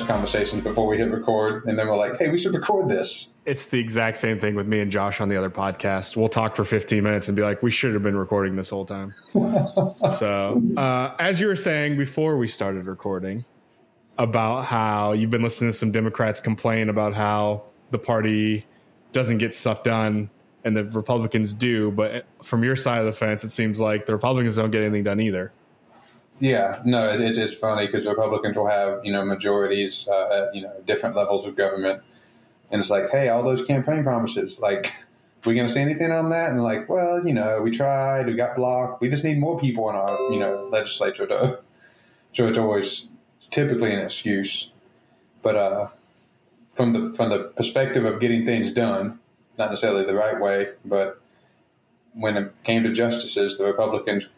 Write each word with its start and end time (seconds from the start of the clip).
conversations 0.00 0.62
before 0.62 0.86
we 0.86 0.96
hit 0.96 1.10
record, 1.10 1.66
and 1.66 1.78
then 1.78 1.86
we're 1.86 1.96
like, 1.96 2.18
"Hey, 2.18 2.30
we 2.30 2.38
should 2.38 2.54
record 2.54 2.88
this." 2.88 3.28
It's 3.44 3.66
the 3.66 3.78
exact 3.78 4.16
same 4.16 4.40
thing 4.40 4.54
with 4.54 4.66
me 4.66 4.80
and 4.80 4.90
Josh 4.90 5.20
on 5.20 5.28
the 5.28 5.36
other 5.36 5.50
podcast. 5.50 6.16
We'll 6.16 6.28
talk 6.28 6.56
for 6.56 6.64
15 6.64 7.02
minutes 7.02 7.28
and 7.28 7.36
be 7.36 7.42
like, 7.42 7.62
"We 7.62 7.70
should 7.70 7.92
have 7.92 8.02
been 8.02 8.16
recording 8.16 8.56
this 8.56 8.70
whole 8.70 8.86
time." 8.86 9.14
so, 10.16 10.62
uh, 10.76 11.14
as 11.18 11.40
you 11.40 11.48
were 11.48 11.56
saying 11.56 11.98
before 11.98 12.38
we 12.38 12.48
started 12.48 12.86
recording, 12.86 13.44
about 14.18 14.64
how 14.64 15.12
you've 15.12 15.30
been 15.30 15.42
listening 15.42 15.70
to 15.70 15.76
some 15.76 15.92
Democrats 15.92 16.40
complain 16.40 16.88
about 16.88 17.14
how 17.14 17.64
the 17.90 17.98
party 17.98 18.64
doesn't 19.12 19.38
get 19.38 19.52
stuff 19.52 19.82
done 19.82 20.30
and 20.64 20.76
the 20.76 20.84
Republicans 20.84 21.54
do, 21.54 21.90
but 21.90 22.24
from 22.42 22.62
your 22.62 22.76
side 22.76 23.00
of 23.00 23.06
the 23.06 23.12
fence, 23.12 23.42
it 23.42 23.50
seems 23.50 23.80
like 23.80 24.06
the 24.06 24.12
Republicans 24.12 24.56
don't 24.56 24.70
get 24.70 24.82
anything 24.82 25.02
done 25.02 25.20
either. 25.20 25.52
Yeah, 26.42 26.82
no, 26.84 27.08
it, 27.08 27.20
it 27.20 27.38
is 27.38 27.54
funny 27.54 27.86
because 27.86 28.04
Republicans 28.04 28.56
will 28.56 28.66
have 28.66 29.04
you 29.04 29.12
know 29.12 29.24
majorities 29.24 30.08
uh, 30.08 30.48
at 30.48 30.54
you 30.56 30.62
know 30.62 30.72
different 30.84 31.14
levels 31.14 31.46
of 31.46 31.54
government, 31.54 32.02
and 32.68 32.80
it's 32.80 32.90
like, 32.90 33.10
hey, 33.10 33.28
all 33.28 33.44
those 33.44 33.64
campaign 33.64 34.02
promises, 34.02 34.58
like, 34.58 34.92
we 35.46 35.54
going 35.54 35.68
to 35.68 35.72
say 35.72 35.82
anything 35.82 36.10
on 36.10 36.30
that? 36.30 36.50
And 36.50 36.60
like, 36.60 36.88
well, 36.88 37.24
you 37.24 37.32
know, 37.32 37.62
we 37.62 37.70
tried, 37.70 38.26
we 38.26 38.34
got 38.34 38.56
blocked, 38.56 39.00
we 39.00 39.08
just 39.08 39.22
need 39.22 39.38
more 39.38 39.56
people 39.56 39.88
in 39.88 39.94
our 39.94 40.18
you 40.32 40.40
know 40.40 40.68
legislature 40.70 41.26
to. 41.28 41.60
So 42.34 42.48
it's 42.48 42.56
always 42.56 43.08
it's 43.36 43.46
typically 43.46 43.92
an 43.92 43.98
excuse, 43.98 44.70
but 45.42 45.54
uh, 45.54 45.88
from 46.72 46.94
the 46.94 47.12
from 47.12 47.28
the 47.28 47.52
perspective 47.54 48.06
of 48.06 48.20
getting 48.20 48.46
things 48.46 48.70
done, 48.70 49.20
not 49.58 49.68
necessarily 49.68 50.06
the 50.06 50.14
right 50.14 50.40
way, 50.40 50.70
but 50.82 51.20
when 52.14 52.38
it 52.38 52.52
came 52.64 52.82
to 52.84 52.90
justices, 52.90 53.58
the 53.58 53.66
Republicans 53.66 54.28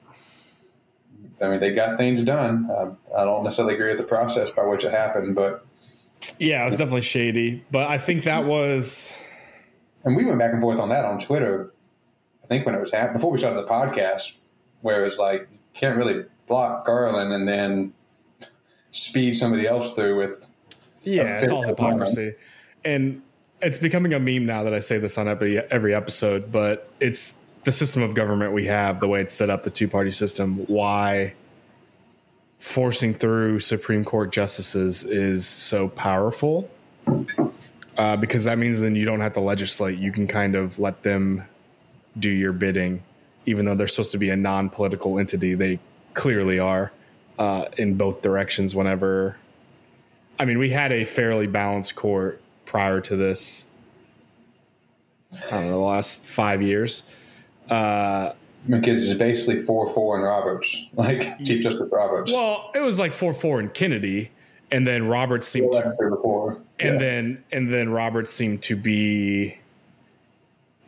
I 1.41 1.49
mean, 1.49 1.61
they 1.61 1.73
got 1.73 1.97
things 1.99 2.23
done. 2.25 2.71
I 3.17 3.25
don't 3.25 3.45
necessarily 3.45 3.75
agree 3.75 3.89
with 3.89 3.99
the 3.99 4.05
process 4.05 4.51
by 4.51 4.65
which 4.65 4.85
it 4.85 4.93
happened, 4.93 5.35
but 5.35 5.67
yeah, 6.39 6.63
it 6.63 6.67
was 6.67 6.77
definitely 6.77 7.03
shady. 7.03 7.65
But 7.71 7.89
I 7.89 7.99
think 7.99 8.25
that 8.25 8.45
was, 8.45 9.21
and 10.05 10.17
we 10.17 10.25
went 10.25 10.39
back 10.39 10.53
and 10.53 10.63
forth 10.63 10.79
on 10.79 10.89
that 10.91 11.05
on 11.05 11.19
Twitter. 11.19 11.73
I 12.43 12.47
think 12.47 12.67
when 12.67 12.75
it 12.75 12.81
was 12.81 12.93
happening 12.93 13.15
before 13.15 13.31
we 13.31 13.39
started 13.39 13.61
the 13.61 13.69
podcast, 13.69 14.35
where 14.81 15.01
it 15.01 15.05
was 15.05 15.19
like 15.19 15.49
you 15.51 15.59
can't 15.75 15.97
really 15.97 16.25
block 16.47 16.87
Garland 16.87 17.33
and 17.33 17.49
then 17.49 17.93
speed 18.91 19.35
somebody 19.35 19.67
else 19.67 19.93
through 19.93 20.17
with. 20.17 20.47
Yeah, 21.03 21.41
it's 21.41 21.51
all 21.51 21.63
hypocrisy, 21.63 22.35
and 22.85 23.21
it's 23.61 23.79
becoming 23.79 24.15
a 24.15 24.21
meme 24.21 24.47
now 24.47 24.63
that 24.63 24.73
I 24.73 24.81
say 24.81 24.99
this 24.99 25.19
on 25.19 25.29
every 25.29 25.59
every 25.59 25.95
episode. 25.95 26.51
But 26.51 26.91
it's 27.01 27.44
the 27.65 27.73
system 27.73 28.03
of 28.03 28.15
government 28.15 28.53
we 28.53 28.67
have, 28.67 29.01
the 29.01 29.09
way 29.09 29.21
it's 29.21 29.35
set 29.35 29.51
up, 29.51 29.63
the 29.63 29.71
two 29.71 29.89
party 29.89 30.13
system, 30.13 30.59
why 30.67 31.35
forcing 32.59 33.13
through 33.13 33.61
Supreme 33.61 34.05
Court 34.05 34.33
justices 34.33 35.05
is 35.05 35.47
so 35.47 35.89
powerful. 35.89 36.71
Uh, 37.97 38.17
because 38.17 38.45
that 38.45 38.59
means 38.59 38.81
then 38.81 38.97
you 38.97 39.05
don't 39.05 39.21
have 39.21 39.35
to 39.35 39.41
legislate. 39.41 39.99
You 39.99 40.11
can 40.11 40.27
kind 40.27 40.55
of 40.55 40.79
let 40.79 41.03
them 41.03 41.45
do 42.19 42.31
your 42.31 42.53
bidding, 42.53 43.03
even 43.47 43.65
though 43.65 43.75
they're 43.75 43.89
supposed 43.89 44.13
to 44.13 44.19
be 44.19 44.31
a 44.31 44.37
non 44.37 44.69
political 44.69 45.19
entity. 45.19 45.55
They 45.55 45.79
clearly 46.15 46.59
are 46.59 46.93
uh, 47.39 47.67
in 47.77 47.97
both 47.97 48.23
directions 48.23 48.75
whenever. 48.75 49.37
I 50.39 50.45
mean, 50.45 50.59
we 50.59 50.71
had 50.71 50.91
a 50.91 51.05
fairly 51.05 51.47
balanced 51.47 51.95
court 51.95 52.41
prior 52.67 53.01
to 53.03 53.17
this. 53.17 53.69
I 55.33 55.51
don't 55.51 55.65
know, 55.67 55.71
the 55.71 55.77
last 55.77 56.27
five 56.27 56.63
years. 56.63 57.05
Uh, 57.71 58.33
because 58.69 59.09
it's 59.09 59.19
basically 59.19 59.63
four 59.63 59.87
four 59.89 60.17
and 60.17 60.25
Roberts, 60.25 60.87
like 60.95 61.45
Chief 61.45 61.63
Justice 61.63 61.89
Roberts. 61.91 62.33
Well, 62.33 62.71
it 62.75 62.81
was 62.81 62.99
like 62.99 63.13
four 63.13 63.35
four 63.35 63.61
and 63.61 63.73
Kennedy, 63.73 64.31
and 64.71 64.87
then 64.87 65.09
Roberts 65.09 65.49
seemed 65.49 65.73
to, 65.73 65.95
and 66.81 66.95
yeah. 66.95 66.99
then 66.99 67.45
and 67.53 67.73
then 67.73 67.91
Roberts 67.91 68.33
seemed 68.33 68.63
to 68.63 68.77
be. 68.77 69.59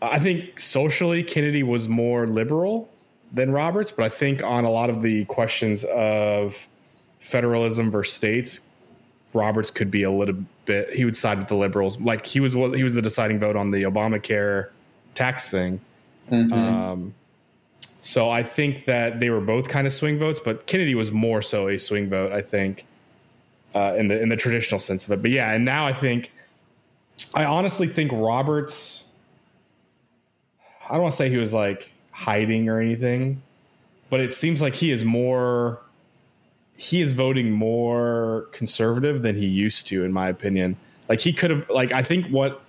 I 0.03 0.19
think 0.19 0.61
socially 0.61 1.23
Kennedy 1.23 1.63
was 1.63 1.89
more 1.89 2.27
liberal 2.27 2.89
than 3.33 3.51
Roberts, 3.51 3.91
but 3.91 4.05
I 4.05 4.09
think 4.11 4.43
on 4.43 4.65
a 4.65 4.71
lot 4.71 4.91
of 4.91 5.03
the 5.03 5.25
questions 5.25 5.85
of 5.85 6.67
federalism 7.19 7.91
versus 7.91 8.15
states, 8.15 8.67
Roberts 9.33 9.71
could 9.71 9.91
be 9.91 10.03
a 10.03 10.11
little 10.11 10.37
bit. 10.67 10.93
He 10.93 11.05
would 11.07 11.17
side 11.17 11.39
with 11.39 11.49
the 11.49 11.57
liberals. 11.57 11.99
Like 11.99 12.27
he 12.27 12.41
was 12.41 12.53
he 12.53 12.83
was 12.83 12.95
the 12.95 13.03
deciding 13.03 13.39
vote 13.39 13.57
on 13.57 13.71
the 13.71 13.83
Obamacare 13.85 14.69
tax 15.15 15.51
thing 15.51 15.81
Mm-hmm. 16.31 16.53
Um, 16.53 17.15
so 18.01 18.31
I 18.31 18.43
think 18.43 18.85
that 18.85 19.19
they 19.19 19.31
were 19.31 19.41
both 19.41 19.69
kind 19.69 19.87
of 19.87 19.93
swing 19.93 20.19
votes, 20.19 20.39
but 20.39 20.67
Kennedy 20.67 20.95
was 20.95 21.11
more 21.11 21.43
so 21.43 21.69
a 21.69 21.79
swing 21.79 22.09
vote, 22.09 22.33
I 22.33 22.41
think, 22.41 22.87
uh, 23.75 23.95
in 23.99 24.09
the 24.09 24.21
in 24.21 24.29
the 24.29 24.37
traditional 24.37 24.79
sense 24.79 25.05
of 25.05 25.13
it. 25.13 25.23
But 25.23 25.33
yeah, 25.33 25.53
and 25.53 25.65
now 25.65 25.87
I 25.87 25.93
think, 25.93 26.33
I 27.35 27.45
honestly 27.45 27.89
think 27.89 28.13
Roberts. 28.13 29.05
I 30.89 30.93
don't 30.93 31.03
want 31.03 31.13
to 31.15 31.17
say 31.17 31.29
he 31.29 31.37
was 31.37 31.53
like 31.53 31.93
hiding 32.13 32.69
or 32.69 32.81
anything, 32.81 33.43
but 34.09 34.21
it 34.21 34.33
seems 34.33 34.63
like 34.63 34.77
he 34.77 34.93
is 34.93 35.05
more. 35.05 35.81
He 36.77 37.01
is 37.01 37.13
voting 37.13 37.51
more 37.51 38.49
conservative 38.53 39.23
than 39.23 39.35
he 39.35 39.47
used 39.47 39.89
to, 39.89 40.05
in 40.05 40.13
my 40.13 40.29
opinion. 40.29 40.77
Like 41.09 41.21
he 41.21 41.33
could 41.33 41.51
have, 41.51 41.69
like 41.71 41.91
I 41.91 42.03
think 42.03 42.27
what 42.29 42.63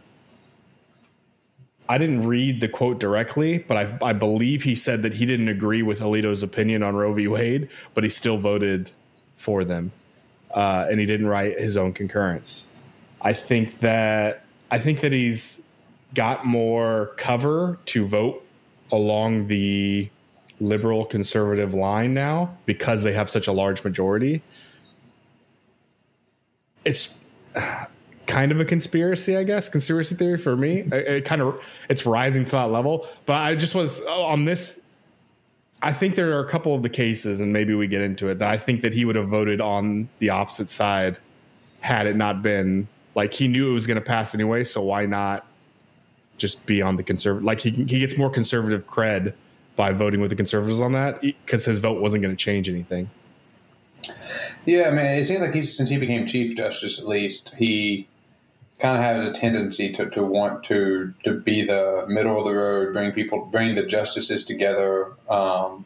I 1.89 1.97
didn't 1.97 2.27
read 2.27 2.61
the 2.61 2.67
quote 2.67 2.99
directly, 2.99 3.59
but 3.59 3.77
I, 3.77 3.97
I 4.01 4.13
believe 4.13 4.63
he 4.63 4.75
said 4.75 5.03
that 5.03 5.13
he 5.13 5.25
didn't 5.25 5.47
agree 5.47 5.83
with 5.83 5.99
Alito's 5.99 6.43
opinion 6.43 6.83
on 6.83 6.95
Roe 6.95 7.13
v. 7.13 7.27
Wade, 7.27 7.69
but 7.93 8.03
he 8.03 8.09
still 8.09 8.37
voted 8.37 8.91
for 9.35 9.63
them, 9.63 9.91
uh, 10.51 10.87
and 10.89 10.99
he 10.99 11.05
didn't 11.05 11.27
write 11.27 11.59
his 11.59 11.77
own 11.77 11.93
concurrence. 11.93 12.67
I 13.21 13.33
think 13.33 13.79
that 13.79 14.45
I 14.69 14.79
think 14.79 14.99
that 15.01 15.11
he's 15.11 15.65
got 16.13 16.45
more 16.45 17.11
cover 17.17 17.77
to 17.85 18.05
vote 18.05 18.45
along 18.91 19.47
the 19.47 20.09
liberal 20.59 21.05
conservative 21.05 21.73
line 21.73 22.13
now 22.13 22.57
because 22.65 23.03
they 23.03 23.13
have 23.13 23.29
such 23.29 23.47
a 23.47 23.51
large 23.51 23.83
majority. 23.83 24.41
It's 26.83 27.15
kind 28.27 28.51
of 28.51 28.59
a 28.59 28.65
conspiracy, 28.65 29.35
I 29.35 29.43
guess, 29.43 29.69
conspiracy 29.69 30.15
theory 30.15 30.37
for 30.37 30.55
me. 30.55 30.81
It, 30.81 30.93
it, 30.93 31.25
kind 31.25 31.41
of 31.41 31.59
it's 31.89 32.05
rising 32.05 32.45
to 32.45 32.51
that 32.51 32.71
level. 32.71 33.07
But 33.25 33.37
I 33.37 33.55
just 33.55 33.73
was 33.73 34.01
oh, 34.05 34.23
on 34.23 34.45
this. 34.45 34.81
I 35.81 35.93
think 35.93 36.15
there 36.15 36.35
are 36.37 36.39
a 36.39 36.49
couple 36.49 36.75
of 36.75 36.81
the 36.81 36.89
cases, 36.89 37.39
and 37.39 37.53
maybe 37.53 37.73
we 37.73 37.87
get 37.87 38.01
into 38.01 38.29
it. 38.29 38.39
That 38.39 38.49
I 38.49 38.57
think 38.57 38.81
that 38.81 38.93
he 38.93 39.05
would 39.05 39.15
have 39.15 39.29
voted 39.29 39.61
on 39.61 40.09
the 40.19 40.29
opposite 40.29 40.69
side 40.69 41.17
had 41.79 42.07
it 42.07 42.15
not 42.15 42.41
been 42.41 42.87
like 43.15 43.33
he 43.33 43.47
knew 43.47 43.69
it 43.69 43.73
was 43.73 43.87
going 43.87 43.95
to 43.95 44.05
pass 44.05 44.35
anyway. 44.35 44.63
So 44.63 44.81
why 44.81 45.05
not 45.05 45.45
just 46.37 46.65
be 46.65 46.81
on 46.81 46.97
the 46.97 47.03
conservative? 47.03 47.45
Like 47.45 47.59
he 47.59 47.71
he 47.71 47.99
gets 47.99 48.17
more 48.17 48.29
conservative 48.29 48.85
cred 48.87 49.33
by 49.75 49.91
voting 49.91 50.19
with 50.19 50.31
the 50.31 50.35
conservatives 50.35 50.81
on 50.81 50.91
that 50.93 51.21
because 51.21 51.65
his 51.65 51.79
vote 51.79 52.01
wasn't 52.01 52.23
going 52.23 52.35
to 52.35 52.43
change 52.43 52.67
anything. 52.67 53.09
Yeah, 54.65 54.89
I 54.89 54.91
mean, 54.91 55.05
it 55.05 55.25
seems 55.25 55.41
like 55.41 55.53
he's 55.53 55.75
since 55.75 55.89
he 55.89 55.97
became 55.97 56.25
chief 56.25 56.55
justice, 56.57 56.99
at 56.99 57.07
least 57.07 57.53
he 57.57 58.07
kind 58.79 58.97
of 58.97 59.03
has 59.03 59.27
a 59.27 59.31
tendency 59.39 59.91
to, 59.93 60.09
to 60.09 60.23
want 60.23 60.63
to 60.65 61.13
to 61.23 61.33
be 61.33 61.63
the 61.63 62.05
middle 62.07 62.37
of 62.37 62.45
the 62.45 62.53
road, 62.53 62.93
bring 62.93 63.11
people, 63.11 63.45
bring 63.45 63.75
the 63.75 63.83
justices 63.83 64.43
together, 64.43 65.13
um, 65.29 65.85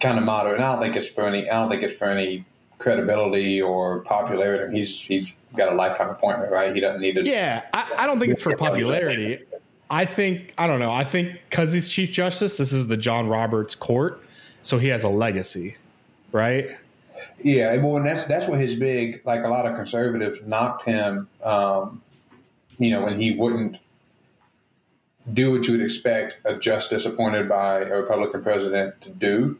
kind 0.00 0.18
of 0.18 0.24
moderate. 0.24 0.56
And 0.56 0.64
I 0.64 0.72
don't 0.72 0.82
think 0.82 0.96
it's 0.96 1.08
for 1.08 1.26
any. 1.26 1.48
I 1.48 1.60
don't 1.60 1.68
think 1.68 1.82
it's 1.82 1.96
for 1.96 2.06
any 2.06 2.44
credibility 2.78 3.62
or 3.62 4.00
popularity. 4.00 4.78
He's 4.78 5.00
he's 5.00 5.34
got 5.56 5.72
a 5.72 5.76
lifetime 5.76 6.10
appointment, 6.10 6.50
right? 6.50 6.74
He 6.74 6.80
doesn't 6.80 7.00
need 7.00 7.14
to. 7.14 7.24
Yeah, 7.24 7.62
I, 7.72 7.92
I 7.98 8.06
don't 8.06 8.18
think 8.18 8.32
it's 8.32 8.42
for 8.42 8.56
popularity. 8.56 9.44
I 9.90 10.04
think 10.04 10.52
I 10.58 10.66
don't 10.66 10.80
know. 10.80 10.92
I 10.92 11.04
think 11.04 11.40
because 11.48 11.72
he's 11.72 11.88
chief 11.88 12.10
justice, 12.10 12.56
this 12.56 12.72
is 12.72 12.88
the 12.88 12.96
John 12.96 13.28
Roberts 13.28 13.74
court, 13.74 14.20
so 14.62 14.78
he 14.78 14.88
has 14.88 15.04
a 15.04 15.08
legacy, 15.08 15.76
right? 16.32 16.76
Yeah, 17.38 17.76
well, 17.78 17.96
and 17.96 18.06
that's 18.06 18.24
that's 18.24 18.46
what 18.46 18.58
his 18.58 18.74
big 18.74 19.22
like 19.24 19.44
a 19.44 19.48
lot 19.48 19.66
of 19.66 19.76
conservatives 19.76 20.38
knocked 20.44 20.84
him. 20.84 21.28
Um, 21.42 22.02
you 22.78 22.90
know, 22.90 23.02
when 23.02 23.18
he 23.18 23.32
wouldn't 23.32 23.78
do 25.32 25.52
what 25.52 25.66
you 25.66 25.72
would 25.72 25.82
expect 25.82 26.36
a 26.44 26.56
justice 26.56 27.06
appointed 27.06 27.48
by 27.48 27.80
a 27.80 27.96
Republican 27.96 28.42
president 28.42 29.00
to 29.02 29.10
do, 29.10 29.58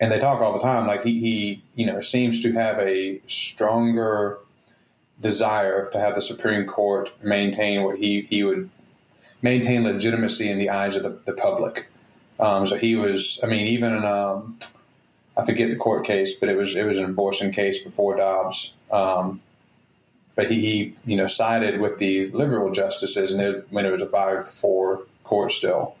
and 0.00 0.12
they 0.12 0.18
talk 0.18 0.40
all 0.40 0.52
the 0.52 0.60
time 0.60 0.86
like 0.86 1.04
he, 1.04 1.18
he 1.18 1.62
you 1.74 1.86
know 1.86 2.00
seems 2.00 2.42
to 2.42 2.52
have 2.52 2.78
a 2.78 3.20
stronger 3.26 4.38
desire 5.20 5.90
to 5.90 5.98
have 5.98 6.14
the 6.14 6.22
Supreme 6.22 6.66
Court 6.66 7.12
maintain 7.22 7.82
what 7.82 7.98
he 7.98 8.22
he 8.22 8.42
would 8.42 8.68
maintain 9.42 9.84
legitimacy 9.84 10.50
in 10.50 10.58
the 10.58 10.70
eyes 10.70 10.96
of 10.96 11.02
the, 11.02 11.18
the 11.26 11.32
public. 11.32 11.88
Um, 12.38 12.66
so 12.66 12.76
he 12.76 12.96
was, 12.96 13.38
I 13.42 13.46
mean, 13.46 13.66
even 13.66 14.04
um, 14.04 14.58
I 15.36 15.44
forget 15.44 15.70
the 15.70 15.76
court 15.76 16.04
case, 16.04 16.34
but 16.34 16.48
it 16.48 16.56
was 16.56 16.74
it 16.74 16.84
was 16.84 16.98
an 16.98 17.04
abortion 17.04 17.52
case 17.52 17.82
before 17.82 18.16
Dobbs. 18.16 18.74
Um, 18.90 19.40
but 20.34 20.50
he, 20.50 20.60
he, 20.60 20.96
you 21.04 21.16
know, 21.16 21.26
sided 21.26 21.80
with 21.80 21.98
the 21.98 22.30
liberal 22.30 22.70
justices, 22.72 23.32
and 23.32 23.40
it, 23.40 23.66
when 23.68 23.84
it 23.84 23.90
was 23.90 24.00
a 24.00 24.06
five-four 24.06 25.02
court 25.24 25.52
still, 25.52 25.94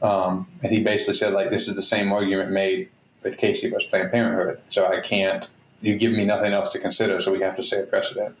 um, 0.00 0.48
and 0.62 0.72
he 0.72 0.80
basically 0.80 1.14
said 1.14 1.32
like 1.32 1.50
this 1.50 1.68
is 1.68 1.74
the 1.74 1.82
same 1.82 2.12
argument 2.12 2.50
made 2.50 2.90
with 3.22 3.36
Casey 3.38 3.68
versus 3.68 3.88
Planned 3.88 4.10
Parenthood. 4.10 4.60
So 4.70 4.86
I 4.86 5.00
can't 5.00 5.48
you 5.82 5.96
give 5.96 6.12
me 6.12 6.24
nothing 6.24 6.52
else 6.52 6.70
to 6.70 6.78
consider, 6.78 7.20
so 7.20 7.32
we 7.32 7.40
have 7.40 7.56
to 7.56 7.62
set 7.62 7.84
a 7.84 7.86
precedent. 7.86 8.36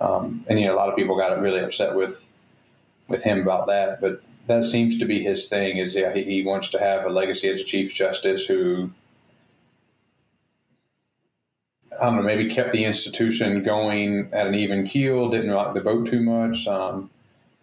Um, 0.00 0.44
and 0.48 0.60
you 0.60 0.66
know, 0.66 0.74
a 0.74 0.76
lot 0.76 0.88
of 0.88 0.96
people 0.96 1.16
got 1.16 1.40
really 1.40 1.60
upset 1.60 1.94
with 1.94 2.30
with 3.06 3.22
him 3.22 3.40
about 3.40 3.68
that, 3.68 4.00
but 4.00 4.22
that 4.48 4.64
seems 4.64 4.98
to 4.98 5.04
be 5.04 5.22
his 5.22 5.48
thing. 5.48 5.78
Is 5.78 5.94
yeah, 5.94 6.12
he, 6.12 6.22
he 6.24 6.44
wants 6.44 6.68
to 6.70 6.78
have 6.78 7.04
a 7.04 7.08
legacy 7.08 7.48
as 7.48 7.60
a 7.60 7.64
chief 7.64 7.94
justice 7.94 8.44
who 8.46 8.90
I 12.00 12.06
don't 12.06 12.16
know, 12.16 12.22
maybe 12.22 12.48
kept 12.48 12.72
the 12.72 12.84
institution 12.84 13.62
going 13.62 14.28
at 14.32 14.46
an 14.46 14.54
even 14.54 14.84
keel, 14.84 15.28
didn't 15.28 15.50
rock 15.50 15.74
the 15.74 15.80
boat 15.80 16.06
too 16.06 16.20
much. 16.20 16.66
Um, 16.66 17.10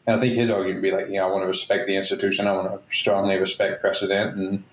and 0.05 0.15
I 0.15 0.19
think 0.19 0.35
his 0.35 0.49
argument 0.49 0.81
would 0.81 0.89
be 0.89 0.91
like, 0.91 1.07
you 1.07 1.13
know, 1.13 1.27
I 1.27 1.31
want 1.31 1.43
to 1.43 1.47
respect 1.47 1.87
the 1.87 1.95
institution. 1.95 2.47
I 2.47 2.51
want 2.53 2.71
to 2.71 2.95
strongly 2.95 3.37
respect 3.37 3.81
precedent, 3.81 4.37
and 4.37 4.63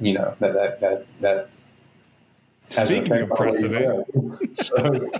you 0.00 0.14
know 0.14 0.34
that 0.40 0.54
that 0.54 0.80
that 0.80 1.06
that. 1.20 1.50
Speaking 2.70 3.12
of 3.12 3.30
precedent, 3.30 4.06
so. 4.54 5.10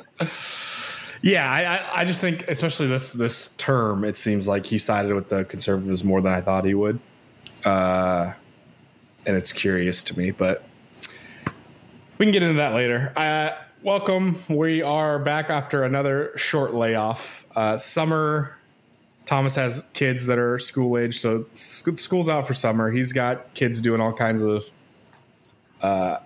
yeah, 1.23 1.51
I, 1.51 2.03
I 2.03 2.05
just 2.05 2.21
think, 2.21 2.49
especially 2.49 2.87
this 2.87 3.13
this 3.13 3.55
term, 3.57 4.05
it 4.05 4.17
seems 4.17 4.47
like 4.47 4.67
he 4.67 4.79
sided 4.79 5.15
with 5.15 5.29
the 5.29 5.45
conservatives 5.45 6.05
more 6.05 6.21
than 6.21 6.33
I 6.33 6.41
thought 6.41 6.65
he 6.65 6.75
would, 6.75 7.01
uh, 7.65 8.33
and 9.27 9.37
it's 9.37 9.53
curious 9.53 10.05
to 10.05 10.19
me, 10.19 10.31
but 10.31 10.65
we 12.21 12.27
can 12.27 12.33
get 12.33 12.43
into 12.43 12.57
that 12.57 12.75
later. 12.75 13.15
Uh, 13.17 13.57
welcome. 13.83 14.39
We 14.47 14.83
are 14.83 15.19
back 15.19 15.49
after 15.49 15.85
another 15.85 16.37
short 16.37 16.75
layoff. 16.75 17.47
Uh, 17.57 17.79
summer. 17.79 18.59
Thomas 19.25 19.55
has 19.55 19.89
kids 19.95 20.27
that 20.27 20.39
are 20.39 20.59
school 20.59 20.99
age, 20.99 21.19
so 21.19 21.47
school's 21.55 22.29
out 22.29 22.47
for 22.47 22.53
summer. 22.53 22.91
He's 22.91 23.15
got 23.15 23.55
kids 23.55 23.81
doing 23.81 24.03
all 24.03 24.13
kinds 24.13 24.43
of. 24.43 24.69
Uh, 25.81 26.19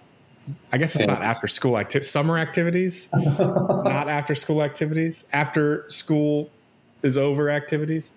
I 0.73 0.79
guess 0.79 0.97
it's 0.97 1.07
not 1.07 1.23
after 1.23 1.47
school 1.47 1.79
activities, 1.79 2.11
summer 2.11 2.39
activities, 2.39 3.09
not 3.15 4.09
after 4.09 4.35
school 4.35 4.65
activities. 4.65 5.25
After 5.33 5.89
school 5.91 6.51
is 7.05 7.17
over 7.17 7.51
activities. 7.51 8.11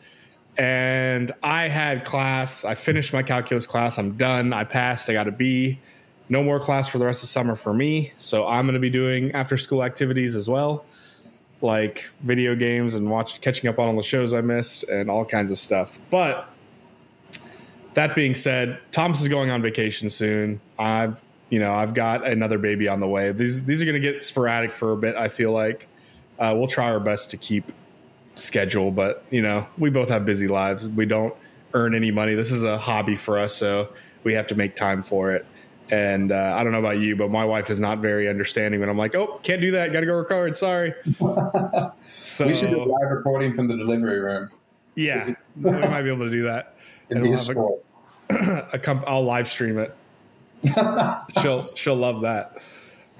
And 0.57 1.31
I 1.43 1.67
had 1.67 2.05
class. 2.05 2.65
I 2.65 2.73
finished 2.73 3.13
my 3.13 3.21
calculus 3.21 3.67
class. 3.67 3.99
I'm 3.99 4.17
done. 4.17 4.51
I 4.51 4.63
passed. 4.63 5.11
I 5.11 5.13
got 5.13 5.27
a 5.27 5.31
B 5.31 5.77
no 6.29 6.43
more 6.43 6.59
class 6.59 6.87
for 6.87 6.97
the 6.97 7.05
rest 7.05 7.23
of 7.23 7.29
summer 7.29 7.55
for 7.55 7.73
me. 7.73 8.11
So 8.17 8.47
I'm 8.47 8.65
going 8.65 8.73
to 8.73 8.79
be 8.79 8.89
doing 8.89 9.31
after 9.31 9.57
school 9.57 9.83
activities 9.83 10.35
as 10.35 10.49
well, 10.49 10.85
like 11.61 12.05
video 12.21 12.55
games 12.55 12.95
and 12.95 13.09
watch 13.09 13.39
catching 13.41 13.69
up 13.69 13.79
on 13.79 13.87
all 13.87 13.95
the 13.95 14.03
shows 14.03 14.33
I 14.33 14.41
missed 14.41 14.83
and 14.83 15.09
all 15.09 15.25
kinds 15.25 15.51
of 15.51 15.59
stuff. 15.59 15.97
But 16.09 16.49
that 17.93 18.13
being 18.13 18.35
said, 18.35 18.79
Thomas 18.91 19.21
is 19.21 19.27
going 19.27 19.49
on 19.49 19.61
vacation 19.61 20.09
soon. 20.09 20.61
I've 20.77 21.21
you 21.49 21.59
know 21.59 21.73
I've 21.73 21.93
got 21.93 22.27
another 22.27 22.57
baby 22.57 22.87
on 22.87 22.99
the 22.99 23.07
way. 23.07 23.31
These 23.31 23.65
these 23.65 23.81
are 23.81 23.85
going 23.85 23.99
to 23.99 24.11
get 24.11 24.23
sporadic 24.23 24.73
for 24.73 24.91
a 24.91 24.97
bit. 24.97 25.15
I 25.15 25.29
feel 25.29 25.51
like 25.51 25.87
uh, 26.39 26.53
we'll 26.55 26.67
try 26.67 26.91
our 26.91 26.99
best 26.99 27.31
to 27.31 27.37
keep 27.37 27.71
schedule, 28.35 28.91
but 28.91 29.25
you 29.31 29.41
know 29.41 29.65
we 29.77 29.89
both 29.89 30.09
have 30.09 30.25
busy 30.25 30.47
lives. 30.47 30.87
We 30.89 31.05
don't 31.05 31.33
earn 31.73 31.95
any 31.95 32.11
money. 32.11 32.35
This 32.35 32.51
is 32.51 32.63
a 32.63 32.77
hobby 32.77 33.15
for 33.15 33.39
us, 33.39 33.55
so 33.55 33.89
we 34.23 34.33
have 34.33 34.47
to 34.47 34.55
make 34.55 34.75
time 34.75 35.01
for 35.01 35.31
it. 35.31 35.45
And 35.89 36.31
uh, 36.31 36.55
I 36.57 36.63
don't 36.63 36.73
know 36.73 36.79
about 36.79 36.99
you, 36.99 37.15
but 37.15 37.29
my 37.29 37.45
wife 37.45 37.69
is 37.69 37.79
not 37.79 37.99
very 37.99 38.27
understanding 38.27 38.79
when 38.79 38.89
I'm 38.89 38.97
like, 38.97 39.15
"Oh, 39.15 39.39
can't 39.43 39.61
do 39.61 39.71
that. 39.71 39.93
Got 39.93 40.01
to 40.01 40.05
go 40.05 40.13
record. 40.15 40.57
Sorry." 40.57 40.93
so 42.23 42.45
we 42.45 42.55
should 42.55 42.71
do 42.71 42.83
live 42.83 43.09
recording 43.09 43.53
from 43.53 43.67
the 43.67 43.77
delivery 43.77 44.19
room. 44.19 44.49
Yeah, 44.95 45.33
we 45.55 45.71
might 45.71 46.01
be 46.01 46.09
able 46.09 46.25
to 46.25 46.31
do 46.31 46.43
that. 46.43 46.73
And 47.09 47.21
we'll 47.21 47.81
a, 48.29 48.67
a 48.73 48.79
comp- 48.79 49.05
I'll 49.07 49.23
live 49.23 49.47
stream 49.47 49.77
it. 49.77 49.95
she'll 51.41 51.73
she'll 51.73 51.95
love 51.95 52.23
that. 52.23 52.61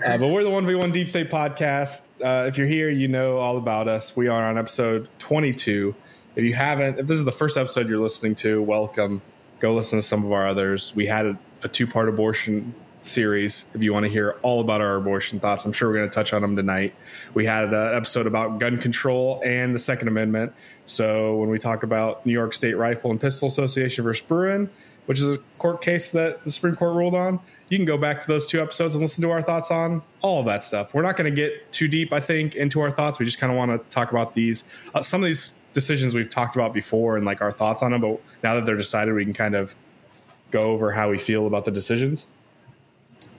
Uh, 0.05 0.17
but 0.17 0.29
we're 0.29 0.43
the 0.43 0.49
one 0.49 0.65
v 0.65 0.75
one 0.75 0.91
Deep 0.91 1.07
State 1.07 1.31
podcast. 1.31 2.09
Uh, 2.21 2.47
if 2.47 2.57
you're 2.57 2.67
here, 2.67 2.89
you 2.89 3.07
know 3.07 3.37
all 3.37 3.55
about 3.55 3.87
us. 3.87 4.13
We 4.15 4.27
are 4.27 4.43
on 4.43 4.57
episode 4.57 5.07
22. 5.19 5.95
If 6.35 6.43
you 6.43 6.53
haven't, 6.53 6.99
if 6.99 7.07
this 7.07 7.17
is 7.17 7.23
the 7.23 7.31
first 7.31 7.55
episode 7.55 7.87
you're 7.87 8.01
listening 8.01 8.35
to, 8.35 8.61
welcome. 8.61 9.21
Go 9.59 9.73
listen 9.73 9.97
to 9.97 10.03
some 10.03 10.25
of 10.25 10.31
our 10.33 10.45
others. 10.45 10.93
We 10.95 11.05
had 11.05 11.37
a 11.63 11.67
two 11.67 11.87
part 11.87 12.09
abortion 12.09 12.73
series 13.01 13.71
if 13.73 13.81
you 13.81 13.93
want 13.93 14.05
to 14.05 14.11
hear 14.11 14.37
all 14.41 14.61
about 14.61 14.81
our 14.81 14.95
abortion 14.95 15.39
thoughts. 15.39 15.65
I'm 15.65 15.71
sure 15.71 15.89
we're 15.89 15.95
going 15.95 16.09
to 16.09 16.13
touch 16.13 16.33
on 16.33 16.41
them 16.41 16.55
tonight. 16.55 16.93
We 17.33 17.45
had 17.45 17.73
an 17.73 17.95
episode 17.95 18.27
about 18.27 18.59
gun 18.59 18.77
control 18.77 19.41
and 19.45 19.73
the 19.73 19.79
Second 19.79 20.07
Amendment. 20.07 20.53
So 20.85 21.35
when 21.35 21.49
we 21.49 21.59
talk 21.59 21.83
about 21.83 22.25
New 22.25 22.33
York 22.33 22.53
State 22.53 22.75
Rifle 22.75 23.11
and 23.11 23.19
Pistol 23.19 23.47
Association 23.47 24.03
versus 24.03 24.25
Bruen, 24.25 24.69
which 25.05 25.19
is 25.19 25.37
a 25.37 25.39
court 25.57 25.81
case 25.81 26.11
that 26.11 26.43
the 26.43 26.51
Supreme 26.51 26.75
Court 26.75 26.95
ruled 26.95 27.15
on, 27.15 27.39
you 27.69 27.77
can 27.77 27.85
go 27.85 27.97
back 27.97 28.21
to 28.21 28.27
those 28.27 28.45
two 28.45 28.61
episodes 28.61 28.93
and 28.93 29.01
listen 29.01 29.21
to 29.21 29.31
our 29.31 29.41
thoughts 29.41 29.71
on 29.71 30.01
all 30.21 30.43
that 30.43 30.63
stuff. 30.63 30.93
We're 30.93 31.01
not 31.01 31.17
going 31.17 31.33
to 31.33 31.35
get 31.35 31.71
too 31.71 31.87
deep, 31.87 32.13
I 32.13 32.19
think, 32.19 32.55
into 32.55 32.79
our 32.81 32.91
thoughts. 32.91 33.19
We 33.19 33.25
just 33.25 33.39
kind 33.39 33.51
of 33.51 33.57
want 33.57 33.71
to 33.71 33.89
talk 33.89 34.11
about 34.11 34.33
these. 34.33 34.63
Uh, 34.95 35.01
some 35.01 35.21
of 35.21 35.27
these 35.27 35.59
decisions 35.73 36.15
we've 36.15 36.29
talked 36.29 36.55
about 36.55 36.73
before 36.73 37.17
and 37.17 37.25
like 37.25 37.41
our 37.41 37.51
thoughts 37.51 37.83
on 37.83 37.91
them, 37.91 38.01
but 38.01 38.21
now 38.43 38.55
that 38.55 38.65
they're 38.65 38.77
decided, 38.77 39.13
we 39.13 39.23
can 39.25 39.33
kind 39.33 39.55
of 39.55 39.75
go 40.51 40.71
over 40.71 40.91
how 40.91 41.09
we 41.09 41.17
feel 41.17 41.47
about 41.47 41.65
the 41.65 41.71
decisions. 41.71 42.27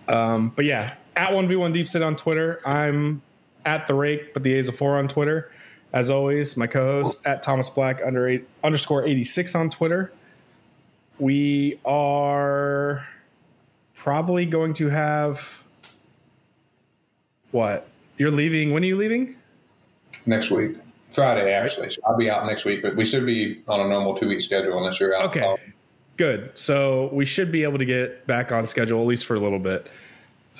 Um, 0.09 0.51
but 0.55 0.65
yeah, 0.65 0.95
at 1.17 1.31
1v1 1.31 1.73
Deep 1.73 1.89
Sit 1.89 2.03
on 2.03 2.17
Twitter. 2.17 2.61
I'm 2.65 3.23
at 3.65 3.87
the 3.87 3.95
rake, 3.95 4.33
but 4.33 4.43
the 4.43 4.55
A's 4.55 4.69
a 4.69 4.73
four 4.73 4.97
on 4.97 5.09
Twitter. 5.09 5.51
As 5.93 6.11
always, 6.11 6.57
my 6.57 6.67
co-host 6.67 7.27
at 7.27 7.43
Thomas 7.43 7.71
Black 7.71 8.01
under 8.05 8.29
eight, 8.29 8.47
underscore 8.63 9.07
86 9.07 9.55
on 9.55 9.71
Twitter. 9.71 10.13
We 11.19 11.81
are 11.85 13.07
probably 13.97 14.47
going 14.47 14.75
to 14.75 14.89
have 14.89 15.65
what? 17.51 17.89
You're 18.19 18.31
leaving. 18.31 18.73
When 18.73 18.83
are 18.83 18.87
you 18.87 18.97
leaving? 18.97 19.37
Next 20.27 20.51
week. 20.51 20.77
Friday, 21.09 21.53
actually. 21.53 21.91
So 21.91 22.01
I'll 22.07 22.17
be 22.17 22.29
out 22.29 22.45
next 22.45 22.65
week, 22.65 22.83
but 22.83 22.95
we 22.95 23.05
should 23.05 23.25
be 23.25 23.63
on 23.67 23.81
a 23.81 23.89
normal 23.89 24.15
two 24.17 24.29
week 24.29 24.43
schedule 24.43 24.77
unless 24.77 25.01
you're 25.01 25.17
out. 25.17 25.31
Okay. 25.31 25.57
Good. 26.19 26.51
So 26.59 27.09
we 27.13 27.25
should 27.25 27.51
be 27.51 27.63
able 27.63 27.79
to 27.79 27.85
get 27.85 28.27
back 28.27 28.53
on 28.53 28.67
schedule 28.67 29.01
at 29.01 29.07
least 29.07 29.25
for 29.25 29.37
a 29.37 29.41
little 29.41 29.61
bit. 29.61 29.87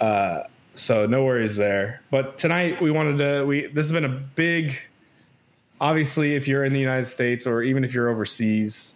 Uh, 0.01 0.45
so 0.75 1.05
no 1.07 1.25
worries 1.25 1.57
there. 1.57 2.01
But 2.11 2.39
tonight 2.39 2.81
we 2.81 2.93
wanted 2.93 3.19
to. 3.19 3.45
We 3.45 3.67
this 3.67 3.87
has 3.87 3.93
been 3.93 4.05
a 4.05 4.09
big. 4.09 4.79
Obviously, 5.81 6.37
if 6.37 6.49
you're 6.49 6.65
in 6.65 6.73
the 6.73 6.81
United 6.81 7.07
States 7.07 7.47
or 7.47 7.63
even 7.63 7.85
if 7.85 7.93
you're 7.93 8.09
overseas, 8.09 8.95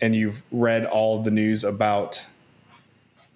and 0.00 0.14
you've 0.14 0.42
read 0.52 0.84
all 0.84 1.22
the 1.22 1.30
news 1.30 1.64
about 1.64 2.24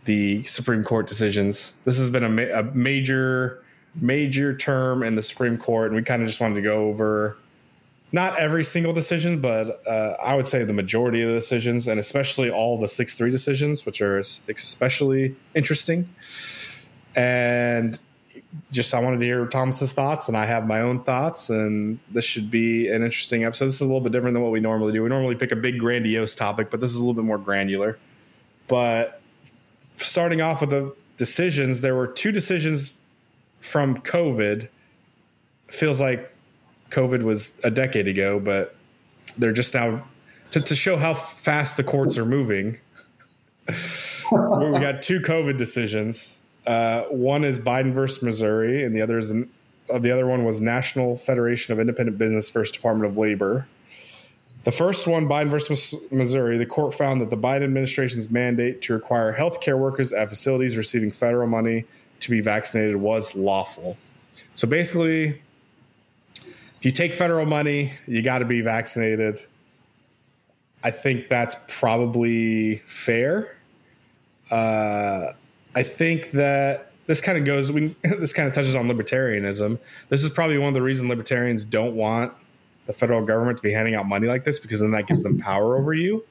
the 0.05 0.45
Supreme 0.45 0.85
Court 0.85 1.07
decisions, 1.07 1.75
this 1.85 1.99
has 1.99 2.11
been 2.11 2.25
a, 2.25 2.29
ma- 2.29 2.59
a 2.59 2.63
major, 2.63 3.65
major 3.95 4.57
term 4.57 5.03
in 5.03 5.15
the 5.15 5.23
Supreme 5.23 5.57
Court, 5.57 5.89
and 5.89 5.97
we 5.97 6.03
kind 6.03 6.23
of 6.23 6.29
just 6.29 6.41
wanted 6.41 6.57
to 6.57 6.63
go 6.63 6.89
over 6.89 7.37
not 8.11 8.39
every 8.39 8.65
single 8.65 8.93
decision, 8.93 9.41
but 9.41 9.83
uh, 9.87 10.15
I 10.23 10.35
would 10.35 10.47
say 10.47 10.65
the 10.65 10.73
majority 10.73 11.23
of 11.23 11.29
the 11.29 11.35
decisions, 11.35 11.87
and 11.87 12.01
especially 12.01 12.51
all 12.51 12.79
the 12.79 12.89
six 12.89 13.15
three 13.15 13.31
decisions, 13.31 13.85
which 13.85 14.01
are 14.01 14.19
especially 14.19 15.37
interesting. 15.55 16.09
And 17.15 17.99
just 18.73 18.95
I 18.95 19.01
wanted 19.01 19.21
to 19.21 19.27
hear 19.27 19.47
Thomas's 19.47 19.93
thoughts, 19.93 20.29
and 20.29 20.37
I 20.37 20.47
have 20.47 20.67
my 20.67 20.81
own 20.81 21.05
thoughts, 21.05 21.51
and 21.51 21.99
this 22.11 22.25
should 22.25 22.51
be 22.51 22.89
an 22.89 23.03
interesting 23.03 23.45
episode. 23.45 23.67
This 23.67 23.75
is 23.75 23.81
a 23.83 23.87
little 23.87 24.01
bit 24.01 24.13
different 24.13 24.35
than 24.35 24.43
what 24.43 24.53
we 24.53 24.61
normally 24.61 24.93
do. 24.93 25.03
We 25.03 25.09
normally 25.11 25.35
pick 25.35 25.53
a 25.53 25.57
big 25.57 25.79
grandiose 25.79 26.35
topic, 26.35 26.71
but 26.71 26.81
this 26.81 26.91
is 26.91 26.97
a 26.97 27.01
little 27.01 27.15
bit 27.15 27.25
more 27.25 27.39
granular. 27.39 27.99
But 28.69 29.21
starting 29.97 30.41
off 30.41 30.61
with 30.63 30.71
the 30.71 30.95
decisions, 31.19 31.81
there 31.81 31.95
were 31.95 32.07
two 32.07 32.33
decisions 32.33 32.93
from 33.61 33.99
COVID. 33.99 34.69
Feels 35.69 36.01
like 36.01 36.35
COVID 36.91 37.23
was 37.23 37.55
a 37.65 37.71
decade 37.71 38.09
ago, 38.09 38.39
but 38.41 38.75
they're 39.37 39.53
just 39.53 39.75
now 39.75 40.05
to, 40.53 40.61
to 40.61 40.75
show 40.75 40.97
how 40.97 41.15
fast 41.15 41.77
the 41.77 41.85
courts 41.85 42.17
are 42.17 42.25
moving. 42.25 42.79
we 43.69 43.75
got 44.81 45.03
two 45.03 45.21
COVID 45.21 45.59
decisions. 45.59 46.39
Uh, 46.67 47.03
one 47.05 47.45
is 47.45 47.59
Biden 47.59 47.93
versus 47.93 48.23
Missouri, 48.23 48.85
and 48.85 48.95
the 48.95 49.01
other 49.01 49.19
is 49.19 49.29
the, 49.29 49.49
uh, 49.93 49.99
the 49.99 50.11
other 50.11 50.27
one 50.27 50.45
was 50.45 50.61
National 50.61 51.17
Federation 51.17 51.73
of 51.73 51.81
Independent 51.81 52.19
Business 52.19 52.51
versus 52.51 52.73
Department 52.73 53.11
of 53.11 53.17
Labor. 53.17 53.67
The 54.65 54.73
first 54.73 55.07
one, 55.07 55.27
Biden 55.27 55.49
versus 55.49 55.95
Missouri, 56.11 56.59
the 56.59 56.67
court 56.67 56.95
found 56.95 57.21
that 57.23 57.31
the 57.31 57.37
Biden 57.37 57.65
administration's 57.65 58.31
mandate 58.31 58.83
to 58.83 58.93
require 58.93 59.35
healthcare 59.35 59.79
workers 59.79 60.13
at 60.13 60.29
facilities 60.29 60.77
receiving 60.77 61.11
federal 61.11 61.47
money 61.47 61.85
to 62.21 62.31
be 62.31 62.41
vaccinated 62.41 62.97
was 62.97 63.35
lawful. 63.35 63.97
So 64.55 64.69
basically, 64.69 65.41
if 66.79 66.85
you 66.85 66.93
take 66.93 67.13
federal 67.13 67.45
money, 67.45 67.93
you 68.07 68.23
got 68.23 68.39
to 68.39 68.45
be 68.45 68.61
vaccinated. 68.61 69.45
I 70.85 70.93
think 70.93 71.29
that's 71.29 71.57
probably 71.67 72.77
fair. 72.87 73.57
Uh, 74.51 75.33
I 75.75 75.83
think 75.83 76.31
that 76.33 76.93
this 77.07 77.21
kind 77.21 77.37
of 77.37 77.45
goes. 77.45 77.73
We, 77.73 77.87
this 78.03 78.33
kind 78.33 78.47
of 78.47 78.55
touches 78.55 78.77
on 78.77 78.87
libertarianism. 78.87 79.79
This 80.09 80.23
is 80.23 80.31
probably 80.31 80.59
one 80.59 80.69
of 80.69 80.75
the 80.75 80.83
reasons 80.83 81.09
libertarians 81.09 81.65
don't 81.65 81.97
want 81.97 82.33
the 82.87 82.93
federal 82.93 83.25
government 83.25 83.59
to 83.59 83.63
be 83.63 83.73
handing 83.73 83.97
out 83.97 84.07
money 84.07 84.29
like 84.29 84.45
this 84.45 84.61
because 84.61 84.81
then 84.81 84.93
that 84.93 85.07
gives 85.07 85.23
them 85.23 85.39
power 85.39 85.77
over 85.77 85.93
you. 85.93 86.25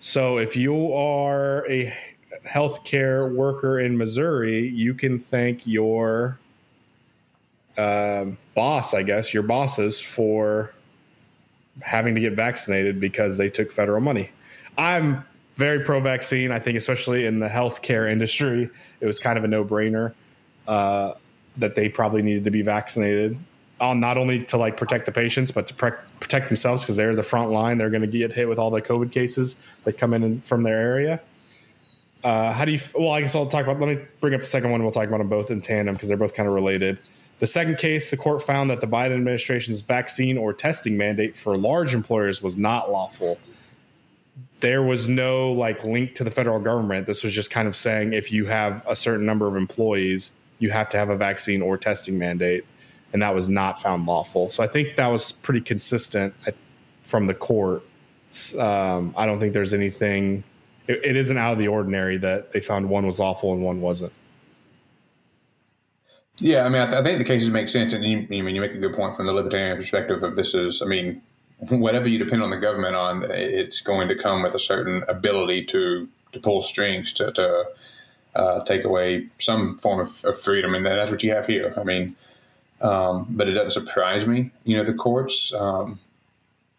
So 0.00 0.36
if 0.38 0.56
you 0.56 0.92
are 0.92 1.64
a 1.70 1.96
healthcare 2.44 3.32
worker 3.32 3.78
in 3.78 3.96
Missouri, 3.96 4.68
you 4.68 4.94
can 4.94 5.18
thank 5.18 5.64
your 5.64 6.38
um, 7.78 8.38
boss, 8.54 8.94
I 8.94 9.02
guess, 9.02 9.32
your 9.32 9.42
bosses 9.42 10.00
for 10.00 10.72
having 11.80 12.14
to 12.14 12.20
get 12.20 12.34
vaccinated 12.34 13.00
because 13.00 13.38
they 13.38 13.48
took 13.48 13.72
federal 13.72 14.00
money. 14.00 14.30
I'm 14.76 15.24
very 15.56 15.80
pro 15.80 16.00
vaccine. 16.00 16.50
I 16.50 16.58
think, 16.58 16.76
especially 16.76 17.26
in 17.26 17.38
the 17.38 17.48
healthcare 17.48 18.10
industry, 18.10 18.70
it 19.00 19.06
was 19.06 19.18
kind 19.18 19.38
of 19.38 19.44
a 19.44 19.48
no 19.48 19.64
brainer 19.64 20.14
uh, 20.66 21.14
that 21.56 21.74
they 21.74 21.88
probably 21.88 22.22
needed 22.22 22.44
to 22.44 22.50
be 22.50 22.62
vaccinated. 22.62 23.38
Um, 23.80 23.98
not 23.98 24.16
only 24.16 24.44
to 24.44 24.56
like 24.58 24.76
protect 24.76 25.06
the 25.06 25.12
patients, 25.12 25.50
but 25.50 25.66
to 25.66 25.74
pre- 25.74 25.90
protect 26.20 26.48
themselves 26.48 26.82
because 26.82 26.94
they're 26.96 27.16
the 27.16 27.22
front 27.22 27.50
line. 27.50 27.78
They're 27.78 27.90
going 27.90 28.02
to 28.02 28.06
get 28.06 28.32
hit 28.32 28.48
with 28.48 28.58
all 28.58 28.70
the 28.70 28.80
COVID 28.80 29.10
cases 29.10 29.60
that 29.84 29.98
come 29.98 30.14
in 30.14 30.40
from 30.40 30.62
their 30.62 30.78
area. 30.78 31.20
Uh, 32.22 32.52
how 32.52 32.64
do 32.64 32.70
you? 32.70 32.78
Well, 32.94 33.10
I 33.10 33.20
guess 33.20 33.34
I'll 33.34 33.46
talk 33.46 33.64
about. 33.66 33.80
Let 33.80 33.96
me 33.96 34.04
bring 34.20 34.34
up 34.34 34.40
the 34.40 34.46
second 34.46 34.70
one. 34.70 34.82
We'll 34.82 34.92
talk 34.92 35.08
about 35.08 35.18
them 35.18 35.28
both 35.28 35.50
in 35.50 35.60
tandem 35.60 35.94
because 35.94 36.08
they're 36.08 36.16
both 36.16 36.34
kind 36.34 36.46
of 36.46 36.54
related. 36.54 37.00
The 37.38 37.46
second 37.46 37.78
case, 37.78 38.10
the 38.10 38.16
court 38.16 38.42
found 38.42 38.70
that 38.70 38.80
the 38.80 38.86
Biden 38.86 39.16
administration's 39.16 39.80
vaccine 39.80 40.38
or 40.38 40.52
testing 40.52 40.96
mandate 40.96 41.36
for 41.36 41.56
large 41.56 41.94
employers 41.94 42.42
was 42.42 42.56
not 42.56 42.90
lawful. 42.90 43.38
There 44.60 44.82
was 44.82 45.08
no 45.08 45.50
like 45.50 45.82
link 45.82 46.14
to 46.16 46.24
the 46.24 46.30
federal 46.30 46.60
government. 46.60 47.08
This 47.08 47.24
was 47.24 47.34
just 47.34 47.50
kind 47.50 47.66
of 47.66 47.74
saying 47.74 48.12
if 48.12 48.30
you 48.30 48.46
have 48.46 48.84
a 48.86 48.94
certain 48.94 49.26
number 49.26 49.48
of 49.48 49.56
employees, 49.56 50.32
you 50.60 50.70
have 50.70 50.88
to 50.90 50.96
have 50.96 51.10
a 51.10 51.16
vaccine 51.16 51.62
or 51.62 51.76
testing 51.76 52.16
mandate, 52.16 52.64
and 53.12 53.20
that 53.22 53.34
was 53.34 53.48
not 53.48 53.82
found 53.82 54.06
lawful. 54.06 54.48
So 54.48 54.62
I 54.62 54.68
think 54.68 54.94
that 54.94 55.08
was 55.08 55.32
pretty 55.32 55.60
consistent 55.60 56.34
from 57.02 57.26
the 57.26 57.34
court. 57.34 57.82
Um, 58.56 59.14
I 59.16 59.26
don't 59.26 59.40
think 59.40 59.52
there's 59.52 59.74
anything. 59.74 60.44
It, 60.86 61.04
it 61.04 61.16
isn't 61.16 61.36
out 61.36 61.52
of 61.52 61.58
the 61.58 61.66
ordinary 61.68 62.18
that 62.18 62.52
they 62.52 62.60
found 62.60 62.88
one 62.88 63.04
was 63.04 63.18
lawful 63.18 63.52
and 63.52 63.62
one 63.64 63.80
wasn't. 63.80 64.12
Yeah, 66.38 66.64
I 66.64 66.68
mean, 66.68 66.82
I, 66.82 66.86
th- 66.86 66.98
I, 66.98 67.02
think 67.02 67.18
the 67.18 67.24
cases 67.24 67.50
make 67.50 67.68
sense, 67.68 67.92
and 67.92 68.04
you, 68.04 68.26
you 68.30 68.42
mean 68.42 68.54
you 68.54 68.60
make 68.60 68.72
a 68.72 68.78
good 68.78 68.94
point 68.94 69.16
from 69.16 69.26
the 69.26 69.32
libertarian 69.32 69.76
perspective 69.76 70.22
of 70.22 70.34
this 70.34 70.54
is, 70.54 70.80
I 70.82 70.86
mean, 70.86 71.22
whatever 71.68 72.08
you 72.08 72.18
depend 72.18 72.42
on 72.42 72.50
the 72.50 72.56
government 72.56 72.96
on, 72.96 73.30
it's 73.30 73.80
going 73.80 74.08
to 74.08 74.16
come 74.16 74.42
with 74.42 74.54
a 74.54 74.58
certain 74.58 75.04
ability 75.08 75.64
to 75.66 76.08
to 76.32 76.40
pull 76.40 76.62
strings 76.62 77.12
to, 77.12 77.30
to 77.32 77.66
uh, 78.34 78.64
take 78.64 78.84
away 78.84 79.28
some 79.38 79.76
form 79.78 80.00
of, 80.00 80.24
of, 80.24 80.40
freedom, 80.40 80.74
and 80.74 80.84
that's 80.84 81.10
what 81.10 81.22
you 81.22 81.30
have 81.30 81.46
here. 81.46 81.74
I 81.76 81.84
mean, 81.84 82.16
um, 82.80 83.26
but 83.28 83.48
it 83.48 83.52
doesn't 83.52 83.72
surprise 83.72 84.26
me, 84.26 84.50
you 84.64 84.76
know, 84.76 84.84
the 84.84 84.94
courts. 84.94 85.52
Um, 85.52 86.00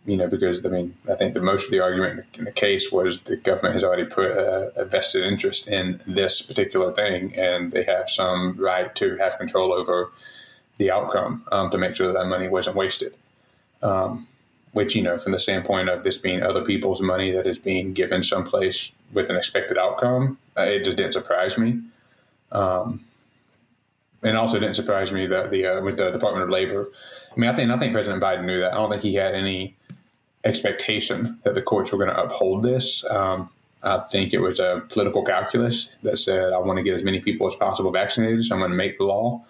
you 0.06 0.18
know, 0.18 0.28
because 0.28 0.66
I 0.66 0.70
mean, 0.70 0.96
I 1.10 1.16
think 1.16 1.34
the 1.34 1.42
most 1.42 1.66
of 1.66 1.72
the 1.72 1.80
argument 1.80 2.26
in 2.38 2.46
the 2.46 2.52
case 2.52 2.92
was 2.92 3.22
the 3.22 3.38
government 3.38 3.76
has 3.76 3.84
already 3.84 4.06
put 4.06 4.32
a, 4.32 4.72
a, 4.76 4.86
vested 4.86 5.24
interest 5.24 5.68
in 5.68 6.02
this 6.06 6.42
particular 6.42 6.94
thing, 6.94 7.34
and 7.36 7.72
they 7.72 7.84
have 7.84 8.10
some 8.10 8.58
right 8.58 8.94
to 8.96 9.16
have 9.18 9.38
control 9.38 9.72
over 9.72 10.12
the 10.78 10.92
outcome 10.92 11.46
um, 11.52 11.72
to 11.72 11.78
make 11.78 11.96
sure 11.96 12.08
that 12.08 12.14
that 12.14 12.28
money 12.28 12.48
wasn't 12.48 12.76
wasted. 12.76 13.14
Um, 13.82 14.28
which, 14.74 14.96
you 14.96 15.04
know, 15.04 15.18
from 15.18 15.32
the 15.34 15.40
standpoint 15.40 15.88
of 15.88 16.04
this 16.04 16.18
being 16.18 16.42
other 16.42 16.66
people's 16.66 17.00
money 17.00 17.30
that 17.32 17.46
is 17.46 17.60
being 17.60 17.94
given 17.94 18.24
someplace 18.24 18.92
with 19.14 19.30
an 19.30 19.36
expected 19.36 19.78
outcome, 19.78 20.40
uh, 20.58 20.64
it 20.64 20.84
just 20.84 20.98
didn't 20.98 21.14
surprise 21.14 21.60
me. 21.60 21.80
Um, 22.52 23.06
and 24.24 24.36
also 24.36 24.58
didn't 24.58 24.76
surprise 24.76 25.12
me 25.12 25.28
that 25.28 25.52
the 25.52 25.66
uh, 25.66 25.82
with 25.82 25.98
the 25.98 26.12
Department 26.12 26.44
of 26.44 26.50
Labor. 26.50 26.90
I 27.36 27.40
mean, 27.40 27.50
I 27.50 27.56
think 27.56 27.72
I 27.72 27.78
think 27.78 27.94
President 27.94 28.22
Biden 28.22 28.46
knew 28.46 28.62
that. 28.62 28.74
I 28.74 28.76
don't 28.76 28.90
think 28.90 29.04
he 29.04 29.16
had 29.16 29.36
any 29.36 29.76
expectation 30.44 31.40
that 31.44 31.56
the 31.56 31.62
courts 31.62 31.92
were 31.92 31.98
going 31.98 32.10
to 32.10 32.22
uphold 32.22 32.64
this. 32.64 33.04
Um, 33.10 33.50
I 33.82 34.00
think 34.00 34.34
it 34.34 34.40
was 34.40 34.60
a 34.60 34.84
political 34.90 35.24
calculus 35.24 35.90
that 36.04 36.18
said, 36.18 36.54
I 36.54 36.58
want 36.58 36.78
to 36.78 36.84
get 36.84 36.96
as 36.96 37.04
many 37.04 37.20
people 37.20 37.48
as 37.48 37.56
possible 37.56 37.92
vaccinated, 37.92 38.46
so 38.46 38.56
I'm 38.56 38.62
going 38.62 38.72
to 38.72 38.78
make 38.78 38.98
the 38.98 39.06
law, 39.06 39.44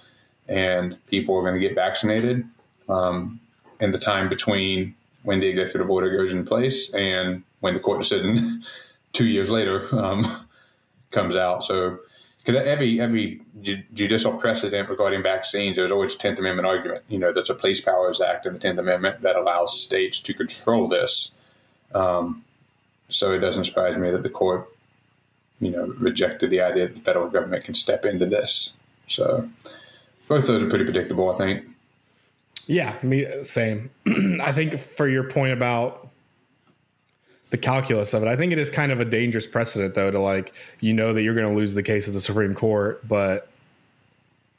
and 0.48 0.98
people 1.08 1.38
are 1.38 1.42
going 1.42 1.60
to 1.60 1.60
get 1.60 1.76
vaccinated 1.76 2.44
um, 2.90 3.40
in 3.80 3.92
the 3.92 4.00
time 4.00 4.30
between 4.30 4.96
when 5.22 5.40
the 5.40 5.48
executive 5.48 5.90
order 5.90 6.16
goes 6.16 6.34
in 6.34 6.46
place 6.46 6.94
and 6.94 7.44
when 7.60 7.74
the 7.74 7.80
court 7.80 8.00
decision 8.00 8.64
two 9.14 9.26
years 9.26 9.50
later 9.50 9.88
um, 9.96 10.46
comes 11.12 11.36
out. 11.36 11.64
So 11.64 12.00
because 12.44 12.62
every 12.66 13.00
every 13.00 13.42
judicial 13.62 14.34
precedent 14.38 14.90
regarding 14.90 15.24
vaccines, 15.24 15.78
there's 15.78 15.92
always 15.92 16.14
a 16.14 16.18
Tenth 16.18 16.40
Amendment 16.40 16.68
argument. 16.68 17.04
You 17.08 17.20
know, 17.20 17.32
there's 17.32 17.50
a 17.50 17.56
Police 17.56 17.80
Powers 17.80 18.20
Act 18.20 18.46
in 18.46 18.54
the 18.54 18.60
Tenth 18.60 18.80
Amendment 18.80 19.22
that 19.22 19.36
allows 19.36 19.80
states 19.80 20.20
to 20.22 20.34
control 20.34 20.88
this. 20.88 21.32
Um, 21.96 22.44
so 23.10 23.32
it 23.32 23.40
doesn't 23.40 23.64
surprise 23.66 23.98
me 23.98 24.12
that 24.12 24.24
the 24.24 24.30
court, 24.30 24.68
you 25.62 25.70
know, 25.70 25.94
rejected 26.00 26.50
the 26.50 26.62
idea 26.62 26.88
that 26.88 26.96
the 26.96 27.02
federal 27.02 27.30
government 27.30 27.64
can 27.64 27.76
step 27.76 28.04
into 28.04 28.26
this. 28.26 28.74
So 29.08 29.50
both 30.28 30.48
those 30.48 30.64
are 30.64 30.70
pretty 30.70 30.86
predictable, 30.86 31.32
I 31.32 31.38
think. 31.38 31.66
Yeah, 32.66 32.98
me 33.02 33.26
same. 33.44 33.90
I 34.42 34.52
think 34.52 34.80
for 34.80 35.08
your 35.08 35.30
point 35.30 35.54
about 35.54 36.03
the 37.54 37.58
calculus 37.60 38.16
of 38.16 38.24
it. 38.24 38.28
I 38.28 38.36
think 38.36 38.52
it 38.52 38.58
is 38.58 38.72
kind 38.72 38.92
of 38.92 39.00
a 39.00 39.06
dangerous 39.06 39.46
precedent, 39.46 39.94
though, 39.94 40.10
to 40.10 40.20
like 40.20 40.56
you 40.80 40.92
know 40.92 41.14
that 41.14 41.22
you're 41.22 41.36
going 41.36 41.48
to 41.48 41.56
lose 41.56 41.76
the 41.76 41.84
case 41.84 42.08
at 42.08 42.14
the 42.16 42.20
Supreme 42.20 42.56
Court, 42.56 43.08
but 43.08 43.48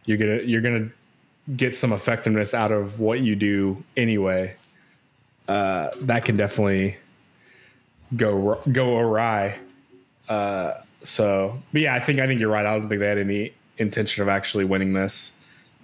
you're 0.04 0.16
gonna 0.16 0.42
you're 0.42 0.60
gonna 0.60 0.88
get 1.56 1.74
some 1.74 1.92
effectiveness 1.92 2.54
out 2.54 2.70
of 2.70 3.00
what 3.00 3.18
you 3.18 3.34
do 3.34 3.82
anyway. 3.96 4.54
Uh, 5.48 5.90
that 6.02 6.24
can 6.24 6.36
definitely 6.36 6.96
go 8.14 8.62
go 8.70 8.96
awry. 8.96 9.58
Uh, 10.28 10.74
so, 11.00 11.56
but 11.72 11.82
yeah, 11.82 11.96
I 11.96 11.98
think 11.98 12.20
I 12.20 12.28
think 12.28 12.38
you're 12.38 12.48
right. 12.48 12.64
I 12.64 12.78
don't 12.78 12.88
think 12.88 13.00
they 13.00 13.08
had 13.08 13.18
any 13.18 13.54
intention 13.76 14.22
of 14.22 14.28
actually 14.28 14.66
winning 14.66 14.92
this. 14.92 15.32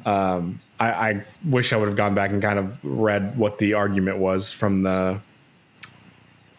Um, 0.06 0.60
I, 0.78 0.92
I 0.92 1.24
wish 1.44 1.72
I 1.72 1.76
would 1.76 1.88
have 1.88 1.96
gone 1.96 2.14
back 2.14 2.30
and 2.30 2.40
kind 2.40 2.60
of 2.60 2.78
read 2.84 3.36
what 3.36 3.58
the 3.58 3.74
argument 3.74 4.18
was 4.18 4.52
from 4.52 4.84
the 4.84 5.20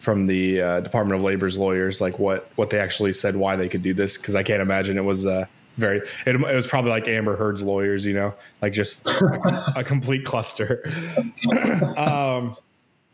from 0.02 0.26
the 0.26 0.60
uh, 0.60 0.80
Department 0.80 1.14
of 1.14 1.22
Labor's 1.22 1.56
lawyers, 1.56 2.00
like 2.00 2.18
what 2.18 2.50
what 2.56 2.70
they 2.70 2.80
actually 2.80 3.12
said 3.12 3.36
why 3.36 3.54
they 3.54 3.68
could 3.68 3.82
do 3.82 3.94
this, 3.94 4.18
because 4.18 4.34
I 4.34 4.42
can't 4.42 4.60
imagine 4.60 4.98
it 4.98 5.04
was 5.04 5.26
uh, 5.26 5.46
very. 5.76 5.98
It, 6.26 6.34
it, 6.34 6.54
was 6.54 6.66
probably 6.66 6.90
like 6.90 7.06
Amber 7.06 7.36
Heard's 7.36 7.62
lawyers, 7.62 8.04
you 8.04 8.12
know, 8.12 8.34
like 8.60 8.72
just 8.72 9.06
a, 9.06 9.72
a 9.76 9.84
complete 9.84 10.24
cluster. 10.24 10.82
um, 11.96 12.56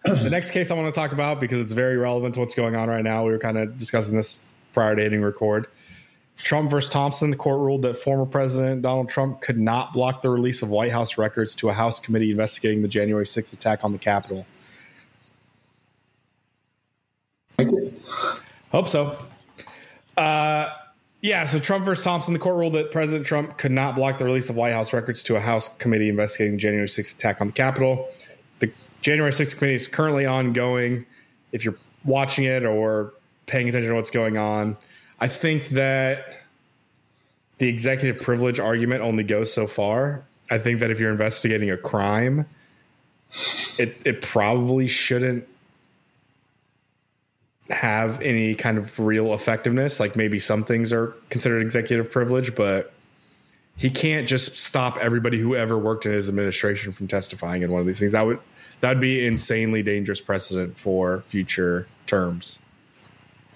the 0.03 0.31
next 0.31 0.53
case 0.53 0.71
I 0.71 0.75
want 0.75 0.93
to 0.93 0.99
talk 0.99 1.13
about 1.13 1.41
because 1.41 1.61
it's 1.61 1.75
very 1.75 1.99
relevant 1.99 2.35
to 2.35 2.41
what's 2.41 2.55
going 2.55 2.75
on 2.75 2.89
right 2.89 3.05
now. 3.05 3.27
We 3.27 3.33
were 3.33 3.39
kind 3.39 3.59
of 3.59 3.77
discussing 3.77 4.17
this 4.17 4.51
prior 4.73 4.97
to 4.97 5.03
hitting 5.03 5.21
record. 5.21 5.67
Trump 6.39 6.71
versus 6.71 6.91
Thompson, 6.91 7.29
the 7.29 7.37
court 7.37 7.59
ruled 7.59 7.83
that 7.83 7.99
former 7.99 8.25
President 8.25 8.81
Donald 8.81 9.11
Trump 9.11 9.43
could 9.43 9.59
not 9.59 9.93
block 9.93 10.23
the 10.23 10.31
release 10.31 10.63
of 10.63 10.71
White 10.71 10.93
House 10.93 11.19
records 11.19 11.55
to 11.57 11.69
a 11.69 11.75
House 11.75 12.01
committee 12.01 12.31
investigating 12.31 12.81
the 12.81 12.89
January 12.89 13.27
6th 13.27 13.53
attack 13.53 13.85
on 13.85 13.93
the 13.93 13.99
Capitol. 13.99 14.47
Hope 18.71 18.89
so. 18.89 19.19
Uh, 20.17 20.73
yeah, 21.21 21.45
so 21.45 21.59
Trump 21.59 21.85
versus 21.85 22.05
Thompson, 22.05 22.33
the 22.33 22.39
court 22.39 22.57
ruled 22.57 22.75
that 22.75 22.93
President 22.93 23.27
Trump 23.27 23.59
could 23.59 23.73
not 23.73 23.97
block 23.97 24.19
the 24.19 24.25
release 24.25 24.49
of 24.49 24.57
White 24.57 24.73
House 24.73 24.93
records 24.93 25.23
to 25.25 25.37
a 25.37 25.41
House 25.41 25.75
committee 25.77 26.09
investigating 26.09 26.55
the 26.55 26.61
January 26.61 26.87
6th 26.87 27.17
attack 27.17 27.41
on 27.41 27.49
the 27.49 27.53
Capitol. 27.53 28.09
The 28.61 28.71
January 29.01 29.33
6th 29.33 29.59
committee 29.59 29.75
is 29.75 29.89
currently 29.89 30.27
ongoing. 30.27 31.07
If 31.51 31.65
you're 31.65 31.77
watching 32.05 32.45
it 32.45 32.65
or 32.65 33.13
paying 33.47 33.69
attention 33.69 33.91
to 33.91 33.97
what's 33.97 34.11
going 34.11 34.37
on, 34.37 34.77
I 35.19 35.27
think 35.27 35.71
that 35.71 36.43
the 37.59 37.69
executive 37.69 38.23
privilege 38.23 38.61
argument 38.61 39.03
only 39.03 39.25
goes 39.25 39.53
so 39.53 39.67
far. 39.67 40.23
I 40.51 40.59
think 40.59 40.79
that 40.81 40.91
if 40.91 41.01
you're 41.01 41.11
investigating 41.11 41.71
a 41.71 41.77
crime, 41.77 42.47
it 43.79 44.01
it 44.05 44.23
probably 44.23 44.87
shouldn't 44.87 45.47
have 47.71 48.21
any 48.23 48.55
kind 48.55 48.79
of 48.79 48.99
real 48.99 49.35
effectiveness. 49.35 50.01
Like 50.01 50.17
maybe 50.17 50.39
some 50.39 50.65
things 50.65 50.93
are 50.93 51.15
considered 51.29 51.63
executive 51.63 52.11
privilege, 52.11 52.55
but 52.55 52.93
he 53.77 53.91
can't 53.91 54.27
just 54.27 54.59
stop 54.59 54.97
everybody 54.99 55.39
who 55.39 55.55
ever 55.55 55.79
worked 55.79 56.05
in 56.05 56.13
his 56.13 56.29
administration 56.29 56.93
from 56.93 57.07
testifying 57.07 57.63
in 57.63 57.71
one 57.71 57.81
of 57.81 57.87
these 57.87 58.01
things. 58.01 58.13
That 58.13 58.27
would 58.27 58.41
that 58.81 58.91
would 58.91 59.01
be 59.01 59.27
insanely 59.27 59.83
dangerous 59.83 60.21
precedent 60.21 60.79
for 60.79 61.23
future 61.23 61.87
terms. 62.07 62.59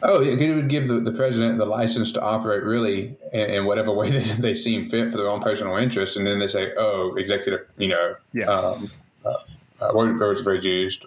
Oh, 0.04 0.20
it 0.20 0.36
would 0.54 0.68
give 0.68 0.88
the, 0.88 0.98
the 0.98 1.12
president 1.12 1.58
the 1.58 1.64
license 1.64 2.10
to 2.12 2.20
operate 2.20 2.64
really 2.64 3.16
in, 3.32 3.50
in 3.50 3.64
whatever 3.66 3.92
way 3.92 4.10
they, 4.18 4.24
they 4.34 4.54
seem 4.54 4.88
fit 4.88 5.10
for 5.10 5.16
their 5.16 5.28
own 5.28 5.40
personal 5.40 5.76
interests, 5.76 6.16
and 6.16 6.26
then 6.26 6.38
they 6.38 6.48
say, 6.48 6.72
"Oh, 6.76 7.14
executive, 7.14 7.66
you 7.76 7.88
know, 7.88 8.16
yes. 8.32 8.48
um, 8.48 8.90
uh, 9.24 9.84
uh, 9.84 9.92
the 9.92 10.40
phrase 10.42 10.64
used? 10.64 11.06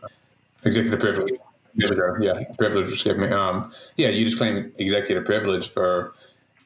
Executive 0.63 0.99
privilege." 0.99 1.31
There 1.75 1.89
we 1.89 1.95
go. 1.95 2.15
Yeah, 2.19 2.43
privilege. 2.57 2.91
Excuse 2.91 3.17
me. 3.17 3.27
Um, 3.27 3.71
yeah, 3.97 4.09
you 4.09 4.25
just 4.25 4.37
claim 4.37 4.71
executive 4.77 5.25
privilege 5.25 5.69
for 5.69 6.13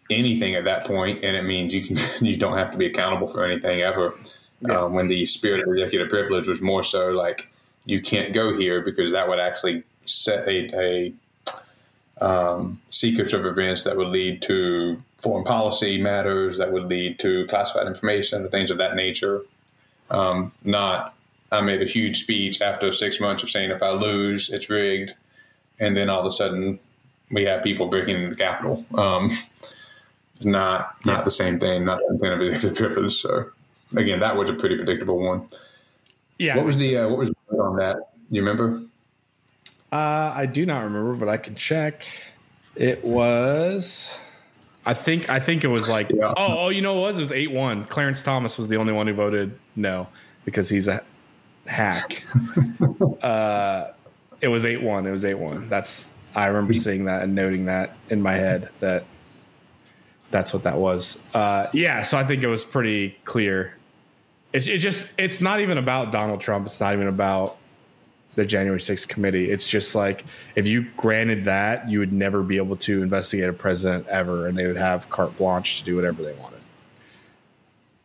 anything 0.10 0.56
at 0.56 0.66
that 0.66 0.86
point, 0.86 1.24
and 1.24 1.36
it 1.36 1.44
means 1.44 1.74
you 1.74 1.84
can 1.84 1.98
you 2.26 2.38
don't 2.38 2.58
have 2.58 2.72
to 2.72 2.78
be 2.78 2.86
accountable 2.86 3.28
for 3.28 3.44
anything 3.44 3.82
ever. 3.82 4.14
Yeah. 4.62 4.82
Um, 4.82 4.94
when 4.94 5.08
the 5.08 5.26
spirit 5.26 5.66
of 5.66 5.74
executive 5.74 6.10
privilege 6.10 6.48
was 6.48 6.62
more 6.62 6.84
so 6.84 7.12
like 7.12 7.50
you 7.86 8.02
can't 8.02 8.34
go 8.34 8.58
here 8.58 8.82
because 8.82 9.14
that 9.14 9.28
would 9.28 9.40
actually 9.40 9.84
set 10.06 10.48
a, 10.48 10.70
a 10.78 11.14
um, 12.22 12.82
secrets 12.90 13.34
of 13.34 13.46
events 13.46 13.84
that 13.86 13.96
would 13.96 14.10
lead 14.10 14.42
to 14.44 15.02
foreign 15.18 15.46
policy 15.46 16.00
matters, 16.02 16.58
that 16.58 16.72
would 16.72 16.86
lead 16.86 17.20
to 17.20 17.46
classified 17.48 17.88
information, 17.88 18.44
or 18.44 18.50
things 18.50 18.72
of 18.72 18.78
that 18.78 18.96
nature. 18.96 19.42
Um, 20.12 20.52
not, 20.64 21.16
I 21.52 21.62
made 21.62 21.82
a 21.82 21.86
huge 21.86 22.24
speech 22.24 22.62
after 22.62 22.92
six 22.92 23.20
months 23.20 23.44
of 23.44 23.50
saying 23.50 23.72
if 23.72 23.82
I 23.82 23.92
lose, 23.92 24.50
it's 24.50 24.70
rigged. 24.70 25.14
And 25.80 25.96
then 25.96 26.10
all 26.10 26.20
of 26.20 26.26
a 26.26 26.32
sudden, 26.32 26.80
we 27.32 27.44
have 27.44 27.64
people 27.64 27.88
breaking 27.88 28.16
into 28.16 28.30
the 28.30 28.36
Capitol. 28.36 28.86
Um, 28.96 29.38
not 30.42 31.04
not 31.06 31.26
the 31.26 31.32
same 31.32 31.60
thing, 31.60 31.86
not 31.86 32.00
the 32.00 32.20
kind 32.22 32.34
of 32.34 32.42
executive 32.42 32.78
privilege. 32.78 33.16
So 33.22 33.50
again, 33.96 34.20
that 34.20 34.36
was 34.36 34.50
a 34.50 34.54
pretty 34.54 34.76
predictable 34.78 35.20
one. 35.20 35.48
Yeah. 36.38 36.56
What 36.56 36.66
was 36.66 36.78
the 36.78 36.98
uh, 36.98 37.10
what 37.10 37.18
was 37.18 37.32
on 37.60 37.78
that? 37.78 38.12
You 38.30 38.42
remember? 38.42 38.82
Uh, 39.92 40.32
I 40.36 40.46
do 40.46 40.66
not 40.66 40.84
remember, 40.84 41.14
but 41.16 41.30
I 41.30 41.38
can 41.38 41.56
check. 41.56 42.06
It 42.76 43.04
was. 43.04 44.18
I 44.86 44.94
think 44.94 45.30
I 45.30 45.40
think 45.40 45.64
it 45.64 45.68
was 45.68 45.90
like 45.90 46.10
yeah. 46.10 46.34
oh 46.38 46.66
oh 46.66 46.70
you 46.70 46.82
know 46.82 46.94
what 46.94 47.02
it 47.02 47.08
was 47.08 47.18
it 47.18 47.22
was 47.22 47.32
eight 47.32 47.52
one. 47.52 47.84
Clarence 47.86 48.24
Thomas 48.24 48.58
was 48.58 48.68
the 48.70 48.78
only 48.78 48.94
one 48.94 49.08
who 49.08 49.14
voted 49.14 49.58
no 49.76 50.08
because 50.46 50.70
he's 50.70 50.88
a 50.88 51.04
hack. 51.70 52.24
uh, 53.22 53.92
it 54.42 54.48
was 54.48 54.66
eight 54.66 54.82
one. 54.82 55.06
It 55.06 55.12
was 55.12 55.26
eight 55.26 55.36
one. 55.36 55.70
That's 55.70 56.14
I 56.36 56.48
remember 56.48 56.74
seeing 56.74 57.06
that 57.06 57.24
and 57.24 57.36
noting 57.36 57.66
that 57.66 57.96
in 58.10 58.22
my 58.22 58.36
head 58.36 58.70
that 58.80 59.06
that's 60.32 60.54
what 60.54 60.64
that 60.64 60.78
was. 60.78 61.24
Uh, 61.34 61.68
yeah, 61.74 62.02
so 62.04 62.18
I 62.18 62.24
think 62.24 62.44
it 62.44 62.48
was 62.48 62.64
pretty 62.64 63.18
clear. 63.26 63.76
It's 64.54 64.68
it 64.68 64.80
just 64.80 65.12
it's 65.18 65.42
not 65.42 65.60
even 65.60 65.78
about 65.78 66.12
Donald 66.12 66.42
Trump. 66.42 66.66
It's 66.66 66.80
not 66.80 66.94
even 66.94 67.08
about 67.08 67.58
the 68.36 68.46
January 68.46 68.80
6th 68.80 69.08
committee. 69.08 69.50
It's 69.50 69.66
just 69.66 69.96
like 69.96 70.24
if 70.56 70.68
you 70.68 70.88
granted 70.98 71.46
that, 71.46 71.90
you 71.90 72.00
would 72.00 72.14
never 72.14 72.44
be 72.44 72.58
able 72.58 72.78
to 72.78 73.02
investigate 73.02 73.50
a 73.50 73.54
president 73.54 74.08
ever, 74.08 74.48
and 74.48 74.58
they 74.58 74.68
would 74.68 74.78
have 74.78 75.10
carte 75.10 75.36
blanche 75.38 75.80
to 75.80 75.86
do 75.86 75.96
whatever 75.96 76.22
they 76.24 76.34
wanted. 76.34 76.59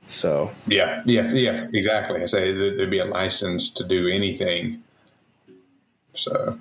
So 0.07 0.53
yeah, 0.67 1.03
yeah, 1.07 1.33
yeah, 1.33 1.67
exactly. 1.73 2.23
I 2.23 2.27
say 2.27 2.53
there'd 2.53 2.91
be 2.91 2.99
a 2.99 3.05
license 3.05 3.71
to 3.71 3.85
do 3.85 4.09
anything. 4.09 4.83
So 6.13 6.59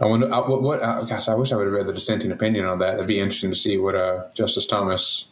I 0.00 0.06
wonder 0.06 0.32
uh, 0.32 0.48
what. 0.48 0.62
what 0.62 0.82
uh, 0.82 1.02
gosh, 1.02 1.28
I 1.28 1.34
wish 1.34 1.52
I 1.52 1.56
would 1.56 1.66
have 1.66 1.74
read 1.74 1.86
the 1.86 1.92
dissenting 1.92 2.32
opinion 2.32 2.66
on 2.66 2.78
that. 2.80 2.94
It'd 2.94 3.06
be 3.06 3.20
interesting 3.20 3.50
to 3.50 3.56
see 3.56 3.78
what 3.78 3.94
uh, 3.94 4.24
Justice 4.34 4.66
Thomas, 4.66 5.28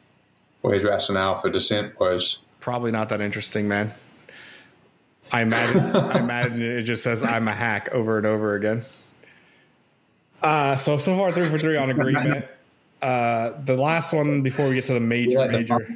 what 0.61 0.75
his 0.75 0.85
rationale 0.85 1.38
for 1.38 1.50
dissent 1.50 1.99
was. 1.99 2.38
Probably 2.61 2.93
not 2.93 3.09
that 3.09 3.21
interesting, 3.21 3.67
man. 3.67 3.93
I 5.33 5.43
imagine, 5.43 5.97
I 5.97 6.19
imagine 6.21 6.62
it 6.62 6.83
just 6.83 7.02
says 7.02 7.23
"I'm 7.23 7.49
a 7.49 7.55
hack" 7.55 7.88
over 7.93 8.17
and 8.19 8.26
over 8.26 8.55
again. 8.55 8.85
Uh, 10.43 10.76
so 10.76 10.99
so 10.99 11.17
far 11.17 11.33
three 11.33 11.49
for 11.49 11.59
three 11.59 11.76
on 11.76 11.90
agreement. 11.90 12.47
Uh, 13.02 13.52
the 13.64 13.76
last 13.76 14.12
one 14.12 14.42
before 14.42 14.69
we 14.69 14.75
get 14.75 14.85
to 14.85 14.92
the 14.92 15.00
major 15.00 15.38
yeah, 15.38 15.47
major. 15.47 15.78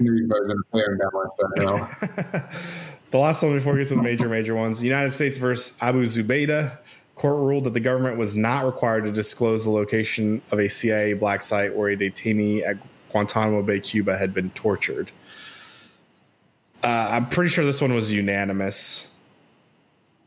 the 3.10 3.18
last 3.18 3.42
one 3.42 3.52
before 3.54 3.74
we 3.74 3.80
get 3.80 3.88
to 3.88 3.96
the 3.96 4.02
major 4.02 4.28
major 4.28 4.54
ones: 4.54 4.82
United 4.82 5.12
States 5.12 5.36
versus 5.36 5.76
Abu 5.82 6.04
Zubaydah. 6.04 6.78
Court 7.14 7.36
ruled 7.36 7.64
that 7.64 7.74
the 7.74 7.80
government 7.80 8.16
was 8.16 8.36
not 8.36 8.64
required 8.64 9.04
to 9.04 9.12
disclose 9.12 9.64
the 9.64 9.70
location 9.70 10.42
of 10.50 10.58
a 10.58 10.68
CIA 10.68 11.12
black 11.12 11.42
site 11.42 11.76
where 11.76 11.90
a 11.90 11.96
detainee 11.96 12.66
at 12.66 12.76
Guantanamo 13.12 13.62
Bay, 13.62 13.78
Cuba, 13.78 14.16
had 14.16 14.34
been 14.34 14.50
tortured. 14.50 15.12
Uh, 16.82 17.08
I'm 17.12 17.28
pretty 17.28 17.50
sure 17.50 17.64
this 17.64 17.80
one 17.80 17.94
was 17.94 18.10
unanimous. 18.10 19.08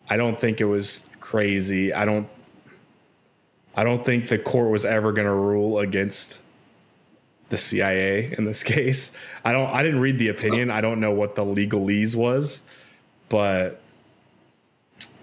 I 0.10 0.16
don't 0.16 0.40
think 0.40 0.62
it 0.62 0.66
was 0.66 1.04
crazy. 1.20 1.92
I 1.92 2.06
don't. 2.06 2.30
I 3.76 3.84
don't 3.84 4.04
think 4.06 4.30
the 4.30 4.40
court 4.40 4.72
was 4.72 4.86
ever 4.86 5.12
going 5.12 5.28
to 5.28 5.34
rule 5.34 5.80
against 5.80 6.42
the 7.50 7.58
CIA 7.58 8.34
in 8.38 8.46
this 8.46 8.64
case. 8.76 9.16
I 9.44 9.52
don't. 9.52 9.70
I 9.70 9.84
didn't 9.84 10.00
read 10.00 10.20
the 10.20 10.30
opinion. 10.30 10.72
I 10.72 10.82
don't 10.82 11.00
know 11.00 11.12
what 11.12 11.36
the 11.36 11.44
legalese 11.44 12.16
was, 12.16 12.64
but 13.30 13.82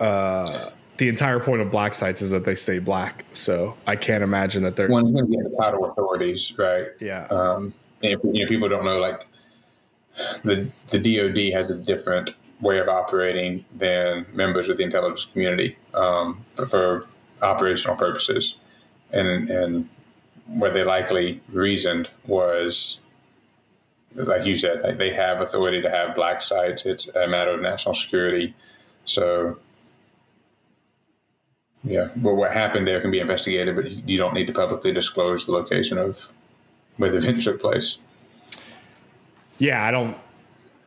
uh, 0.01 0.71
the 0.97 1.09
entire 1.09 1.41
point 1.41 1.61
of 1.63 1.71
black 1.71 1.95
sites 1.95 2.23
is 2.23 2.31
that 2.31 2.45
they 2.45 2.55
stay 2.55 2.79
black. 2.79 3.25
So 3.33 3.77
I 3.87 3.97
can't 3.97 4.23
imagine 4.23 4.63
that 4.63 4.77
they're 4.77 4.89
one's 4.89 5.11
going 5.11 5.25
to 5.25 5.31
be 5.31 5.37
the 5.37 5.57
title 5.61 5.85
authorities, 5.87 6.57
right? 6.59 6.89
Yeah. 7.01 7.27
Um, 7.27 7.75
and 8.03 8.21
you 8.33 8.45
know, 8.45 8.49
people 8.49 8.69
don't 8.69 8.85
know 8.85 8.99
like 8.99 9.27
the 10.45 10.69
the 10.91 10.99
DoD 10.99 11.53
has 11.53 11.71
a 11.71 11.77
different 11.77 12.35
way 12.61 12.79
of 12.79 12.89
operating 12.89 13.65
than 13.77 14.27
members 14.33 14.69
of 14.69 14.77
the 14.77 14.83
intelligence 14.83 15.27
community 15.33 15.77
um, 15.93 16.45
for, 16.51 16.67
for, 16.67 17.05
operational 17.43 17.97
purposes, 17.97 18.57
and 19.11 19.51
and 19.51 19.89
what 20.47 20.75
they 20.75 20.85
likely 20.85 21.41
reasoned 21.51 22.09
was. 22.27 22.99
Like 24.17 24.47
you 24.47 24.57
said, 24.57 24.97
they 24.97 25.13
have 25.13 25.41
authority 25.41 25.83
to 25.83 25.91
have 25.91 26.15
black 26.15 26.41
sites. 26.41 26.87
It's 26.87 27.09
a 27.09 27.27
matter 27.27 27.51
of 27.51 27.61
national 27.61 27.97
security. 27.97 28.55
So 29.07 29.59
yeah, 31.85 32.09
well, 32.17 32.35
what 32.35 32.53
happened 32.53 32.87
there 32.87 33.01
can 33.01 33.11
be 33.11 33.21
investigated, 33.21 33.77
but 33.77 34.09
you 34.09 34.17
don't 34.17 34.33
need 34.33 34.47
to 34.47 34.53
publicly 34.55 34.91
disclose 34.93 35.45
the 35.45 35.53
location 35.53 35.99
of 35.99 36.33
where 36.97 37.11
the 37.11 37.19
event 37.19 37.43
took 37.43 37.61
place. 37.61 37.99
Yeah, 39.59 39.85
I 39.85 39.91
don't. 39.91 40.17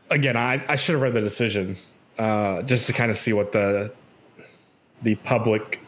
Again, 0.10 0.36
I, 0.36 0.64
I 0.68 0.76
should 0.76 0.94
have 0.94 1.02
read 1.02 1.14
the 1.14 1.22
decision 1.22 1.78
uh, 2.18 2.64
just 2.64 2.88
to 2.88 2.94
kind 2.94 3.12
of 3.12 3.18
see 3.18 3.34
what 3.34 3.52
the 3.52 3.94
the 5.04 5.16
public 5.16 5.82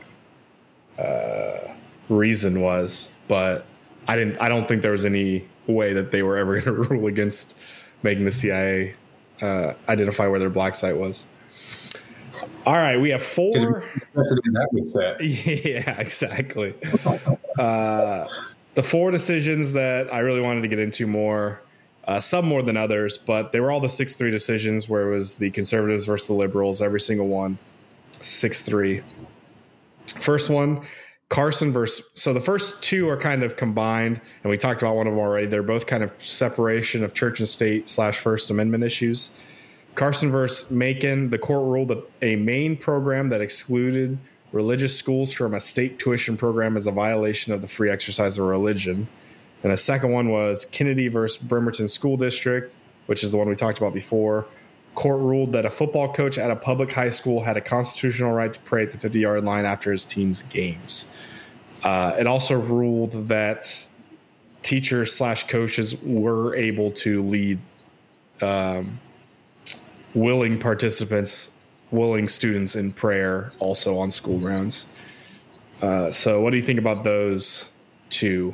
uh, 1.00 1.74
reason 2.10 2.62
was, 2.62 3.12
but 3.30 3.65
I 4.10 4.18
didn't. 4.18 4.38
I 4.42 4.50
don't 4.50 4.68
think 4.68 4.82
there 4.82 4.92
was 4.92 5.06
any 5.06 5.48
way 5.68 5.94
that 5.94 6.12
they 6.12 6.24
were 6.24 6.36
ever 6.36 6.60
going 6.60 6.65
to 6.65 6.74
rule 6.74 7.08
against 7.08 7.56
making 8.04 8.26
the 8.26 8.32
CIA 8.34 8.96
uh, 9.42 9.74
identify 9.88 10.28
where 10.28 10.39
their 10.39 10.50
black 10.50 10.76
site 10.76 10.98
was. 10.98 11.26
All 12.65 12.74
right, 12.74 12.98
we 12.98 13.10
have 13.12 13.24
four. 13.24 13.86
Yeah, 15.22 16.00
exactly. 16.00 16.74
Uh, 17.58 18.28
the 18.76 18.84
four 18.84 19.12
decisions 19.12 19.74
that 19.74 20.13
I 20.13 20.20
really 20.20 20.42
wanted 20.42 20.62
to 20.62 20.68
get 20.68 20.80
into 20.80 21.08
more, 21.08 21.62
uh, 22.06 22.20
some 22.20 22.46
more 22.46 22.62
than 22.62 22.78
others, 22.78 23.18
but 23.18 23.52
they 23.52 23.60
were 23.60 23.72
all 23.72 23.80
the 23.80 23.89
six 23.89 24.15
three 24.15 24.32
decisions 24.32 24.89
where 24.89 25.10
it 25.10 25.15
was 25.15 25.36
the 25.36 25.52
conservatives 25.52 26.06
versus 26.06 26.28
the 26.28 26.34
liberals, 26.34 26.82
every 26.82 27.02
single 27.02 27.28
one, 27.28 27.58
six 28.22 28.62
three. 28.62 29.04
First 30.08 30.50
one, 30.50 30.82
Carson 31.30 31.72
versus. 31.72 32.06
So 32.15 32.34
the 32.34 32.42
first 32.42 32.82
two 32.82 33.08
are 33.10 33.18
kind 33.18 33.44
of 33.44 33.56
combined, 33.56 34.20
and 34.44 34.50
we 34.50 34.58
talked 34.58 34.82
about 34.82 34.96
one 34.96 35.08
of 35.08 35.13
them 35.13 35.20
already. 35.20 35.46
They're 35.46 35.63
both 35.63 35.86
kind 35.86 36.04
of 36.04 36.12
separation 36.20 37.04
of 37.04 37.13
church 37.13 37.39
and 37.39 37.48
state 37.48 37.88
slash 37.88 38.18
First 38.18 38.50
Amendment 38.50 38.84
issues. 38.84 39.30
Carson 39.94 40.32
versus 40.32 40.72
Makin, 40.72 41.30
the 41.30 41.38
court 41.38 41.68
ruled 41.68 41.89
that 41.89 42.04
a 42.22 42.36
Maine 42.36 42.76
program 42.76 43.30
that 43.30 43.42
excluded 43.42 44.18
religious 44.52 44.98
schools 44.98 45.32
from 45.32 45.54
a 45.54 45.60
state 45.60 46.00
tuition 46.00 46.36
program 46.36 46.76
is 46.78 46.88
a 46.88 46.92
violation 46.92 47.54
of 47.54 47.62
the 47.62 47.68
free 47.68 47.89
exercise 47.89 48.38
of 48.38 48.46
religion. 48.46 49.08
And 49.62 49.72
the 49.72 49.78
second 49.78 50.12
one 50.12 50.30
was 50.30 50.65
Kennedy 50.65 51.10
versus 51.10 51.38
Bremerton 51.38 51.88
School 51.88 52.18
District, 52.18 52.82
which 53.06 53.24
is 53.24 53.32
the 53.32 53.38
one 53.38 53.48
we 53.48 53.56
talked 53.56 53.78
about 53.78 53.94
before. 53.94 54.48
Court 54.95 55.19
ruled 55.19 55.54
that 55.54 55.65
a 55.65 55.69
football 55.69 56.12
coach 56.12 56.38
at 56.38 56.52
a 56.52 56.56
public 56.56 56.91
high 56.91 57.10
school 57.10 57.43
had 57.43 57.58
a 57.58 57.62
constitutional 57.62 58.34
right 58.34 58.52
to 58.52 58.60
pray 58.62 58.84
at 58.84 58.91
the 58.91 58.97
50 58.97 59.19
yard 59.19 59.43
line 59.43 59.65
after 59.65 59.91
his 59.91 60.06
team's 60.06 60.43
games. 60.43 61.13
Uh, 61.84 62.15
it 62.19 62.28
also 62.28 62.60
ruled 62.60 63.28
that 63.28 63.86
teachers 64.63 65.15
slash 65.15 65.47
coaches 65.47 66.02
were 66.04 66.56
able 66.56 66.91
to 66.91 67.23
lead 67.23 67.60
um, 68.41 68.99
willing 70.13 70.58
participants, 70.58 71.52
willing 71.91 72.28
students 72.28 72.75
in 72.75 72.91
prayer 72.91 73.52
also 73.60 73.97
on 73.97 74.12
school 74.12 74.38
grounds. 74.38 74.88
Uh, 75.82 76.12
so, 76.12 76.41
what 76.41 76.52
do 76.52 76.58
you 76.58 76.63
think 76.63 76.80
about 76.80 77.04
those 77.04 77.71
two? 78.10 78.54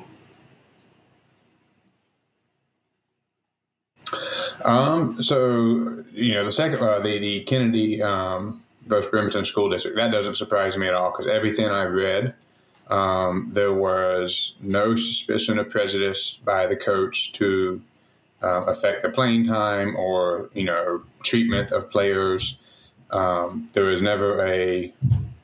Um, 4.66 5.22
so 5.22 6.04
you 6.12 6.34
know 6.34 6.44
the 6.44 6.52
second, 6.52 6.82
uh, 6.82 7.00
the 7.00 7.20
the 7.20 7.42
Kennedy 7.42 8.02
um, 8.02 8.64
versus 8.88 9.10
Bremerton 9.12 9.46
School 9.46 9.70
District 9.70 9.96
that 9.96 10.12
doesn't 10.12 10.36
surprise 10.36 10.76
me 10.76 10.88
at 10.88 10.96
all 10.96 11.12
because 11.12 11.28
everything 11.28 11.68
I 11.68 11.84
read, 11.84 12.34
um, 12.88 13.50
there 13.54 13.74
was 13.74 14.56
no 14.60 14.96
suspicion 14.96 15.60
of 15.60 15.70
prejudice 15.70 16.40
by 16.44 16.66
the 16.66 16.76
coach 16.76 17.32
to 17.34 17.82
uh, 18.42 18.64
affect 18.64 19.04
the 19.04 19.10
playing 19.10 19.46
time 19.46 19.96
or 19.96 20.50
you 20.56 20.64
know 20.64 21.04
treatment 21.24 21.72
of 21.72 21.92
players. 21.92 22.58
Um, 23.12 23.70
there 23.74 23.86
was 23.86 24.02
never 24.02 24.44
a 24.44 24.92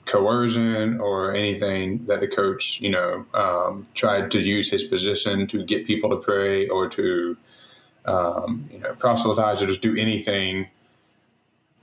coercion 0.05 0.99
or 0.99 1.33
anything 1.33 2.05
that 2.07 2.21
the 2.21 2.27
coach 2.27 2.81
you 2.81 2.89
know 2.89 3.23
um, 3.35 3.85
tried 3.93 4.31
to 4.31 4.39
use 4.39 4.71
his 4.71 4.83
position 4.83 5.45
to 5.47 5.63
get 5.63 5.85
people 5.85 6.09
to 6.09 6.17
pray 6.17 6.67
or 6.67 6.89
to 6.89 7.37
um, 8.05 8.67
you 8.71 8.79
know 8.79 8.93
proselytize 8.95 9.61
or 9.61 9.67
just 9.67 9.81
do 9.81 9.95
anything 9.95 10.67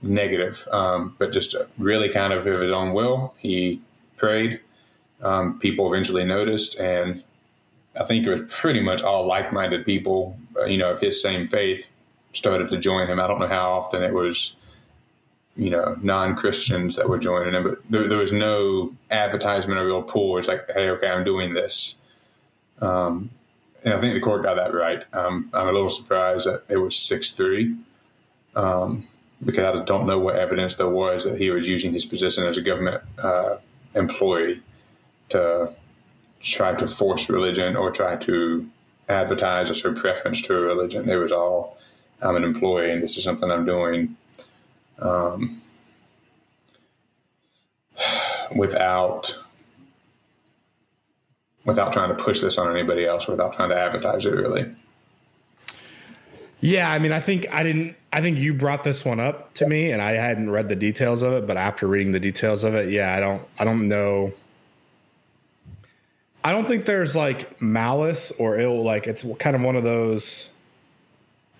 negative. 0.01 0.67
Um, 0.71 1.15
but 1.17 1.31
just 1.31 1.55
really 1.77 2.09
kind 2.09 2.33
of 2.33 2.45
of 2.45 2.61
his 2.61 2.71
own 2.71 2.93
will, 2.93 3.35
he 3.37 3.81
prayed 4.17 4.59
um, 5.21 5.59
people 5.59 5.91
eventually 5.91 6.23
noticed, 6.23 6.79
and 6.79 7.23
I 7.99 8.03
think 8.03 8.25
it 8.25 8.29
was 8.29 8.53
pretty 8.53 8.81
much 8.81 9.01
all 9.01 9.25
like-minded 9.25 9.85
people, 9.85 10.37
uh, 10.57 10.65
you 10.65 10.77
know, 10.77 10.91
of 10.91 10.99
his 10.99 11.21
same 11.21 11.47
faith, 11.47 11.89
started 12.33 12.69
to 12.69 12.77
join 12.77 13.07
him. 13.07 13.19
I 13.19 13.27
don't 13.27 13.39
know 13.39 13.47
how 13.47 13.71
often 13.71 14.03
it 14.03 14.13
was, 14.13 14.53
you 15.57 15.69
know, 15.69 15.97
non-Christians 16.01 16.95
that 16.95 17.09
were 17.09 17.17
joining 17.17 17.53
him, 17.53 17.63
but 17.63 17.79
there, 17.89 18.07
there 18.07 18.19
was 18.19 18.31
no 18.31 18.95
advertisement 19.11 19.79
or 19.79 19.85
real 19.85 20.03
pull. 20.03 20.37
It's 20.37 20.47
like, 20.47 20.71
hey, 20.73 20.89
okay, 20.91 21.07
I'm 21.07 21.25
doing 21.25 21.53
this. 21.53 21.95
Um, 22.79 23.29
and 23.83 23.93
I 23.93 23.99
think 23.99 24.13
the 24.13 24.19
court 24.19 24.43
got 24.43 24.55
that 24.55 24.73
right. 24.73 25.03
Um, 25.13 25.49
I'm 25.53 25.67
a 25.67 25.71
little 25.71 25.89
surprised 25.89 26.47
that 26.47 26.63
it 26.69 26.77
was 26.77 26.95
six 26.95 27.31
three, 27.31 27.75
um, 28.55 29.07
because 29.43 29.79
I 29.79 29.83
don't 29.83 30.07
know 30.07 30.19
what 30.19 30.35
evidence 30.35 30.75
there 30.75 30.89
was 30.89 31.23
that 31.23 31.39
he 31.39 31.49
was 31.49 31.67
using 31.67 31.93
his 31.93 32.05
position 32.05 32.45
as 32.45 32.57
a 32.57 32.61
government 32.61 33.01
uh, 33.17 33.57
employee 33.95 34.61
to 35.29 35.73
try 36.41 36.73
to 36.75 36.87
force 36.87 37.29
religion 37.29 37.75
or 37.75 37.91
try 37.91 38.15
to 38.15 38.69
advertise 39.07 39.69
a 39.69 39.75
certain 39.75 39.99
preference 39.99 40.41
to 40.41 40.55
a 40.55 40.61
religion. 40.61 41.09
It 41.09 41.15
was 41.15 41.31
all, 41.31 41.77
I'm 42.21 42.35
an 42.35 42.43
employee 42.43 42.91
and 42.91 43.01
this 43.01 43.17
is 43.17 43.23
something 43.23 43.49
I'm 43.51 43.65
doing 43.65 44.15
um, 44.99 45.61
without 48.55 49.35
without 51.69 51.93
trying 51.93 52.15
to 52.15 52.21
push 52.21 52.41
this 52.41 52.57
on 52.57 52.69
anybody 52.69 53.05
else, 53.05 53.27
without 53.27 53.53
trying 53.53 53.69
to 53.69 53.77
advertise 53.77 54.25
it 54.25 54.33
really. 54.33 54.69
Yeah, 56.61 56.91
I 56.91 56.99
mean, 56.99 57.13
I 57.13 57.21
think 57.21 57.47
I 57.51 57.63
didn't. 57.63 57.95
I 58.11 58.21
think 58.21 58.37
you 58.37 58.53
brought 58.53 58.83
this 58.83 59.05
one 59.05 59.19
up 59.19 59.53
to 59.55 59.67
me, 59.67 59.91
and 59.91 60.01
I 60.01 60.11
hadn't 60.11 60.49
read 60.49 60.67
the 60.67 60.75
details 60.75 61.21
of 61.21 61.31
it. 61.31 61.47
But 61.47 61.55
after 61.55 61.87
reading 61.87 62.11
the 62.11 62.19
details 62.19 62.65
of 62.65 62.75
it, 62.75 62.89
yeah, 62.89 63.15
I 63.15 63.21
don't. 63.21 63.41
I 63.57 63.63
don't 63.63 63.87
know 63.87 64.33
I 66.43 66.53
don't 66.53 66.65
think 66.65 66.85
there's 66.85 67.15
like 67.15 67.61
malice 67.61 68.31
or 68.31 68.57
ill. 68.57 68.81
Like 68.83 69.07
it's 69.07 69.25
kind 69.39 69.55
of 69.55 69.61
one 69.61 69.75
of 69.75 69.83
those. 69.83 70.49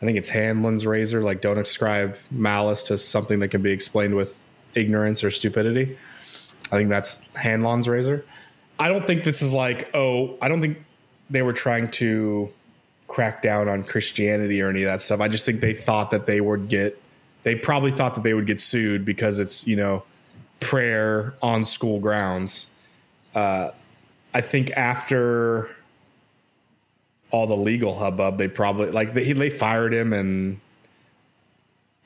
I 0.02 0.06
think 0.06 0.17
it's 0.17 0.30
Hanlon's 0.30 0.86
razor. 0.86 1.22
Like 1.22 1.41
don't 1.41 1.58
ascribe 1.58 2.17
malice 2.32 2.84
to 2.86 2.98
something 2.98 3.39
that 3.39 3.50
can 3.50 3.62
be 3.62 3.72
explained 3.72 4.15
with 4.15 4.39
ignorance 4.76 5.24
or 5.24 5.32
stupidity. 5.32 5.98
I 6.72 6.78
think 6.78 6.89
that's 6.89 7.28
Hanlon's 7.36 7.88
razor. 7.88 8.26
I 8.80 8.88
don't 8.88 9.06
think 9.06 9.24
this 9.24 9.42
is 9.42 9.54
like 9.54 9.94
oh 9.94 10.38
I 10.42 10.48
don't 10.48 10.62
think 10.62 10.84
they 11.30 11.42
were 11.42 11.54
trying 11.54 11.92
to 11.92 12.50
crack 13.08 13.42
down 13.42 13.68
on 13.68 13.84
Christianity 13.84 14.62
or 14.62 14.70
any 14.70 14.84
of 14.84 14.88
that 14.88 15.02
stuff. 15.02 15.20
I 15.20 15.28
just 15.28 15.46
think 15.46 15.62
they 15.62 15.74
thought 15.74 16.12
that 16.12 16.26
they 16.26 16.42
would 16.42 16.70
get 16.70 17.00
they 17.44 17.56
probably 17.56 17.92
thought 17.92 18.15
that 18.15 18.24
they 18.24 18.34
would 18.34 18.48
get 18.48 18.60
sued 18.60 19.06
because 19.06 19.39
it's 19.39 19.68
you 19.68 19.76
know 19.76 20.04
prayer 20.60 21.36
on 21.42 21.65
school 21.65 22.00
grounds. 22.00 22.70
Uh, 23.34 23.72
I 24.34 24.42
think 24.42 24.72
after 24.72 25.70
all 27.32 27.48
the 27.48 27.58
legal 27.58 27.98
hubbub, 27.98 28.38
they 28.38 28.48
probably 28.48 28.92
like 28.92 29.13
they, 29.13 29.32
they 29.34 29.50
fired 29.50 29.94
him 29.94 30.13
and 30.13 30.60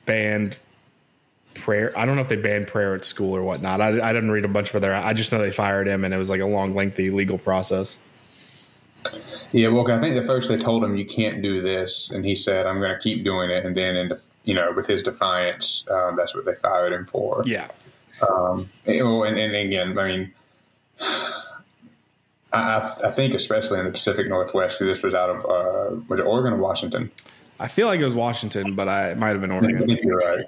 banned 0.06 0.56
prayer. 1.54 1.96
I 1.98 2.04
don't 2.04 2.16
know 2.16 2.22
if 2.22 2.28
they 2.28 2.36
banned 2.36 2.66
prayer 2.66 2.94
at 2.94 3.04
school 3.04 3.34
or 3.34 3.42
whatnot. 3.42 3.80
I, 3.80 3.88
I 3.88 4.12
didn't 4.12 4.30
read 4.30 4.44
a 4.44 4.48
bunch 4.48 4.74
of 4.74 4.80
their. 4.80 4.94
I 4.94 5.12
just 5.12 5.32
know 5.32 5.38
they 5.38 5.52
fired 5.52 5.88
him, 5.88 6.04
and 6.04 6.12
it 6.12 6.18
was 6.18 6.30
like 6.30 6.40
a 6.40 6.46
long, 6.46 6.74
lengthy 6.74 7.10
legal 7.10 7.38
process. 7.38 7.98
Yeah, 9.52 9.68
well, 9.68 9.90
I 9.90 10.00
think 10.00 10.14
the 10.14 10.26
first 10.26 10.48
they 10.48 10.56
told 10.56 10.82
him 10.82 10.96
you 10.96 11.06
can't 11.06 11.42
do 11.42 11.62
this, 11.62 12.10
and 12.10 12.24
he 12.24 12.34
said 12.34 12.66
I'm 12.66 12.80
going 12.80 12.92
to 12.92 12.98
keep 12.98 13.24
doing 13.24 13.50
it, 13.50 13.64
and 13.64 13.76
then 13.76 13.96
in 13.96 14.12
you 14.44 14.54
know 14.54 14.72
with 14.72 14.86
his 14.86 15.02
defiance, 15.02 15.86
um, 15.90 16.16
that's 16.16 16.34
what 16.34 16.44
they 16.44 16.54
fired 16.54 16.92
him 16.92 17.06
for. 17.06 17.42
Yeah. 17.44 17.68
Um, 18.28 18.68
and, 18.86 19.38
and 19.38 19.56
again, 19.56 19.98
I 19.98 20.06
mean 20.06 20.32
I, 22.54 22.94
I, 23.04 23.10
think 23.10 23.34
especially 23.34 23.80
in 23.80 23.86
the 23.86 23.90
Pacific 23.90 24.28
Northwest, 24.28 24.78
this 24.78 25.02
was 25.02 25.12
out 25.12 25.30
of 25.30 25.44
uh, 25.44 25.96
was 26.08 26.20
it 26.20 26.22
Oregon 26.22 26.52
or 26.52 26.58
Washington? 26.58 27.10
I 27.58 27.68
feel 27.68 27.88
like 27.88 28.00
it 28.00 28.04
was 28.04 28.14
Washington, 28.14 28.74
but 28.74 28.88
I 28.88 29.10
it 29.10 29.18
might 29.18 29.30
have 29.30 29.40
been 29.40 29.50
Oregon. 29.50 29.82
I 29.82 29.86
think 29.86 30.02
you're 30.02 30.18
right. 30.18 30.44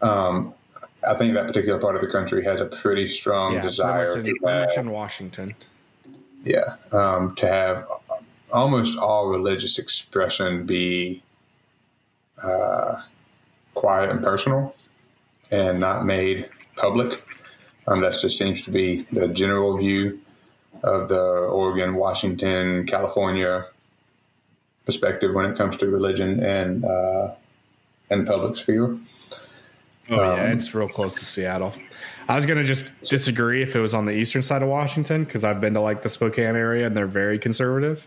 Um, 0.00 0.54
I 1.06 1.14
think 1.14 1.34
that 1.34 1.46
particular 1.46 1.78
part 1.78 1.94
of 1.94 2.00
the 2.00 2.08
country 2.08 2.44
has 2.44 2.60
a 2.60 2.66
pretty 2.66 3.06
strong 3.06 3.54
yeah, 3.54 3.62
desire. 3.62 4.10
to 4.10 4.34
much 4.40 4.76
in 4.76 4.88
Washington. 4.88 5.50
Yeah, 6.44 6.76
um, 6.92 7.34
to 7.36 7.46
have 7.46 7.86
almost 8.52 8.98
all 8.98 9.28
religious 9.28 9.78
expression 9.78 10.66
be 10.66 11.22
uh, 12.42 13.02
quiet 13.74 14.10
and 14.10 14.22
personal, 14.22 14.74
and 15.50 15.80
not 15.80 16.04
made 16.04 16.48
public. 16.76 17.24
Um, 17.86 18.00
that 18.00 18.18
just 18.20 18.36
seems 18.36 18.62
to 18.62 18.70
be 18.70 19.06
the 19.12 19.28
general 19.28 19.76
view 19.78 20.20
of 20.82 21.08
the 21.08 21.20
Oregon, 21.20 21.94
Washington, 21.94 22.86
California 22.86 23.66
perspective 24.84 25.34
when 25.34 25.44
it 25.44 25.56
comes 25.56 25.76
to 25.76 25.86
religion 25.86 26.42
and 26.42 26.84
uh, 26.84 27.34
and 28.10 28.26
public 28.26 28.56
sphere. 28.56 28.98
Oh 30.10 30.32
um, 30.32 30.36
yeah, 30.36 30.52
it's 30.52 30.74
real 30.74 30.88
close 30.88 31.14
to 31.14 31.24
Seattle. 31.24 31.74
I 32.28 32.34
was 32.34 32.46
gonna 32.46 32.64
just 32.64 32.92
disagree 33.04 33.62
if 33.62 33.74
it 33.74 33.80
was 33.80 33.94
on 33.94 34.04
the 34.04 34.12
eastern 34.12 34.42
side 34.42 34.62
of 34.62 34.68
Washington 34.68 35.24
because 35.24 35.44
I've 35.44 35.60
been 35.60 35.74
to 35.74 35.80
like 35.80 36.02
the 36.02 36.08
Spokane 36.08 36.56
area 36.56 36.86
and 36.86 36.96
they're 36.96 37.06
very 37.06 37.38
conservative. 37.38 38.06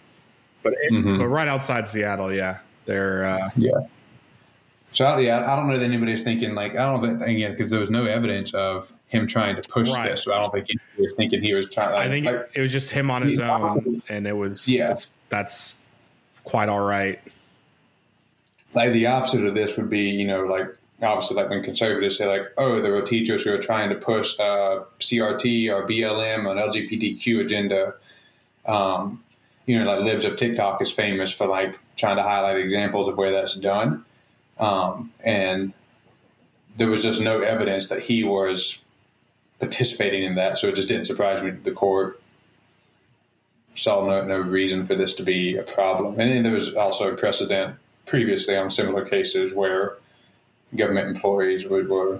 But 0.64 0.74
mm-hmm. 0.92 1.18
but 1.18 1.28
right 1.28 1.48
outside 1.48 1.88
Seattle, 1.88 2.32
yeah, 2.32 2.60
they're 2.86 3.26
uh, 3.26 3.50
yeah. 3.56 3.72
So 4.94 5.18
yeah, 5.18 5.52
I 5.52 5.56
don't 5.56 5.70
know 5.70 5.78
that 5.78 5.86
anybody's 5.86 6.24
thinking 6.24 6.54
like 6.54 6.74
I 6.74 6.84
don't 6.84 7.02
think 7.02 7.22
again 7.22 7.52
because 7.52 7.72
there 7.72 7.80
was 7.80 7.90
no 7.90 8.06
evidence 8.06 8.54
of 8.54 8.94
him 9.08 9.28
trying 9.28 9.60
to 9.60 9.68
push 9.68 9.90
right. 9.90 10.12
this. 10.12 10.24
So 10.24 10.34
I 10.34 10.38
don't 10.38 10.52
think 10.52 10.68
he 10.70 10.80
was 10.98 11.14
thinking 11.16 11.42
he 11.42 11.54
was 11.54 11.70
trying. 11.70 11.94
Like, 11.94 12.08
I 12.08 12.10
think 12.10 12.26
like, 12.26 12.50
it 12.54 12.62
was 12.62 12.72
just 12.72 12.92
him 12.92 13.10
on 13.10 13.22
his 13.22 13.40
own, 13.40 14.02
and 14.08 14.28
it 14.28 14.34
was 14.34 14.68
yeah. 14.68 14.88
That's, 14.88 15.08
that's 15.30 15.78
quite 16.44 16.70
all 16.70 16.82
right. 16.82 17.20
Like 18.74 18.94
the 18.94 19.08
opposite 19.08 19.46
of 19.46 19.56
this 19.56 19.76
would 19.78 19.90
be, 19.90 20.02
you 20.02 20.26
know, 20.26 20.44
like 20.44 20.68
obviously 21.02 21.36
like 21.36 21.50
when 21.50 21.64
conservatives 21.64 22.18
say 22.18 22.28
like, 22.28 22.52
oh, 22.58 22.80
there 22.80 22.92
were 22.92 23.02
teachers 23.02 23.44
who 23.44 23.54
are 23.54 23.58
trying 23.58 23.90
to 23.90 23.96
push 23.96 24.40
uh, 24.40 24.84
CRT 25.00 25.70
or 25.72 25.88
BLM 25.88 26.46
or 26.46 26.52
an 26.52 26.58
LGBTQ 26.58 27.42
agenda. 27.42 27.96
Um, 28.66 29.24
you 29.66 29.78
know, 29.78 29.86
like 29.86 30.04
Libs 30.04 30.26
of 30.26 30.38
TikTok 30.38 30.82
is 30.82 30.92
famous 30.92 31.32
for 31.32 31.48
like 31.48 31.80
trying 31.96 32.18
to 32.18 32.24
highlight 32.24 32.58
examples 32.58 33.08
of 33.08 33.18
where 33.18 33.32
that's 33.32 33.56
done. 33.56 34.06
Um, 34.60 35.12
and 35.24 35.74
there 36.78 36.90
was 36.90 37.04
just 37.04 37.22
no 37.22 37.42
evidence 37.42 37.88
that 37.88 38.02
he 38.02 38.24
was 38.24 38.80
participating 39.60 40.24
in 40.24 40.36
that. 40.36 40.58
So 40.58 40.68
it 40.68 40.76
just 40.76 40.88
didn't 40.88 41.06
surprise 41.06 41.42
me. 41.42 41.52
The 41.52 41.72
court 41.72 42.22
saw 43.76 44.06
no, 44.06 44.24
no 44.26 44.38
reason 44.38 44.86
for 44.86 44.96
this 44.96 45.14
to 45.14 45.24
be 45.24 45.56
a 45.56 45.64
problem. 45.64 46.20
And 46.20 46.46
there 46.46 46.54
was 46.54 46.76
also 46.76 47.12
a 47.12 47.16
precedent 47.16 47.76
previously 48.06 48.56
on 48.56 48.70
similar 48.70 49.06
cases 49.06 49.54
where 49.54 49.98
government 50.76 51.08
employees 51.08 51.66
were, 51.66 51.84
were 51.84 52.20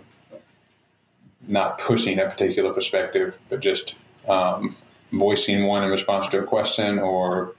not 1.48 1.78
pushing 1.78 2.20
a 2.20 2.26
particular 2.26 2.74
perspective, 2.74 3.40
but 3.50 3.60
just 3.60 3.96
um, 4.28 4.76
voicing 5.12 5.66
one 5.66 5.84
in 5.84 5.90
response 5.90 6.28
to 6.28 6.40
a 6.40 6.44
question 6.44 7.00
or 7.00 7.56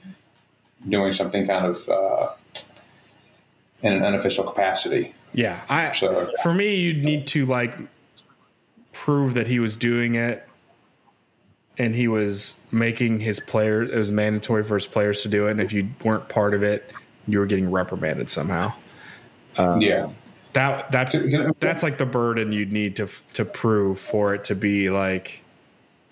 doing 0.89 1.13
something 1.13 1.47
kind 1.47 1.67
of 1.67 1.89
uh, 1.89 2.29
in 3.83 3.93
an 3.93 4.03
unofficial 4.03 4.45
capacity. 4.45 5.15
Yeah, 5.35 5.61
I 5.69 5.93
so, 5.93 6.31
for 6.43 6.53
me, 6.53 6.77
you'd 6.77 7.05
need 7.05 7.27
to 7.29 7.47
like 7.47 7.75
prove 8.93 9.35
that 9.35 9.47
he 9.47 9.59
was 9.59 9.77
doing 9.77 10.15
it 10.15 10.47
and 11.79 11.95
he 11.95 12.07
was 12.07 12.61
making 12.71 13.21
his 13.21 13.41
players 13.41 13.91
it 13.91 13.97
was 13.97 14.13
mandatory 14.13 14.63
for 14.63 14.75
his 14.75 14.87
players 14.87 15.23
to 15.23 15.29
do 15.29 15.47
it. 15.47 15.53
And 15.53 15.61
if 15.61 15.73
you 15.73 15.89
weren't 16.05 16.29
part 16.29 16.53
of 16.53 16.63
it 16.63 16.93
you 17.27 17.39
were 17.39 17.47
getting 17.47 17.71
reprimanded 17.71 18.29
somehow. 18.29 18.75
Um, 19.57 19.81
yeah 19.81 20.11
that 20.53 20.91
that's 20.91 21.15
that's 21.61 21.83
like 21.83 21.99
the 21.99 22.07
burden 22.07 22.53
you'd 22.53 22.73
need 22.73 22.97
to 22.97 23.09
to 23.35 23.45
prove 23.45 23.99
for 23.99 24.35
it 24.35 24.45
to 24.45 24.55
be 24.55 24.91
like 24.91 25.41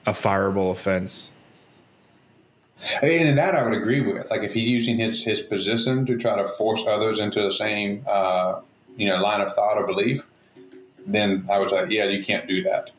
a 0.06 0.12
fireable 0.12 0.70
offense 0.70 1.32
and 3.02 3.28
in 3.28 3.36
that 3.36 3.54
I 3.54 3.62
would 3.62 3.74
agree 3.74 4.00
with. 4.00 4.30
Like 4.30 4.42
if 4.42 4.52
he's 4.52 4.68
using 4.68 4.98
his 4.98 5.22
his 5.22 5.40
position 5.40 6.06
to 6.06 6.16
try 6.16 6.36
to 6.36 6.48
force 6.48 6.82
others 6.86 7.18
into 7.18 7.42
the 7.42 7.52
same 7.52 8.04
uh, 8.08 8.60
you 8.96 9.06
know 9.06 9.16
line 9.16 9.40
of 9.40 9.54
thought 9.54 9.76
or 9.76 9.86
belief, 9.86 10.28
then 11.06 11.46
I 11.50 11.58
was 11.58 11.72
like, 11.72 11.90
yeah, 11.90 12.04
you 12.04 12.22
can't 12.22 12.48
do 12.48 12.62
that. 12.62 12.90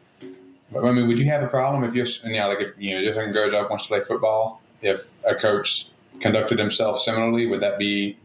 But, 0.71 0.85
I 0.85 0.91
mean, 0.91 1.07
would 1.07 1.19
you 1.19 1.25
have 1.25 1.43
a 1.43 1.47
problem 1.47 1.83
if 1.83 1.93
you're, 1.93 2.31
you 2.31 2.39
know, 2.39 2.47
like 2.47 2.61
if 2.61 2.73
you 2.77 2.93
know, 2.93 3.01
your 3.01 3.13
son 3.13 3.31
grows 3.31 3.53
up 3.53 3.69
wants 3.69 3.85
to 3.85 3.89
play 3.89 3.99
football, 4.01 4.61
if 4.81 5.09
a 5.25 5.35
coach 5.35 5.87
conducted 6.19 6.59
himself 6.59 7.01
similarly, 7.01 7.45
would 7.45 7.59
that 7.61 7.77
be 7.77 8.17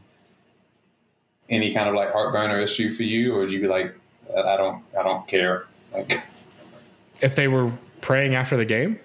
any 1.49 1.73
kind 1.73 1.89
of 1.89 1.95
like 1.95 2.13
heartburn 2.13 2.51
or 2.51 2.59
issue 2.59 2.93
for 2.95 3.03
you, 3.03 3.35
or 3.35 3.41
would 3.41 3.53
you 3.53 3.61
be 3.61 3.69
like, 3.69 3.95
I 4.37 4.57
don't, 4.57 4.83
I 4.99 5.03
don't 5.03 5.27
care, 5.29 5.67
like 5.93 6.21
if 7.21 7.37
they 7.37 7.49
were 7.49 7.73
praying 8.01 8.35
after 8.35 8.57
the 8.57 8.65
game? 8.65 9.01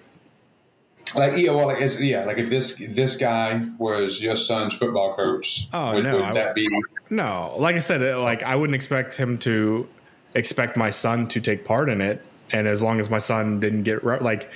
Like 1.14 1.36
yeah, 1.36 1.50
well, 1.50 1.66
like 1.66 1.78
yeah, 2.00 2.24
like 2.24 2.38
if 2.38 2.48
this 2.48 2.74
this 2.88 3.16
guy 3.16 3.62
was 3.78 4.20
your 4.20 4.36
son's 4.36 4.74
football 4.74 5.14
coach, 5.14 5.68
oh 5.72 5.94
would, 5.94 6.04
no, 6.04 6.22
would 6.22 6.34
that 6.34 6.54
be 6.54 6.68
no? 7.10 7.54
Like 7.58 7.76
I 7.76 7.80
said, 7.80 8.02
uh, 8.02 8.22
like 8.22 8.42
I 8.42 8.56
wouldn't 8.56 8.74
expect 8.74 9.16
him 9.16 9.36
to 9.38 9.86
expect 10.34 10.76
my 10.76 10.90
son 10.90 11.28
to 11.28 11.40
take 11.40 11.64
part 11.64 11.88
in 11.90 12.00
it. 12.00 12.24
And 12.50 12.66
as 12.66 12.82
long 12.82 13.00
as 13.00 13.10
my 13.10 13.18
son 13.18 13.60
didn't 13.60 13.82
get 13.82 14.04
like, 14.04 14.50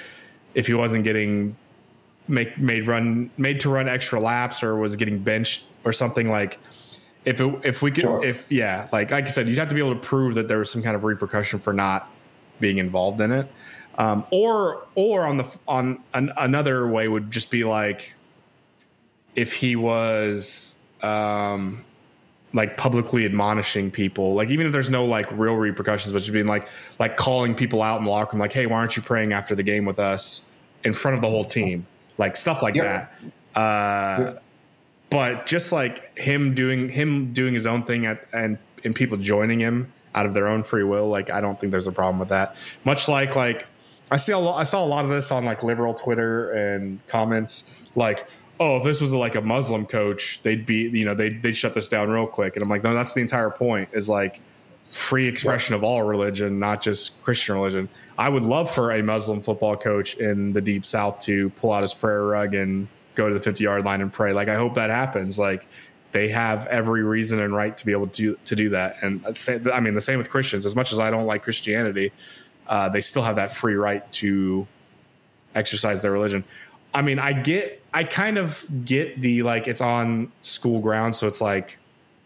if 0.55 0.67
he 0.67 0.75
wasn't 0.75 1.05
getting 1.05 1.57
make 2.29 2.59
made 2.59 2.87
run 2.87 3.31
made 3.37 3.61
to 3.61 3.71
run 3.71 3.89
extra 3.89 4.21
laps 4.21 4.63
or 4.63 4.77
was 4.77 4.97
getting 4.97 5.19
benched 5.19 5.65
or 5.85 5.93
something 5.93 6.31
like 6.31 6.59
if 7.27 7.41
it, 7.41 7.61
if 7.65 7.83
we 7.83 7.91
could 7.91 8.03
sure. 8.03 8.25
if 8.25 8.51
yeah 8.51 8.89
like 8.93 9.11
like 9.11 9.25
I 9.25 9.29
said 9.29 9.47
you'd 9.47 9.59
have 9.59 9.69
to 9.69 9.75
be 9.75 9.81
able 9.81 9.95
to 9.95 10.01
prove 10.01 10.37
that 10.37 10.49
there 10.49 10.59
was 10.59 10.71
some 10.71 10.83
kind 10.83 10.97
of 10.97 11.05
repercussion 11.05 11.59
for 11.59 11.75
not 11.75 12.11
being 12.61 12.79
involved 12.79 13.21
in 13.21 13.33
it 13.33 13.47
um, 13.99 14.25
or 14.31 14.87
or 14.95 15.25
on 15.25 15.39
the 15.39 15.59
on 15.67 16.03
an, 16.15 16.33
another 16.37 16.87
way 16.87 17.09
would 17.09 17.31
just 17.31 17.51
be 17.51 17.65
like 17.65 18.13
if 19.35 19.53
he 19.53 19.77
was 19.77 20.75
um, 21.03 21.85
like 22.53 22.77
publicly 22.77 23.25
admonishing 23.25 23.91
people, 23.91 24.35
like 24.35 24.51
even 24.51 24.67
if 24.67 24.73
there's 24.73 24.91
no 24.91 25.05
like 25.05 25.31
real 25.33 25.55
repercussions, 25.55 26.13
but 26.13 26.19
just 26.19 26.33
being 26.33 26.47
like 26.47 26.69
like 26.99 27.17
calling 27.17 27.55
people 27.55 27.83
out 27.83 27.99
in 27.99 28.05
the 28.05 28.11
locker 28.11 28.37
room, 28.37 28.41
like, 28.41 28.53
hey, 28.53 28.67
why 28.67 28.77
aren't 28.77 28.97
you 28.97 29.03
praying 29.03 29.33
after 29.33 29.55
the 29.55 29.63
game 29.63 29.85
with 29.85 29.99
us 29.99 30.43
in 30.85 30.93
front 30.93 31.17
of 31.17 31.23
the 31.23 31.29
whole 31.29 31.45
team, 31.45 31.87
like 32.19 32.37
stuff 32.37 32.63
like 32.63 32.75
yep. 32.75 33.13
that. 33.55 33.61
Uh, 33.61 34.25
yep. 34.25 34.43
But 35.11 35.47
just 35.47 35.73
like 35.73 36.19
him 36.19 36.55
doing 36.55 36.89
him 36.89 37.33
doing 37.33 37.55
his 37.55 37.67
own 37.67 37.85
thing 37.85 38.07
at, 38.07 38.23
and 38.33 38.59
and 38.85 38.95
people 38.95 39.17
joining 39.17 39.61
him 39.61 39.93
out 40.15 40.27
of 40.27 40.35
their 40.35 40.49
own 40.49 40.63
free 40.63 40.85
will, 40.85 41.09
like 41.09 41.31
I 41.31 41.41
don't 41.41 41.61
think 41.61 41.71
there's 41.71 41.87
a 41.87 41.93
problem 41.93 42.19
with 42.19 42.31
that. 42.31 42.57
Much 42.85 43.09
like 43.09 43.37
like 43.37 43.67
I 44.11 44.17
see 44.17 44.33
a 44.33 44.39
lot, 44.39 44.59
I 44.59 44.65
saw 44.65 44.85
a 44.85 44.87
lot 44.87 45.05
of 45.05 45.11
this 45.11 45.31
on 45.31 45.45
like 45.45 45.63
liberal 45.63 45.95
Twitter 45.95 46.51
and 46.53 47.05
comments 47.07 47.71
like 47.95 48.27
oh, 48.59 48.79
if 48.79 48.85
this 48.85 49.01
was 49.01 49.13
like 49.13 49.35
a 49.35 49.41
Muslim 49.41 49.87
coach, 49.87 50.41
they'd 50.43 50.65
be, 50.65 50.89
you 50.89 51.05
know, 51.05 51.15
they'd, 51.15 51.43
they'd 51.43 51.57
shut 51.57 51.75
this 51.75 51.89
down 51.89 52.11
real 52.11 52.27
quick. 52.27 52.57
And 52.57 52.63
I'm 52.63 52.69
like, 52.69 52.83
no, 52.83 52.95
that's 52.95 53.13
the 53.13 53.21
entire 53.21 53.51
point 53.51 53.91
is 53.93 54.09
like 54.09 54.41
free 54.91 55.29
expression 55.29 55.75
of 55.75 55.85
all 55.85 56.03
religion, 56.03 56.59
not 56.59 56.81
just 56.81 57.23
Christian 57.23 57.57
religion. 57.57 57.89
I 58.19 58.29
would 58.29 58.43
love 58.43 58.71
for 58.71 58.93
a 58.93 59.03
Muslim 59.03 59.43
football 59.43 59.77
coach 59.77 60.15
in 60.17 60.53
the 60.53 60.63
deep 60.63 60.87
South 60.87 61.21
to 61.21 61.51
pull 61.51 61.73
out 61.73 61.83
his 61.83 61.93
prayer 61.93 62.25
rug 62.25 62.55
and 62.55 62.89
go 63.17 63.29
to 63.29 63.35
the 63.35 63.41
50 63.41 63.65
yard 63.65 63.85
line 63.85 64.01
and 64.01 64.13
pray. 64.13 64.33
Like, 64.33 64.49
I 64.49 64.55
hope 64.55 64.75
that 64.75 64.91
happens. 64.91 65.39
Like, 65.39 65.67
they 66.13 66.31
have 66.31 66.67
every 66.69 67.03
reason 67.03 67.41
and 67.41 67.55
right 67.55 67.77
to 67.77 67.85
be 67.85 67.93
able 67.93 68.07
to 68.07 68.13
do, 68.13 68.39
to 68.45 68.57
do 68.57 68.69
that. 68.71 68.97
And 69.03 69.25
I 69.73 69.81
mean, 69.81 69.95
the 69.95 70.01
same 70.01 70.19
with 70.19 70.31
Christians. 70.31 70.65
As 70.65 70.77
much 70.77 70.93
as 70.93 70.99
I 70.99 71.11
don't 71.11 71.27
like 71.27 71.43
Christianity, 71.43 72.13
uh, 72.69 72.89
they 72.89 73.01
still 73.01 73.23
have 73.23 73.37
that 73.37 73.55
free 73.55 73.75
right 73.75 74.11
to 74.13 74.67
exercise 75.55 76.03
their 76.03 76.13
religion. 76.13 76.45
I 76.95 77.03
mean, 77.03 77.19
I 77.19 77.33
get, 77.33 77.83
I 77.93 78.05
kind 78.05 78.39
of 78.39 78.67
get 78.85 79.21
the 79.21 79.43
like 79.43 79.69
it's 79.69 79.81
on 79.81 80.33
school 80.43 80.81
grounds, 80.81 81.19
so 81.19 81.27
it's 81.27 81.41
like 81.41 81.79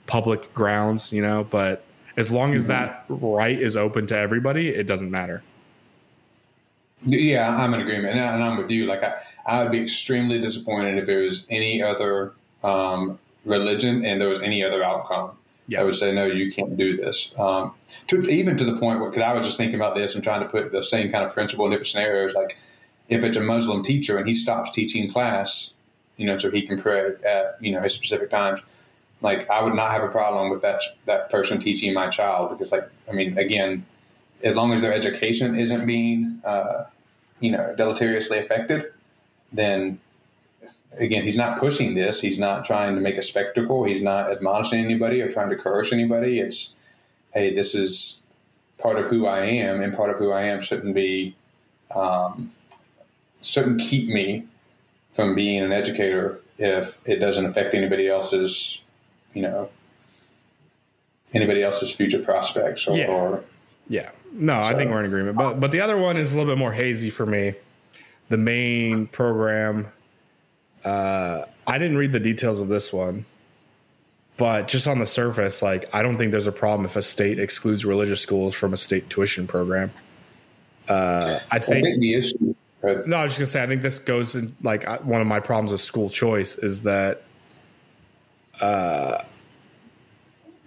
public 0.07 0.55
grounds, 0.55 1.13
you 1.13 1.23
know. 1.23 1.45
But 1.51 1.85
as 2.17 2.31
long 2.31 2.55
as 2.55 2.63
mm-hmm. 2.63 2.73
that 2.73 3.05
right 3.09 3.61
is 3.61 3.77
open 3.77 4.07
to 4.09 4.17
everybody, 4.17 4.69
it 4.69 4.87
doesn't 4.87 5.11
matter. 5.11 5.43
Yeah, 7.05 7.57
I'm 7.57 7.73
in 7.75 7.81
agreement, 7.81 8.19
and 8.19 8.45
I'm 8.45 8.57
with 8.59 8.71
you. 8.71 8.87
Like, 8.87 9.03
I, 9.03 9.15
I 9.47 9.63
would 9.63 9.73
be 9.73 9.81
extremely 9.81 10.41
disappointed 10.41 10.99
if 10.99 11.07
there 11.07 11.21
was 11.21 11.45
any 11.49 11.83
other 11.83 12.35
um, 12.63 13.19
religion 13.45 14.05
and 14.05 14.21
there 14.21 14.29
was 14.29 14.41
any 14.41 14.63
other 14.63 14.83
outcome. 14.83 15.33
Yeah. 15.67 15.81
I 15.81 15.85
would 15.85 15.95
say, 15.95 16.13
no, 16.13 16.27
you 16.27 16.51
can't 16.51 16.77
do 16.77 16.97
this. 16.97 17.33
Um, 17.39 17.73
to, 18.09 18.29
even 18.29 18.57
to 18.57 18.65
the 18.65 18.77
point 18.77 19.01
where, 19.01 19.09
because 19.09 19.23
I 19.23 19.33
was 19.33 19.47
just 19.47 19.57
thinking 19.57 19.77
about 19.77 19.95
this 19.95 20.15
and 20.15 20.25
trying 20.25 20.41
to 20.41 20.49
put 20.49 20.73
the 20.73 20.83
same 20.83 21.11
kind 21.11 21.25
of 21.25 21.33
principle 21.33 21.65
in 21.65 21.71
different 21.71 21.89
scenarios. 21.89 22.35
Like, 22.35 22.59
if 23.09 23.25
it's 23.25 23.37
a 23.37 23.41
Muslim 23.41 23.83
teacher 23.83 24.19
and 24.19 24.27
he 24.27 24.35
stops 24.35 24.71
teaching 24.71 25.11
class, 25.11 25.75
you 26.17 26.27
know, 26.27 26.37
so 26.37 26.51
he 26.51 26.63
can 26.63 26.81
pray 26.81 27.13
at 27.25 27.57
you 27.61 27.73
know 27.73 27.81
his 27.81 27.95
specific 27.95 28.31
times, 28.31 28.61
like 29.21 29.49
I 29.51 29.63
would 29.63 29.75
not 29.75 29.91
have 29.91 30.03
a 30.03 30.09
problem 30.09 30.51
with 30.51 30.63
that 30.63 30.83
that 31.07 31.31
person 31.31 31.59
teaching 31.59 31.93
my 31.95 32.09
child 32.09 32.51
because, 32.51 32.73
like, 32.73 32.89
I 33.09 33.13
mean, 33.13 33.39
again, 33.39 33.87
as 34.43 34.55
long 34.55 34.73
as 34.73 34.81
their 34.81 34.93
education 34.93 35.55
isn't 35.55 35.87
being, 35.87 36.41
uh, 36.45 36.85
you 37.41 37.51
know, 37.51 37.75
deleteriously 37.77 38.39
affected, 38.39 38.93
then 39.53 40.01
again, 40.99 41.25
he's 41.25 41.37
not 41.37 41.59
pushing 41.59 41.95
this. 41.95 42.21
He's 42.21 42.39
not 42.39 42.65
trying 42.65 42.95
to 42.95 43.01
make 43.01 43.17
a 43.17 43.23
spectacle. 43.23 43.85
He's 43.85 44.03
not 44.03 44.31
admonishing 44.31 44.85
anybody 44.85 45.21
or 45.23 45.31
trying 45.31 45.51
to 45.51 45.57
coerce 45.57 45.93
anybody. 45.93 46.41
It's, 46.41 46.75
hey, 47.33 47.55
this 47.55 47.75
is 47.75 48.21
part 48.79 48.99
of 48.99 49.07
who 49.07 49.27
I 49.27 49.45
am, 49.45 49.81
and 49.81 49.95
part 49.95 50.11
of 50.11 50.19
who 50.19 50.33
I 50.33 50.43
am 50.43 50.61
shouldn't 50.61 50.95
be 50.95 51.37
um, 51.95 52.53
shouldn't 53.43 53.81
keep 53.81 54.09
me 54.09 54.47
from 55.13 55.35
being 55.35 55.63
an 55.63 55.73
educator 55.73 56.41
if 56.59 57.01
it 57.05 57.17
doesn't 57.17 57.47
affect 57.47 57.75
anybody 57.75 58.09
else's, 58.09 58.81
you 59.35 59.43
know, 59.43 59.69
anybody 61.35 61.63
else's 61.63 61.91
future 61.91 62.21
prospects 62.21 62.87
or, 62.87 62.97
yeah. 62.97 63.07
or 63.07 63.45
yeah. 63.89 64.11
No, 64.33 64.63
so. 64.63 64.69
I 64.69 64.75
think 64.75 64.91
we're 64.91 65.01
in 65.01 65.07
agreement. 65.07 65.37
But 65.37 65.61
but 65.61 65.73
the 65.73 65.81
other 65.81 65.97
one 65.97 66.17
is 66.17 66.33
a 66.33 66.37
little 66.37 66.51
bit 66.51 66.59
more 66.59 66.73
hazy 66.73 67.11
for 67.11 67.27
me. 67.27 67.55
The 68.29 68.37
Maine 68.37 69.07
program. 69.07 69.89
Uh, 70.85 71.45
I 71.67 71.79
didn't 71.79 71.99
read 71.99 72.13
the 72.13 72.21
details 72.21 72.61
of 72.61 72.69
this 72.69 72.93
one, 72.93 73.27
but 74.37 74.67
just 74.69 74.87
on 74.87 74.99
the 74.99 75.07
surface, 75.07 75.63
like 75.63 75.93
I 75.95 76.03
don't 76.03 76.17
think 76.17 76.31
there's 76.31 76.47
a 76.47 76.53
problem 76.53 76.87
if 76.87 76.97
a 76.97 77.03
state 77.03 77.39
excludes 77.39 77.85
religious 77.85 78.21
schools 78.21 78.55
from 78.55 78.73
a 78.73 78.77
state 78.77 79.11
tuition 79.11 79.47
program. 79.47 79.91
Uh, 80.89 81.39
I 81.51 81.59
think, 81.59 81.87
I 81.87 81.91
think 81.91 82.01
the 82.01 82.15
issue 82.15 82.55
Right. 82.83 83.07
No, 83.07 83.17
I 83.17 83.25
was 83.25 83.33
just 83.33 83.39
gonna 83.39 83.47
say. 83.47 83.63
I 83.63 83.67
think 83.67 83.83
this 83.83 83.99
goes 83.99 84.35
in 84.35 84.57
like 84.63 85.05
one 85.05 85.21
of 85.21 85.27
my 85.27 85.41
problems 85.41 85.73
with 85.73 85.83
school 85.83 86.09
choice 86.09 86.57
is 86.57 86.83
that, 86.85 87.23
uh, 88.61 89.23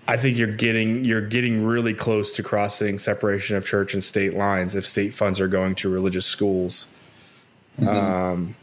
I 0.08 0.18
think 0.18 0.38
you're 0.38 0.48
getting 0.48 1.06
you're 1.06 1.22
getting 1.22 1.64
really 1.64 1.94
close 1.94 2.34
to 2.34 2.44
crossing 2.44 3.00
separation 3.00 3.56
of 3.56 3.66
church 3.66 3.94
and 3.94 4.04
state 4.04 4.34
lines 4.34 4.76
if 4.76 4.86
state 4.86 5.14
funds 5.14 5.40
are 5.40 5.48
going 5.48 5.76
to 5.76 5.90
religious 5.90 6.26
schools. 6.26 6.94
Mm-hmm. 7.80 7.88
Um, 7.88 8.56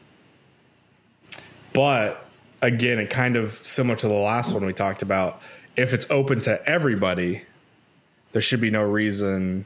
but 1.72 2.26
again, 2.60 2.98
it 2.98 3.08
kind 3.08 3.36
of 3.36 3.54
similar 3.66 3.96
to 3.96 4.08
the 4.08 4.14
last 4.14 4.52
one 4.52 4.66
we 4.66 4.72
talked 4.72 5.02
about. 5.02 5.40
If 5.76 5.94
it's 5.94 6.10
open 6.10 6.40
to 6.42 6.62
everybody, 6.68 7.42
there 8.32 8.42
should 8.42 8.60
be 8.60 8.70
no 8.70 8.82
reason 8.82 9.64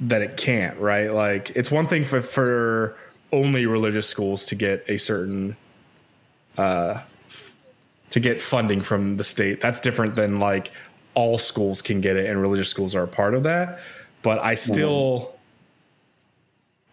that 0.00 0.22
it 0.22 0.36
can't, 0.36 0.78
right? 0.78 1.12
Like 1.12 1.50
it's 1.50 1.70
one 1.70 1.86
thing 1.86 2.04
for 2.04 2.20
for 2.20 2.96
only 3.32 3.66
religious 3.66 4.08
schools 4.08 4.44
to 4.46 4.54
get 4.54 4.84
a 4.88 4.98
certain 4.98 5.56
uh 6.58 7.02
to 8.10 8.20
get 8.20 8.40
funding 8.40 8.80
from 8.80 9.16
the 9.16 9.24
state. 9.24 9.60
That's 9.60 9.80
different 9.80 10.14
than 10.14 10.38
like 10.38 10.70
all 11.14 11.38
schools 11.38 11.82
can 11.82 12.00
get 12.00 12.16
it 12.16 12.28
and 12.28 12.40
religious 12.40 12.68
schools 12.68 12.94
are 12.94 13.04
a 13.04 13.08
part 13.08 13.34
of 13.34 13.42
that. 13.44 13.78
But 14.22 14.38
I 14.40 14.54
still. 14.54 15.34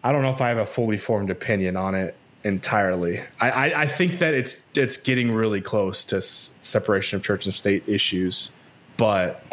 I 0.04 0.12
don't 0.12 0.22
know 0.22 0.32
if 0.32 0.42
I 0.42 0.50
have 0.50 0.58
a 0.58 0.66
fully 0.66 0.98
formed 0.98 1.30
opinion 1.30 1.78
on 1.78 1.96
it 1.96 2.16
entirely. 2.44 3.22
I, 3.40 3.50
I, 3.50 3.82
I 3.84 3.88
think 3.88 4.20
that 4.20 4.34
it's 4.34 4.62
it's 4.76 4.98
getting 4.98 5.32
really 5.32 5.62
close 5.62 6.04
to 6.06 6.18
s- 6.18 6.54
separation 6.62 7.16
of 7.16 7.24
church 7.24 7.46
and 7.46 7.54
state 7.54 7.88
issues, 7.88 8.52
but 8.98 9.44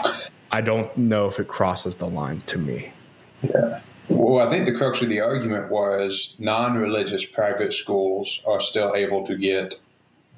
I 0.50 0.60
don't 0.60 0.94
know 0.96 1.28
if 1.28 1.38
it 1.38 1.48
crosses 1.48 1.96
the 1.96 2.08
line 2.08 2.40
to 2.46 2.58
me. 2.58 2.92
Yeah. 3.42 3.80
Well, 4.08 4.46
I 4.46 4.50
think 4.50 4.66
the 4.66 4.74
crux 4.74 5.00
of 5.02 5.08
the 5.08 5.20
argument 5.20 5.70
was 5.70 6.34
non-religious 6.38 7.24
private 7.26 7.72
schools 7.72 8.40
are 8.44 8.58
still 8.58 8.96
able 8.96 9.24
to 9.26 9.36
get, 9.36 9.78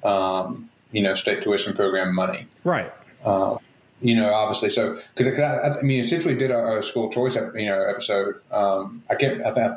um, 0.03 0.69
you 0.93 1.01
know, 1.01 1.13
state 1.15 1.43
tuition 1.43 1.73
program 1.73 2.15
money. 2.15 2.47
Right. 2.63 2.91
Uh, 3.25 3.57
you 4.01 4.15
know, 4.15 4.33
obviously. 4.33 4.69
So, 4.69 4.97
because 5.15 5.39
I, 5.39 5.79
I, 5.79 5.81
mean, 5.81 6.05
since 6.05 6.23
we 6.23 6.35
did 6.35 6.51
our, 6.51 6.75
our 6.75 6.81
school 6.81 7.09
choice, 7.09 7.35
you 7.35 7.65
know, 7.65 7.81
episode, 7.81 8.39
um, 8.51 9.03
I 9.09 9.15
kept, 9.15 9.41
I, 9.41 9.51
th- 9.51 9.71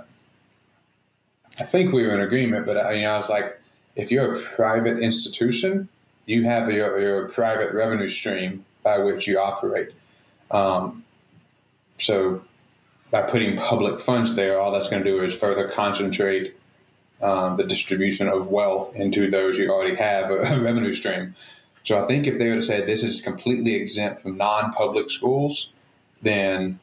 I 1.59 1.65
think 1.65 1.93
we 1.93 2.07
were 2.07 2.15
in 2.15 2.21
agreement, 2.21 2.67
but 2.67 2.77
I, 2.77 2.93
you 2.93 3.03
know, 3.03 3.13
I 3.13 3.17
was 3.17 3.29
like, 3.29 3.59
if 3.95 4.11
you're 4.11 4.35
a 4.35 4.39
private 4.39 4.99
institution, 4.99 5.89
you 6.27 6.45
have 6.45 6.71
your, 6.71 7.01
your 7.01 7.29
private 7.29 7.73
revenue 7.73 8.09
stream 8.09 8.65
by 8.83 8.99
which 8.99 9.27
you 9.27 9.39
operate. 9.39 9.93
Um, 10.51 11.05
so 11.99 12.43
by 13.11 13.23
putting 13.23 13.57
public 13.57 14.01
funds 14.01 14.35
there, 14.35 14.61
all 14.61 14.73
that's 14.73 14.89
going 14.89 15.03
to 15.03 15.11
do 15.11 15.23
is 15.25 15.35
further 15.35 15.69
concentrate 15.69 16.56
um, 17.21 17.57
the 17.57 17.65
distribution 17.65 18.29
of 18.29 18.51
wealth 18.51 18.95
into 18.95 19.31
those 19.31 19.57
you 19.57 19.71
already 19.71 19.95
have 19.97 20.31
a, 20.31 20.61
revenue 20.61 20.95
stream. 20.95 21.35
So 21.85 22.03
I 22.03 22.07
think 22.07 22.27
if 22.27 22.39
they 22.39 22.49
would 22.49 22.57
have 22.57 22.65
said 22.65 22.87
this 22.87 23.03
is 23.03 23.21
completely 23.21 23.75
exempt 23.75 24.21
from 24.21 24.37
non-public 24.37 25.11
schools, 25.11 25.71
then 26.23 26.81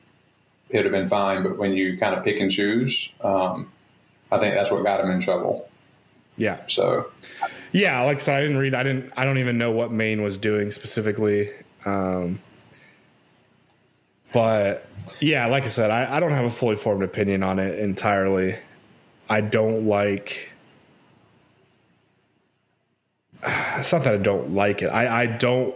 it 0.69 0.77
would 0.77 0.85
have 0.85 0.93
been 0.93 1.09
fine. 1.09 1.43
But 1.43 1.57
when 1.57 1.73
you 1.73 1.97
kind 1.97 2.15
of 2.15 2.23
pick 2.23 2.39
and 2.39 2.49
choose, 2.49 3.09
um, 3.21 3.71
I 4.31 4.39
think 4.39 4.55
that's 4.55 4.71
what 4.71 4.83
got 4.83 5.01
them 5.01 5.11
in 5.11 5.19
trouble. 5.19 5.69
Yeah. 6.37 6.59
So. 6.67 7.11
Yeah, 7.73 8.01
like 8.01 8.17
I 8.17 8.19
said, 8.19 8.37
I 8.37 8.41
didn't 8.41 8.57
read. 8.57 8.73
I 8.73 8.83
didn't. 8.83 9.11
I 9.17 9.25
don't 9.25 9.39
even 9.39 9.57
know 9.57 9.71
what 9.71 9.91
Maine 9.91 10.21
was 10.21 10.37
doing 10.37 10.71
specifically. 10.71 11.51
Um, 11.85 12.39
but 14.31 14.87
yeah, 15.19 15.45
like 15.47 15.63
I 15.63 15.67
said, 15.67 15.91
I, 15.91 16.17
I 16.17 16.19
don't 16.19 16.31
have 16.31 16.45
a 16.45 16.49
fully 16.49 16.75
formed 16.75 17.03
opinion 17.03 17.43
on 17.43 17.59
it 17.59 17.79
entirely. 17.79 18.57
I 19.33 19.41
don't 19.41 19.87
like. 19.87 20.51
It's 23.43 23.91
not 23.91 24.03
that 24.03 24.13
I 24.13 24.17
don't 24.17 24.53
like 24.53 24.83
it. 24.83 24.89
I, 24.89 25.23
I 25.23 25.25
don't. 25.25 25.73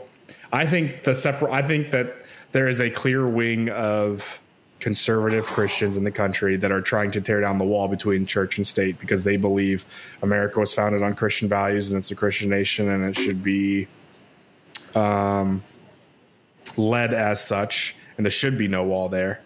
I 0.54 0.68
think 0.68 1.04
the 1.06 1.16
separate. 1.16 1.52
I 1.52 1.64
think 1.64 1.90
that 1.90 2.14
there 2.52 2.68
is 2.68 2.80
a 2.80 2.92
clear 2.92 3.28
wing 3.28 3.70
of 3.70 4.40
conservative 4.80 5.44
Christians 5.48 5.98
in 5.98 6.04
the 6.04 6.12
country 6.12 6.56
that 6.58 6.72
are 6.72 6.82
trying 6.82 7.10
to 7.10 7.20
tear 7.20 7.42
down 7.42 7.58
the 7.58 7.66
wall 7.66 7.88
between 7.88 8.28
church 8.28 8.58
and 8.58 8.68
state 8.68 9.00
because 9.00 9.24
they 9.24 9.38
believe 9.38 9.88
America 10.22 10.60
was 10.60 10.72
founded 10.72 11.02
on 11.02 11.16
Christian 11.16 11.50
values 11.50 11.90
and 11.90 11.98
it's 11.98 12.12
a 12.12 12.16
Christian 12.16 12.52
nation 12.52 12.88
and 12.88 13.04
it 13.04 13.18
should 13.18 13.42
be 13.42 13.88
um, 14.94 15.64
led 16.78 17.12
as 17.12 17.44
such, 17.44 17.96
and 18.18 18.26
there 18.26 18.32
should 18.32 18.56
be 18.56 18.68
no 18.68 18.84
wall 18.84 19.10
there. 19.10 19.42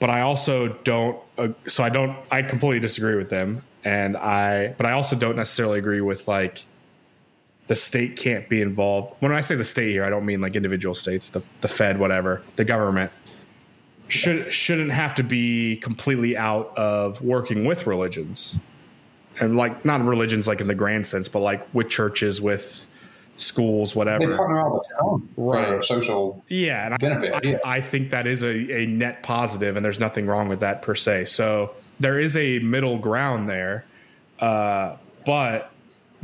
But 0.00 0.10
I 0.10 0.20
also 0.20 0.68
don't. 0.84 1.20
Uh, 1.36 1.48
so 1.66 1.82
I 1.82 1.88
don't. 1.88 2.16
I 2.30 2.42
completely 2.42 2.80
disagree 2.80 3.16
with 3.16 3.30
them, 3.30 3.64
and 3.84 4.16
I. 4.16 4.74
But 4.76 4.86
I 4.86 4.92
also 4.92 5.16
don't 5.16 5.36
necessarily 5.36 5.78
agree 5.78 6.00
with 6.00 6.28
like 6.28 6.64
the 7.66 7.76
state 7.76 8.16
can't 8.16 8.48
be 8.48 8.62
involved. 8.62 9.14
When 9.20 9.32
I 9.32 9.40
say 9.40 9.56
the 9.56 9.64
state 9.64 9.90
here, 9.90 10.04
I 10.04 10.10
don't 10.10 10.24
mean 10.24 10.40
like 10.40 10.56
individual 10.56 10.94
states, 10.94 11.30
the 11.30 11.42
the 11.60 11.68
Fed, 11.68 11.98
whatever, 11.98 12.42
the 12.56 12.64
government 12.64 13.10
should 14.08 14.52
shouldn't 14.52 14.90
have 14.90 15.14
to 15.14 15.22
be 15.22 15.76
completely 15.76 16.36
out 16.36 16.76
of 16.76 17.20
working 17.20 17.64
with 17.64 17.86
religions 17.86 18.58
and 19.40 19.56
like 19.56 19.84
not 19.84 20.02
religions 20.04 20.48
like 20.48 20.60
in 20.60 20.66
the 20.66 20.74
grand 20.74 21.06
sense 21.06 21.28
but 21.28 21.40
like 21.40 21.66
with 21.74 21.88
churches 21.88 22.40
with 22.40 22.82
schools 23.38 23.94
whatever 23.94 24.18
they 24.18 24.36
partner 24.36 24.60
all 24.60 24.78
the 24.78 24.94
time 24.94 25.28
right. 25.36 25.76
for 25.76 25.82
social 25.82 26.44
yeah 26.48 26.86
and 26.86 26.98
benefit 26.98 27.32
I, 27.32 27.40
yeah. 27.42 27.58
I, 27.64 27.80
think 27.80 28.10
that 28.10 28.26
is 28.26 28.42
a, 28.42 28.82
a 28.82 28.86
net 28.86 29.22
positive 29.22 29.76
and 29.76 29.84
there's 29.84 30.00
nothing 30.00 30.26
wrong 30.26 30.48
with 30.48 30.60
that 30.60 30.82
per 30.82 30.96
se 30.96 31.26
so 31.26 31.72
there 32.00 32.18
is 32.18 32.36
a 32.36 32.58
middle 32.58 32.98
ground 32.98 33.48
there 33.48 33.84
uh, 34.40 34.96
but 35.24 35.70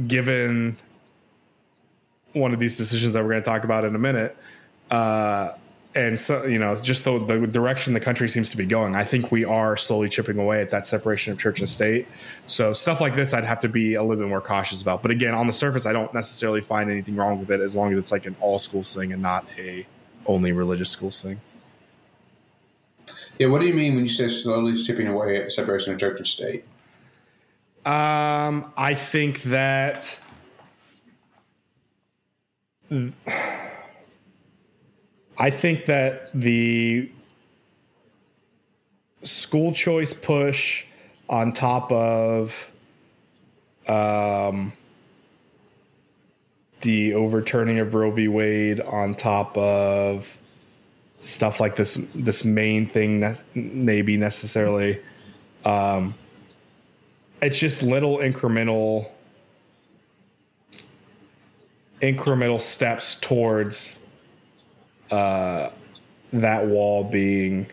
given 0.07 0.77
one 2.33 2.53
of 2.53 2.59
these 2.59 2.77
decisions 2.77 3.13
that 3.13 3.23
we're 3.23 3.31
going 3.31 3.43
to 3.43 3.49
talk 3.49 3.63
about 3.63 3.85
in 3.85 3.95
a 3.95 3.99
minute 3.99 4.37
uh, 4.91 5.53
and 5.95 6.19
so 6.19 6.45
you 6.45 6.59
know 6.59 6.75
just 6.77 7.05
the, 7.05 7.19
the, 7.25 7.47
direction 7.47 7.95
the 7.95 8.01
country 8.01 8.29
seems 8.29 8.51
to 8.51 8.57
be 8.57 8.67
going 8.67 8.97
i 8.97 9.05
think 9.05 9.31
we 9.31 9.45
are 9.45 9.77
slowly 9.77 10.09
chipping 10.09 10.39
away 10.39 10.61
at 10.61 10.71
that 10.71 10.87
separation 10.87 11.33
of 11.33 11.39
church 11.39 11.61
and 11.61 11.69
state. 11.69 12.07
So 12.47 12.73
stuff 12.73 13.01
like 13.01 13.15
this 13.17 13.33
i'd 13.33 13.45
have 13.45 13.61
to 13.61 13.69
be 13.69 13.95
a 13.95 14.03
little 14.03 14.23
bit 14.23 14.29
more 14.29 14.41
cautious 14.41 14.83
about. 14.83 15.03
But 15.03 15.11
again 15.11 15.35
on 15.35 15.47
the 15.47 15.53
surface 15.53 15.87
i 15.87 15.93
don't 15.93 16.13
necessarily 16.13 16.61
find 16.61 16.91
anything 16.91 17.17
wrong 17.17 17.39
with 17.39 17.51
it 17.51 17.61
as 17.61 17.75
long 17.75 17.93
as 17.93 17.99
it's 17.99 18.13
like 18.13 18.27
an 18.27 18.37
all 18.41 18.59
schools 18.59 18.95
thing 18.95 19.13
and 19.13 19.23
not 19.23 19.47
a 19.59 19.87
only 20.27 20.53
religious 20.53 20.91
schools 20.91 21.21
thing. 21.21 21.41
Yeah 23.39 23.49
what 23.49 23.61
do 23.61 23.69
you 23.69 23.75
mean 23.75 23.95
when 23.95 24.05
you 24.05 24.11
say 24.11 24.29
slowly 24.29 24.77
chipping 24.83 25.07
away 25.07 25.37
at 25.37 25.45
the 25.45 25.51
separation 25.51 25.93
of 25.93 26.01
church 26.01 26.19
and 26.19 26.27
state? 26.27 26.65
Um 27.87 28.73
i 28.77 28.95
think 28.95 29.43
that 29.43 30.19
I 35.37 35.51
think 35.51 35.87
that 35.87 36.31
the 36.33 37.11
school 39.23 39.73
choice 39.73 40.13
push 40.13 40.85
on 41.29 41.53
top 41.53 41.91
of 41.91 42.71
um, 43.89 44.73
the 46.83 47.15
overturning 47.15 47.79
of 47.79 47.95
Roe 47.95 48.11
v. 48.11 48.29
Wade 48.29 48.81
on 48.81 49.15
top 49.15 49.57
of 49.57 50.39
stuff 51.23 51.59
like 51.59 51.77
this 51.77 51.95
this 52.15 52.45
Maine 52.45 52.87
thing 52.87 53.21
ne- 53.21 53.35
maybe 53.55 54.17
necessarily 54.17 55.01
um, 55.65 56.15
it's 57.41 57.59
just 57.59 57.83
little 57.83 58.19
incremental 58.19 59.11
incremental 62.03 62.61
steps 62.61 63.15
towards 63.21 63.99
uh, 65.15 65.71
that 66.33 66.67
wall 66.67 67.05
being. 67.05 67.69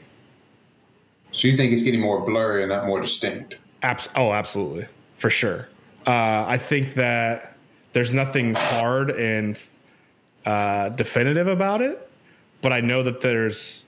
So 1.31 1.47
you 1.47 1.57
think 1.57 1.73
it's 1.73 1.81
getting 1.81 2.01
more 2.01 2.21
blurry 2.21 2.61
and 2.61 2.69
not 2.69 2.85
more 2.85 3.01
distinct? 3.01 3.57
Abs- 3.81 4.09
oh, 4.15 4.31
absolutely, 4.31 4.85
for 5.17 5.31
sure. 5.31 5.67
Uh, 6.05 6.45
I 6.47 6.59
think 6.59 6.93
that 6.95 7.55
there's 7.93 8.13
nothing 8.13 8.53
hard 8.55 9.09
and 9.09 9.57
uh, 10.45 10.89
definitive 10.89 11.47
about 11.47 11.81
it, 11.81 12.07
but 12.61 12.71
I 12.71 12.81
know 12.81 13.01
that 13.03 13.21
there's. 13.21 13.83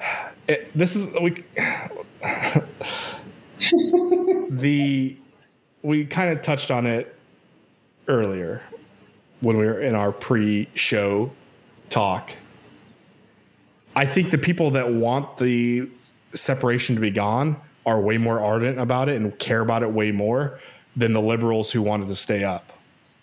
It, 0.46 0.70
this 0.74 0.94
is 0.94 1.10
we. 1.14 1.42
the 4.50 5.16
we 5.80 6.04
kind 6.04 6.30
of 6.30 6.42
touched 6.42 6.70
on 6.70 6.86
it 6.86 7.16
earlier 8.08 8.62
when 9.40 9.56
we 9.56 9.66
were 9.66 9.80
in 9.80 9.94
our 9.94 10.12
pre-show 10.12 11.30
talk. 11.90 12.32
I 13.96 14.06
think 14.06 14.30
the 14.30 14.38
people 14.38 14.72
that 14.72 14.92
want 14.92 15.36
the 15.38 15.88
separation 16.34 16.94
to 16.96 17.00
be 17.00 17.10
gone 17.10 17.56
are 17.86 18.00
way 18.00 18.18
more 18.18 18.40
ardent 18.40 18.78
about 18.78 19.08
it 19.08 19.16
and 19.16 19.38
care 19.38 19.60
about 19.60 19.82
it 19.82 19.92
way 19.92 20.10
more 20.10 20.58
than 20.96 21.12
the 21.12 21.20
liberals 21.20 21.70
who 21.70 21.82
wanted 21.82 22.08
to 22.08 22.14
stay 22.14 22.44
up. 22.44 22.72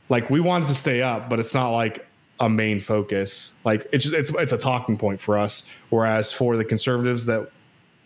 Like 0.09 0.29
we 0.29 0.39
wanted 0.39 0.67
to 0.67 0.75
stay 0.75 1.01
up, 1.01 1.29
but 1.29 1.39
it's 1.39 1.53
not 1.53 1.69
like 1.69 2.05
a 2.39 2.49
main 2.49 2.79
focus. 2.79 3.53
Like 3.63 3.87
it's 3.91 4.05
just, 4.05 4.15
it's 4.15 4.29
it's 4.31 4.51
a 4.51 4.57
talking 4.57 4.97
point 4.97 5.21
for 5.21 5.37
us. 5.37 5.67
Whereas 5.89 6.31
for 6.33 6.57
the 6.57 6.65
conservatives 6.65 7.25
that 7.25 7.49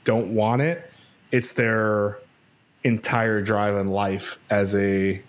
don't 0.04 0.36
want 0.36 0.62
it, 0.62 0.92
it's 1.32 1.54
their 1.54 2.20
entire 2.84 3.42
drive 3.42 3.76
in 3.76 3.88
life 3.88 4.38
as 4.50 4.76
a 4.76 5.22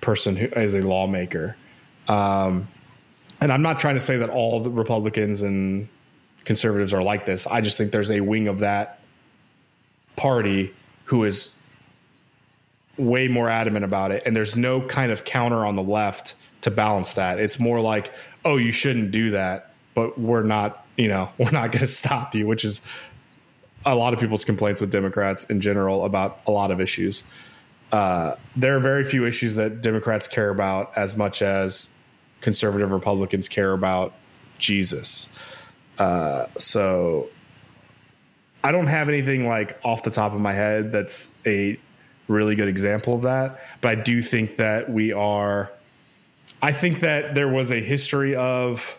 person 0.00 0.36
who 0.36 0.48
as 0.48 0.74
a 0.74 0.80
lawmaker. 0.80 1.56
Um, 2.10 2.66
and 3.40 3.52
I'm 3.52 3.62
not 3.62 3.78
trying 3.78 3.94
to 3.94 4.00
say 4.00 4.16
that 4.16 4.30
all 4.30 4.60
the 4.60 4.70
Republicans 4.70 5.42
and 5.42 5.88
conservatives 6.44 6.92
are 6.92 7.02
like 7.02 7.24
this. 7.24 7.46
I 7.46 7.60
just 7.60 7.78
think 7.78 7.92
there's 7.92 8.10
a 8.10 8.20
wing 8.20 8.48
of 8.48 8.58
that 8.58 9.00
party 10.16 10.74
who 11.04 11.22
is 11.22 11.54
way 12.98 13.28
more 13.28 13.48
adamant 13.48 13.84
about 13.84 14.10
it. 14.10 14.24
And 14.26 14.34
there's 14.34 14.56
no 14.56 14.80
kind 14.80 15.12
of 15.12 15.24
counter 15.24 15.64
on 15.64 15.76
the 15.76 15.82
left 15.82 16.34
to 16.62 16.70
balance 16.70 17.14
that. 17.14 17.38
It's 17.38 17.60
more 17.60 17.80
like, 17.80 18.12
oh, 18.44 18.56
you 18.56 18.72
shouldn't 18.72 19.12
do 19.12 19.30
that, 19.30 19.72
but 19.94 20.18
we're 20.18 20.42
not, 20.42 20.84
you 20.96 21.08
know, 21.08 21.30
we're 21.38 21.52
not 21.52 21.70
going 21.70 21.80
to 21.80 21.86
stop 21.86 22.34
you, 22.34 22.46
which 22.46 22.64
is 22.64 22.84
a 23.86 23.94
lot 23.94 24.12
of 24.12 24.20
people's 24.20 24.44
complaints 24.44 24.80
with 24.80 24.90
Democrats 24.90 25.44
in 25.44 25.60
general 25.60 26.04
about 26.04 26.40
a 26.46 26.50
lot 26.50 26.72
of 26.72 26.80
issues. 26.80 27.22
Uh, 27.92 28.34
there 28.56 28.76
are 28.76 28.80
very 28.80 29.04
few 29.04 29.26
issues 29.26 29.54
that 29.54 29.80
Democrats 29.80 30.26
care 30.26 30.50
about 30.50 30.92
as 30.96 31.16
much 31.16 31.40
as 31.40 31.90
conservative 32.40 32.92
Republicans 32.92 33.48
care 33.48 33.72
about 33.72 34.14
Jesus. 34.58 35.32
Uh, 35.98 36.46
so 36.56 37.28
I 38.62 38.72
don't 38.72 38.86
have 38.86 39.08
anything 39.08 39.46
like 39.46 39.78
off 39.84 40.02
the 40.02 40.10
top 40.10 40.32
of 40.32 40.40
my 40.40 40.52
head 40.52 40.92
that's 40.92 41.30
a 41.46 41.78
really 42.28 42.54
good 42.54 42.68
example 42.68 43.14
of 43.14 43.22
that. 43.22 43.60
But 43.80 43.90
I 43.90 43.94
do 43.96 44.22
think 44.22 44.56
that 44.56 44.90
we 44.90 45.12
are. 45.12 45.70
I 46.62 46.72
think 46.72 47.00
that 47.00 47.34
there 47.34 47.48
was 47.48 47.70
a 47.70 47.80
history 47.80 48.36
of 48.36 48.98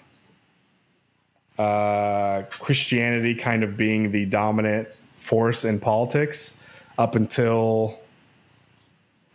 uh, 1.58 2.44
Christianity 2.50 3.36
kind 3.36 3.64
of 3.64 3.78
being 3.78 4.12
the 4.12 4.26
dominant 4.26 4.92
force 5.18 5.64
in 5.64 5.80
politics 5.80 6.58
up 6.98 7.16
until 7.16 8.00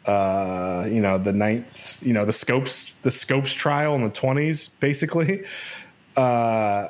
uh, 0.07 0.87
you 0.89 1.01
know 1.01 1.19
the 1.19 1.33
ninth, 1.33 2.05
you 2.05 2.13
know 2.13 2.25
the 2.25 2.33
scopes, 2.33 2.93
the 3.03 3.11
scopes 3.11 3.53
trial 3.53 3.95
in 3.95 4.03
the 4.03 4.11
twenties, 4.11 4.69
basically, 4.69 5.45
uh, 6.17 6.89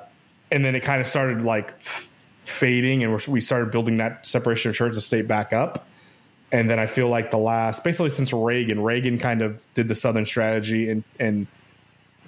and 0.51 0.65
then 0.65 0.75
it 0.75 0.83
kind 0.83 1.01
of 1.01 1.07
started 1.07 1.43
like 1.43 1.71
f- 1.81 2.09
fading, 2.45 3.03
and 3.03 3.27
we 3.27 3.41
started 3.41 3.71
building 3.71 3.97
that 3.99 4.27
separation 4.27 4.71
of 4.71 4.77
church 4.77 4.95
and 4.95 5.03
state 5.03 5.27
back 5.27 5.53
up. 5.53 5.87
And 6.53 6.71
then 6.71 6.79
I 6.79 6.87
feel 6.87 7.09
like 7.09 7.33
the 7.33 7.39
last, 7.39 7.83
basically 7.83 8.11
since 8.11 8.33
Reagan, 8.33 8.81
Reagan 8.81 9.19
kind 9.19 9.43
of 9.43 9.61
did 9.75 9.89
the 9.89 9.95
Southern 9.95 10.27
strategy 10.27 10.89
and 10.91 11.03
and 11.19 11.47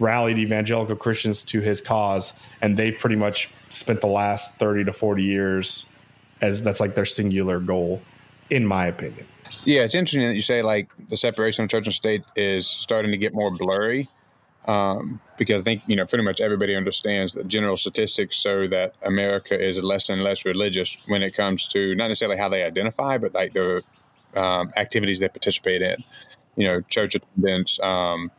rallied 0.00 0.38
evangelical 0.38 0.96
Christians 0.96 1.42
to 1.44 1.60
his 1.60 1.80
cause, 1.80 2.38
and 2.60 2.76
they've 2.76 2.96
pretty 2.96 3.16
much 3.16 3.52
spent 3.68 4.00
the 4.00 4.08
last 4.08 4.56
thirty 4.56 4.84
to 4.84 4.92
forty 4.92 5.22
years 5.22 5.86
as 6.40 6.62
that's 6.62 6.80
like 6.80 6.94
their 6.94 7.04
singular 7.04 7.60
goal, 7.60 8.00
in 8.50 8.64
my 8.66 8.86
opinion. 8.86 9.26
Yeah, 9.64 9.82
it's 9.82 9.94
interesting 9.94 10.28
that 10.28 10.34
you 10.34 10.40
say 10.40 10.62
like 10.62 10.90
the 11.08 11.16
separation 11.16 11.64
of 11.64 11.70
church 11.70 11.86
and 11.86 11.94
state 11.94 12.24
is 12.36 12.66
starting 12.66 13.10
to 13.10 13.18
get 13.18 13.34
more 13.34 13.50
blurry. 13.50 14.08
Um, 14.66 15.20
because 15.38 15.60
I 15.60 15.64
think 15.64 15.82
you 15.86 15.96
know 15.96 16.04
pretty 16.06 16.24
much 16.24 16.40
everybody 16.40 16.74
understands 16.76 17.32
that 17.34 17.48
general 17.48 17.76
statistics 17.76 18.36
show 18.36 18.68
that 18.68 18.94
America 19.02 19.58
is 19.58 19.78
less 19.78 20.10
and 20.10 20.22
less 20.22 20.44
religious 20.44 20.96
when 21.06 21.22
it 21.22 21.34
comes 21.34 21.68
to 21.68 21.94
not 21.94 22.08
necessarily 22.08 22.36
how 22.36 22.48
they 22.48 22.62
identify, 22.62 23.18
but 23.18 23.34
like 23.34 23.52
the 23.52 23.82
um, 24.36 24.72
activities 24.76 25.20
they 25.20 25.28
participate 25.28 25.82
in. 25.82 25.96
You 26.56 26.66
know, 26.66 26.80
church 26.82 27.14
attendance, 27.14 27.80
um, 27.80 28.30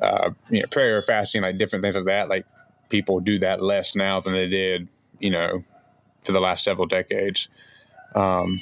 uh, 0.00 0.30
you 0.50 0.60
know, 0.60 0.66
prayer, 0.70 1.02
fasting, 1.02 1.42
like 1.42 1.58
different 1.58 1.82
things 1.82 1.96
like 1.96 2.06
that. 2.06 2.28
Like 2.28 2.46
people 2.88 3.20
do 3.20 3.38
that 3.40 3.62
less 3.62 3.94
now 3.94 4.20
than 4.20 4.32
they 4.32 4.48
did, 4.48 4.90
you 5.18 5.30
know, 5.30 5.64
for 6.22 6.32
the 6.32 6.40
last 6.40 6.64
several 6.64 6.86
decades. 6.86 7.48
Um, 8.14 8.60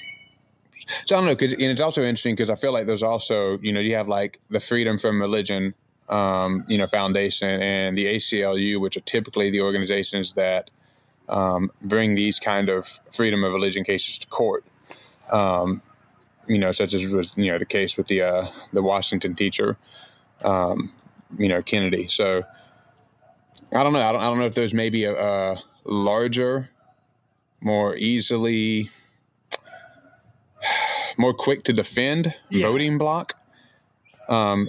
so 1.05 1.16
I 1.16 1.18
don't 1.18 1.26
know, 1.26 1.37
cause, 1.37 1.53
and 1.53 1.62
it's 1.62 1.80
also 1.80 2.03
interesting 2.03 2.34
because 2.34 2.51
I 2.51 2.55
feel 2.55 2.72
like 2.72 2.87
there's 2.87 3.03
also, 3.03 3.59
you 3.59 3.72
know, 3.72 3.80
you 3.80 3.95
have 3.95 4.09
like 4.09 4.41
the 4.51 4.61
Freedom 4.61 4.99
from 4.99 5.20
Religion, 5.20 5.74
um, 6.09 6.64
you 6.68 6.78
know, 6.78 6.87
Foundation 6.87 7.61
and 7.61 7.97
the 7.97 8.07
ACLU, 8.07 8.80
which 8.80 8.97
are 8.97 9.01
typically 9.01 9.51
the 9.51 9.61
organizations 9.61 10.34
that 10.34 10.70
um, 11.28 11.70
bring 11.82 12.14
these 12.14 12.39
kind 12.39 12.68
of 12.68 13.01
freedom 13.11 13.45
of 13.45 13.53
religion 13.53 13.84
cases 13.84 14.18
to 14.18 14.26
court. 14.28 14.64
Um, 15.30 15.82
you 16.47 16.59
know, 16.59 16.70
such 16.70 16.95
as 16.95 17.09
was 17.09 17.37
you 17.37 17.51
know 17.51 17.59
the 17.59 17.64
case 17.66 17.97
with 17.97 18.07
the 18.07 18.22
uh, 18.22 18.47
the 18.72 18.82
Washington 18.82 19.34
teacher, 19.34 19.76
um, 20.45 20.93
you 21.37 21.49
know 21.49 21.61
Kennedy. 21.62 22.09
So 22.09 22.45
I 23.72 23.82
don't 23.82 23.93
know. 23.93 24.01
I 24.03 24.12
don't, 24.12 24.20
I 24.20 24.24
don't 24.28 24.39
know 24.39 24.47
if 24.47 24.55
there's 24.55 24.74
maybe 24.74 25.05
a, 25.05 25.14
a 25.14 25.62
larger, 25.84 26.70
more 27.61 27.97
easily, 27.97 28.91
more 31.16 31.34
quick 31.34 31.64
to 31.64 31.72
defend 31.72 32.34
yeah. 32.50 32.66
voting 32.66 32.98
block. 32.98 33.34
Um, 34.28 34.68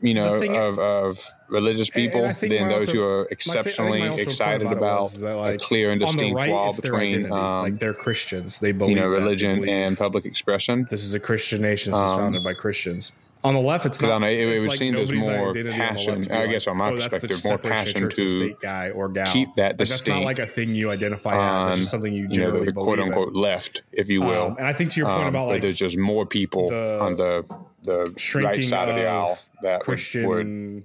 you 0.00 0.12
know, 0.12 0.34
of, 0.34 0.78
of 0.78 1.30
religious 1.48 1.88
people 1.88 2.30
than 2.40 2.68
those 2.68 2.90
who 2.90 3.02
are 3.02 3.26
exceptionally 3.30 4.20
excited 4.20 4.70
about, 4.70 5.12
that, 5.12 5.34
like, 5.34 5.54
a 5.54 5.64
clear 5.64 5.92
and 5.92 6.00
distinct 6.00 6.36
right, 6.36 6.50
wall 6.50 6.74
between 6.74 7.32
um, 7.32 7.62
like 7.62 7.78
they're 7.78 7.94
Christians. 7.94 8.60
They 8.60 8.72
believe 8.72 8.96
you 8.96 9.02
know 9.02 9.08
religion 9.08 9.60
believe 9.60 9.72
and 9.72 9.98
public 9.98 10.26
expression. 10.26 10.86
This 10.90 11.02
is 11.02 11.14
a 11.14 11.20
Christian 11.20 11.62
nation. 11.62 11.92
This 11.92 12.00
is 12.00 12.10
um, 12.10 12.18
founded 12.18 12.44
by 12.44 12.52
Christians. 12.52 13.12
On 13.44 13.52
the 13.52 13.60
left, 13.60 13.84
it's 13.84 14.00
not. 14.00 14.22
Know, 14.22 14.26
it, 14.26 14.40
it 14.40 14.60
would 14.60 14.68
like 14.70 14.78
there's 14.78 15.12
more 15.12 15.52
passion. 15.52 16.32
I 16.32 16.46
guess 16.46 16.66
on 16.66 16.78
my 16.78 16.88
oh, 16.88 16.96
perspective, 16.96 17.44
more 17.44 17.58
passion 17.58 18.08
to 18.08 18.56
guy 18.62 18.88
or 18.88 19.10
gal. 19.10 19.30
keep 19.30 19.54
that 19.56 19.76
distinct. 19.76 20.08
Like, 20.08 20.14
that's 20.14 20.20
not 20.20 20.24
like 20.24 20.38
a 20.38 20.46
thing 20.46 20.74
you 20.74 20.90
identify 20.90 21.66
as. 21.66 21.68
It's 21.72 21.78
just 21.80 21.90
something 21.90 22.14
you 22.14 22.26
generally 22.28 22.60
you 22.60 22.64
know, 22.64 22.64
the, 22.64 22.72
quote 22.72 23.00
unquote 23.00 23.28
in. 23.28 23.34
left, 23.34 23.82
if 23.92 24.08
you 24.08 24.22
will. 24.22 24.44
Um, 24.44 24.56
and 24.58 24.66
I 24.66 24.72
think 24.72 24.92
to 24.92 25.00
your 25.00 25.08
point 25.10 25.24
um, 25.24 25.28
about 25.28 25.48
like 25.48 25.60
there's 25.60 25.78
just 25.78 25.98
more 25.98 26.24
people 26.24 26.70
the 26.70 26.98
on 27.02 27.16
the 27.16 27.44
the 27.82 28.40
right 28.42 28.64
side 28.64 28.88
of 28.88 28.96
the 28.96 29.06
aisle 29.06 29.38
that 29.60 29.82
Christian 29.82 30.26
would, 30.26 30.84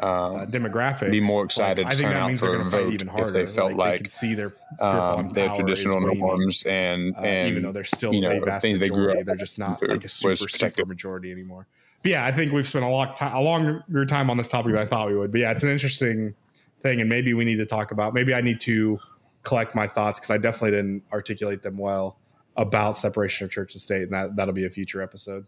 uh, 0.00 0.46
demographic 0.46 1.10
be 1.10 1.20
more 1.20 1.44
excited 1.44 1.84
like, 1.84 1.96
to 1.96 2.02
turn 2.02 2.12
out 2.12 2.38
for 2.38 2.60
a 2.60 2.64
vote 2.64 2.92
even 2.92 3.08
harder. 3.08 3.28
if 3.28 3.32
they 3.32 3.46
felt 3.46 3.72
like, 3.72 4.02
like 4.02 4.10
see 4.10 4.34
their 4.34 4.52
um, 4.80 5.28
their 5.30 5.50
traditional 5.50 6.00
norms 6.00 6.62
and 6.64 7.16
uh, 7.16 7.20
and 7.20 7.48
even 7.48 7.62
though 7.62 7.72
they're 7.72 7.84
still 7.84 8.14
you 8.14 8.20
know, 8.20 8.30
a 8.30 8.44
vast 8.44 8.62
things 8.62 8.78
majority, 8.78 8.96
they 8.96 9.12
grew 9.12 9.20
up 9.20 9.26
they're 9.26 9.36
just 9.36 9.58
not 9.58 9.82
like 9.82 10.04
a 10.04 10.08
super 10.08 10.48
super 10.48 10.84
majority 10.84 11.32
anymore. 11.32 11.66
But 12.02 12.12
yeah, 12.12 12.24
I 12.24 12.32
think 12.32 12.52
we've 12.52 12.68
spent 12.68 12.84
a 12.84 12.88
long 12.88 13.12
time 13.14 13.34
a 13.34 13.40
longer 13.40 14.06
time 14.06 14.30
on 14.30 14.36
this 14.36 14.48
topic 14.48 14.72
than 14.72 14.80
I 14.80 14.86
thought 14.86 15.08
we 15.08 15.16
would. 15.16 15.32
But 15.32 15.40
yeah, 15.40 15.50
it's 15.50 15.64
an 15.64 15.70
interesting 15.70 16.34
thing, 16.82 17.00
and 17.00 17.08
maybe 17.08 17.34
we 17.34 17.44
need 17.44 17.56
to 17.56 17.66
talk 17.66 17.90
about. 17.90 18.14
Maybe 18.14 18.34
I 18.34 18.40
need 18.40 18.60
to 18.60 19.00
collect 19.42 19.74
my 19.74 19.88
thoughts 19.88 20.20
because 20.20 20.30
I 20.30 20.38
definitely 20.38 20.72
didn't 20.72 21.02
articulate 21.12 21.62
them 21.62 21.76
well 21.76 22.18
about 22.56 22.98
separation 22.98 23.46
of 23.46 23.50
church 23.50 23.74
and 23.74 23.80
state, 23.80 24.02
and 24.02 24.12
that 24.12 24.36
that'll 24.36 24.54
be 24.54 24.66
a 24.66 24.70
future 24.70 25.02
episode. 25.02 25.46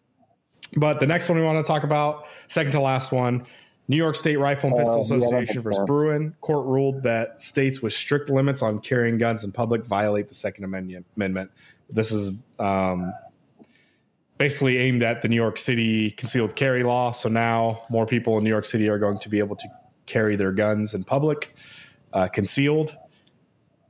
But 0.76 1.01
the 1.01 1.07
next 1.07 1.28
one 1.28 1.38
we 1.38 1.44
want 1.44 1.64
to 1.64 1.68
talk 1.68 1.82
about, 1.82 2.26
second 2.48 2.72
to 2.72 2.80
last 2.80 3.12
one, 3.12 3.44
New 3.91 3.97
York 3.97 4.14
State 4.14 4.36
Rifle 4.36 4.68
and 4.68 4.78
Pistol 4.78 4.99
uh, 4.99 5.01
Association 5.01 5.57
yeah, 5.57 5.62
versus 5.62 5.84
Bruen. 5.84 6.36
Court 6.43 6.64
ruled 6.64 7.03
that 7.03 7.41
states 7.41 7.82
with 7.82 7.93
strict 7.93 8.30
limits 8.30 8.62
on 8.62 8.78
carrying 8.78 9.18
guns 9.18 9.43
in 9.43 9.51
public 9.51 9.84
violate 9.84 10.28
the 10.28 10.34
Second 10.36 10.62
Amendment. 10.62 11.51
This 11.88 12.12
is 12.12 12.30
um, 12.61 13.12
basically 14.38 14.78
aimed 14.78 15.03
at 15.03 15.22
the 15.22 15.28
New 15.28 15.34
York 15.34 15.59
City 15.59 16.12
concealed 16.12 16.55
carry 16.55 16.84
law. 16.84 17.11
So 17.11 17.28
now 17.28 17.82
more 17.91 18.07
people 18.07 18.38
in 18.38 18.45
New 18.45 18.51
York 18.51 18.64
City 18.64 18.88
are 18.88 18.97
going 18.97 19.18
to 19.18 19.28
be 19.28 19.41
able 19.41 19.57
to 19.57 19.68
carry 20.07 20.36
their 20.36 20.53
guns 20.53 20.95
in 20.95 21.03
public, 21.03 21.53
uh, 22.12 22.28
concealed 22.28 22.97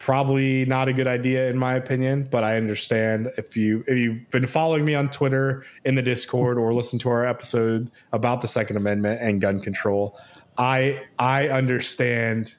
probably 0.01 0.65
not 0.65 0.89
a 0.89 0.95
good 0.95 1.07
idea 1.07 1.49
in 1.49 1.59
my 1.59 1.75
opinion 1.75 2.27
but 2.31 2.43
i 2.43 2.57
understand 2.57 3.31
if 3.37 3.55
you 3.55 3.85
if 3.87 3.99
you've 3.99 4.29
been 4.31 4.47
following 4.47 4.83
me 4.83 4.95
on 4.95 5.09
twitter 5.11 5.65
in 5.85 5.95
the 5.95 6.03
discord 6.03 6.57
or 6.57 6.73
listened 6.73 7.01
to 7.01 7.11
our 7.11 7.27
episode 7.27 7.91
about 8.13 8.41
the 8.41 8.49
second 8.49 8.79
amendment 8.79 9.21
and 9.21 9.43
gun 9.43 9.61
control 9.61 10.19
i 10.57 10.99
i 11.19 11.49
understand 11.49 12.55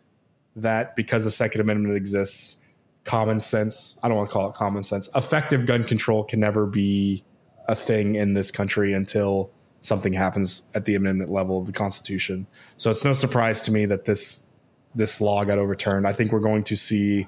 that 0.55 0.95
because 0.95 1.23
the 1.23 1.31
second 1.31 1.59
amendment 1.61 1.97
exists 1.97 2.57
common 3.05 3.39
sense 3.39 3.97
i 4.03 4.07
don't 4.07 4.17
want 4.17 4.29
to 4.29 4.33
call 4.33 4.47
it 4.47 4.53
common 4.53 4.83
sense 4.83 5.09
effective 5.15 5.65
gun 5.65 5.83
control 5.83 6.23
can 6.23 6.39
never 6.39 6.67
be 6.67 7.23
a 7.67 7.75
thing 7.75 8.13
in 8.13 8.35
this 8.35 8.51
country 8.51 8.93
until 8.93 9.51
something 9.81 10.13
happens 10.13 10.61
at 10.75 10.85
the 10.85 10.95
amendment 10.95 11.31
level 11.31 11.59
of 11.59 11.65
the 11.65 11.71
constitution. 11.71 12.45
So 12.77 12.91
it's 12.91 13.03
no 13.03 13.13
surprise 13.13 13.61
to 13.63 13.71
me 13.71 13.85
that 13.87 14.05
this 14.05 14.45
this 14.95 15.21
law 15.21 15.43
got 15.43 15.57
overturned. 15.57 16.07
I 16.07 16.13
think 16.13 16.31
we're 16.31 16.39
going 16.39 16.63
to 16.65 16.75
see 16.75 17.27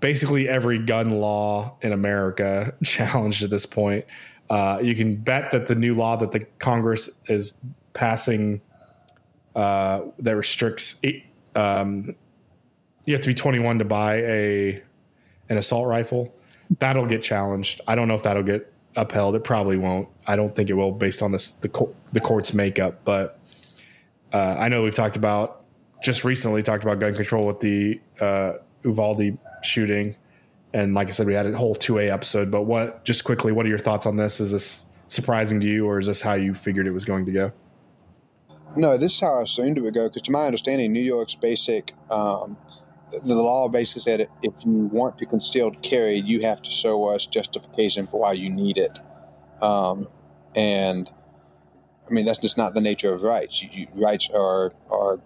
basically 0.00 0.48
every 0.48 0.78
gun 0.78 1.10
law 1.10 1.76
in 1.80 1.92
America 1.92 2.74
challenged 2.84 3.42
at 3.42 3.50
this 3.50 3.66
point. 3.66 4.04
Uh, 4.50 4.78
you 4.82 4.94
can 4.94 5.16
bet 5.16 5.50
that 5.50 5.66
the 5.66 5.74
new 5.74 5.94
law 5.94 6.16
that 6.16 6.32
the 6.32 6.40
Congress 6.58 7.08
is 7.26 7.54
passing 7.94 8.60
uh, 9.54 10.02
that 10.18 10.36
restricts 10.36 10.96
eight, 11.02 11.24
um, 11.54 12.14
you 13.06 13.14
have 13.14 13.22
to 13.22 13.28
be 13.28 13.34
21 13.34 13.78
to 13.78 13.84
buy 13.84 14.16
a 14.16 14.82
an 15.48 15.58
assault 15.58 15.86
rifle. 15.86 16.34
That'll 16.80 17.06
get 17.06 17.22
challenged. 17.22 17.80
I 17.86 17.94
don't 17.94 18.08
know 18.08 18.14
if 18.14 18.22
that'll 18.22 18.42
get 18.42 18.72
upheld. 18.96 19.36
It 19.36 19.44
probably 19.44 19.76
won't. 19.76 20.08
I 20.26 20.36
don't 20.36 20.54
think 20.54 20.70
it 20.70 20.74
will, 20.74 20.92
based 20.92 21.22
on 21.22 21.32
this 21.32 21.52
the 21.52 21.88
the 22.12 22.20
court's 22.20 22.54
makeup. 22.54 23.00
But 23.04 23.38
uh, 24.32 24.56
I 24.58 24.68
know 24.68 24.82
we've 24.82 24.94
talked 24.94 25.16
about 25.16 25.63
just 26.04 26.22
recently 26.22 26.62
talked 26.62 26.84
about 26.84 27.00
gun 27.00 27.14
control 27.14 27.46
with 27.46 27.60
the 27.60 27.98
uh, 28.20 28.52
Uvalde 28.84 29.38
shooting, 29.62 30.14
and 30.74 30.94
like 30.94 31.08
I 31.08 31.12
said, 31.12 31.26
we 31.26 31.32
had 31.32 31.46
a 31.46 31.56
whole 31.56 31.74
two 31.74 31.98
A 31.98 32.10
episode. 32.10 32.50
But 32.50 32.62
what, 32.62 33.04
just 33.04 33.24
quickly, 33.24 33.52
what 33.52 33.64
are 33.64 33.70
your 33.70 33.78
thoughts 33.78 34.04
on 34.04 34.16
this? 34.16 34.38
Is 34.38 34.52
this 34.52 34.86
surprising 35.08 35.60
to 35.60 35.66
you, 35.66 35.86
or 35.86 35.98
is 35.98 36.06
this 36.06 36.20
how 36.20 36.34
you 36.34 36.54
figured 36.54 36.86
it 36.86 36.92
was 36.92 37.06
going 37.06 37.24
to 37.24 37.32
go? 37.32 37.52
No, 38.76 38.98
this 38.98 39.14
is 39.14 39.20
how 39.20 39.38
I 39.38 39.42
assumed 39.42 39.78
it 39.78 39.80
would 39.80 39.94
go. 39.94 40.08
Because 40.08 40.22
to 40.22 40.30
my 40.30 40.46
understanding, 40.46 40.92
New 40.92 41.00
York's 41.00 41.36
basic 41.36 41.94
um, 42.10 42.58
the 43.22 43.34
law 43.34 43.68
basically 43.68 44.02
said 44.02 44.28
if 44.42 44.52
you 44.64 44.72
want 44.92 45.18
to 45.18 45.26
concealed 45.26 45.80
carry, 45.82 46.16
you 46.16 46.42
have 46.42 46.60
to 46.62 46.70
show 46.70 47.06
us 47.08 47.24
justification 47.26 48.06
for 48.06 48.20
why 48.20 48.32
you 48.32 48.50
need 48.50 48.76
it. 48.76 48.98
Um, 49.62 50.08
and 50.54 51.10
I 52.08 52.12
mean, 52.12 52.26
that's 52.26 52.38
just 52.38 52.58
not 52.58 52.74
the 52.74 52.80
nature 52.80 53.14
of 53.14 53.22
rights. 53.22 53.62
You, 53.62 53.86
rights 53.94 54.28
are 54.34 54.72
are 54.90 55.20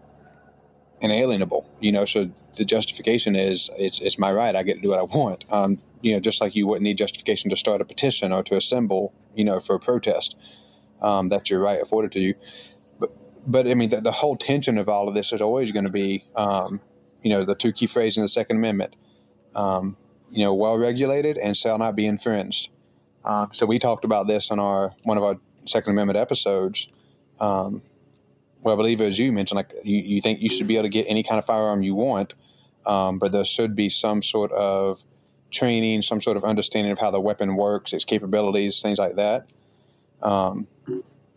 inalienable, 1.01 1.69
you 1.81 1.93
know. 1.93 2.05
So 2.05 2.31
the 2.57 2.65
justification 2.65 3.37
is 3.37 3.71
it's 3.79 4.01
it's 4.01 4.19
my 4.19 4.33
right. 4.33 4.55
I 4.55 4.63
get 4.63 4.75
to 4.75 4.81
do 4.81 4.91
what 4.91 4.99
I 4.99 5.03
want. 5.03 5.45
Um, 5.51 5.79
you 6.03 6.13
know, 6.13 6.21
just 6.21 6.41
like 6.41 6.55
you 6.55 6.67
wouldn't 6.67 6.85
need 6.85 6.99
justification 6.99 7.51
to 7.51 7.57
start 7.57 7.81
a 7.81 7.85
petition 7.85 8.33
or 8.33 8.43
to 8.45 8.57
assemble, 8.57 9.13
you 9.35 9.45
know, 9.45 9.61
for 9.61 9.77
a 9.77 9.81
protest. 9.81 10.37
Um, 11.01 11.29
that's 11.29 11.51
your 11.51 11.61
right 11.61 11.81
afforded 11.81 12.13
to 12.13 12.21
you. 12.21 12.35
But 12.99 13.13
but 13.47 13.67
I 13.69 13.75
mean, 13.75 13.91
the, 13.91 14.01
the 14.01 14.13
whole 14.13 14.37
tension 14.37 14.79
of 14.79 14.89
all 14.89 15.09
of 15.09 15.15
this 15.15 15.33
is 15.33 15.41
always 15.41 15.73
going 15.73 15.87
to 15.87 15.93
be, 15.93 16.25
um, 16.37 16.81
you 17.23 17.31
know, 17.31 17.45
the 17.45 17.55
two 17.55 17.73
key 17.73 17.87
phrases 17.87 18.19
in 18.19 18.23
the 18.23 18.29
Second 18.29 18.57
Amendment. 18.57 18.97
Um, 19.55 19.97
you 20.31 20.45
know, 20.45 20.55
well 20.55 20.79
regulated 20.79 21.39
and 21.39 21.57
shall 21.57 21.79
not 21.79 21.97
be 21.97 22.07
infringed. 22.07 22.69
Um, 23.25 23.49
so 23.53 23.67
we 23.67 23.79
talked 23.79 24.05
about 24.05 24.27
this 24.27 24.51
on 24.51 24.59
our 24.59 24.95
one 25.05 25.17
of 25.17 25.25
our 25.25 25.37
Second 25.67 25.93
Amendment 25.93 26.19
episodes. 26.19 26.89
Um, 27.41 27.83
well, 28.63 28.75
I 28.75 28.77
believe 28.77 29.01
as 29.01 29.19
you 29.19 29.33
mentioned, 29.33 29.57
like 29.57 29.73
you, 29.85 29.99
you 29.99 30.21
think 30.21 30.41
you 30.41 30.49
should 30.49 30.69
be 30.69 30.77
able 30.77 30.85
to 30.85 30.89
get 30.89 31.07
any 31.09 31.23
kind 31.23 31.39
of 31.39 31.47
firearm 31.47 31.83
you 31.83 31.95
want, 31.95 32.35
um, 32.87 33.19
but 33.19 33.33
there 33.33 33.45
should 33.45 33.75
be 33.75 33.89
some 33.89 34.23
sort 34.23 34.53
of 34.53 35.03
training, 35.51 36.03
some 36.03 36.21
sort 36.21 36.37
of 36.37 36.45
understanding 36.45 36.93
of 36.93 36.99
how 36.99 37.11
the 37.11 37.21
weapon 37.21 37.57
works, 37.57 37.93
its 37.93 38.05
capabilities, 38.05 38.83
things 38.83 38.99
like 38.99 39.17
that. 39.17 39.51
Um, 40.23 40.67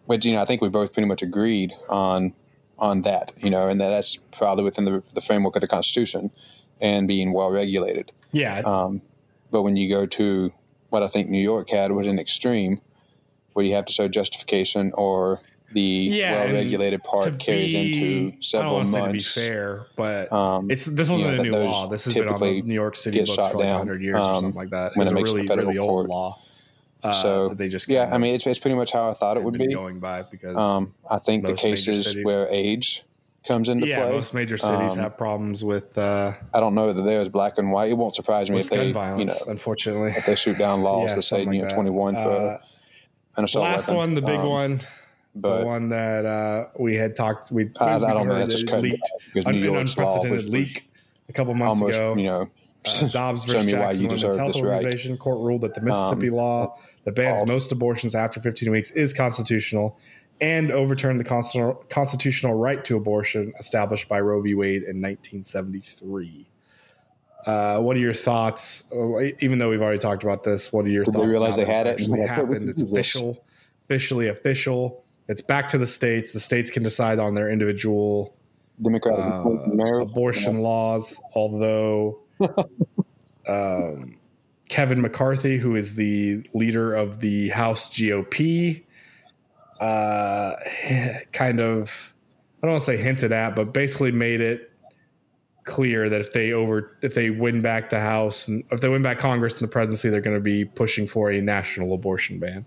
which 0.06 0.26
you 0.26 0.34
know, 0.34 0.42
I 0.42 0.46
think 0.46 0.62
we 0.62 0.70
both 0.70 0.94
pretty 0.94 1.08
much 1.08 1.22
agreed 1.22 1.74
on 1.88 2.34
on 2.78 3.04
that, 3.04 3.32
you 3.38 3.50
know, 3.50 3.68
and 3.68 3.80
that 3.80 3.90
that's 3.90 4.18
probably 4.32 4.64
within 4.64 4.86
the, 4.86 5.04
the 5.14 5.22
framework 5.22 5.56
of 5.56 5.62
the 5.62 5.68
Constitution 5.68 6.32
and 6.82 7.08
being 7.08 7.32
well 7.32 7.52
regulated. 7.52 8.12
Yeah. 8.32 8.60
Um, 8.66 9.02
but 9.52 9.62
when 9.62 9.76
you 9.76 9.88
go 9.88 10.08
to 10.08 10.52
what 10.90 11.04
I 11.04 11.08
think 11.08 11.30
New 11.30 11.42
York 11.42 11.70
had 11.70 11.92
was 11.92 12.08
an 12.08 12.18
extreme, 12.18 12.82
where 13.54 13.66
you 13.66 13.76
have 13.76 13.86
to 13.86 13.94
show 13.94 14.08
justification 14.08 14.92
or 14.96 15.42
the 15.74 15.82
yeah, 15.82 16.44
well-regulated 16.46 17.04
part 17.04 17.40
carries 17.40 17.74
be, 17.74 17.88
into 17.88 18.42
several 18.42 18.78
I 18.78 18.84
don't 18.84 18.92
months. 18.92 19.34
to 19.34 19.40
be 19.40 19.48
fair, 19.48 19.88
but 19.96 20.32
um, 20.32 20.70
it's 20.70 20.86
this 20.86 21.10
wasn't 21.10 21.32
you 21.32 21.52
know, 21.52 21.60
a 21.60 21.64
new 21.64 21.70
law. 21.70 21.88
This 21.88 22.06
has 22.06 22.14
been 22.14 22.28
on 22.28 22.40
the 22.40 22.62
New 22.62 22.74
York 22.74 22.96
City 22.96 23.20
books 23.20 23.36
for 23.36 23.42
like 23.42 23.68
100 23.68 24.04
years 24.04 24.24
um, 24.24 24.32
or 24.32 24.36
something 24.36 24.56
like 24.56 24.70
that. 24.70 24.96
When 24.96 25.08
it's 25.08 25.12
it 25.12 25.20
a 25.20 25.24
really, 25.24 25.48
really 25.48 25.78
old 25.78 26.08
law. 26.08 26.40
Uh, 27.04 27.14
so 27.14 27.50
they 27.50 27.68
just 27.68 27.90
yeah, 27.90 28.10
I 28.14 28.18
mean 28.18 28.36
it's, 28.36 28.46
it's 28.46 28.60
pretty 28.60 28.76
much 28.76 28.92
how 28.92 29.10
I 29.10 29.14
thought 29.14 29.36
it 29.36 29.44
would 29.44 29.58
be 29.58 29.74
going 29.74 30.00
by 30.00 30.22
because 30.22 30.56
um, 30.56 30.94
I 31.10 31.18
think 31.18 31.46
the 31.46 31.54
cases 31.54 32.16
where 32.24 32.48
age 32.50 33.04
comes 33.48 33.70
into 33.70 33.88
yeah, 33.88 34.02
play. 34.02 34.12
most 34.12 34.34
major 34.34 34.58
cities 34.58 34.94
um, 34.94 35.00
have 35.00 35.18
problems 35.18 35.64
with. 35.64 35.98
Uh, 35.98 36.34
I 36.54 36.60
don't 36.60 36.76
know 36.76 36.94
that 36.94 37.02
there's 37.02 37.30
black 37.30 37.58
and 37.58 37.72
white. 37.72 37.90
It 37.90 37.96
won't 37.96 38.16
surprise 38.16 38.52
me 38.52 38.60
if 38.60 38.70
they, 38.70 38.92
violence, 38.92 39.20
you 39.20 39.46
know, 39.46 39.52
unfortunately, 39.52 40.12
if 40.12 40.26
they 40.26 40.36
shoot 40.36 40.58
down 40.60 40.82
laws 40.82 41.06
yeah, 41.10 41.16
that 41.16 41.22
say 41.24 41.42
you 41.42 41.64
know 41.64 41.70
21 41.70 42.14
for 42.14 42.20
uh, 42.20 42.58
an 43.38 43.44
assault 43.46 43.66
Last 43.66 43.88
weapon. 43.88 43.98
one, 43.98 44.16
the 44.16 44.22
big 44.22 44.40
um, 44.40 44.48
one 44.48 44.82
but 45.36 45.60
the 45.60 45.66
one 45.66 45.90
that 45.90 46.26
uh, 46.26 46.68
we 46.78 46.96
had 46.96 47.16
talked, 47.16 47.52
we, 47.52 47.70
I, 47.80 47.98
we 47.98 48.06
I 48.06 48.14
don't 48.14 48.28
know. 48.28 48.36
That's 48.36 48.62
just 48.62 48.74
leaked, 48.74 49.10
an, 49.36 49.48
an 49.48 49.76
unprecedented 49.76 50.50
leak 50.50 50.90
a 51.30 51.34
couple 51.34 51.54
months 51.54 51.80
almost, 51.80 51.96
ago. 51.96 52.16
You 52.18 52.24
know, 52.24 52.50
uh, 52.86 53.08
Dobbs 53.12 53.46
versus 53.46 53.66
Jackson 53.66 54.08
Women's 54.08 54.22
Health 54.24 54.56
Organization 54.56 55.12
right. 55.12 55.20
court 55.20 55.40
ruled 55.40 55.62
that 55.62 55.76
the 55.76 55.82
Mississippi 55.82 56.30
um, 56.30 56.36
law 56.36 56.78
that 57.06 57.16
bans 57.16 57.46
most 57.46 57.72
abortions 57.72 58.16
after 58.16 58.40
15 58.40 58.72
weeks 58.72 58.92
is 58.92 59.14
constitutional 59.14 59.98
and 60.40 60.72
overturned 60.72 61.20
the 61.20 61.24
constitutional, 61.24 61.86
constitutional 61.90 62.56
right 62.56 62.84
to 62.86 62.98
abortion 62.98 63.54
established 63.60 64.10
by 64.10 64.20
Roe 64.20 64.42
v. 64.42 64.56
Wade 64.56 64.84
in 64.84 65.02
1973. 65.02 66.48
Uh, 67.46 67.80
what 67.80 67.96
are 67.96 68.00
your 68.00 68.14
thoughts? 68.14 68.86
Even 69.40 69.60
though 69.60 69.70
we've 69.70 69.82
already 69.82 70.00
talked 70.00 70.24
about 70.24 70.44
this, 70.44 70.74
what 70.74 70.86
are 70.86 70.90
your 70.90 71.06
Did 71.06 71.14
thoughts? 71.14 71.28
They 71.28 71.32
realize 71.32 71.56
they 71.56 71.66
had 71.66 71.88
it. 71.88 72.00
It 72.02 72.28
happened. 72.28 72.70
It's 72.70 72.82
official, 72.82 73.44
officially 73.86 74.28
official. 74.28 75.01
It's 75.28 75.42
back 75.42 75.68
to 75.70 75.78
the 75.78 75.88
states. 75.88 76.34
The 76.34 76.40
states 76.40 76.70
can 76.72 76.84
decide 76.84 77.20
on 77.20 77.36
their 77.36 77.50
individual 77.50 78.36
uh, 78.84 79.44
abortion 80.02 80.56
yeah. 80.56 80.62
laws. 80.62 81.20
Although 81.36 82.20
um, 83.48 84.18
Kevin 84.70 85.02
McCarthy, 85.02 85.58
who 85.58 85.76
is 85.76 85.96
the 85.96 86.44
leader 86.54 86.94
of 86.94 87.20
the 87.20 87.50
House 87.50 87.90
GOP, 87.90 88.84
uh, 89.80 90.56
kind 91.32 91.60
of 91.60 92.14
I 92.62 92.68
don't 92.68 92.74
want 92.74 92.82
to 92.82 92.86
say 92.86 92.98
hinted 92.98 93.32
at, 93.32 93.56
but 93.56 93.74
basically 93.74 94.12
made 94.12 94.40
it 94.40 94.72
clear 95.64 96.10
that 96.10 96.22
if 96.22 96.34
they 96.34 96.52
over 96.52 96.98
if 97.02 97.14
they 97.14 97.30
win 97.30 97.62
back 97.62 97.90
the 97.90 98.00
House 98.00 98.48
and 98.48 98.64
if 98.72 98.82
they 98.82 98.90
win 98.90 99.02
back 99.02 99.20
Congress 99.20 99.56
and 99.56 99.64
the 99.64 99.68
presidency, 99.72 100.10
they're 100.10 100.22
going 100.22 100.38
to 100.38 100.42
be 100.42 100.66
pushing 100.66 101.08
for 101.08 101.32
a 101.32 101.42
national 101.42 101.94
abortion 101.94 102.40
ban. 102.40 102.66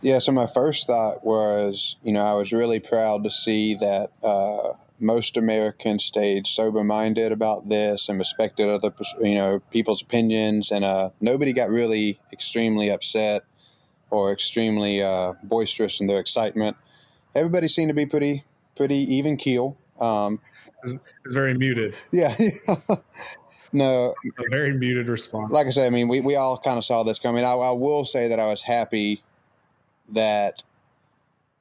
Yeah. 0.00 0.18
So 0.18 0.32
my 0.32 0.46
first 0.46 0.86
thought 0.86 1.24
was, 1.24 1.96
you 2.02 2.12
know, 2.12 2.24
I 2.24 2.34
was 2.34 2.52
really 2.52 2.80
proud 2.80 3.24
to 3.24 3.30
see 3.30 3.74
that 3.76 4.10
uh, 4.22 4.74
most 5.00 5.36
Americans 5.36 6.04
stayed 6.04 6.46
sober 6.46 6.84
minded 6.84 7.32
about 7.32 7.68
this 7.68 8.08
and 8.08 8.18
respected 8.18 8.68
other, 8.68 8.92
you 9.20 9.34
know, 9.34 9.60
people's 9.70 10.02
opinions, 10.02 10.70
and 10.70 10.84
uh, 10.84 11.10
nobody 11.20 11.52
got 11.52 11.70
really 11.70 12.20
extremely 12.32 12.90
upset 12.90 13.44
or 14.10 14.32
extremely 14.32 15.02
uh, 15.02 15.34
boisterous 15.42 16.00
in 16.00 16.06
their 16.06 16.20
excitement. 16.20 16.76
Everybody 17.34 17.68
seemed 17.68 17.90
to 17.90 17.94
be 17.94 18.06
pretty 18.06 18.44
pretty 18.76 18.96
even 19.14 19.36
keel. 19.36 19.76
Um, 20.00 20.40
it's, 20.84 20.94
very 21.26 21.54
muted. 21.54 21.96
Yeah. 22.12 22.36
no. 23.72 24.14
A 24.38 24.50
very 24.50 24.72
muted 24.72 25.08
response. 25.08 25.52
Like 25.52 25.66
I 25.66 25.70
said, 25.70 25.86
I 25.86 25.90
mean, 25.90 26.06
we, 26.06 26.20
we 26.20 26.36
all 26.36 26.56
kind 26.56 26.78
of 26.78 26.84
saw 26.84 27.02
this 27.02 27.18
coming. 27.18 27.44
I, 27.44 27.52
I 27.52 27.72
will 27.72 28.04
say 28.04 28.28
that 28.28 28.38
I 28.38 28.46
was 28.46 28.62
happy 28.62 29.22
that 30.08 30.62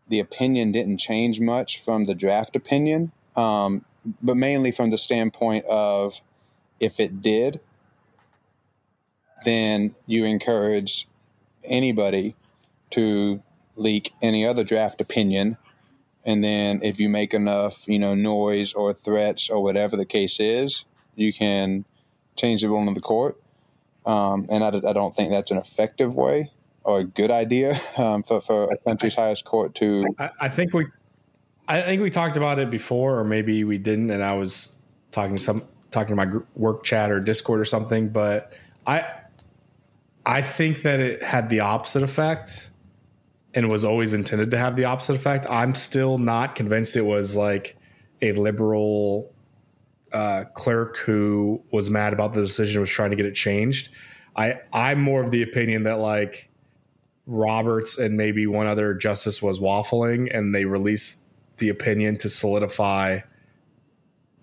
the 0.08 0.20
opinion 0.20 0.72
didn't 0.72 0.98
change 0.98 1.40
much 1.40 1.82
from 1.82 2.06
the 2.06 2.16
draft 2.16 2.56
opinion, 2.56 3.12
um, 3.36 3.84
but 4.22 4.38
mainly 4.38 4.72
from 4.72 4.90
the 4.90 4.98
standpoint 4.98 5.66
of 5.66 6.22
if 6.80 7.00
it 7.00 7.22
did, 7.22 7.60
then 9.44 9.96
you 10.06 10.26
encourage 10.26 11.08
anybody 11.64 12.36
to 12.92 13.42
leak 13.76 14.14
any 14.22 14.46
other 14.46 14.64
draft 14.64 15.02
opinion 15.02 15.58
and 16.28 16.44
then 16.44 16.82
if 16.84 17.00
you 17.00 17.08
make 17.08 17.34
enough, 17.34 17.88
you 17.88 17.98
know, 17.98 18.14
noise 18.14 18.74
or 18.74 18.92
threats 18.92 19.50
or 19.50 19.64
whatever 19.64 19.96
the 19.96 20.06
case 20.06 20.42
is, 20.42 20.84
you 21.16 21.32
can 21.32 21.86
change 22.36 22.62
the 22.62 22.68
ruling 22.68 22.90
of 22.90 22.96
the 22.96 23.02
court. 23.02 23.42
Um, 24.06 24.46
and 24.50 24.62
I, 24.62 24.68
I, 24.68 24.94
don't 24.94 25.16
think 25.16 25.32
that's 25.32 25.52
an 25.52 25.58
effective 25.58 26.16
way 26.16 26.52
or 26.88 27.00
a 27.00 27.04
good 27.04 27.30
idea 27.30 27.78
um, 27.98 28.24
for, 28.24 28.40
for 28.40 28.72
a 28.72 28.78
country's 28.78 29.14
highest 29.14 29.44
court 29.44 29.76
to. 29.76 30.08
I, 30.18 30.30
I, 30.42 30.50
think 30.50 30.74
we, 30.74 30.88
I 31.68 31.82
think 31.82 32.02
we 32.02 32.10
talked 32.10 32.38
about 32.38 32.60
it 32.60 32.70
before, 32.70 33.20
or 33.20 33.26
maybe 33.26 33.66
we 33.66 33.78
didn't. 33.78 34.10
And 34.10 34.24
I 34.24 34.36
was 34.36 34.76
talking 35.12 35.36
to 35.36 35.44
some 35.44 35.64
talking 35.92 36.16
to 36.16 36.26
my 36.26 36.40
work 36.56 36.84
chat 36.84 37.12
or 37.12 37.20
Discord 37.20 37.60
or 37.60 37.66
something. 37.66 38.10
But 38.10 38.54
I, 38.88 39.06
I 40.26 40.42
think 40.42 40.82
that 40.84 41.00
it 41.00 41.22
had 41.22 41.50
the 41.50 41.60
opposite 41.60 42.04
effect 42.04 42.70
and 43.54 43.70
was 43.70 43.84
always 43.84 44.14
intended 44.14 44.52
to 44.52 44.58
have 44.58 44.78
the 44.78 44.86
opposite 44.86 45.16
effect. 45.16 45.46
I'm 45.50 45.76
still 45.76 46.18
not 46.18 46.56
convinced 46.56 46.96
it 46.96 47.02
was 47.02 47.36
like 47.36 47.76
a 48.22 48.32
liberal 48.32 49.34
uh, 50.14 50.46
clerk 50.54 50.98
who 50.98 51.62
was 51.72 51.90
mad 51.90 52.14
about 52.14 52.34
the 52.34 52.42
decision 52.42 52.80
was 52.80 52.90
trying 52.90 53.10
to 53.10 53.18
get 53.18 53.26
it 53.26 53.36
changed. 53.36 53.90
I 54.38 54.62
I'm 54.72 55.02
more 55.02 55.22
of 55.22 55.32
the 55.32 55.42
opinion 55.42 55.84
that 55.84 56.00
like 56.00 56.50
Roberts 57.28 57.98
and 57.98 58.16
maybe 58.16 58.48
one 58.48 58.68
other 58.68 58.94
justice 58.94 59.42
was 59.42 59.60
waffling 59.60 60.36
and 60.36 60.56
they 60.56 60.66
released 60.66 61.22
the 61.58 61.70
opinion 61.70 62.18
to 62.18 62.30
solidify 62.30 63.20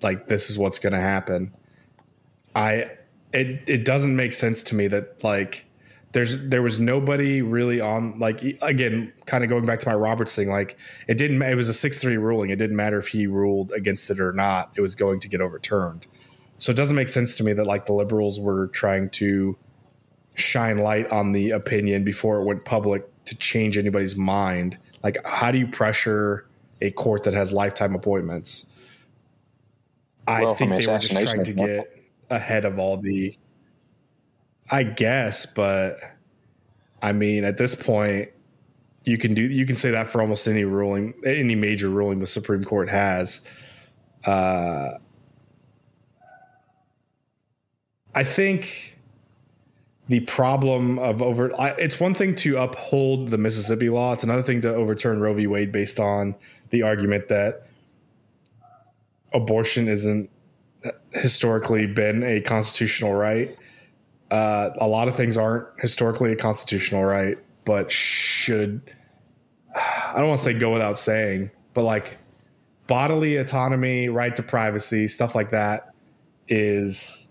like 0.03 0.27
this 0.27 0.51
is 0.51 0.59
what's 0.59 0.79
going 0.79 0.93
to 0.93 1.01
happen. 1.01 1.53
I 2.55 2.91
it 3.33 3.63
it 3.67 3.85
doesn't 3.85 4.15
make 4.15 4.33
sense 4.33 4.63
to 4.65 4.75
me 4.75 4.87
that 4.89 5.25
like 5.25 5.65
there's 6.13 6.41
there 6.43 6.63
was 6.63 6.79
nobody 6.79 7.43
really 7.43 7.81
on 7.81 8.19
like 8.19 8.43
again 8.63 9.13
kind 9.27 9.43
of 9.43 9.51
going 9.51 9.67
back 9.67 9.81
to 9.81 9.89
my 9.89 9.95
Roberts 9.95 10.35
thing 10.35 10.51
like 10.51 10.77
it 11.09 11.15
didn't 11.15 11.43
it 11.43 11.57
was 11.57 11.69
a 11.69 11.73
6-3 11.73 12.21
ruling. 12.21 12.51
It 12.51 12.57
didn't 12.57 12.77
matter 12.77 12.99
if 12.99 13.09
he 13.09 13.27
ruled 13.27 13.73
against 13.73 14.11
it 14.11 14.21
or 14.21 14.33
not. 14.33 14.73
It 14.77 14.83
was 14.83 14.95
going 14.95 15.21
to 15.21 15.29
get 15.29 15.41
overturned. 15.41 16.07
So 16.59 16.71
it 16.71 16.77
doesn't 16.77 16.95
make 16.95 17.09
sense 17.09 17.35
to 17.37 17.45
me 17.45 17.55
that 17.55 17.67
like 17.67 17.87
the 17.87 17.95
liberals 17.95 18.39
were 18.39 18.69
trying 18.69 19.11
to 19.11 19.57
shine 20.35 20.79
light 20.79 21.11
on 21.11 21.33
the 21.33 21.51
opinion 21.51 22.05
before 22.05 22.41
it 22.41 22.45
went 22.45 22.65
public 22.65 23.09
to 23.27 23.35
change 23.37 23.79
anybody's 23.79 24.17
mind? 24.17 24.79
Like 25.03 25.19
how 25.25 25.51
do 25.51 25.59
you 25.59 25.67
pressure 25.67 26.47
a 26.81 26.91
court 26.91 27.25
that 27.25 27.35
has 27.35 27.53
lifetime 27.53 27.95
appointments? 27.95 28.67
Well, 30.27 30.53
I 30.53 30.55
think 30.55 30.71
they 30.71 30.87
were 30.87 30.99
just 30.99 31.11
trying 31.11 31.45
to 31.45 31.53
get 31.53 32.07
ahead 32.31 32.65
of 32.65 32.79
all 32.79 32.97
the 32.97 33.37
I 34.71 34.83
guess, 34.83 35.47
but 35.47 35.99
I 37.03 37.13
mean, 37.13 37.45
at 37.45 37.59
this 37.59 37.75
point, 37.75 38.31
you 39.05 39.19
can 39.19 39.35
do 39.35 39.43
you 39.43 39.67
can 39.67 39.77
say 39.77 39.91
that 39.91 40.09
for 40.09 40.23
almost 40.23 40.49
any 40.49 40.65
ruling, 40.65 41.13
any 41.25 41.55
major 41.55 41.91
ruling 41.91 42.21
the 42.21 42.27
Supreme 42.27 42.65
Court 42.65 42.89
has. 42.89 43.47
Uh, 44.25 44.93
I 48.15 48.25
think 48.25 48.94
the 50.09 50.21
problem 50.21 50.99
of 50.99 51.23
over 51.23 51.51
it's 51.79 51.99
one 51.99 52.15
thing 52.15 52.35
to 52.37 52.59
uphold 52.59 53.31
the 53.31 53.39
Mississippi 53.39 53.89
law; 53.89 54.13
it's 54.13 54.23
another 54.23 54.43
thing 54.43 54.61
to 54.63 54.75
overturn 54.75 55.21
Roe 55.21 55.35
v. 55.35 55.47
Wade 55.47 55.73
based 55.73 55.99
on 55.99 56.35
the 56.71 56.83
argument 56.83 57.29
that 57.29 57.67
abortion 59.33 59.89
isn't 59.89 60.31
historically 61.13 61.87
been 61.87 62.23
a 62.23 62.41
constitutional 62.41 63.15
right 63.15 63.57
uh, 64.35 64.71
a 64.79 64.89
lot 64.89 65.07
of 65.07 65.15
things 65.15 65.37
aren't 65.37 65.67
historically 65.79 66.33
a 66.33 66.37
constitutional 66.37 67.05
right, 67.05 67.39
but 67.65 67.93
should 67.93 68.81
I 69.77 70.15
don't 70.17 70.29
want 70.29 70.39
to 70.39 70.45
say 70.45 70.55
go 70.55 70.73
without 70.73 70.99
saying, 70.99 71.53
but 71.73 71.83
like 71.83 72.19
bodily 72.89 73.37
autonomy, 73.37 74.09
right 74.09 74.35
to 74.35 74.43
privacy, 74.43 75.07
stuff 75.07 75.37
like 75.37 75.51
that 75.51 75.95
is 76.49 77.24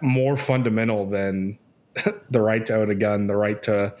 more 0.00 0.36
fundamental 0.36 1.06
than 1.06 1.58
the 2.30 2.40
right 2.40 2.64
to 2.66 2.74
own 2.74 2.90
a 2.90 2.94
gun, 2.94 3.26
the 3.26 3.36
right 3.36 3.62
to 3.64 3.94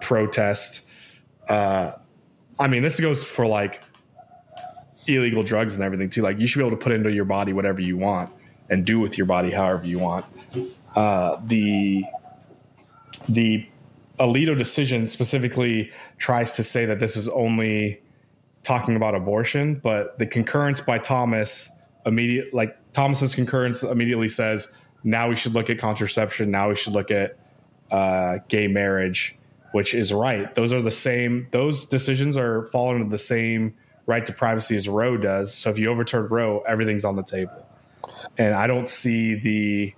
protest. 0.00 0.82
Uh, 1.48 1.92
I 2.58 2.66
mean, 2.66 2.82
this 2.82 3.00
goes 3.00 3.22
for 3.24 3.46
like 3.46 3.82
illegal 5.06 5.42
drugs 5.42 5.74
and 5.74 5.82
everything 5.84 6.10
too. 6.10 6.22
Like 6.22 6.38
you 6.38 6.46
should 6.46 6.58
be 6.58 6.66
able 6.66 6.76
to 6.76 6.82
put 6.82 6.92
into 6.92 7.10
your 7.10 7.24
body 7.24 7.52
whatever 7.52 7.80
you 7.80 7.96
want 7.96 8.30
and 8.68 8.84
do 8.84 9.00
with 9.00 9.18
your 9.18 9.26
body 9.26 9.50
however 9.50 9.86
you 9.86 9.98
want. 9.98 10.26
Uh, 10.94 11.40
the 11.44 12.04
the 13.28 13.66
Alito 14.18 14.56
decision 14.56 15.08
specifically 15.08 15.90
tries 16.18 16.52
to 16.52 16.64
say 16.64 16.84
that 16.84 17.00
this 17.00 17.16
is 17.16 17.28
only 17.28 18.00
talking 18.62 18.94
about 18.96 19.14
abortion, 19.14 19.76
but 19.76 20.18
the 20.18 20.26
concurrence 20.26 20.80
by 20.80 20.98
Thomas 20.98 21.70
immediate 22.06 22.52
like 22.52 22.76
Thomas's 22.92 23.34
concurrence 23.34 23.82
immediately 23.82 24.28
says 24.28 24.72
now 25.02 25.28
we 25.28 25.36
should 25.36 25.54
look 25.54 25.70
at 25.70 25.78
contraception, 25.78 26.50
now 26.50 26.68
we 26.68 26.76
should 26.76 26.92
look 26.92 27.10
at 27.10 27.38
uh, 27.90 28.38
gay 28.48 28.68
marriage, 28.68 29.36
which 29.72 29.94
is 29.94 30.12
right. 30.12 30.54
Those 30.54 30.72
are 30.72 30.82
the 30.82 30.90
same. 30.90 31.48
Those 31.50 31.86
decisions 31.86 32.36
are 32.36 32.64
falling 32.66 32.98
into 32.98 33.10
the 33.10 33.18
same 33.18 33.74
right 34.06 34.24
to 34.26 34.32
privacy 34.32 34.76
as 34.76 34.88
Roe 34.88 35.16
does. 35.16 35.54
So 35.54 35.70
if 35.70 35.78
you 35.78 35.90
overturn 35.90 36.28
Roe, 36.28 36.60
everything's 36.60 37.04
on 37.04 37.16
the 37.16 37.22
table 37.22 37.66
and 38.38 38.54
I 38.54 38.66
don't 38.66 38.88
see 38.88 39.34
the 39.34 39.94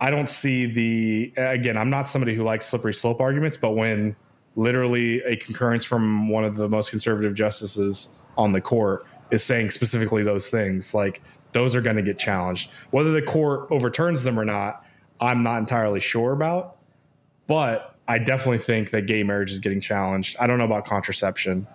I 0.00 0.10
don't 0.10 0.30
see 0.30 0.66
the 0.66 1.32
again, 1.36 1.76
I'm 1.76 1.90
not 1.90 2.08
somebody 2.08 2.34
who 2.34 2.42
likes 2.42 2.66
slippery 2.66 2.94
slope 2.94 3.20
arguments, 3.20 3.56
but 3.56 3.72
when 3.72 4.16
literally 4.56 5.20
a 5.22 5.36
concurrence 5.36 5.84
from 5.84 6.28
one 6.28 6.44
of 6.44 6.56
the 6.56 6.68
most 6.68 6.90
conservative 6.90 7.34
justices 7.34 8.18
on 8.36 8.52
the 8.52 8.60
court 8.60 9.06
is 9.30 9.42
saying 9.44 9.70
specifically 9.70 10.22
those 10.22 10.48
things, 10.48 10.94
like 10.94 11.22
those 11.52 11.74
are 11.74 11.80
going 11.80 11.96
to 11.96 12.02
get 12.02 12.18
challenged. 12.18 12.70
Whether 12.90 13.12
the 13.12 13.22
court 13.22 13.68
overturns 13.70 14.22
them 14.22 14.38
or 14.38 14.44
not, 14.44 14.84
I'm 15.20 15.42
not 15.42 15.58
entirely 15.58 16.00
sure 16.00 16.32
about. 16.32 16.76
But 17.46 17.94
I 18.06 18.18
definitely 18.18 18.58
think 18.58 18.90
that 18.90 19.06
gay 19.06 19.22
marriage 19.22 19.50
is 19.50 19.60
getting 19.60 19.80
challenged. 19.80 20.36
I 20.38 20.46
don't 20.46 20.58
know 20.58 20.64
about 20.64 20.84
contraception, 20.86 21.66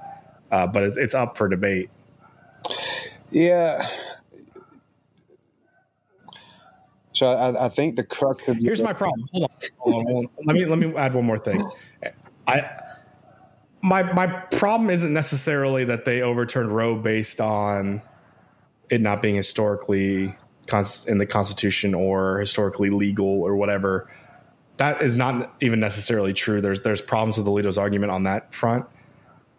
uh, 0.51 0.67
but 0.67 0.84
it's, 0.84 0.97
it's 0.97 1.13
up 1.13 1.36
for 1.36 1.47
debate. 1.47 1.89
Yeah, 3.32 3.88
so 7.13 7.28
I, 7.28 7.65
I 7.65 7.69
think 7.69 7.95
the 7.95 8.03
crux 8.03 8.47
of 8.47 8.57
here's 8.57 8.82
my 8.82 8.93
problem. 8.93 9.28
Hold 9.32 9.43
on, 9.43 9.49
hold 9.78 9.95
on, 9.95 10.05
hold 10.11 10.26
on. 10.26 10.45
Let 10.45 10.55
me 10.55 10.65
let 10.65 10.80
me 10.80 10.95
add 10.95 11.13
one 11.13 11.26
more 11.26 11.38
thing. 11.38 11.63
I 12.47 12.69
my 13.82 14.11
my 14.13 14.28
problem 14.28 14.89
isn't 14.89 15.13
necessarily 15.13 15.86
that 15.86 16.05
they 16.05 16.21
overturned 16.21 16.76
Roe 16.76 16.95
based 16.95 17.39
on 17.39 18.01
it 18.89 19.01
not 19.01 19.21
being 19.21 19.36
historically 19.36 20.36
in 21.07 21.17
the 21.17 21.25
Constitution 21.25 21.93
or 21.93 22.39
historically 22.39 22.89
legal 22.89 23.41
or 23.41 23.55
whatever. 23.55 24.09
That 24.77 25.01
is 25.01 25.17
not 25.17 25.53
even 25.61 25.79
necessarily 25.79 26.34
true. 26.34 26.61
There's 26.61 26.81
there's 26.81 27.01
problems 27.01 27.38
with 27.38 27.45
Alito's 27.45 27.77
argument 27.77 28.11
on 28.11 28.23
that 28.23 28.53
front. 28.53 28.86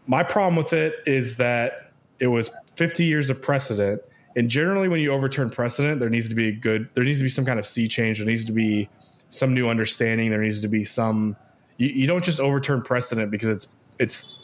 My 0.07 0.23
problem 0.23 0.57
with 0.57 0.73
it 0.73 0.95
is 1.07 1.37
that 1.37 1.93
it 2.19 2.27
was 2.27 2.51
50 2.77 3.05
years 3.05 3.31
of 3.31 3.41
precedent, 3.41 4.03
and 4.37 4.49
generally, 4.49 4.89
when 4.89 5.01
you 5.01 5.13
overturn 5.13 5.51
precedent, 5.51 6.01
there 6.01 6.11
needs 6.11 6.29
to 6.29 6.35
be 6.35 6.49
a 6.49 6.53
good, 6.53 6.89
there 6.95 7.05
needs 7.05 7.21
to 7.21 7.25
be 7.25 7.29
some 7.29 7.45
kind 7.45 7.59
of 7.59 7.67
sea 7.67 7.87
change. 7.87 8.19
There 8.19 8.27
needs 8.27 8.45
to 8.47 8.53
be 8.53 8.89
some 9.31 9.55
new 9.55 9.69
understanding. 9.69 10.31
There 10.31 10.43
needs 10.43 10.61
to 10.63 10.69
be 10.69 10.83
some. 10.85 11.37
You, 11.77 11.89
you 11.89 12.07
don't 12.07 12.25
just 12.25 12.41
overturn 12.41 12.83
precedent 12.83 13.31
because 13.31 13.49
it's 13.49 13.69
it's 13.99 14.37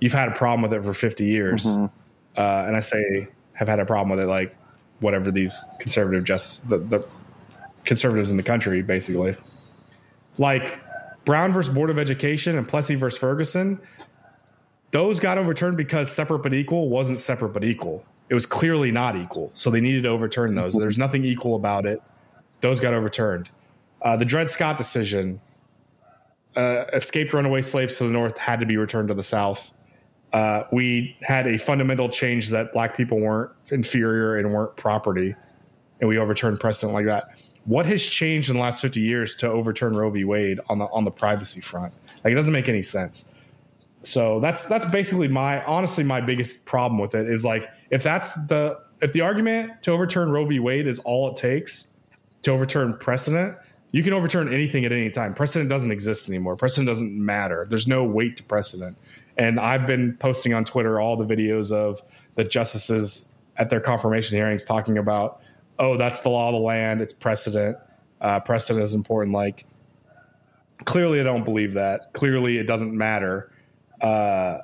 you've 0.00 0.12
had 0.12 0.28
a 0.28 0.32
problem 0.32 0.62
with 0.62 0.72
it 0.72 0.82
for 0.82 0.94
50 0.94 1.24
years, 1.24 1.66
mm-hmm. 1.66 1.86
uh, 2.36 2.64
and 2.66 2.76
I 2.76 2.80
say 2.80 3.28
have 3.58 3.68
had 3.68 3.80
a 3.80 3.84
problem 3.84 4.08
with 4.16 4.20
it 4.20 4.28
like 4.28 4.56
whatever 5.00 5.30
these 5.30 5.64
conservative 5.78 6.24
justice 6.24 6.60
the, 6.60 6.78
the 6.78 7.08
conservatives 7.84 8.30
in 8.30 8.36
the 8.36 8.42
country 8.42 8.82
basically 8.82 9.36
like 10.38 10.80
Brown 11.28 11.52
versus 11.52 11.74
Board 11.74 11.90
of 11.90 11.98
Education 11.98 12.56
and 12.56 12.66
Plessy 12.66 12.94
versus 12.94 13.20
Ferguson, 13.20 13.78
those 14.92 15.20
got 15.20 15.36
overturned 15.36 15.76
because 15.76 16.10
separate 16.10 16.38
but 16.38 16.54
equal 16.54 16.88
wasn't 16.88 17.20
separate 17.20 17.50
but 17.50 17.64
equal. 17.64 18.02
It 18.30 18.34
was 18.34 18.46
clearly 18.46 18.90
not 18.90 19.14
equal. 19.14 19.50
So 19.52 19.70
they 19.70 19.82
needed 19.82 20.04
to 20.04 20.08
overturn 20.08 20.54
those. 20.54 20.72
There's 20.78 20.96
nothing 20.96 21.26
equal 21.26 21.54
about 21.54 21.84
it. 21.84 22.00
Those 22.62 22.80
got 22.80 22.94
overturned. 22.94 23.50
Uh, 24.00 24.16
the 24.16 24.24
Dred 24.24 24.48
Scott 24.48 24.78
decision, 24.78 25.40
uh, 26.56 26.84
escaped 26.94 27.34
runaway 27.34 27.60
slaves 27.60 27.98
to 27.98 28.04
the 28.04 28.10
North 28.10 28.38
had 28.38 28.60
to 28.60 28.66
be 28.66 28.78
returned 28.78 29.08
to 29.08 29.14
the 29.14 29.22
South. 29.22 29.70
Uh, 30.32 30.64
we 30.72 31.16
had 31.22 31.46
a 31.46 31.58
fundamental 31.58 32.08
change 32.08 32.50
that 32.50 32.72
black 32.72 32.96
people 32.96 33.18
weren't 33.18 33.50
inferior 33.70 34.36
and 34.36 34.52
weren't 34.52 34.76
property, 34.76 35.34
and 36.00 36.08
we 36.08 36.18
overturned 36.18 36.60
precedent 36.60 36.92
like 36.92 37.06
that 37.06 37.24
what 37.68 37.84
has 37.84 38.02
changed 38.02 38.48
in 38.48 38.56
the 38.56 38.62
last 38.62 38.80
50 38.80 38.98
years 38.98 39.34
to 39.36 39.46
overturn 39.46 39.94
Roe 39.94 40.08
v. 40.08 40.24
Wade 40.24 40.58
on 40.70 40.78
the 40.78 40.86
on 40.86 41.04
the 41.04 41.10
privacy 41.10 41.60
front? 41.60 41.92
Like 42.24 42.32
it 42.32 42.34
doesn't 42.34 42.52
make 42.52 42.68
any 42.68 42.82
sense. 42.82 43.32
So 44.02 44.40
that's 44.40 44.64
that's 44.64 44.86
basically 44.86 45.28
my 45.28 45.62
honestly 45.64 46.02
my 46.02 46.22
biggest 46.22 46.64
problem 46.64 46.98
with 46.98 47.14
it 47.14 47.28
is 47.28 47.44
like 47.44 47.68
if 47.90 48.02
that's 48.02 48.34
the 48.46 48.80
if 49.02 49.12
the 49.12 49.20
argument 49.20 49.82
to 49.82 49.92
overturn 49.92 50.30
Roe 50.30 50.46
v. 50.46 50.60
Wade 50.60 50.86
is 50.86 50.98
all 51.00 51.30
it 51.30 51.36
takes 51.36 51.88
to 52.42 52.52
overturn 52.52 52.96
precedent, 52.96 53.54
you 53.92 54.02
can 54.02 54.14
overturn 54.14 54.52
anything 54.52 54.86
at 54.86 54.92
any 54.92 55.10
time. 55.10 55.34
Precedent 55.34 55.68
doesn't 55.68 55.92
exist 55.92 56.26
anymore. 56.26 56.56
Precedent 56.56 56.88
doesn't 56.88 57.12
matter. 57.12 57.66
There's 57.68 57.86
no 57.86 58.02
weight 58.02 58.38
to 58.38 58.44
precedent. 58.44 58.96
And 59.38 59.60
I've 59.60 59.86
been 59.86 60.16
posting 60.16 60.52
on 60.52 60.64
Twitter 60.64 61.00
all 61.00 61.16
the 61.16 61.24
videos 61.24 61.72
of 61.72 62.02
the 62.34 62.44
justices 62.44 63.30
at 63.56 63.70
their 63.70 63.80
confirmation 63.80 64.36
hearings 64.36 64.64
talking 64.64 64.98
about 64.98 65.40
oh, 65.78 65.96
that's 65.96 66.20
the 66.20 66.28
law 66.28 66.48
of 66.48 66.54
the 66.54 66.60
land. 66.60 67.00
It's 67.00 67.12
precedent. 67.12 67.76
Uh, 68.20 68.40
precedent 68.40 68.82
is 68.82 68.94
important. 68.94 69.34
Like, 69.34 69.64
clearly, 70.84 71.20
I 71.20 71.22
don't 71.22 71.44
believe 71.44 71.74
that. 71.74 72.12
Clearly, 72.12 72.58
it 72.58 72.66
doesn't 72.66 72.96
matter. 72.96 73.52
Uh, 74.00 74.58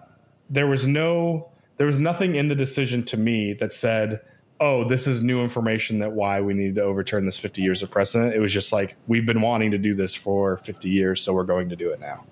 there 0.50 0.66
was 0.66 0.86
no, 0.86 1.48
there 1.76 1.86
was 1.86 1.98
nothing 1.98 2.34
in 2.34 2.48
the 2.48 2.54
decision 2.54 3.04
to 3.04 3.16
me 3.16 3.52
that 3.54 3.72
said, 3.72 4.20
oh, 4.60 4.84
this 4.84 5.06
is 5.06 5.22
new 5.22 5.42
information 5.42 5.98
that 5.98 6.12
why 6.12 6.40
we 6.40 6.54
need 6.54 6.76
to 6.76 6.82
overturn 6.82 7.26
this 7.26 7.38
50 7.38 7.60
years 7.62 7.82
of 7.82 7.90
precedent. 7.90 8.34
It 8.34 8.40
was 8.40 8.52
just 8.52 8.72
like, 8.72 8.96
we've 9.06 9.26
been 9.26 9.40
wanting 9.40 9.72
to 9.72 9.78
do 9.78 9.94
this 9.94 10.14
for 10.14 10.58
50 10.58 10.88
years, 10.88 11.22
so 11.22 11.32
we're 11.32 11.44
going 11.44 11.68
to 11.70 11.76
do 11.76 11.90
it 11.90 12.00
now. 12.00 12.24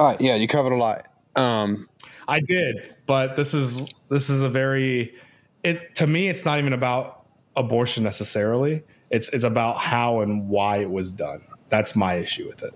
Uh, 0.00 0.16
yeah, 0.18 0.34
you 0.34 0.48
covered 0.48 0.72
a 0.72 0.76
lot. 0.76 1.06
Um, 1.36 1.86
I 2.26 2.40
did, 2.40 2.96
but 3.04 3.36
this 3.36 3.52
is 3.52 3.86
this 4.08 4.30
is 4.30 4.40
a 4.40 4.48
very 4.48 5.14
it 5.62 5.94
to 5.96 6.06
me 6.06 6.28
it's 6.28 6.46
not 6.46 6.58
even 6.58 6.72
about 6.72 7.26
abortion 7.54 8.02
necessarily. 8.02 8.82
It's 9.10 9.28
it's 9.28 9.44
about 9.44 9.76
how 9.76 10.22
and 10.22 10.48
why 10.48 10.78
it 10.78 10.90
was 10.90 11.12
done. 11.12 11.42
That's 11.68 11.94
my 11.94 12.14
issue 12.14 12.48
with 12.48 12.62
it. 12.62 12.74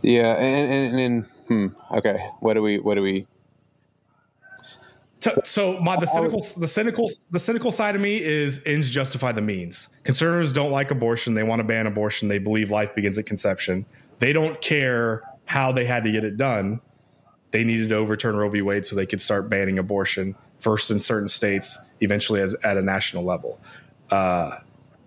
Yeah, 0.00 0.36
and 0.36 0.72
and, 0.72 1.00
and 1.00 1.24
hmm, 1.48 1.96
okay, 1.98 2.30
what 2.40 2.54
do 2.54 2.62
we 2.62 2.78
what 2.78 2.94
do 2.94 3.02
we 3.02 3.26
so 5.44 5.78
my 5.80 5.96
the 6.00 6.06
cynical 6.06 6.40
the 6.56 6.68
cynical 6.68 7.10
the 7.30 7.40
cynical 7.40 7.70
side 7.70 7.94
of 7.94 8.00
me 8.00 8.22
is 8.22 8.62
ends 8.64 8.88
justify 8.88 9.32
the 9.32 9.42
means. 9.42 9.88
Conservatives 10.04 10.52
don't 10.52 10.70
like 10.70 10.90
abortion. 10.90 11.34
They 11.34 11.42
want 11.42 11.60
to 11.60 11.64
ban 11.64 11.86
abortion. 11.86 12.28
They 12.28 12.38
believe 12.38 12.70
life 12.70 12.94
begins 12.94 13.18
at 13.18 13.26
conception. 13.26 13.84
They 14.18 14.32
don't 14.32 14.60
care 14.62 15.24
how 15.48 15.72
they 15.72 15.86
had 15.86 16.04
to 16.04 16.12
get 16.12 16.24
it 16.24 16.36
done. 16.36 16.78
They 17.52 17.64
needed 17.64 17.88
to 17.88 17.94
overturn 17.96 18.36
Roe 18.36 18.50
v. 18.50 18.60
Wade 18.60 18.84
so 18.84 18.94
they 18.94 19.06
could 19.06 19.22
start 19.22 19.48
banning 19.48 19.78
abortion 19.78 20.36
first 20.58 20.90
in 20.90 21.00
certain 21.00 21.28
states, 21.28 21.78
eventually 22.00 22.42
as 22.42 22.54
at 22.62 22.76
a 22.76 22.82
national 22.82 23.24
level. 23.24 23.58
Uh, 24.10 24.58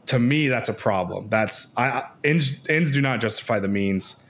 to 0.07 0.17
me, 0.17 0.47
that's 0.47 0.67
a 0.67 0.73
problem. 0.73 1.29
That's 1.29 1.77
I, 1.77 2.09
ends, 2.23 2.57
ends 2.67 2.89
do 2.89 3.01
not 3.01 3.21
justify 3.21 3.59
the 3.59 3.67
means. 3.67 4.23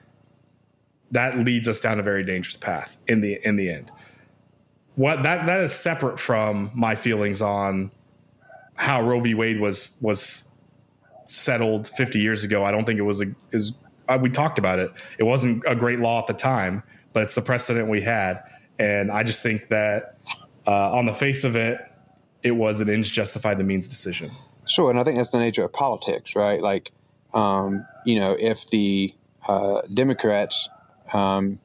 That 1.11 1.39
leads 1.39 1.69
us 1.69 1.79
down 1.79 1.97
a 1.97 2.03
very 2.03 2.25
dangerous 2.25 2.57
path 2.57 2.97
in 3.07 3.21
the 3.21 3.39
in 3.43 3.55
the 3.55 3.69
end. 3.69 3.89
What 4.95 5.23
that 5.23 5.45
that 5.45 5.61
is 5.61 5.73
separate 5.73 6.19
from 6.19 6.71
my 6.75 6.95
feelings 6.95 7.41
on 7.41 7.89
how 8.75 9.01
Roe 9.01 9.21
v. 9.21 9.33
Wade 9.33 9.61
was 9.61 9.97
was 10.01 10.49
settled 11.27 11.87
50 11.87 12.19
years 12.19 12.43
ago. 12.43 12.65
I 12.65 12.71
don't 12.71 12.83
think 12.83 12.99
it 12.99 13.03
was 13.03 13.21
a 13.21 13.33
is 13.53 13.77
uh, 14.15 14.17
we 14.17 14.29
talked 14.29 14.59
about 14.59 14.79
it. 14.79 14.91
It 15.17 15.23
wasn't 15.23 15.63
a 15.67 15.75
great 15.75 15.99
law 15.99 16.19
at 16.19 16.27
the 16.27 16.33
time, 16.33 16.83
but 17.13 17.23
it's 17.23 17.35
the 17.35 17.41
precedent 17.41 17.89
we 17.89 18.01
had, 18.01 18.43
and 18.79 19.11
I 19.11 19.23
just 19.23 19.41
think 19.43 19.69
that 19.69 20.17
uh, 20.67 20.91
on 20.93 21.05
the 21.05 21.13
face 21.13 21.43
of 21.43 21.55
it, 21.55 21.79
it 22.43 22.51
was 22.51 22.79
an 22.79 22.89
ends 22.89 23.09
justify 23.09 23.53
the 23.53 23.63
means 23.63 23.87
decision. 23.87 24.31
Sure, 24.65 24.89
and 24.89 24.99
I 24.99 25.03
think 25.03 25.17
that's 25.17 25.29
the 25.29 25.39
nature 25.39 25.63
of 25.63 25.73
politics, 25.73 26.35
right? 26.35 26.61
Like, 26.61 26.91
um, 27.33 27.85
you 28.05 28.19
know, 28.19 28.35
if 28.39 28.69
the 28.69 29.13
uh, 29.47 29.81
Democrats 29.93 30.69
um, 31.13 31.59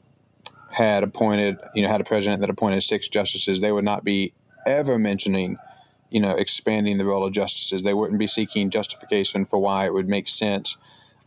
had 0.70 1.02
appointed, 1.02 1.58
you 1.74 1.82
know, 1.82 1.88
had 1.88 2.00
a 2.00 2.04
president 2.04 2.40
that 2.40 2.50
appointed 2.50 2.82
six 2.82 3.08
justices, 3.08 3.60
they 3.60 3.72
would 3.72 3.84
not 3.84 4.04
be 4.04 4.32
ever 4.66 4.98
mentioning, 4.98 5.56
you 6.10 6.20
know, 6.20 6.34
expanding 6.36 6.98
the 6.98 7.04
role 7.04 7.24
of 7.24 7.32
justices. 7.32 7.82
They 7.82 7.94
wouldn't 7.94 8.18
be 8.18 8.26
seeking 8.26 8.70
justification 8.70 9.44
for 9.46 9.58
why 9.58 9.86
it 9.86 9.94
would 9.94 10.08
make 10.08 10.28
sense 10.28 10.76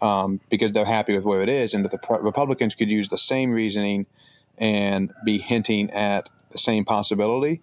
um, 0.02 0.40
because 0.50 0.72
they're 0.72 0.86
happy 0.86 1.16
with 1.16 1.26
where 1.26 1.42
it 1.42 1.50
is. 1.50 1.74
And 1.74 1.86
if 1.86 1.92
the 1.92 2.00
Republicans 2.22 2.76
could 2.76 2.92
use 2.92 3.10
the 3.10 3.18
same 3.18 3.52
reasoning 3.52 4.06
and 4.58 5.14
be 5.24 5.38
hinting 5.38 5.90
at 5.92 6.30
the 6.52 6.58
same 6.58 6.86
possibility. 6.86 7.62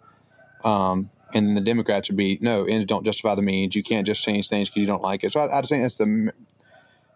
Um, 0.64 1.10
and 1.34 1.56
the 1.56 1.60
Democrats 1.60 2.08
would 2.08 2.16
be 2.16 2.38
no, 2.40 2.64
ends 2.64 2.86
don't 2.86 3.04
justify 3.04 3.34
the 3.34 3.42
means. 3.42 3.74
You 3.74 3.82
can't 3.82 4.06
just 4.06 4.22
change 4.22 4.48
things 4.48 4.68
because 4.68 4.80
you 4.80 4.86
don't 4.86 5.02
like 5.02 5.24
it. 5.24 5.32
So 5.32 5.40
I, 5.40 5.58
I 5.58 5.62
think 5.62 5.82
that's 5.82 5.94
the 5.94 6.32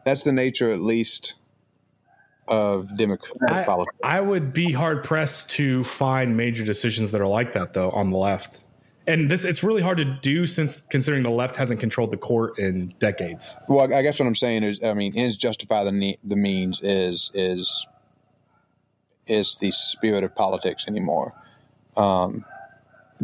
that's 0.05 0.23
the 0.23 0.33
nature, 0.33 0.71
at 0.71 0.81
least, 0.81 1.35
of 2.49 2.97
Democratic 2.97 3.67
politics. 3.67 3.97
I 4.03 4.21
would 4.21 4.53
be 4.53 4.73
hard 4.73 5.05
pressed 5.05 5.51
to 5.53 5.85
find 5.85 6.37
major 6.37 6.65
decisions 6.65 7.13
that 7.13 7.21
are 7.21 7.27
like 7.27 7.53
that, 7.53 7.75
though, 7.75 7.91
on 7.91 8.11
the 8.11 8.17
left. 8.17 8.61
And 9.11 9.29
this 9.29 9.45
it's 9.45 9.65
really 9.65 9.83
hard 9.83 9.99
to 9.99 10.05
do 10.05 10.47
since 10.47 10.83
considering 10.83 11.25
the 11.25 11.31
left 11.31 11.57
hasn't 11.57 11.81
controlled 11.81 12.13
the 12.13 12.17
court 12.17 12.59
in 12.59 12.95
decades. 13.01 13.57
Well, 13.69 13.93
I 13.93 14.03
guess 14.03 14.21
what 14.21 14.27
I'm 14.27 14.37
saying 14.37 14.63
is, 14.63 14.81
I 14.85 14.95
mean, 14.95 15.17
ends 15.17 15.37
justify 15.37 15.83
the 15.83 16.17
the 16.23 16.37
means 16.37 16.81
is 16.83 17.31
is 17.35 17.87
is 19.27 19.57
the 19.61 19.73
spirit 19.73 20.23
of 20.23 20.35
politics 20.35 20.87
anymore. 20.87 21.35
Um, 21.97 22.45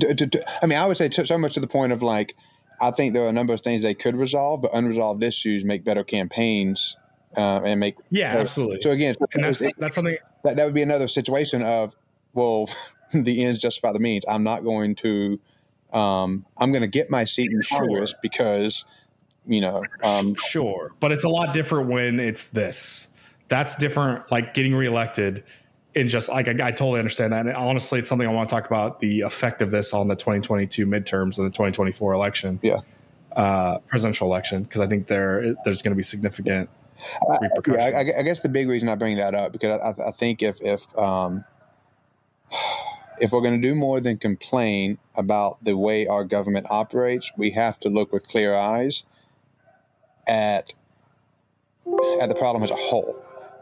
to, 0.00 0.14
to, 0.14 0.44
I 0.62 0.66
mean, 0.66 0.78
I 0.78 0.86
would 0.86 0.96
say 0.96 1.08
so 1.10 1.38
much 1.38 1.54
to 1.54 1.60
the 1.60 1.66
point 1.66 1.92
of 1.92 2.02
like, 2.02 2.34
I 2.80 2.90
think 2.90 3.14
there 3.14 3.24
are 3.24 3.28
a 3.28 3.32
number 3.32 3.52
of 3.52 3.60
things 3.60 3.82
they 3.82 3.94
could 3.94 4.16
resolve, 4.16 4.62
but 4.62 4.72
unresolved 4.74 5.22
issues 5.22 5.64
make 5.64 5.84
better 5.84 6.04
campaigns 6.04 6.96
uh, 7.36 7.60
and 7.62 7.80
make 7.80 7.96
yeah, 8.10 8.32
better. 8.32 8.42
absolutely. 8.42 8.82
So 8.82 8.90
again, 8.90 9.14
and 9.34 9.44
that's 9.44 9.62
it, 9.62 9.74
that's 9.78 9.94
something 9.94 10.16
that, 10.42 10.56
that 10.56 10.64
would 10.64 10.74
be 10.74 10.82
another 10.82 11.08
situation 11.08 11.62
of 11.62 11.94
well, 12.34 12.68
the 13.14 13.44
ends 13.44 13.58
justify 13.58 13.92
the 13.92 14.00
means. 14.00 14.24
I'm 14.28 14.42
not 14.42 14.64
going 14.64 14.96
to. 14.96 15.40
Um, 15.92 16.46
I'm 16.56 16.72
going 16.72 16.82
to 16.82 16.88
get 16.88 17.10
my 17.10 17.24
seat 17.24 17.50
in 17.50 17.62
Congress 17.62 18.10
sure. 18.10 18.18
because, 18.22 18.84
you 19.46 19.60
know, 19.60 19.82
um, 20.02 20.34
sure, 20.34 20.92
but 21.00 21.12
it's 21.12 21.24
a 21.24 21.28
lot 21.28 21.54
different 21.54 21.88
when 21.88 22.20
it's 22.20 22.48
this. 22.48 23.08
That's 23.48 23.76
different. 23.76 24.30
Like 24.30 24.54
getting 24.54 24.74
reelected 24.74 25.44
and 25.96 26.08
just 26.08 26.28
like 26.28 26.46
I, 26.46 26.52
I, 26.52 26.70
totally 26.70 26.98
understand 26.98 27.32
that. 27.32 27.46
And 27.46 27.56
honestly, 27.56 27.98
it's 27.98 28.08
something 28.08 28.28
I 28.28 28.32
want 28.32 28.48
to 28.48 28.54
talk 28.54 28.66
about 28.66 29.00
the 29.00 29.22
effect 29.22 29.62
of 29.62 29.70
this 29.70 29.94
on 29.94 30.08
the 30.08 30.14
2022 30.14 30.86
midterms 30.86 31.38
and 31.38 31.46
the 31.46 31.50
2024 31.50 32.12
election. 32.12 32.60
Yeah. 32.62 32.80
Uh, 33.32 33.78
presidential 33.80 34.26
election 34.26 34.62
because 34.62 34.80
I 34.80 34.86
think 34.86 35.08
there 35.08 35.54
there's 35.64 35.82
going 35.82 35.92
to 35.92 35.96
be 35.96 36.02
significant 36.02 36.70
repercussions. 37.42 37.82
I, 37.82 38.00
yeah, 38.00 38.14
I, 38.16 38.20
I, 38.20 38.22
guess 38.22 38.40
the 38.40 38.48
big 38.48 38.66
reason 38.66 38.88
I 38.88 38.94
bring 38.94 39.18
that 39.18 39.34
up 39.34 39.52
because 39.52 39.78
I, 39.78 40.08
I 40.08 40.10
think 40.12 40.42
if 40.42 40.62
if 40.62 40.86
um, 40.98 41.44
if 43.20 43.32
we're 43.32 43.40
going 43.40 43.60
to 43.60 43.68
do 43.68 43.74
more 43.74 44.00
than 44.00 44.18
complain 44.18 44.98
about 45.14 45.62
the 45.62 45.76
way 45.76 46.06
our 46.06 46.24
government 46.24 46.66
operates, 46.70 47.30
we 47.36 47.50
have 47.50 47.78
to 47.80 47.88
look 47.88 48.12
with 48.12 48.28
clear 48.28 48.54
eyes 48.54 49.04
at 50.26 50.74
at 52.20 52.28
the 52.28 52.34
problem 52.34 52.62
as 52.62 52.70
a 52.70 52.76
whole. 52.76 53.16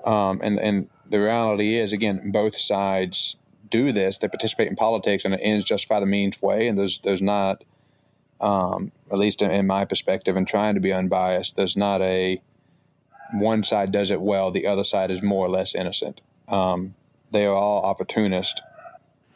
Um, 0.05 0.41
and 0.43 0.59
and 0.59 0.89
the 1.09 1.21
reality 1.21 1.77
is, 1.77 1.93
again, 1.93 2.31
both 2.31 2.57
sides 2.57 3.37
do 3.71 3.93
this. 3.93 4.19
They 4.19 4.29
participate 4.29 4.69
in 4.69 4.77
politics, 4.77 5.25
and 5.25 5.35
it 5.35 5.41
ends 5.43 5.65
justify 5.65 6.01
the 6.01 6.07
means 6.07 6.41
way. 6.41 6.69
And 6.69 6.79
there's 6.79 6.99
there's 7.01 7.23
not 7.23 7.65
um, 8.41 8.93
at 9.11 9.19
least 9.19 9.43
in 9.43 9.67
my 9.67 9.85
perspective, 9.85 10.37
and 10.37 10.47
trying 10.47 10.75
to 10.75 10.81
be 10.81 10.93
unbiased, 10.93 11.57
there's 11.57 11.77
not 11.77 12.01
a 12.03 12.43
one 13.33 13.65
side 13.65 13.91
does 13.91 14.11
it 14.11 14.21
well, 14.21 14.51
the 14.51 14.67
other 14.67 14.85
side 14.85 15.11
is 15.11 15.23
more 15.23 15.47
or 15.47 15.49
less 15.49 15.75
innocent. 15.75 16.21
Um, 16.47 16.95
they 17.31 17.47
are 17.47 17.55
all 17.55 17.85
opportunists. 17.85 18.61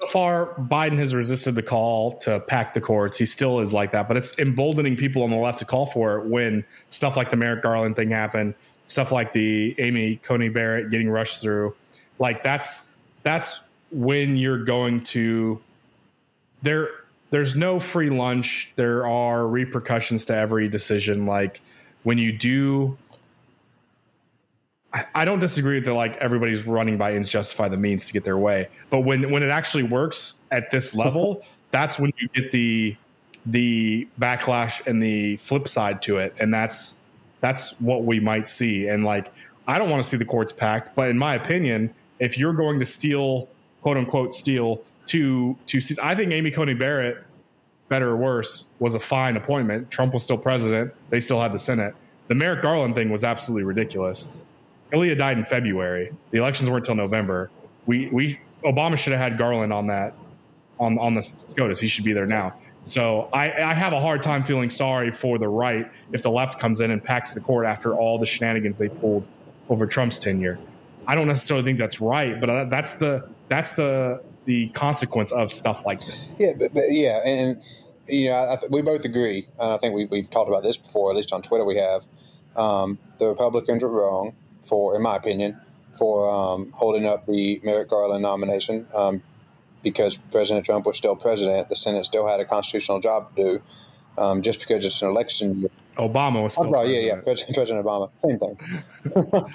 So 0.01 0.07
far, 0.07 0.55
Biden 0.55 0.97
has 0.99 1.15
resisted 1.15 1.57
the 1.57 1.63
call 1.63 2.19
to 2.19 2.39
pack 2.41 2.73
the 2.73 2.81
courts. 2.81 3.19
He 3.19 3.27
still 3.27 3.59
is 3.59 3.73
like 3.73 3.91
that, 3.93 4.07
but 4.07 4.17
it's 4.17 4.39
emboldening 4.39 4.97
people 4.97 5.25
on 5.25 5.31
the 5.31 5.37
left 5.37 5.59
to 5.59 5.65
call 5.65 5.87
for 5.87 6.19
it 6.19 6.27
when 6.27 6.65
stuff 6.91 7.17
like 7.17 7.31
the 7.31 7.37
Merrick 7.37 7.63
Garland 7.63 7.97
thing 7.97 8.11
happened, 8.11 8.55
stuff 8.87 9.11
like 9.11 9.33
the 9.33 9.75
Amy 9.79 10.17
Coney 10.17 10.51
Barrett 10.51 10.91
getting 10.91 11.11
rushed 11.11 11.43
through. 11.43 11.75
Like 12.21 12.45
that's 12.45 12.89
that's 13.25 13.61
when 13.91 14.37
you're 14.37 14.63
going 14.63 15.03
to 15.03 15.61
there 16.63 16.91
there's 17.31 17.57
no 17.57 17.81
free 17.81 18.11
lunch. 18.11 18.73
There 18.77 19.07
are 19.07 19.47
repercussions 19.47 20.25
to 20.27 20.37
every 20.37 20.69
decision. 20.69 21.27
Like 21.27 21.61
when 22.05 22.19
you 22.19 22.33
do 22.33 22.97
I 25.15 25.25
don't 25.25 25.39
disagree 25.39 25.81
that 25.81 25.95
like 25.95 26.17
everybody's 26.17 26.67
running 26.67 26.97
by 26.97 27.13
ends 27.13 27.29
justify 27.29 27.69
the 27.69 27.77
means 27.77 28.07
to 28.07 28.13
get 28.13 28.25
their 28.25 28.39
way, 28.39 28.69
but 28.91 29.01
when 29.01 29.31
when 29.31 29.43
it 29.43 29.51
actually 29.51 29.83
works 29.83 30.41
at 30.51 30.71
this 30.71 30.95
level, 31.05 31.45
that's 31.71 31.99
when 31.99 32.13
you 32.19 32.29
get 32.29 32.53
the 32.53 32.97
the 33.47 34.07
backlash 34.21 34.87
and 34.87 35.03
the 35.03 35.37
flip 35.37 35.69
side 35.69 36.03
to 36.03 36.19
it, 36.19 36.35
and 36.39 36.53
that's 36.53 36.99
that's 37.41 37.81
what 37.81 38.05
we 38.05 38.21
might 38.21 38.49
see. 38.49 38.89
And 38.89 39.05
like, 39.05 39.33
I 39.67 39.79
don't 39.79 39.91
want 39.91 40.03
to 40.03 40.09
see 40.09 40.17
the 40.17 40.25
courts 40.25 40.53
packed, 40.53 40.95
but 40.95 41.09
in 41.09 41.19
my 41.19 41.35
opinion, 41.35 41.95
if 42.19 42.37
you're 42.37 42.53
going 42.53 42.79
to 42.81 42.87
steal, 42.87 43.49
quote 43.81 43.97
unquote, 43.97 44.35
steal 44.35 44.83
to 45.07 45.57
to 45.67 45.81
seats, 45.81 46.01
I 46.01 46.15
think 46.15 46.33
Amy 46.33 46.51
Coney 46.51 46.75
Barrett, 46.75 47.23
better 47.89 48.11
or 48.11 48.17
worse, 48.17 48.69
was 48.79 48.95
a 48.95 49.01
fine 49.01 49.37
appointment. 49.37 49.91
Trump 49.91 50.15
was 50.15 50.23
still 50.23 50.39
president; 50.39 50.93
they 51.09 51.21
still 51.21 51.41
had 51.41 51.53
the 51.53 51.59
Senate. 51.59 51.95
The 52.29 52.35
Merrick 52.35 52.61
Garland 52.63 52.95
thing 52.95 53.09
was 53.09 53.25
absolutely 53.25 53.67
ridiculous. 53.67 54.29
Scalia 54.91 55.17
died 55.17 55.39
in 55.39 55.45
February. 55.45 56.13
The 56.31 56.39
elections 56.39 56.71
weren't 56.71 56.89
until 56.89 56.95
November. 56.95 57.51
We 57.87 58.09
we 58.09 58.41
Obama 58.65 58.97
should 58.97 59.13
have 59.13 59.21
had 59.21 59.39
Garland 59.39 59.73
on 59.73 59.87
that 59.89 60.15
on 60.81 60.99
on 60.99 61.15
the 61.15 61.23
SCOTUS. 61.23 61.81
He 61.81 61.89
should 61.89 62.05
be 62.05 62.13
there 62.13 62.27
now. 62.27 62.55
So 62.85 63.29
I, 63.35 63.53
I 63.53 63.75
have 63.75 63.93
a 63.93 64.01
hard 64.01 64.23
time 64.23 64.43
feeling 64.43 64.71
sorry 64.71 65.13
for 65.13 65.39
the 65.39 65.49
right 65.49 65.91
if 66.13 66.23
the 66.23 66.31
left 66.31 66.59
comes 66.59 66.81
in 66.81 66.91
and 66.91 67.05
packs 67.05 67.35
the 67.35 67.41
court 67.41 67.67
after 67.67 67.95
all 67.95 68.19
the 68.19 68.25
shenanigans 68.25 68.79
they 68.79 68.89
pulled 68.89 69.29
over 69.69 69.87
Trump's 69.87 70.19
tenure. 70.19 70.59
I 71.07 71.15
don't 71.15 71.29
necessarily 71.29 71.65
think 71.65 71.79
that's 71.79 72.01
right, 72.01 72.41
but 72.41 72.71
that's 72.71 72.95
the 72.95 73.29
that's 73.49 73.73
the 73.73 74.23
the 74.47 74.69
consequence 74.71 75.33
of 75.33 75.53
stuff 75.53 75.85
like 75.85 76.01
this. 76.01 76.35
Yeah, 76.39 76.53
but, 76.59 76.73
but 76.73 76.91
yeah, 76.91 77.21
and 77.27 77.61
you 78.09 78.31
know, 78.31 78.37
I, 78.37 78.59
we 78.71 78.81
both 78.81 79.05
agree, 79.05 79.47
and 79.59 79.73
I 79.73 79.77
think 79.77 79.95
we, 79.95 80.07
we've 80.07 80.31
talked 80.31 80.49
about 80.49 80.63
this 80.63 80.79
before. 80.79 81.11
At 81.11 81.17
least 81.17 81.33
on 81.33 81.43
Twitter, 81.43 81.65
we 81.65 81.77
have. 81.77 82.07
Um, 82.57 82.99
the 83.19 83.29
Republicans 83.29 83.85
are 83.85 83.89
wrong 83.89 84.35
for, 84.69 84.95
in 84.95 85.03
my 85.03 85.17
opinion, 85.17 85.59
for 85.97 86.31
um, 86.31 86.73
holding 86.77 87.07
up 87.07 87.27
the 87.27 87.61
Merrick 87.65 87.89
Garland 87.89 88.23
nomination 88.23 88.87
um, 88.95 89.23
because 89.83 90.19
President 90.31 90.65
Trump 90.65 90.87
was 90.87 90.97
still 90.97 91.17
president. 91.17 91.69
The 91.69 91.77
Senate 91.77 92.05
still 92.05 92.27
had 92.27 92.41
a 92.41 92.45
constitutional 92.45 93.01
job 93.01 93.35
to 93.37 93.43
do. 93.43 93.63
Um, 94.17 94.43
just 94.43 94.59
because 94.59 94.85
it's 94.85 95.01
an 95.01 95.11
election 95.11 95.61
year. 95.61 95.71
Obama 95.97 96.43
was 96.43 96.55
still. 96.55 96.75
Oh, 96.75 96.83
yeah, 96.83 96.99
yeah, 96.99 97.21
President, 97.21 97.55
President 97.55 97.87
Obama, 97.87 98.11
same 98.21 98.39
thing. 98.41 99.53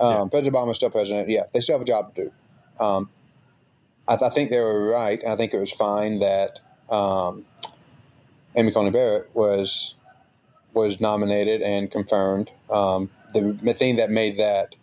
Um, 0.00 0.10
yeah. 0.10 0.28
President 0.30 0.54
Obama 0.56 0.70
is 0.72 0.76
still 0.76 0.90
president. 0.90 1.28
Yeah, 1.28 1.44
they 1.52 1.60
still 1.60 1.76
have 1.76 1.82
a 1.82 1.84
job 1.84 2.14
to 2.14 2.24
do. 2.24 2.84
Um, 2.84 3.10
I, 4.08 4.16
th- 4.16 4.30
I, 4.30 4.34
think 4.34 4.50
they 4.50 4.60
were 4.60 4.88
right, 4.90 5.22
and 5.22 5.32
I 5.32 5.36
think 5.36 5.54
it 5.54 5.58
was 5.58 5.70
fine 5.70 6.18
that 6.18 6.60
um, 6.90 7.44
Amy 8.56 8.72
Coney 8.72 8.90
Barrett 8.90 9.30
was 9.34 9.94
was 10.72 11.00
nominated 11.00 11.62
and 11.62 11.90
confirmed. 11.90 12.50
Um, 12.68 13.10
the 13.40 13.74
thing 13.74 13.96
that 13.96 14.10
made 14.10 14.36
that 14.38 14.74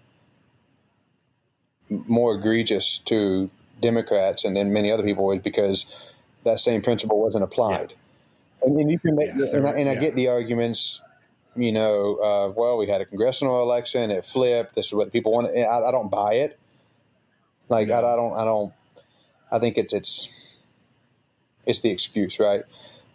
more 1.90 2.36
egregious 2.36 3.00
to 3.06 3.50
Democrats 3.82 4.46
and, 4.46 4.58
and 4.58 4.74
many 4.74 4.92
other 4.92 5.04
people 5.04 5.26
was 5.26 5.40
because 5.40 5.86
that 6.44 6.60
same 6.60 6.82
principle 6.82 7.20
wasn't 7.20 7.44
applied. 7.44 7.94
Yeah. 7.94 8.68
And, 8.68 8.80
and, 8.80 8.92
you 8.92 9.00
can 9.00 9.16
make, 9.16 9.32
yes, 9.36 9.54
and, 9.54 9.68
I, 9.68 9.72
and 9.72 9.86
yeah. 9.88 9.92
I 9.92 9.96
get 9.96 10.16
the 10.16 10.28
arguments, 10.28 11.02
you 11.56 11.72
know, 11.72 12.16
uh, 12.18 12.54
well, 12.56 12.78
we 12.78 12.88
had 12.88 13.02
a 13.02 13.06
congressional 13.06 13.62
election, 13.62 14.12
it 14.12 14.26
flipped. 14.26 14.76
This 14.76 14.88
is 14.88 14.94
what 14.94 15.12
people 15.12 15.32
want. 15.32 15.48
I, 15.48 15.62
I 15.62 15.92
don't 15.92 16.10
buy 16.10 16.36
it. 16.36 16.60
Like 17.70 17.90
I, 17.90 17.98
I 17.98 18.16
don't, 18.16 18.38
I 18.38 18.46
don't. 18.46 18.74
I 19.52 19.60
think 19.60 19.78
it's 19.78 19.94
it's 19.94 20.30
it's 21.66 21.80
the 21.80 21.90
excuse, 21.90 22.40
right? 22.40 22.64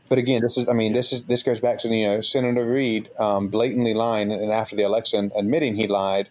But 0.09 0.19
again, 0.19 0.43
this 0.43 0.57
is, 0.57 0.69
I 0.69 0.73
mean, 0.73 0.93
this 0.93 1.13
is 1.13 1.25
this 1.25 1.43
goes 1.43 1.61
back 1.61 1.81
to 1.81 1.89
you 1.89 2.07
know 2.07 2.21
Senator 2.21 2.65
Reid 2.65 3.11
um, 3.19 3.49
blatantly 3.49 3.95
lying, 3.95 4.31
and 4.31 4.53
after 4.53 4.77
the 4.77 4.83
election, 4.83 5.33
admitting 5.37 5.77
he 5.77 5.87
lied 5.87 6.29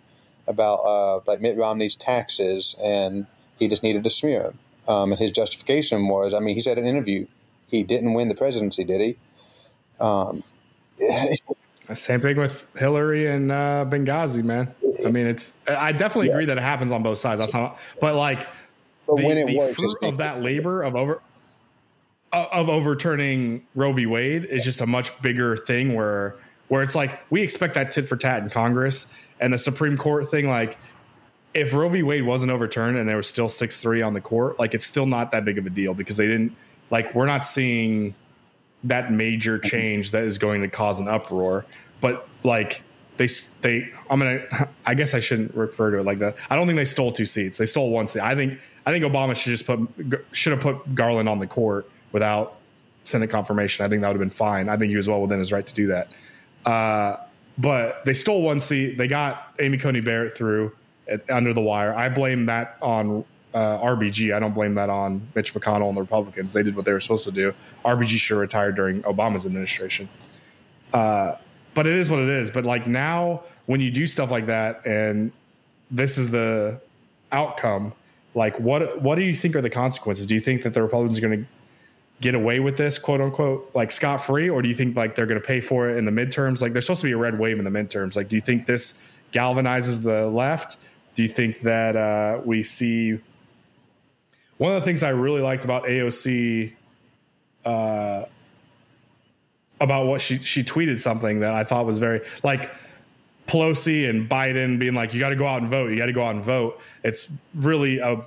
about 0.47 0.75
uh, 0.77 1.19
like 1.27 1.41
Mitt 1.41 1.57
Romney's 1.57 1.95
taxes, 1.95 2.75
and 2.81 3.27
he 3.57 3.67
just 3.67 3.83
needed 3.83 4.03
to 4.03 4.09
smear 4.09 4.43
him. 4.43 4.59
Um, 4.87 5.11
and 5.11 5.19
his 5.19 5.31
justification 5.31 6.07
was, 6.07 6.33
I 6.33 6.39
mean, 6.39 6.53
he 6.53 6.61
said 6.61 6.77
in 6.77 6.85
an 6.85 6.89
interview, 6.89 7.25
he 7.67 7.81
didn't 7.81 8.13
win 8.13 8.27
the 8.27 8.35
presidency, 8.35 8.83
did 8.83 9.01
he? 9.01 9.17
Um, 9.99 10.43
Same 11.93 12.21
thing 12.21 12.37
with 12.37 12.65
Hillary 12.75 13.27
and 13.27 13.51
uh, 13.51 13.85
Benghazi, 13.87 14.43
man. 14.43 14.73
I 15.05 15.11
mean, 15.11 15.27
it's. 15.27 15.55
I 15.67 15.91
definitely 15.91 16.27
yeah. 16.27 16.33
agree 16.33 16.45
that 16.45 16.57
it 16.57 16.61
happens 16.61 16.91
on 16.91 17.03
both 17.03 17.19
sides. 17.19 17.39
That's 17.39 17.53
not, 17.53 17.77
but 18.01 18.15
like, 18.15 18.47
but 19.05 19.17
the, 19.17 19.25
when 19.25 19.37
it 19.37 19.47
the 19.47 19.57
works, 19.57 19.75
fruit 19.75 19.97
of 20.01 20.17
that 20.17 20.41
labor 20.41 20.81
of 20.81 20.95
over 20.95 21.21
of 22.31 22.69
overturning 22.69 23.65
Roe 23.75 23.93
v. 23.93 24.05
Wade 24.05 24.45
is 24.45 24.63
just 24.63 24.81
a 24.81 24.85
much 24.85 25.21
bigger 25.21 25.55
thing 25.57 25.95
where 25.95 26.35
where 26.67 26.81
it's 26.81 26.95
like 26.95 27.19
we 27.29 27.41
expect 27.41 27.75
that 27.75 27.91
tit 27.91 28.09
for 28.09 28.17
tat 28.17 28.43
in 28.43 28.49
Congress 28.49 29.07
and 29.39 29.53
the 29.53 29.57
Supreme 29.57 29.97
Court 29.97 30.29
thing. 30.29 30.49
Like, 30.49 30.77
if 31.53 31.73
Roe 31.73 31.89
v. 31.89 32.03
Wade 32.03 32.25
wasn't 32.25 32.51
overturned 32.51 32.97
and 32.97 33.07
there 33.07 33.17
was 33.17 33.27
still 33.27 33.49
six 33.49 33.79
three 33.79 34.01
on 34.01 34.13
the 34.13 34.21
court, 34.21 34.59
like 34.59 34.73
it's 34.73 34.85
still 34.85 35.05
not 35.05 35.31
that 35.31 35.45
big 35.45 35.57
of 35.57 35.65
a 35.65 35.69
deal 35.69 35.93
because 35.93 36.17
they 36.17 36.27
didn't 36.27 36.55
like 36.89 37.13
we're 37.15 37.25
not 37.25 37.45
seeing 37.45 38.13
that 38.83 39.11
major 39.11 39.57
change 39.57 40.11
that 40.11 40.23
is 40.23 40.37
going 40.37 40.61
to 40.61 40.67
cause 40.67 40.99
an 40.99 41.07
uproar. 41.07 41.65
But 42.01 42.27
like 42.43 42.81
they 43.17 43.27
they 43.61 43.89
I'm 44.09 44.19
gonna 44.19 44.41
I 44.85 44.95
guess 44.95 45.13
I 45.13 45.19
shouldn't 45.19 45.55
refer 45.55 45.91
to 45.91 45.99
it 45.99 46.03
like 46.03 46.19
that. 46.19 46.35
I 46.49 46.55
don't 46.55 46.67
think 46.67 46.77
they 46.77 46.85
stole 46.85 47.11
two 47.11 47.25
seats. 47.25 47.57
They 47.57 47.65
stole 47.65 47.89
one 47.89 48.07
seat. 48.07 48.21
I 48.21 48.35
think 48.35 48.59
I 48.85 48.91
think 48.91 49.05
Obama 49.05 49.35
should 49.35 49.51
just 49.51 49.65
put 49.65 49.79
should 50.33 50.51
have 50.51 50.61
put 50.61 50.93
Garland 50.95 51.29
on 51.29 51.39
the 51.39 51.47
court 51.47 51.89
without 52.15 52.57
Senate 53.03 53.29
confirmation. 53.29 53.85
I 53.85 53.89
think 53.89 54.01
that 54.01 54.07
would 54.07 54.13
have 54.13 54.21
been 54.21 54.29
fine. 54.29 54.69
I 54.69 54.77
think 54.77 54.89
he 54.89 54.95
was 54.95 55.09
well 55.09 55.21
within 55.21 55.37
his 55.37 55.51
right 55.51 55.67
to 55.67 55.73
do 55.73 55.87
that. 55.87 56.07
Uh, 56.65 57.17
but 57.57 58.05
they 58.05 58.13
stole 58.13 58.41
one 58.41 58.61
seat. 58.61 58.97
They 58.97 59.09
got 59.09 59.53
Amy 59.59 59.77
Coney 59.77 59.99
Barrett 59.99 60.33
through 60.33 60.71
at, 61.09 61.29
under 61.29 61.53
the 61.53 61.59
wire. 61.59 61.93
I 61.93 62.07
blame 62.07 62.45
that 62.45 62.77
on 62.81 63.25
uh, 63.53 63.79
RBG. 63.79 64.33
I 64.33 64.39
don't 64.39 64.53
blame 64.53 64.75
that 64.75 64.89
on 64.89 65.27
Mitch 65.35 65.53
McConnell 65.53 65.89
and 65.89 65.97
the 65.97 66.01
Republicans. 66.01 66.53
They 66.53 66.63
did 66.63 66.77
what 66.77 66.85
they 66.85 66.93
were 66.93 67.01
supposed 67.01 67.25
to 67.25 67.33
do. 67.33 67.53
RBG 67.83 68.17
should 68.17 68.35
have 68.35 68.41
retired 68.41 68.77
during 68.77 69.03
Obama's 69.03 69.45
administration. 69.45 70.07
Uh, 70.93 71.35
but 71.73 71.85
it 71.85 71.95
is 71.95 72.09
what 72.09 72.19
it 72.19 72.29
is. 72.29 72.49
But 72.49 72.63
like 72.63 72.87
now, 72.87 73.43
when 73.65 73.81
you 73.81 73.91
do 73.91 74.07
stuff 74.07 74.31
like 74.31 74.45
that, 74.45 74.87
and 74.87 75.33
this 75.91 76.17
is 76.17 76.31
the 76.31 76.79
outcome, 77.33 77.91
like 78.35 78.57
what 78.57 79.01
what 79.01 79.15
do 79.15 79.21
you 79.21 79.35
think 79.35 79.53
are 79.57 79.61
the 79.61 79.69
consequences? 79.69 80.25
Do 80.25 80.33
you 80.33 80.41
think 80.41 80.63
that 80.63 80.73
the 80.73 80.81
Republicans 80.81 81.17
are 81.17 81.21
going 81.21 81.43
to 81.43 81.49
get 82.21 82.35
away 82.35 82.59
with 82.59 82.77
this, 82.77 82.97
quote 82.97 83.21
unquote, 83.21 83.69
like 83.73 83.91
scot 83.91 84.23
free, 84.23 84.49
or 84.49 84.61
do 84.61 84.69
you 84.69 84.75
think 84.75 84.95
like 84.95 85.15
they're 85.15 85.25
going 85.25 85.41
to 85.41 85.45
pay 85.45 85.61
for 85.61 85.89
it 85.89 85.97
in 85.97 86.05
the 86.05 86.11
midterms? 86.11 86.61
Like 86.61 86.73
there's 86.73 86.85
supposed 86.85 87.01
to 87.01 87.07
be 87.07 87.13
a 87.13 87.17
red 87.17 87.39
wave 87.39 87.59
in 87.59 87.65
the 87.65 87.71
midterms. 87.71 88.15
Like, 88.15 88.29
do 88.29 88.35
you 88.35 88.41
think 88.41 88.65
this 88.65 89.01
galvanizes 89.33 90.03
the 90.03 90.27
left? 90.27 90.77
Do 91.15 91.23
you 91.23 91.29
think 91.29 91.61
that 91.61 91.95
uh, 91.95 92.41
we 92.43 92.63
see 92.63 93.19
one 94.57 94.73
of 94.73 94.81
the 94.81 94.85
things 94.85 95.03
I 95.03 95.09
really 95.09 95.41
liked 95.41 95.63
about 95.63 95.85
AOC? 95.85 96.73
Uh, 97.63 98.25
about 99.79 100.05
what 100.05 100.21
she 100.21 100.37
she 100.37 100.63
tweeted 100.63 100.99
something 100.99 101.41
that 101.41 101.53
I 101.53 101.63
thought 101.63 101.85
was 101.85 101.99
very 101.99 102.21
like 102.43 102.71
Pelosi 103.47 104.09
and 104.09 104.29
Biden 104.29 104.79
being 104.79 104.93
like, 104.93 105.13
you 105.13 105.19
got 105.19 105.29
to 105.29 105.35
go 105.35 105.45
out 105.45 105.61
and 105.61 105.69
vote. 105.69 105.91
You 105.91 105.97
got 105.97 106.07
to 106.07 106.13
go 106.13 106.25
out 106.25 106.35
and 106.35 106.43
vote. 106.43 106.79
It's 107.03 107.29
really 107.53 107.99
a 107.99 108.23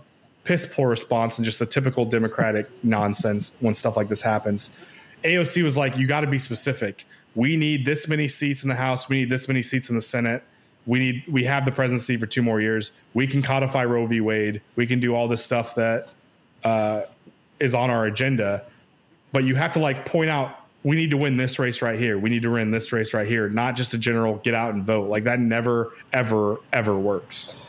piss 0.48 0.64
poor 0.64 0.88
response 0.88 1.36
and 1.36 1.44
just 1.44 1.58
the 1.58 1.66
typical 1.66 2.06
Democratic 2.06 2.66
nonsense 2.82 3.54
when 3.60 3.74
stuff 3.74 3.98
like 3.98 4.06
this 4.06 4.22
happens. 4.22 4.74
AOC 5.22 5.62
was 5.62 5.76
like, 5.76 5.98
you 5.98 6.06
got 6.06 6.22
to 6.22 6.26
be 6.26 6.38
specific. 6.38 7.04
We 7.34 7.58
need 7.58 7.84
this 7.84 8.08
many 8.08 8.28
seats 8.28 8.62
in 8.62 8.70
the 8.70 8.74
House. 8.74 9.10
We 9.10 9.20
need 9.20 9.28
this 9.28 9.46
many 9.46 9.62
seats 9.62 9.90
in 9.90 9.96
the 9.96 10.00
Senate. 10.00 10.42
We 10.86 11.00
need 11.00 11.24
we 11.28 11.44
have 11.44 11.66
the 11.66 11.70
presidency 11.70 12.16
for 12.16 12.26
two 12.26 12.42
more 12.42 12.62
years. 12.62 12.92
We 13.12 13.26
can 13.26 13.42
codify 13.42 13.84
Roe 13.84 14.06
v. 14.06 14.22
Wade. 14.22 14.62
We 14.74 14.86
can 14.86 15.00
do 15.00 15.14
all 15.14 15.28
this 15.28 15.44
stuff 15.44 15.74
that 15.74 16.14
uh, 16.64 17.02
is 17.60 17.74
on 17.74 17.90
our 17.90 18.06
agenda. 18.06 18.64
But 19.32 19.44
you 19.44 19.54
have 19.54 19.72
to 19.72 19.80
like 19.80 20.06
point 20.06 20.30
out 20.30 20.58
we 20.82 20.96
need 20.96 21.10
to 21.10 21.18
win 21.18 21.36
this 21.36 21.58
race 21.58 21.82
right 21.82 21.98
here. 21.98 22.18
We 22.18 22.30
need 22.30 22.42
to 22.42 22.50
win 22.50 22.70
this 22.70 22.90
race 22.90 23.12
right 23.12 23.28
here, 23.28 23.50
not 23.50 23.76
just 23.76 23.92
a 23.92 23.98
general 23.98 24.36
get 24.36 24.54
out 24.54 24.72
and 24.72 24.82
vote. 24.82 25.10
Like 25.10 25.24
that 25.24 25.40
never, 25.40 25.92
ever, 26.10 26.56
ever 26.72 26.98
works. 26.98 27.67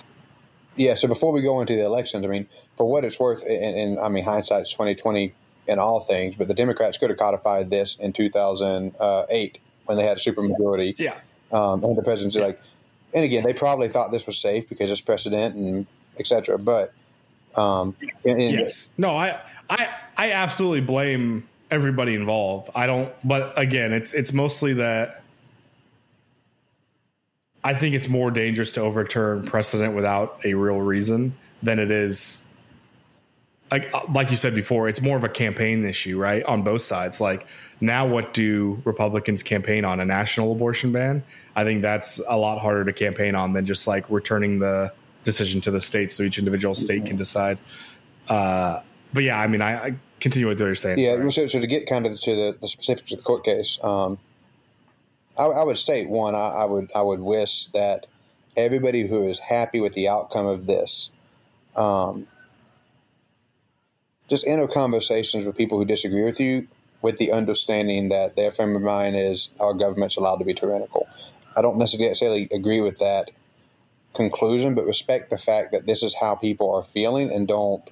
Yeah. 0.76 0.96
So 0.96 1.08
before 1.08 1.32
we 1.32 1.42
go 1.42 1.62
into 1.62 1.76
the 1.76 1.84
elections, 1.84 2.26
I 2.26 2.30
mean, 2.30 2.48
for 2.78 2.90
what 2.90 3.04
it's 3.04 3.20
worth, 3.20 3.44
and, 3.44 3.76
and 3.76 4.00
I 4.00 4.10
mean, 4.10 4.24
hindsight's 4.24 4.72
twenty 4.74 4.96
twenty 4.96 5.34
in 5.70 5.78
all 5.78 6.00
things, 6.00 6.36
but 6.36 6.48
the 6.48 6.54
Democrats 6.54 6.98
could 6.98 7.12
have 7.12 7.20
codified 7.20 7.70
this 7.70 7.96
in 7.98 8.12
2008 8.12 9.60
when 9.86 9.98
they 9.98 10.04
had 10.04 10.18
a 10.18 10.20
supermajority. 10.20 10.96
Yeah. 10.98 11.16
Um, 11.52 11.84
and 11.84 11.96
the 11.96 12.02
president's 12.02 12.36
yeah. 12.36 12.48
like, 12.48 12.62
and 13.14 13.24
again, 13.24 13.44
they 13.44 13.54
probably 13.54 13.88
thought 13.88 14.12
this 14.12 14.26
was 14.26 14.38
safe 14.38 14.68
because 14.68 14.90
it's 14.90 15.02
precedent 15.02 15.56
and 15.56 15.88
etc. 16.18 16.58
But 16.58 16.92
um, 17.56 17.96
and, 18.26 18.42
yes, 18.42 18.92
no, 18.98 19.16
I, 19.16 19.42
I, 19.70 19.90
I 20.18 20.32
absolutely 20.32 20.82
blame 20.82 21.48
everybody 21.72 22.16
involved. 22.16 22.70
I 22.76 22.88
don't, 22.88 23.12
but 23.24 23.58
again, 23.58 23.94
it's 23.94 24.14
it's 24.14 24.34
mostly 24.34 24.74
that. 24.74 25.24
I 27.64 27.74
think 27.74 27.96
it's 27.96 28.08
more 28.08 28.32
dangerous 28.32 28.72
to 28.74 28.82
overturn 28.82 29.46
precedent 29.46 29.94
without 29.94 30.40
a 30.46 30.54
real 30.54 30.82
reason 30.82 31.36
than 31.62 31.80
it 31.80 31.92
is 31.92 32.42
like 33.72 34.10
like 34.10 34.32
you 34.32 34.38
said 34.38 34.56
before, 34.56 34.90
it's 34.90 35.02
more 35.02 35.18
of 35.18 35.24
a 35.24 35.30
campaign 35.30 35.86
issue, 35.86 36.18
right? 36.18 36.44
On 36.46 36.64
both 36.64 36.82
sides. 36.82 37.22
Like 37.22 37.46
now, 37.82 38.08
what 38.08 38.34
do 38.34 38.80
Republicans 38.84 39.44
campaign 39.44 39.86
on? 39.86 40.00
A 40.00 40.06
national 40.06 40.52
abortion 40.52 40.92
ban? 40.92 41.24
I 41.56 41.64
think 41.64 41.82
that's 41.82 42.20
a 42.28 42.38
lot 42.38 42.60
harder 42.60 42.86
to 42.86 42.94
campaign 42.94 43.36
on 43.36 43.54
than 43.54 43.66
just 43.66 43.88
like 43.88 44.10
returning 44.10 44.60
the 44.60 44.92
decision 45.22 45.62
to 45.62 45.72
the 45.72 45.82
states 45.82 46.16
so 46.16 46.24
each 46.24 46.40
individual 46.40 46.74
state 46.74 47.06
can 47.06 47.18
decide. 47.18 47.60
Uh, 48.28 48.82
but 49.14 49.24
yeah, 49.24 49.40
I 49.40 49.48
mean, 49.48 49.62
I, 49.62 49.86
I, 49.86 49.96
continue 50.20 50.48
with 50.48 50.60
what 50.60 50.68
you're 50.68 50.76
saying. 50.76 51.00
Yeah, 51.00 51.30
so, 51.30 51.48
so, 51.48 51.60
to 51.60 51.68
get 51.68 51.88
kind 51.88 52.06
of 52.06 52.20
to 52.20 52.36
the, 52.36 52.58
the 52.62 52.68
specifics 52.68 53.12
of 53.12 53.18
the 53.18 53.24
court 53.24 53.44
case, 53.44 53.80
um, 53.82 54.20
I, 55.40 55.46
I, 55.46 55.64
would 55.64 55.78
state 55.78 56.10
one, 56.10 56.36
I, 56.36 56.50
I 56.50 56.66
would 56.66 56.92
I 56.94 57.02
would 57.02 57.22
wish 57.22 57.68
that 57.68 58.06
everybody 58.58 59.08
who 59.08 59.28
is 59.28 59.40
happy 59.40 59.80
with 59.80 59.94
the 59.94 60.08
outcome 60.08 60.46
of 60.46 60.68
this. 60.68 61.10
Um, 61.76 62.28
just 64.30 64.46
enter 64.46 64.68
conversations 64.68 65.46
with 65.46 65.58
people 65.58 65.78
who 65.78 65.86
disagree 65.86 66.24
with 66.24 66.40
you 66.40 66.68
with 67.02 67.18
the 67.18 67.32
understanding 67.32 68.10
that 68.10 68.36
their 68.36 68.52
frame 68.52 68.76
of 68.76 68.82
mind 68.82 69.16
is 69.16 69.50
our 69.60 69.74
government's 69.74 70.18
allowed 70.18 70.38
to 70.38 70.46
be 70.46 70.54
tyrannical. 70.54 71.08
I 71.56 71.62
don't 71.62 71.78
necessarily 71.78 72.48
agree 72.52 72.82
with 72.82 73.00
that 73.00 73.32
conclusion, 74.14 74.76
but 74.76 74.86
respect 74.86 75.30
the 75.30 75.38
fact 75.38 75.72
that 75.72 75.86
this 75.86 76.04
is 76.04 76.16
how 76.16 76.36
people 76.36 76.74
are 76.74 76.84
feeling 76.84 77.32
and 77.32 77.48
don't 77.48 77.90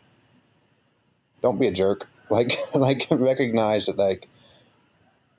don't 1.42 1.60
be 1.60 1.68
a 1.68 1.72
jerk. 1.72 2.08
Like 2.30 2.60
like 2.76 3.08
recognize 3.10 3.86
that 3.86 3.96
like 3.96 4.28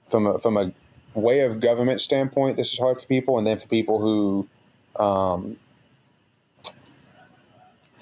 from 0.09 0.27
a 0.27 0.39
from 0.39 0.57
a 0.57 0.73
way 1.19 1.41
of 1.41 1.61
government 1.61 2.01
standpoint, 2.01 2.57
this 2.57 2.73
is 2.73 2.79
hard 2.79 3.01
for 3.01 3.07
people, 3.07 3.39
and 3.39 3.47
then 3.47 3.59
for 3.59 3.69
people 3.69 4.01
who 4.01 4.49
um, 4.97 5.57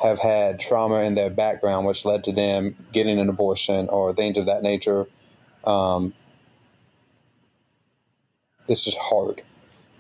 have 0.03 0.19
had 0.19 0.61
trauma 0.61 1.01
in 1.01 1.15
their 1.15 1.31
background, 1.31 1.87
which 1.87 2.05
led 2.05 2.25
to 2.25 2.33
them 2.33 2.77
getting 2.93 3.19
an 3.19 3.29
abortion 3.29 3.89
or 3.89 4.13
things 4.13 4.37
of 4.39 4.47
that 4.47 4.63
nature. 4.63 5.07
Um, 5.65 6.15
this 8.67 8.87
is 8.87 8.97
hard. 8.97 9.43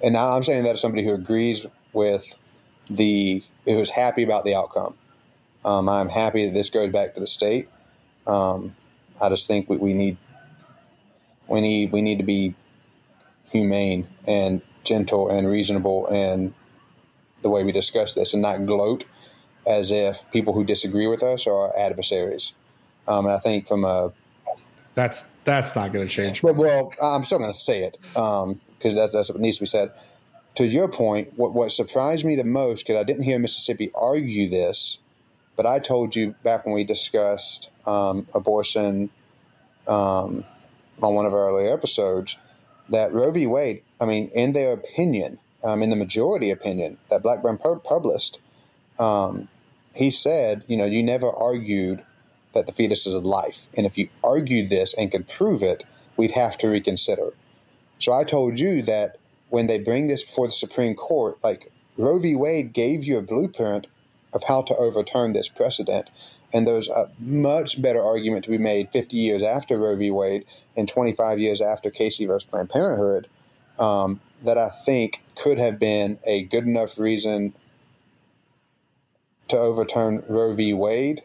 And 0.02 0.16
I'm 0.16 0.42
saying 0.42 0.64
that 0.64 0.74
as 0.74 0.80
somebody 0.80 1.04
who 1.04 1.14
agrees 1.14 1.66
with 1.92 2.34
the, 2.90 3.42
who 3.64 3.78
is 3.78 3.90
happy 3.90 4.22
about 4.22 4.44
the 4.44 4.54
outcome. 4.54 4.94
Um, 5.64 5.88
I'm 5.88 6.08
happy 6.08 6.46
that 6.46 6.54
this 6.54 6.70
goes 6.70 6.92
back 6.92 7.14
to 7.14 7.20
the 7.20 7.26
state. 7.26 7.68
Um, 8.26 8.76
I 9.20 9.28
just 9.30 9.46
think 9.46 9.68
we, 9.68 9.76
we 9.78 9.94
need, 9.94 10.18
we 11.48 11.60
need, 11.60 11.92
we 11.92 12.02
need 12.02 12.18
to 12.18 12.24
be 12.24 12.54
humane 13.50 14.08
and 14.26 14.62
gentle 14.84 15.28
and 15.28 15.48
reasonable 15.48 16.06
and 16.08 16.54
the 17.42 17.50
way 17.50 17.64
we 17.64 17.72
discuss 17.72 18.14
this 18.14 18.32
and 18.32 18.42
not 18.42 18.66
gloat 18.66 19.04
as 19.66 19.90
if 19.90 20.28
people 20.30 20.52
who 20.52 20.64
disagree 20.64 21.06
with 21.06 21.22
us 21.22 21.46
are 21.46 21.76
adversaries. 21.76 22.52
Um, 23.08 23.26
and 23.26 23.34
I 23.34 23.38
think 23.38 23.66
from 23.66 23.84
a 23.84 24.12
that's 24.94 25.28
that's 25.44 25.76
not 25.76 25.92
going 25.92 26.06
to 26.06 26.12
change. 26.12 26.42
But, 26.42 26.56
well, 26.56 26.92
I'm 27.02 27.22
still 27.22 27.38
going 27.38 27.52
to 27.52 27.58
say 27.58 27.84
it 27.84 27.98
because 28.02 28.44
um, 28.44 28.60
that's, 28.80 29.12
that's 29.12 29.28
what 29.28 29.40
needs 29.40 29.58
to 29.58 29.62
be 29.62 29.66
said. 29.66 29.92
To 30.56 30.66
your 30.66 30.88
point, 30.88 31.34
what, 31.36 31.52
what 31.52 31.70
surprised 31.70 32.24
me 32.24 32.34
the 32.34 32.44
most 32.44 32.86
because 32.86 32.98
I 32.98 33.04
didn't 33.04 33.24
hear 33.24 33.38
Mississippi 33.38 33.90
argue 33.94 34.48
this, 34.48 34.98
but 35.54 35.66
I 35.66 35.78
told 35.78 36.16
you 36.16 36.34
back 36.42 36.64
when 36.64 36.74
we 36.74 36.82
discussed 36.82 37.70
um, 37.84 38.26
abortion 38.32 39.10
um, 39.86 40.44
on 41.02 41.14
one 41.14 41.26
of 41.26 41.34
our 41.34 41.50
earlier 41.50 41.72
episodes 41.72 42.38
that 42.88 43.12
Roe 43.12 43.32
v. 43.32 43.46
Wade. 43.46 43.82
I 44.00 44.04
mean, 44.04 44.28
in 44.28 44.52
their 44.52 44.72
opinion, 44.72 45.38
um, 45.64 45.82
in 45.82 45.90
the 45.90 45.96
majority 45.96 46.50
opinion 46.50 46.98
that 47.10 47.22
Blackmun 47.22 47.82
published, 47.84 48.38
um, 48.98 49.48
he 49.94 50.10
said, 50.10 50.64
you 50.66 50.76
know, 50.76 50.84
you 50.84 51.02
never 51.02 51.30
argued 51.30 52.02
that 52.52 52.66
the 52.66 52.72
fetus 52.72 53.06
is 53.06 53.14
a 53.14 53.18
life. 53.18 53.68
And 53.74 53.86
if 53.86 53.98
you 53.98 54.08
argued 54.22 54.70
this 54.70 54.94
and 54.94 55.10
could 55.10 55.28
prove 55.28 55.62
it, 55.62 55.84
we'd 56.16 56.32
have 56.32 56.56
to 56.58 56.68
reconsider. 56.68 57.32
So 57.98 58.12
I 58.12 58.24
told 58.24 58.58
you 58.58 58.82
that 58.82 59.16
when 59.48 59.66
they 59.66 59.78
bring 59.78 60.06
this 60.06 60.24
before 60.24 60.46
the 60.46 60.52
Supreme 60.52 60.94
Court, 60.94 61.38
like 61.42 61.72
Roe 61.96 62.18
v. 62.18 62.36
Wade 62.36 62.72
gave 62.72 63.04
you 63.04 63.18
a 63.18 63.22
blueprint 63.22 63.86
of 64.32 64.44
how 64.44 64.62
to 64.62 64.76
overturn 64.76 65.32
this 65.32 65.48
precedent. 65.48 66.10
And 66.56 66.66
there's 66.66 66.88
a 66.88 67.10
much 67.18 67.82
better 67.82 68.02
argument 68.02 68.46
to 68.46 68.50
be 68.50 68.56
made 68.56 68.88
50 68.88 69.14
years 69.14 69.42
after 69.42 69.76
Roe 69.76 69.94
v. 69.94 70.10
Wade 70.10 70.46
and 70.74 70.88
25 70.88 71.38
years 71.38 71.60
after 71.60 71.90
Casey 71.90 72.24
versus 72.24 72.48
Planned 72.48 72.70
Parenthood 72.70 73.28
um, 73.78 74.22
that 74.42 74.56
I 74.56 74.70
think 74.86 75.22
could 75.34 75.58
have 75.58 75.78
been 75.78 76.18
a 76.24 76.44
good 76.44 76.64
enough 76.64 76.98
reason 76.98 77.52
to 79.48 79.58
overturn 79.58 80.24
Roe 80.30 80.54
v. 80.54 80.72
Wade 80.72 81.24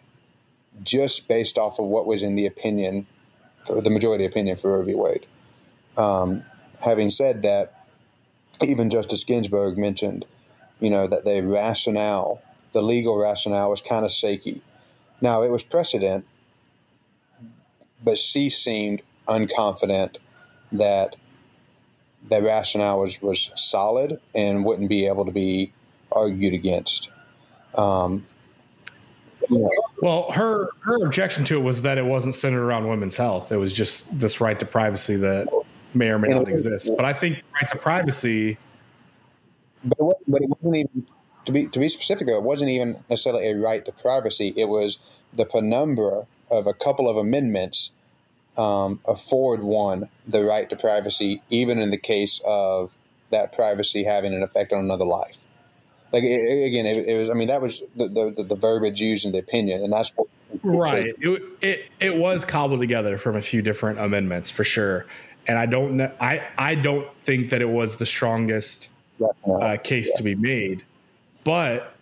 just 0.83 1.29
based 1.29 1.57
off 1.57 1.79
of 1.79 1.85
what 1.85 2.05
was 2.05 2.23
in 2.23 2.35
the 2.35 2.45
opinion, 2.45 3.07
for 3.65 3.79
the 3.79 3.89
majority 3.89 4.25
opinion 4.25 4.57
for 4.57 4.77
Roe 4.77 4.83
v. 4.83 4.95
Wade. 4.95 5.25
Um, 5.95 6.43
having 6.81 7.09
said 7.09 7.41
that, 7.43 7.85
even 8.61 8.89
Justice 8.89 9.23
Ginsburg 9.23 9.77
mentioned, 9.77 10.25
you 10.81 10.89
know, 10.89 11.07
that 11.07 11.23
the 11.23 11.41
rationale, 11.41 12.41
the 12.73 12.81
legal 12.81 13.17
rationale 13.17 13.69
was 13.69 13.79
kind 13.79 14.03
of 14.03 14.11
shaky. 14.11 14.61
Now, 15.21 15.43
it 15.43 15.51
was 15.51 15.63
precedent, 15.63 16.25
but 18.03 18.17
she 18.17 18.49
seemed 18.49 19.01
unconfident 19.27 20.17
that 20.71 21.15
the 22.29 22.41
rationale 22.41 22.99
was, 22.99 23.21
was 23.21 23.51
solid 23.55 24.19
and 24.35 24.65
wouldn't 24.65 24.89
be 24.89 25.07
able 25.07 25.25
to 25.25 25.31
be 25.31 25.71
argued 26.11 26.53
against. 26.53 27.09
Um, 27.75 28.25
well, 30.01 30.31
her 30.31 30.69
her 30.81 31.03
objection 31.03 31.43
to 31.45 31.57
it 31.57 31.61
was 31.61 31.81
that 31.81 31.97
it 31.97 32.05
wasn't 32.05 32.35
centered 32.35 32.63
around 32.63 32.87
women's 32.87 33.17
health. 33.17 33.51
It 33.51 33.57
was 33.57 33.73
just 33.73 34.19
this 34.19 34.39
right 34.39 34.57
to 34.59 34.65
privacy 34.65 35.15
that 35.17 35.47
may 35.93 36.09
or 36.09 36.19
may 36.19 36.29
not 36.29 36.47
exist. 36.47 36.89
But 36.95 37.05
I 37.05 37.13
think 37.13 37.43
right 37.53 37.69
to 37.69 37.77
privacy. 37.77 38.57
But 39.83 39.97
it, 39.99 40.17
but 40.27 40.41
it 40.41 40.49
wasn't 40.49 40.75
even 40.77 41.07
to 41.45 41.51
be 41.51 41.67
to 41.67 41.79
be 41.79 41.89
specific. 41.89 42.27
It 42.27 42.43
wasn't 42.43 42.71
even 42.71 43.03
necessarily 43.09 43.47
a 43.49 43.55
right 43.55 43.83
to 43.85 43.91
privacy. 43.91 44.53
It 44.55 44.69
was 44.69 45.21
the 45.33 45.45
penumbra 45.45 46.27
of 46.49 46.67
a 46.67 46.73
couple 46.73 47.09
of 47.09 47.17
amendments 47.17 47.91
um, 48.57 48.99
afford 49.05 49.63
one 49.63 50.09
the 50.27 50.43
right 50.43 50.69
to 50.69 50.75
privacy, 50.75 51.41
even 51.49 51.79
in 51.79 51.89
the 51.89 51.97
case 51.97 52.41
of 52.45 52.95
that 53.29 53.53
privacy 53.53 54.03
having 54.03 54.33
an 54.33 54.43
effect 54.43 54.73
on 54.73 54.79
another 54.79 55.05
life. 55.05 55.47
Like 56.11 56.23
it, 56.23 56.65
again, 56.65 56.85
it, 56.85 57.07
it, 57.07 57.17
was. 57.17 57.29
I 57.29 57.33
mean, 57.33 57.47
that 57.47 57.61
was 57.61 57.81
the, 57.95 58.07
the, 58.07 58.43
the 58.43 58.55
verbiage 58.55 59.01
used 59.01 59.25
in 59.25 59.31
the 59.31 59.39
opinion, 59.39 59.83
and 59.83 59.91
that's 59.91 60.11
what. 60.15 60.27
Right. 60.63 61.15
It, 61.17 61.41
it 61.61 61.85
it 62.01 62.17
was 62.17 62.43
cobbled 62.43 62.81
together 62.81 63.17
from 63.17 63.37
a 63.37 63.41
few 63.41 63.61
different 63.61 63.99
amendments 63.99 64.51
for 64.51 64.65
sure, 64.65 65.05
and 65.47 65.57
I 65.57 65.65
don't 65.65 65.95
know. 65.95 66.11
I 66.19 66.45
I 66.57 66.75
don't 66.75 67.07
think 67.23 67.51
that 67.51 67.61
it 67.61 67.69
was 67.69 67.95
the 67.95 68.05
strongest 68.05 68.89
uh, 69.45 69.77
case 69.81 70.09
yeah. 70.11 70.17
to 70.17 70.23
be 70.23 70.35
made, 70.35 70.83
but 71.43 71.95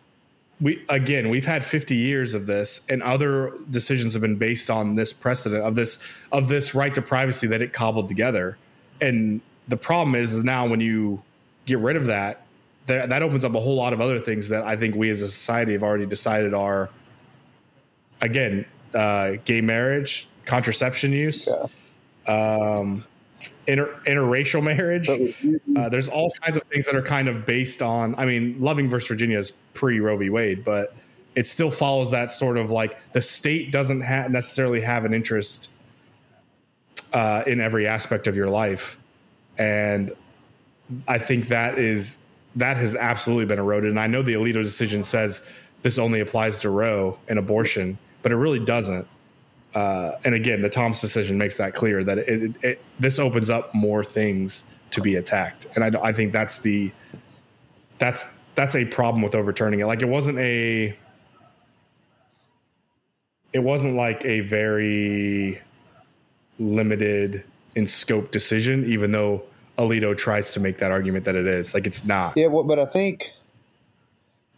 we 0.62 0.84
again 0.90 1.30
we've 1.30 1.46
had 1.46 1.64
50 1.64 1.96
years 1.96 2.34
of 2.34 2.46
this 2.46 2.86
and 2.90 3.02
other 3.02 3.54
decisions 3.72 4.14
have 4.14 4.22
been 4.22 4.36
based 4.36 4.70
on 4.70 4.96
this 4.96 5.14
precedent 5.14 5.64
of 5.64 5.76
this 5.76 6.04
of 6.32 6.48
this 6.50 6.76
right 6.76 6.94
to 6.96 7.02
privacy 7.02 7.48
that 7.48 7.62
it 7.62 7.72
cobbled 7.72 8.10
together 8.10 8.58
and 9.02 9.42
the 9.70 9.78
problem 9.78 10.16
is, 10.16 10.34
is 10.34 10.44
now 10.44 10.68
when 10.68 10.82
you 10.82 11.22
get 11.66 11.80
rid 11.80 11.96
of 11.96 12.08
that 12.08 12.46
that, 12.88 13.10
that 13.10 13.22
opens 13.22 13.46
up 13.46 13.54
a 13.54 13.60
whole 13.60 13.76
lot 13.76 13.94
of 13.94 14.02
other 14.02 14.20
things 14.20 14.50
that 14.50 14.64
I 14.64 14.76
think 14.76 14.96
we 14.96 15.10
as 15.10 15.22
a 15.22 15.28
society 15.28 15.74
have 15.74 15.84
already 15.84 16.08
decided 16.08 16.56
are, 16.56 16.90
again, 18.20 18.66
uh, 18.96 19.34
gay 19.46 19.62
marriage, 19.62 20.28
contraception 20.46 21.12
use, 21.12 21.48
yeah. 22.28 22.34
um, 22.34 23.06
inter, 23.68 24.00
interracial 24.06 24.64
marriage. 24.64 25.10
Uh, 25.10 25.90
there's 25.90 26.08
all 26.08 26.32
kinds 26.42 26.58
of 26.58 26.64
things 26.64 26.86
that 26.86 26.96
are 26.96 27.02
kind 27.02 27.28
of 27.28 27.46
based 27.46 27.82
on. 27.82 28.16
I 28.18 28.26
mean, 28.26 28.58
Loving 28.60 28.90
versus 28.90 29.08
Virginia 29.08 29.40
is 29.40 29.52
pre 29.74 30.00
Roe 30.00 30.18
v. 30.18 30.30
Wade, 30.30 30.64
but 30.66 30.96
it 31.36 31.48
still 31.48 31.72
follows 31.72 32.12
that 32.12 32.32
sort 32.32 32.58
of 32.58 32.72
like 32.72 32.98
the 33.14 33.22
state 33.22 33.72
doesn't 33.72 34.02
ha- 34.02 34.28
necessarily 34.28 34.82
have 34.82 35.06
an 35.06 35.14
interest 35.14 35.70
uh, 37.14 37.44
in 37.48 37.62
every 37.62 37.88
aspect 37.88 38.28
of 38.28 38.36
your 38.36 38.50
life, 38.50 39.00
and 39.58 40.12
I 41.08 41.20
think 41.20 41.48
that 41.50 41.78
is 41.78 42.20
that 42.56 42.78
has 42.78 42.96
absolutely 42.96 43.46
been 43.46 43.60
eroded. 43.60 43.90
And 43.90 44.00
I 44.00 44.08
know 44.08 44.22
the 44.22 44.34
Alito 44.34 44.64
decision 44.64 45.04
says 45.04 45.46
this 45.82 45.98
only 45.98 46.20
applies 46.20 46.60
to 46.60 46.70
Roe 46.70 47.18
and 47.28 47.40
abortion, 47.40 47.98
but 48.22 48.32
it 48.32 48.36
really 48.36 48.60
doesn't. 48.60 49.08
Uh, 49.76 50.14
and 50.24 50.34
again, 50.34 50.62
the 50.62 50.70
Thomas 50.70 51.00
decision 51.00 51.38
makes 51.38 51.58
that 51.58 51.76
clear 51.76 52.04
that 52.04 52.18
it, 52.18 52.28
it, 52.28 52.64
it, 52.64 52.86
this 53.00 53.20
opens 53.20 53.50
up 53.50 53.74
more 53.74 54.04
things 54.04 54.72
to 54.92 55.02
be 55.02 55.16
attacked, 55.16 55.68
and 55.76 55.84
I, 55.96 56.08
I 56.08 56.14
think 56.14 56.34
that's 56.34 56.60
the 56.60 56.92
that's 58.00 58.34
that's 58.56 58.76
a 58.76 58.86
problem 58.86 59.22
with 59.22 59.36
overturning 59.36 59.80
it. 59.80 59.86
Like 59.86 60.02
it 60.02 60.08
wasn't 60.08 60.40
a 60.40 60.98
it 63.54 63.60
wasn't 63.60 63.96
like 63.96 64.26
a 64.26 64.42
very 64.42 65.62
limited 66.58 67.44
in 67.76 67.88
scope 67.88 68.32
decision, 68.32 68.92
even 68.92 69.12
though 69.12 69.44
Alito 69.78 70.18
tries 70.18 70.52
to 70.54 70.60
make 70.60 70.78
that 70.80 70.92
argument 70.92 71.26
that 71.26 71.36
it 71.36 71.48
is. 71.48 71.74
Like 71.74 71.88
it's 71.88 72.06
not. 72.06 72.34
Yeah, 72.36 72.48
well, 72.48 72.64
but 72.64 72.80
I 72.80 72.86
think 72.86 73.34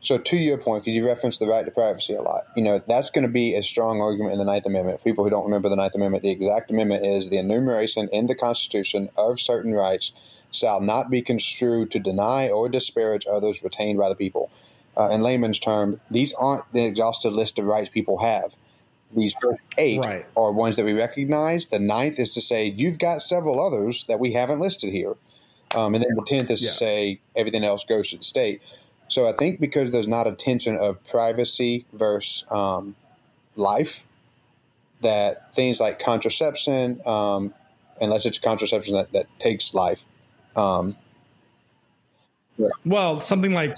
so. 0.02 0.18
To 0.18 0.38
your 0.38 0.58
point, 0.58 0.84
because 0.84 0.96
you 0.96 1.06
referenced 1.06 1.40
the 1.40 1.48
right 1.48 1.66
to 1.66 1.72
privacy 1.72 2.14
a 2.14 2.22
lot, 2.22 2.44
you 2.56 2.64
know 2.64 2.82
that's 2.86 3.10
going 3.10 3.24
to 3.24 3.32
be 3.32 3.56
a 3.56 3.64
strong 3.64 4.02
argument 4.02 4.34
in 4.34 4.40
the 4.40 4.46
Ninth 4.46 4.66
Amendment. 4.66 5.00
For 5.00 5.06
people 5.06 5.24
who 5.24 5.30
don't 5.30 5.46
remember 5.46 5.70
the 5.70 5.76
Ninth 5.76 5.96
Amendment, 5.96 6.24
the 6.24 6.32
exact 6.32 6.72
amendment 6.72 7.06
is 7.06 7.30
the 7.30 7.38
enumeration 7.38 8.10
in 8.10 8.28
the 8.28 8.36
Constitution 8.36 9.10
of 9.18 9.40
certain 9.40 9.74
rights 9.74 10.12
shall 10.52 10.82
not 10.82 11.10
be 11.10 11.22
construed 11.22 11.92
to 11.92 12.00
deny 12.00 12.50
or 12.50 12.68
disparage 12.68 13.26
others 13.26 13.64
retained 13.64 13.98
by 13.98 14.10
the 14.10 14.16
people. 14.16 14.52
Uh, 14.98 15.08
in 15.10 15.22
layman's 15.22 15.60
terms, 15.60 15.98
these 16.10 16.34
aren't 16.34 16.64
the 16.74 16.84
exhaustive 16.84 17.32
list 17.32 17.58
of 17.58 17.66
rights 17.66 17.90
people 17.90 18.18
have 18.18 18.58
these 19.16 19.36
first 19.42 19.62
eight 19.78 20.04
right. 20.06 20.26
are 20.36 20.52
ones 20.52 20.76
that 20.76 20.86
we 20.86 20.94
recognize. 20.94 21.68
The 21.68 21.80
ninth 21.80 22.20
is 22.20 22.30
to 22.32 22.42
say 22.42 22.66
you've 22.66 23.00
got 23.00 23.22
several 23.22 23.60
others 23.60 24.06
that 24.08 24.20
we 24.20 24.34
haven't 24.34 24.60
listed 24.60 24.92
here, 24.92 25.16
um, 25.76 25.96
and 25.96 26.04
then 26.04 26.16
the 26.16 26.24
tenth 26.26 26.50
is 26.50 26.62
yeah. 26.62 26.70
to 26.70 26.76
say 26.76 27.20
everything 27.36 27.64
else 27.64 27.84
goes 27.84 28.10
to 28.10 28.18
the 28.18 28.24
state. 28.24 28.62
So 29.12 29.28
I 29.28 29.34
think 29.34 29.60
because 29.60 29.92
there's 29.92 30.08
not 30.08 30.26
a 30.26 30.32
tension 30.32 30.78
of 30.78 31.04
privacy 31.06 31.86
versus 31.92 32.46
um, 32.50 32.96
life, 33.58 34.06
that 35.02 35.54
things 35.54 35.82
like 35.82 36.00
contraception, 36.00 37.06
um, 37.06 37.54
unless 38.00 38.26
it's 38.26 38.40
contraception 38.40 38.96
that, 38.96 39.12
that 39.12 39.28
takes 39.38 39.74
life. 39.74 40.06
Um, 40.56 40.96
yeah. 42.58 42.70
Well, 42.86 43.20
something 43.20 43.52
like 43.52 43.78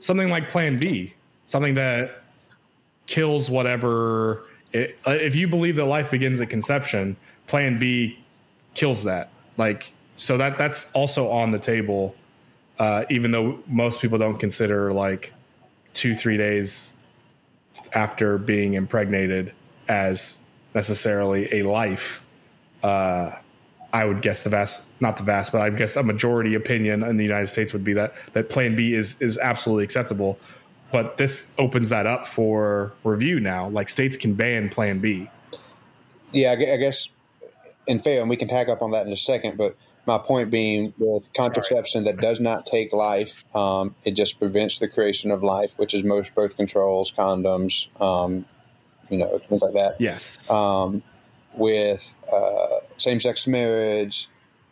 something 0.00 0.28
like 0.28 0.50
Plan 0.50 0.78
B, 0.78 1.14
something 1.46 1.74
that 1.76 2.22
kills 3.06 3.48
whatever 3.48 4.46
it, 4.72 4.98
uh, 5.06 5.12
if 5.12 5.34
you 5.34 5.48
believe 5.48 5.76
that 5.76 5.86
life 5.86 6.10
begins 6.10 6.38
at 6.40 6.50
conception, 6.50 7.16
Plan 7.46 7.78
B 7.78 8.18
kills 8.74 9.04
that. 9.04 9.30
Like 9.56 9.94
so 10.16 10.36
that 10.36 10.58
that's 10.58 10.92
also 10.92 11.30
on 11.30 11.50
the 11.50 11.58
table, 11.58 12.14
uh, 12.78 13.04
even 13.10 13.30
though 13.30 13.58
most 13.66 14.00
people 14.00 14.18
don't 14.18 14.38
consider 14.38 14.92
like 14.92 15.32
two 15.94 16.14
three 16.14 16.36
days 16.36 16.92
after 17.92 18.38
being 18.38 18.74
impregnated 18.74 19.52
as 19.88 20.40
necessarily 20.74 21.52
a 21.52 21.62
life. 21.62 22.24
Uh, 22.82 23.32
I 23.92 24.04
would 24.04 24.20
guess 24.20 24.42
the 24.42 24.50
vast, 24.50 24.84
not 25.00 25.16
the 25.16 25.22
vast, 25.22 25.52
but 25.52 25.62
I 25.62 25.70
guess 25.70 25.96
a 25.96 26.02
majority 26.02 26.54
opinion 26.54 27.02
in 27.02 27.16
the 27.16 27.24
United 27.24 27.46
States 27.46 27.72
would 27.72 27.84
be 27.84 27.94
that 27.94 28.14
that 28.34 28.50
Plan 28.50 28.76
B 28.76 28.92
is 28.92 29.20
is 29.20 29.38
absolutely 29.38 29.84
acceptable 29.84 30.38
but 30.92 31.18
this 31.18 31.52
opens 31.58 31.88
that 31.90 32.06
up 32.06 32.26
for 32.26 32.92
review 33.04 33.40
now. 33.40 33.68
Like 33.68 33.88
states 33.88 34.16
can 34.16 34.34
ban 34.34 34.68
Plan 34.68 34.98
B. 34.98 35.28
Yeah, 36.32 36.52
I 36.52 36.76
guess 36.76 37.08
in 37.86 38.00
fair, 38.00 38.20
and 38.20 38.30
we 38.30 38.36
can 38.36 38.48
tag 38.48 38.68
up 38.68 38.82
on 38.82 38.92
that 38.92 39.06
in 39.06 39.12
a 39.12 39.16
second. 39.16 39.56
But 39.56 39.76
my 40.06 40.18
point 40.18 40.50
being, 40.50 40.94
with 40.98 41.32
contraception 41.32 42.04
Sorry. 42.04 42.14
that 42.14 42.22
does 42.22 42.40
not 42.40 42.64
take 42.66 42.92
life, 42.92 43.44
um, 43.54 43.94
it 44.04 44.12
just 44.12 44.38
prevents 44.38 44.78
the 44.78 44.88
creation 44.88 45.30
of 45.30 45.42
life, 45.42 45.74
which 45.76 45.94
is 45.94 46.04
most 46.04 46.34
birth 46.34 46.56
controls, 46.56 47.10
condoms, 47.10 47.88
um, 48.00 48.44
you 49.10 49.18
know, 49.18 49.40
things 49.48 49.62
like 49.62 49.74
that. 49.74 49.96
Yes. 49.98 50.48
Um, 50.50 51.02
with 51.54 52.14
uh, 52.32 52.80
same-sex 52.98 53.46
marriage, 53.46 54.28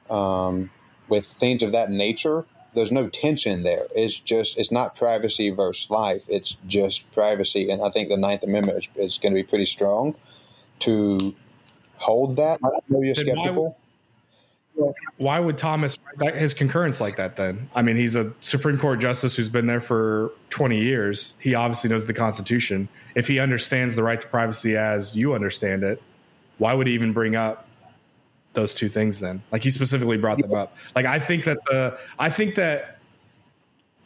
um, 0.09 0.71
with 1.09 1.27
things 1.27 1.63
of 1.63 1.73
that 1.73 1.91
nature, 1.91 2.45
there's 2.75 2.93
no 2.93 3.09
tension 3.09 3.63
there. 3.63 3.87
It's 3.95 4.19
just 4.19 4.59
it's 4.59 4.73
not 4.73 4.97
privacy 4.97 5.51
versus 5.51 5.89
life. 5.91 6.27
It's 6.29 6.57
just 6.67 7.11
privacy, 7.13 7.71
and 7.71 7.81
I 7.83 7.91
think 7.91 8.09
the 8.09 8.17
Ninth 8.17 8.43
Amendment 8.43 8.79
is, 8.79 8.89
is 8.97 9.19
going 9.19 9.33
to 9.33 9.41
be 9.41 9.45
pretty 9.45 9.67
strong 9.67 10.17
to 10.81 11.35
hold 11.97 12.37
that. 12.37 12.59
I 12.65 12.69
know 12.89 13.01
you're 13.03 13.15
skeptical. 13.15 13.79
Why 15.19 15.39
would, 15.39 15.57
Thomas 15.57 15.99
his 16.35 16.53
concurrence 16.53 17.01
like 17.01 17.17
that? 17.17 17.37
Then 17.37 17.69
I 17.75 17.83
mean, 17.83 17.97
he's 17.97 18.17
a 18.17 18.33
Supreme 18.41 18.79
Court 18.79 18.99
justice 19.01 19.37
who's 19.37 19.49
been 19.49 19.67
there 19.67 19.81
for 19.81 20.33
20 20.51 20.81
years. 20.81 21.35
He 21.39 21.55
obviously 21.55 21.91
knows 21.91 22.07
the 22.07 22.15
Constitution. 22.15 22.89
If 23.15 23.29
he 23.29 23.39
understands 23.39 23.95
the 23.95 24.03
right 24.03 24.21
to 24.21 24.27
privacy 24.27 24.77
as 24.77 25.17
you 25.17 25.35
understand 25.35 25.85
it, 25.85 26.03
why 26.59 26.75
would 26.75 26.87
he 26.87 26.95
even 26.95 27.13
bring 27.13 27.37
up 27.37 27.69
those 28.55 28.73
two 28.75 28.89
things 28.89 29.21
then 29.21 29.43
like 29.53 29.63
he 29.63 29.71
specifically 29.71 30.17
brought 30.17 30.39
them 30.39 30.55
up 30.55 30.77
like 30.95 31.07
i 31.07 31.19
think 31.19 31.45
that 31.45 31.59
the 31.67 31.99
i 32.19 32.31
think 32.31 32.55
that 32.55 32.99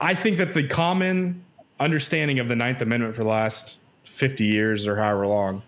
i 0.00 0.14
think 0.14 0.38
that 0.38 0.54
the 0.54 0.66
common 0.66 1.44
understanding 1.80 2.38
of 2.38 2.48
the 2.48 2.56
ninth 2.56 2.80
amendment 2.80 3.14
for 3.14 3.22
the 3.22 3.28
last 3.28 3.78
50 4.04 4.44
years 4.44 4.86
or 4.86 4.96
however 4.96 5.26
long 5.26 5.62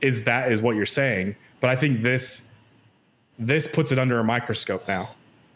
is 0.00 0.24
that 0.24 0.52
is 0.52 0.60
what 0.60 0.76
you're 0.76 0.84
saying 0.84 1.34
but 1.60 1.70
i 1.70 1.76
think 1.76 2.02
this 2.02 2.48
this 3.38 3.66
puts 3.66 3.92
it 3.92 3.98
under 3.98 4.18
a 4.18 4.24
microscope 4.24 4.86
now 4.88 5.10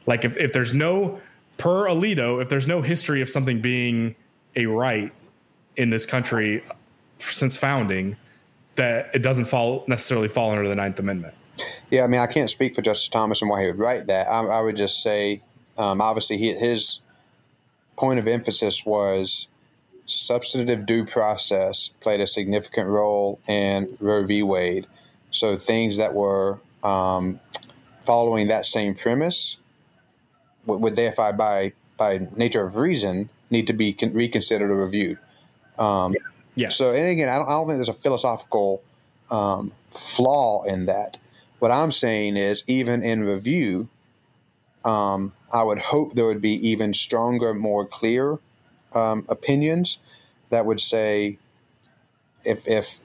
like 0.07 0.25
if, 0.25 0.37
if 0.37 0.53
there's 0.53 0.75
no 0.75 1.21
per 1.57 1.85
alito 1.85 2.41
if 2.41 2.49
there's 2.49 2.67
no 2.67 2.83
history 2.83 3.21
of 3.21 3.29
something 3.29 3.61
being 3.61 4.15
a 4.57 4.67
right 4.67 5.13
in 5.77 5.91
this 5.91 6.07
country 6.07 6.63
since 7.19 7.57
founding 7.57 8.17
that 8.77 9.11
it 9.15 9.21
doesn't 9.21 9.45
fall 9.45 9.85
necessarily 9.89 10.29
fall 10.29 10.51
under 10.51 10.69
the 10.69 10.75
ninth 10.75 10.99
amendment 10.99 11.35
yeah, 11.91 12.05
I 12.05 12.07
mean, 12.07 12.21
I 12.21 12.27
can't 12.27 12.51
speak 12.51 12.75
for 12.75 12.83
Justice 12.83 13.09
Thomas 13.09 13.41
and 13.41 13.51
why 13.51 13.63
he 13.63 13.67
would 13.67 13.79
write 13.79 14.07
that. 14.07 14.29
I, 14.29 14.41
I 14.41 14.61
would 14.61 14.77
just 14.77 15.03
say, 15.03 15.43
um, 15.77 16.01
obviously, 16.01 16.39
he, 16.39 16.55
his 16.55 17.01
point 17.97 18.19
of 18.19 18.27
emphasis 18.29 18.85
was 18.85 19.49
substantive 20.07 20.87
due 20.87 21.05
process 21.05 21.89
played 22.01 22.21
a 22.21 22.27
significant 22.27 22.89
role 22.89 23.41
in 23.49 23.89
Roe 24.01 24.25
v. 24.25 24.43
Wade. 24.43 24.87
So 25.31 25.59
things 25.59 25.99
that 25.99 26.15
were 26.15 26.61
um, 26.83 27.41
following 28.05 28.49
that 28.49 28.67
same 28.67 28.95
premise 28.95 29.57
would, 30.67 30.81
would 30.81 30.97
therefore, 30.97 31.33
by 31.33 31.73
by 31.97 32.27
nature 32.37 32.65
of 32.65 32.77
reason, 32.77 33.29
need 33.51 33.67
to 33.67 33.73
be 33.73 33.93
con- 33.93 34.13
reconsidered 34.13 34.71
or 34.71 34.77
reviewed. 34.77 35.19
Um, 35.79 36.15
yes. 36.55 36.77
So, 36.77 36.93
and 36.93 37.09
again, 37.09 37.29
I 37.29 37.37
don't, 37.37 37.49
I 37.49 37.53
don't 37.53 37.67
think 37.67 37.79
there's 37.79 37.89
a 37.89 37.93
philosophical 37.93 38.83
um, 39.31 39.73
flaw 39.91 40.63
in 40.65 40.87
that. 40.87 41.19
What 41.59 41.71
I'm 41.73 41.91
saying 41.91 42.37
is, 42.37 42.63
even 42.67 43.03
in 43.03 43.25
review, 43.25 43.89
um, 44.85 45.33
I 45.53 45.63
would 45.65 45.81
hope 45.81 46.15
there 46.15 46.27
would 46.27 46.41
be 46.41 46.69
even 46.69 46.95
stronger, 46.95 47.53
more 47.53 47.85
clear 47.85 48.39
um, 48.95 49.27
opinions 49.29 49.99
that 50.51 50.65
would 50.65 50.81
say 50.81 51.39
if, 52.45 52.67
if 52.69 53.01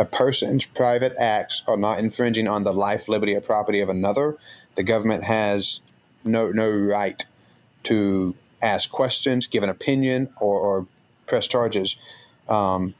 a 0.00 0.04
person's 0.06 0.64
private 0.64 1.14
acts 1.18 1.62
are 1.66 1.76
not 1.76 1.98
infringing 1.98 2.48
on 2.48 2.64
the 2.64 2.72
life, 2.72 3.06
liberty, 3.06 3.34
or 3.34 3.40
property 3.42 3.80
of 3.80 3.90
another, 3.90 4.38
the 4.74 4.82
government 4.82 5.24
has 5.24 5.80
no 6.24 6.50
no 6.50 6.70
right 6.70 7.26
to 7.82 8.34
ask 8.62 8.90
questions, 8.90 9.46
give 9.46 9.62
an 9.62 9.68
opinion, 9.68 10.30
or, 10.40 10.58
or 10.58 10.86
press 11.26 11.46
charges. 11.46 11.96
Um, 12.48 12.94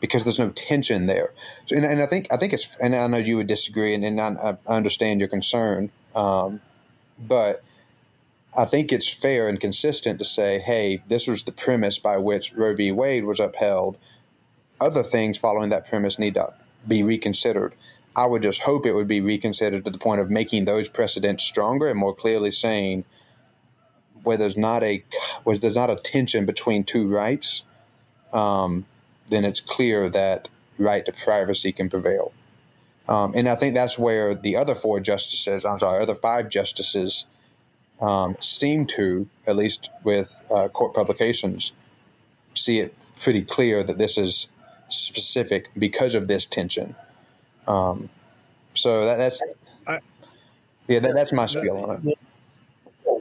because 0.00 0.24
there's 0.24 0.38
no 0.38 0.50
tension 0.50 1.06
there. 1.06 1.32
So, 1.66 1.76
and, 1.76 1.84
and, 1.84 2.00
I 2.00 2.06
think 2.06 2.32
I 2.32 2.36
think 2.38 2.52
it's 2.54 2.74
and 2.76 2.94
I 2.94 3.06
know 3.08 3.18
you 3.18 3.36
would 3.36 3.46
disagree, 3.46 3.94
and, 3.94 4.04
and 4.04 4.18
I, 4.18 4.56
I, 4.66 4.76
understand 4.76 5.20
your 5.20 5.28
concern, 5.28 5.90
um, 6.14 6.60
but 7.18 7.62
I 8.56 8.64
think 8.64 8.92
it's 8.92 9.08
fair 9.08 9.46
and 9.48 9.60
consistent 9.60 10.18
to 10.20 10.24
say, 10.24 10.58
hey, 10.58 11.02
this 11.08 11.26
was 11.26 11.44
the 11.44 11.52
premise 11.52 11.98
by 11.98 12.16
which 12.16 12.54
Roe 12.54 12.74
v. 12.74 12.92
Wade 12.92 13.24
was 13.24 13.40
upheld. 13.40 13.98
Other 14.80 15.02
things 15.02 15.38
following 15.38 15.70
that 15.70 15.88
premise 15.88 16.18
need 16.18 16.34
to 16.34 16.52
be 16.86 17.02
reconsidered. 17.02 17.74
I 18.14 18.26
would 18.26 18.42
just 18.42 18.60
hope 18.60 18.86
it 18.86 18.94
would 18.94 19.08
be 19.08 19.20
reconsidered 19.20 19.84
to 19.84 19.90
the 19.90 19.98
point 19.98 20.20
of 20.20 20.30
making 20.30 20.64
those 20.64 20.88
precedents 20.88 21.44
stronger 21.44 21.88
and 21.88 21.98
more 21.98 22.14
clearly 22.14 22.50
saying 22.50 23.04
where 24.22 24.36
there's 24.36 24.56
not 24.56 24.82
a 24.82 25.04
where 25.44 25.56
there's 25.56 25.76
not 25.76 25.90
a 25.90 25.96
tension 25.96 26.44
between 26.44 26.84
two 26.84 27.08
rights. 27.08 27.62
Um, 28.32 28.86
then 29.28 29.44
it's 29.44 29.60
clear 29.60 30.08
that 30.10 30.48
right 30.78 31.04
to 31.06 31.12
privacy 31.12 31.72
can 31.72 31.88
prevail. 31.88 32.32
Um, 33.08 33.32
and 33.34 33.48
I 33.48 33.56
think 33.56 33.74
that's 33.74 33.98
where 33.98 34.34
the 34.34 34.56
other 34.56 34.74
four 34.74 35.00
justices, 35.00 35.64
I'm 35.64 35.78
sorry, 35.78 36.02
other 36.02 36.14
five 36.14 36.50
justices 36.50 37.24
um, 38.00 38.36
seem 38.40 38.86
to, 38.88 39.28
at 39.46 39.56
least 39.56 39.90
with 40.04 40.38
uh, 40.50 40.68
court 40.68 40.94
publications, 40.94 41.72
see 42.54 42.80
it 42.80 42.94
pretty 43.20 43.42
clear 43.42 43.82
that 43.82 43.96
this 43.96 44.18
is 44.18 44.48
specific 44.88 45.70
because 45.78 46.14
of 46.14 46.28
this 46.28 46.46
tension. 46.46 46.94
Um, 47.66 48.08
so 48.74 49.04
that, 49.04 49.16
that's, 49.16 49.42
I, 49.86 50.00
yeah, 50.88 51.00
that, 51.00 51.14
that's 51.14 51.32
my 51.32 51.46
spiel 51.46 51.76
on 51.76 52.08
it. 52.08 52.18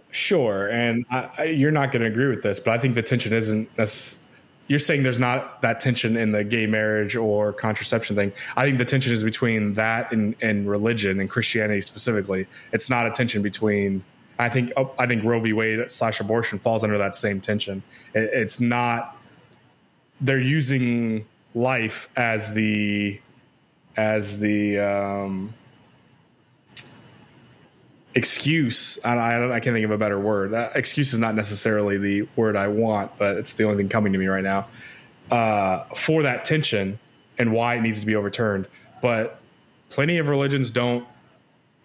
Sure, 0.09 0.69
and 0.69 1.05
I, 1.11 1.29
I, 1.37 1.43
you're 1.45 1.71
not 1.71 1.91
going 1.91 2.01
to 2.01 2.07
agree 2.07 2.27
with 2.27 2.41
this, 2.41 2.59
but 2.59 2.71
I 2.71 2.77
think 2.77 2.95
the 2.95 3.03
tension 3.03 3.33
isn't 3.33 3.77
necessarily 3.77 4.27
you're 4.67 4.79
saying 4.79 5.03
there's 5.03 5.19
not 5.19 5.61
that 5.61 5.79
tension 5.79 6.17
in 6.17 6.31
the 6.33 6.43
gay 6.43 6.67
marriage 6.67 7.15
or 7.15 7.53
contraception 7.53 8.15
thing. 8.15 8.33
I 8.55 8.65
think 8.65 8.77
the 8.77 8.85
tension 8.85 9.13
is 9.13 9.23
between 9.23 9.75
that 9.75 10.11
and, 10.11 10.35
and 10.41 10.69
religion 10.69 11.19
and 11.19 11.29
Christianity 11.29 11.81
specifically. 11.81 12.47
It's 12.73 12.89
not 12.89 13.07
a 13.07 13.11
tension 13.11 13.41
between. 13.41 14.03
I 14.39 14.49
think 14.49 14.71
oh, 14.77 14.91
I 14.99 15.07
think 15.07 15.23
Roe 15.23 15.39
v. 15.39 15.53
Wade 15.53 15.91
slash 15.91 16.19
abortion 16.19 16.59
falls 16.59 16.83
under 16.83 16.97
that 16.97 17.15
same 17.15 17.39
tension. 17.39 17.81
It, 18.13 18.29
it's 18.33 18.59
not. 18.59 19.17
They're 20.19 20.39
using 20.39 21.25
life 21.57 22.07
as 22.15 22.53
the 22.53 23.19
as 23.95 24.39
the 24.39 24.79
um, 24.79 25.53
excuse. 28.13 28.99
I, 29.03 29.15
I, 29.15 29.55
I, 29.55 29.59
can't 29.59 29.73
think 29.73 29.85
of 29.85 29.91
a 29.91 29.97
better 29.97 30.19
word. 30.19 30.53
Uh, 30.53 30.69
excuse 30.75 31.13
is 31.13 31.19
not 31.19 31.33
necessarily 31.33 31.97
the 31.97 32.27
word 32.35 32.55
I 32.55 32.67
want, 32.67 33.11
but 33.17 33.37
it's 33.37 33.53
the 33.53 33.63
only 33.63 33.77
thing 33.77 33.89
coming 33.89 34.13
to 34.13 34.19
me 34.19 34.27
right 34.27 34.43
now 34.43 34.67
uh, 35.31 35.83
for 35.95 36.21
that 36.23 36.45
tension 36.45 36.99
and 37.39 37.51
why 37.51 37.75
it 37.75 37.81
needs 37.81 37.99
to 38.01 38.05
be 38.05 38.15
overturned. 38.15 38.67
But 39.01 39.39
plenty 39.89 40.19
of 40.19 40.29
religions 40.29 40.69
don't 40.69 41.07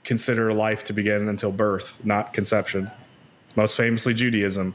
consider 0.04 0.52
life 0.52 0.84
to 0.84 0.92
begin 0.92 1.28
until 1.28 1.50
birth, 1.50 2.04
not 2.04 2.34
conception. 2.34 2.90
Most 3.56 3.76
famously, 3.76 4.12
Judaism, 4.12 4.74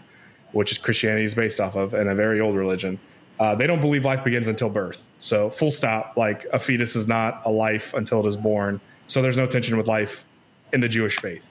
which 0.54 0.72
is 0.72 0.78
Christianity 0.80 1.26
is 1.26 1.36
based 1.36 1.60
off 1.60 1.76
of, 1.76 1.94
and 1.94 2.10
a 2.10 2.16
very 2.16 2.40
old 2.40 2.56
religion. 2.56 3.00
Uh, 3.40 3.54
they 3.56 3.68
don't 3.68 3.82
believe 3.82 4.04
life 4.04 4.24
begins 4.24 4.48
until 4.48 4.72
birth. 4.72 5.08
So, 5.16 5.50
full 5.50 5.72
stop. 5.72 6.18
Like 6.18 6.46
a 6.52 6.60
fetus 6.60 6.96
is 6.96 7.08
not 7.08 7.42
a 7.46 7.52
life 7.52 7.94
until 7.94 8.26
it 8.26 8.28
is 8.28 8.38
born. 8.38 8.82
So, 9.08 9.22
there's 9.22 9.38
no 9.38 9.46
tension 9.46 9.78
with 9.78 9.88
life 9.88 10.26
in 10.74 10.80
the 10.82 10.90
Jewish 10.90 11.18
faith. 11.18 11.50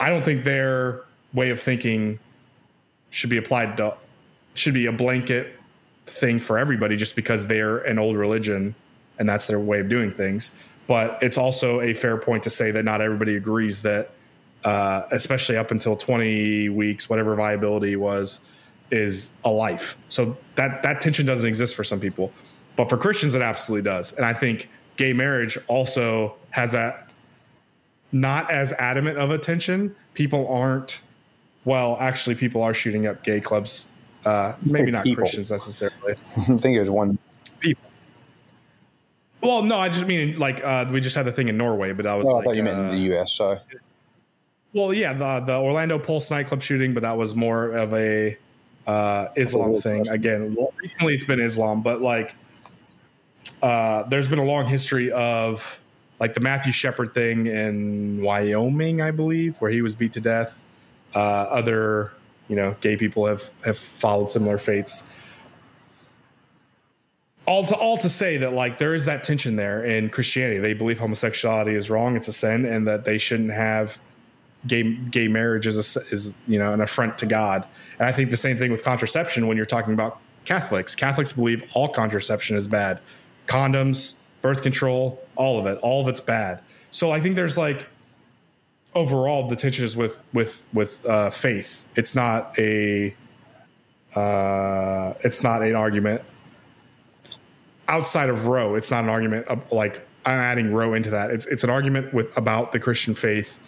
I 0.00 0.08
don't 0.08 0.24
think 0.24 0.44
their 0.44 1.02
way 1.32 1.50
of 1.50 1.60
thinking 1.60 2.18
should 3.10 3.30
be 3.30 3.36
applied 3.36 3.76
to, 3.78 3.94
should 4.54 4.74
be 4.74 4.86
a 4.86 4.92
blanket 4.92 5.60
thing 6.06 6.40
for 6.40 6.58
everybody 6.58 6.96
just 6.96 7.16
because 7.16 7.46
they're 7.46 7.78
an 7.78 7.98
old 7.98 8.16
religion 8.16 8.74
and 9.18 9.28
that's 9.28 9.46
their 9.46 9.58
way 9.58 9.80
of 9.80 9.88
doing 9.88 10.12
things. 10.12 10.54
But 10.86 11.18
it's 11.22 11.36
also 11.36 11.80
a 11.80 11.92
fair 11.92 12.16
point 12.16 12.44
to 12.44 12.50
say 12.50 12.70
that 12.70 12.84
not 12.84 13.00
everybody 13.00 13.36
agrees 13.36 13.82
that, 13.82 14.10
uh, 14.64 15.02
especially 15.10 15.56
up 15.56 15.70
until 15.70 15.96
20 15.96 16.70
weeks, 16.70 17.10
whatever 17.10 17.34
viability 17.34 17.96
was, 17.96 18.46
is 18.90 19.32
a 19.44 19.50
life. 19.50 19.96
So 20.08 20.36
that 20.54 20.82
that 20.82 21.00
tension 21.00 21.26
doesn't 21.26 21.46
exist 21.46 21.74
for 21.74 21.84
some 21.84 22.00
people, 22.00 22.32
but 22.76 22.88
for 22.88 22.96
Christians 22.96 23.34
it 23.34 23.42
absolutely 23.42 23.88
does. 23.88 24.12
And 24.12 24.24
I 24.24 24.32
think 24.32 24.68
gay 24.96 25.12
marriage 25.12 25.58
also 25.68 26.34
has 26.50 26.72
that 26.72 27.08
not 28.12 28.50
as 28.50 28.72
adamant 28.72 29.18
of 29.18 29.30
a 29.30 29.38
tension. 29.38 29.94
People 30.14 30.48
aren't. 30.48 31.02
Well, 31.64 31.96
actually, 32.00 32.34
people 32.34 32.62
are 32.62 32.72
shooting 32.72 33.06
up 33.06 33.22
gay 33.22 33.40
clubs. 33.40 33.88
Uh, 34.24 34.54
maybe 34.62 34.90
not 34.90 35.04
people. 35.04 35.22
Christians 35.22 35.50
necessarily. 35.50 36.14
I 36.36 36.44
think 36.44 36.76
it 36.76 36.80
was 36.80 36.90
one 36.90 37.18
people. 37.60 37.84
Well, 39.40 39.62
no, 39.62 39.78
I 39.78 39.88
just 39.88 40.06
mean 40.06 40.38
like 40.38 40.64
uh, 40.64 40.86
we 40.90 41.00
just 41.00 41.16
had 41.16 41.26
a 41.28 41.32
thing 41.32 41.48
in 41.48 41.56
Norway, 41.56 41.92
but 41.92 42.06
I 42.06 42.14
was. 42.16 42.26
Oh, 42.26 42.32
like, 42.32 42.42
I 42.42 42.44
thought 42.46 42.56
you 42.56 42.62
meant 42.62 42.78
in 42.78 42.86
the 42.88 42.92
uh, 42.92 43.16
U.S. 43.16 43.32
So. 43.32 43.58
Well, 44.72 44.92
yeah, 44.92 45.12
the 45.12 45.40
the 45.46 45.56
Orlando 45.58 45.98
Pulse 45.98 46.30
nightclub 46.30 46.62
shooting, 46.62 46.94
but 46.94 47.02
that 47.02 47.16
was 47.16 47.34
more 47.34 47.72
of 47.72 47.94
a 47.94 48.36
uh, 48.88 49.28
Islam 49.36 49.80
thing. 49.80 50.08
Again, 50.08 50.56
recently 50.78 51.14
it's 51.14 51.24
been 51.24 51.40
Islam, 51.40 51.82
but 51.82 52.00
like 52.00 52.34
uh, 53.62 54.04
there's 54.04 54.28
been 54.28 54.38
a 54.38 54.44
long 54.44 54.66
history 54.66 55.12
of 55.12 55.78
like 56.18 56.34
the 56.34 56.40
Matthew 56.40 56.72
Shepard 56.72 57.14
thing 57.14 57.46
in 57.46 58.22
Wyoming, 58.22 59.02
I 59.02 59.10
believe, 59.10 59.60
where 59.60 59.70
he 59.70 59.82
was 59.82 59.94
beat 59.94 60.14
to 60.14 60.20
death. 60.20 60.64
Uh, 61.14 61.18
other, 61.18 62.12
you 62.48 62.56
know, 62.56 62.74
gay 62.80 62.96
people 62.96 63.26
have 63.26 63.50
have 63.64 63.76
followed 63.76 64.30
similar 64.30 64.56
fates. 64.56 65.12
All 67.46 67.64
to 67.66 67.74
all 67.76 67.98
to 67.98 68.08
say 68.08 68.38
that 68.38 68.54
like 68.54 68.78
there 68.78 68.94
is 68.94 69.04
that 69.04 69.22
tension 69.22 69.56
there 69.56 69.84
in 69.84 70.08
Christianity. 70.08 70.60
They 70.60 70.72
believe 70.72 70.98
homosexuality 70.98 71.74
is 71.74 71.90
wrong; 71.90 72.16
it's 72.16 72.28
a 72.28 72.32
sin, 72.32 72.64
and 72.64 72.86
that 72.88 73.04
they 73.04 73.18
shouldn't 73.18 73.52
have 73.52 73.98
gay 74.66 74.82
gay 74.82 75.28
marriage 75.28 75.66
is 75.66 75.96
a, 75.96 76.00
is 76.10 76.34
you 76.46 76.58
know 76.58 76.72
an 76.72 76.80
affront 76.80 77.18
to 77.18 77.26
God. 77.26 77.66
And 77.98 78.08
I 78.08 78.12
think 78.12 78.30
the 78.30 78.36
same 78.36 78.58
thing 78.58 78.70
with 78.70 78.82
contraception 78.82 79.46
when 79.46 79.56
you're 79.56 79.66
talking 79.66 79.94
about 79.94 80.20
Catholics. 80.44 80.94
Catholics 80.94 81.32
believe 81.32 81.62
all 81.74 81.88
contraception 81.88 82.56
is 82.56 82.66
bad. 82.66 83.00
Condoms, 83.46 84.14
birth 84.42 84.62
control, 84.62 85.22
all 85.36 85.58
of 85.58 85.66
it, 85.66 85.78
all 85.78 86.00
of 86.00 86.08
it's 86.08 86.20
bad. 86.20 86.60
So 86.90 87.10
I 87.10 87.20
think 87.20 87.36
there's 87.36 87.58
like 87.58 87.86
overall 88.94 89.46
the 89.48 89.56
tension 89.56 89.84
is 89.84 89.96
with 89.96 90.22
with 90.32 90.64
with 90.72 91.04
uh, 91.06 91.30
faith. 91.30 91.84
It's 91.96 92.14
not 92.14 92.58
a 92.58 93.14
uh, 94.14 95.14
it's 95.20 95.42
not 95.42 95.62
an 95.62 95.74
argument 95.74 96.22
outside 97.86 98.28
of 98.28 98.46
Roe. 98.46 98.74
It's 98.74 98.90
not 98.90 99.04
an 99.04 99.10
argument 99.10 99.46
of, 99.48 99.70
like 99.70 100.06
I'm 100.24 100.38
adding 100.38 100.72
Roe 100.72 100.94
into 100.94 101.10
that. 101.10 101.30
It's 101.30 101.46
it's 101.46 101.64
an 101.64 101.70
argument 101.70 102.12
with 102.12 102.34
about 102.36 102.72
the 102.72 102.80
Christian 102.80 103.14
faith 103.14 103.58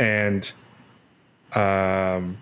and 0.00 0.50
um, 1.52 2.38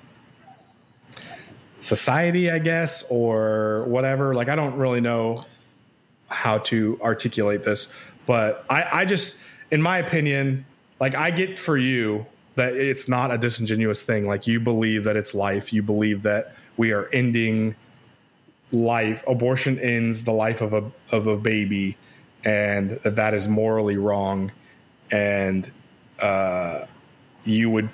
society, 1.81 2.51
I 2.51 2.61
guess, 2.61 3.05
or 3.11 3.85
whatever. 3.89 4.33
Like, 4.35 4.49
I 4.49 4.55
don't 4.55 4.77
really 4.77 5.01
know 5.01 5.45
how 6.29 6.59
to 6.59 6.99
articulate 7.03 7.65
this, 7.65 7.93
but 8.27 8.65
I, 8.71 9.01
I 9.01 9.05
just, 9.05 9.37
in 9.71 9.83
my 9.83 9.99
opinion, 9.99 10.65
like, 11.01 11.15
I 11.15 11.31
get 11.33 11.59
for 11.59 11.77
you 11.77 12.27
that 12.55 12.75
it's 12.75 13.09
not 13.09 13.33
a 13.33 13.39
disingenuous 13.39 14.05
thing. 14.05 14.27
Like, 14.27 14.47
you 14.47 14.61
believe 14.61 15.05
that 15.05 15.17
it's 15.17 15.35
life, 15.35 15.73
you 15.73 15.83
believe 15.83 16.23
that 16.23 16.55
we 16.77 16.93
are 16.93 17.09
ending 17.13 17.75
life, 18.71 19.25
abortion 19.27 19.79
ends 19.81 20.25
the 20.25 20.33
life 20.33 20.61
of 20.61 20.73
a, 20.75 20.85
of 21.11 21.27
a 21.27 21.37
baby, 21.37 21.97
and 22.45 23.01
that, 23.05 23.35
is 23.35 23.49
morally 23.49 23.97
wrong. 23.97 24.53
And, 25.11 25.69
uh, 26.21 26.85
you 27.45 27.71
would 27.71 27.89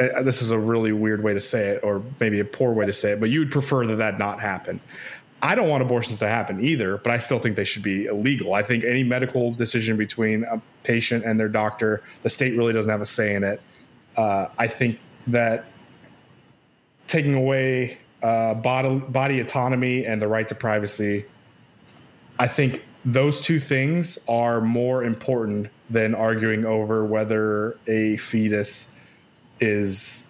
uh, 0.00 0.22
this 0.22 0.40
is 0.40 0.50
a 0.50 0.58
really 0.58 0.92
weird 0.92 1.22
way 1.22 1.34
to 1.34 1.40
say 1.40 1.68
it 1.68 1.80
or 1.84 2.02
maybe 2.18 2.40
a 2.40 2.44
poor 2.44 2.72
way 2.72 2.86
to 2.86 2.92
say 2.92 3.12
it 3.12 3.20
but 3.20 3.30
you 3.30 3.40
would 3.40 3.50
prefer 3.50 3.86
that 3.86 3.96
that 3.96 4.18
not 4.18 4.40
happen. 4.40 4.80
I 5.44 5.56
don't 5.56 5.68
want 5.68 5.82
abortions 5.82 6.20
to 6.20 6.28
happen 6.28 6.62
either 6.64 6.98
but 6.98 7.12
i 7.12 7.18
still 7.18 7.38
think 7.38 7.56
they 7.56 7.64
should 7.64 7.82
be 7.82 8.06
illegal. 8.06 8.54
I 8.54 8.62
think 8.62 8.84
any 8.84 9.02
medical 9.02 9.52
decision 9.52 9.96
between 9.96 10.44
a 10.44 10.60
patient 10.82 11.24
and 11.24 11.38
their 11.38 11.48
doctor 11.48 12.02
the 12.22 12.30
state 12.30 12.56
really 12.56 12.72
doesn't 12.72 12.90
have 12.90 13.00
a 13.00 13.06
say 13.06 13.34
in 13.34 13.44
it. 13.44 13.60
Uh, 14.16 14.48
i 14.58 14.66
think 14.66 14.98
that 15.26 15.66
taking 17.06 17.34
away 17.34 17.98
uh, 18.22 18.54
body, 18.54 18.98
body 18.98 19.40
autonomy 19.40 20.06
and 20.06 20.22
the 20.22 20.28
right 20.28 20.48
to 20.48 20.54
privacy 20.54 21.24
i 22.38 22.46
think 22.46 22.84
those 23.04 23.40
two 23.40 23.58
things 23.58 24.18
are 24.28 24.60
more 24.60 25.02
important 25.02 25.68
than 25.90 26.14
arguing 26.14 26.64
over 26.64 27.04
whether 27.04 27.76
a 27.86 28.16
fetus 28.16 28.92
is 29.60 30.28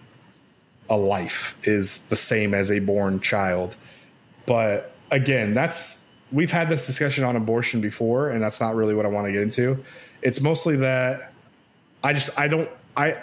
a 0.89 0.97
life 0.97 1.55
is 1.63 1.99
the 2.07 2.15
same 2.15 2.53
as 2.53 2.71
a 2.71 2.79
born 2.79 3.19
child. 3.19 3.75
But 4.45 4.93
again, 5.11 5.53
that's 5.53 5.99
we've 6.31 6.51
had 6.51 6.67
this 6.67 6.85
discussion 6.87 7.23
on 7.23 7.35
abortion 7.35 7.79
before 7.79 8.29
and 8.29 8.43
that's 8.43 8.59
not 8.59 8.75
really 8.75 8.93
what 8.95 9.05
I 9.05 9.09
want 9.09 9.27
to 9.27 9.31
get 9.31 9.43
into. 9.43 9.77
It's 10.21 10.41
mostly 10.41 10.75
that 10.77 11.31
I 12.03 12.13
just 12.13 12.37
I 12.37 12.47
don't 12.47 12.69
I 12.97 13.17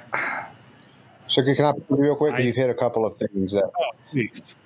so 1.30 1.42
can 1.44 1.64
I 1.64 1.72
real 1.88 2.16
quick? 2.16 2.34
I, 2.34 2.40
you've 2.40 2.56
hit 2.56 2.70
a 2.70 2.74
couple 2.74 3.06
of 3.06 3.16
things 3.16 3.52
that. 3.52 3.64
Oh, 3.64 3.90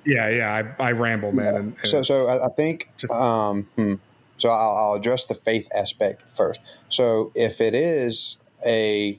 yeah, 0.07 0.29
yeah. 0.31 0.75
I, 0.79 0.89
I 0.89 0.93
ramble, 0.93 1.31
man. 1.31 1.55
And, 1.55 1.77
and 1.83 1.91
so, 1.91 2.03
so 2.03 2.27
I, 2.27 2.47
I 2.47 2.49
think. 2.49 2.89
Just, 2.97 3.13
um, 3.13 3.69
hmm, 3.77 3.95
so 4.39 4.49
I'll, 4.49 4.77
I'll 4.77 4.95
address 4.95 5.27
the 5.27 5.35
faith 5.35 5.69
aspect 5.75 6.23
first. 6.29 6.61
So 6.89 7.33
if 7.35 7.61
it 7.61 7.75
is 7.75 8.37
a 8.65 9.19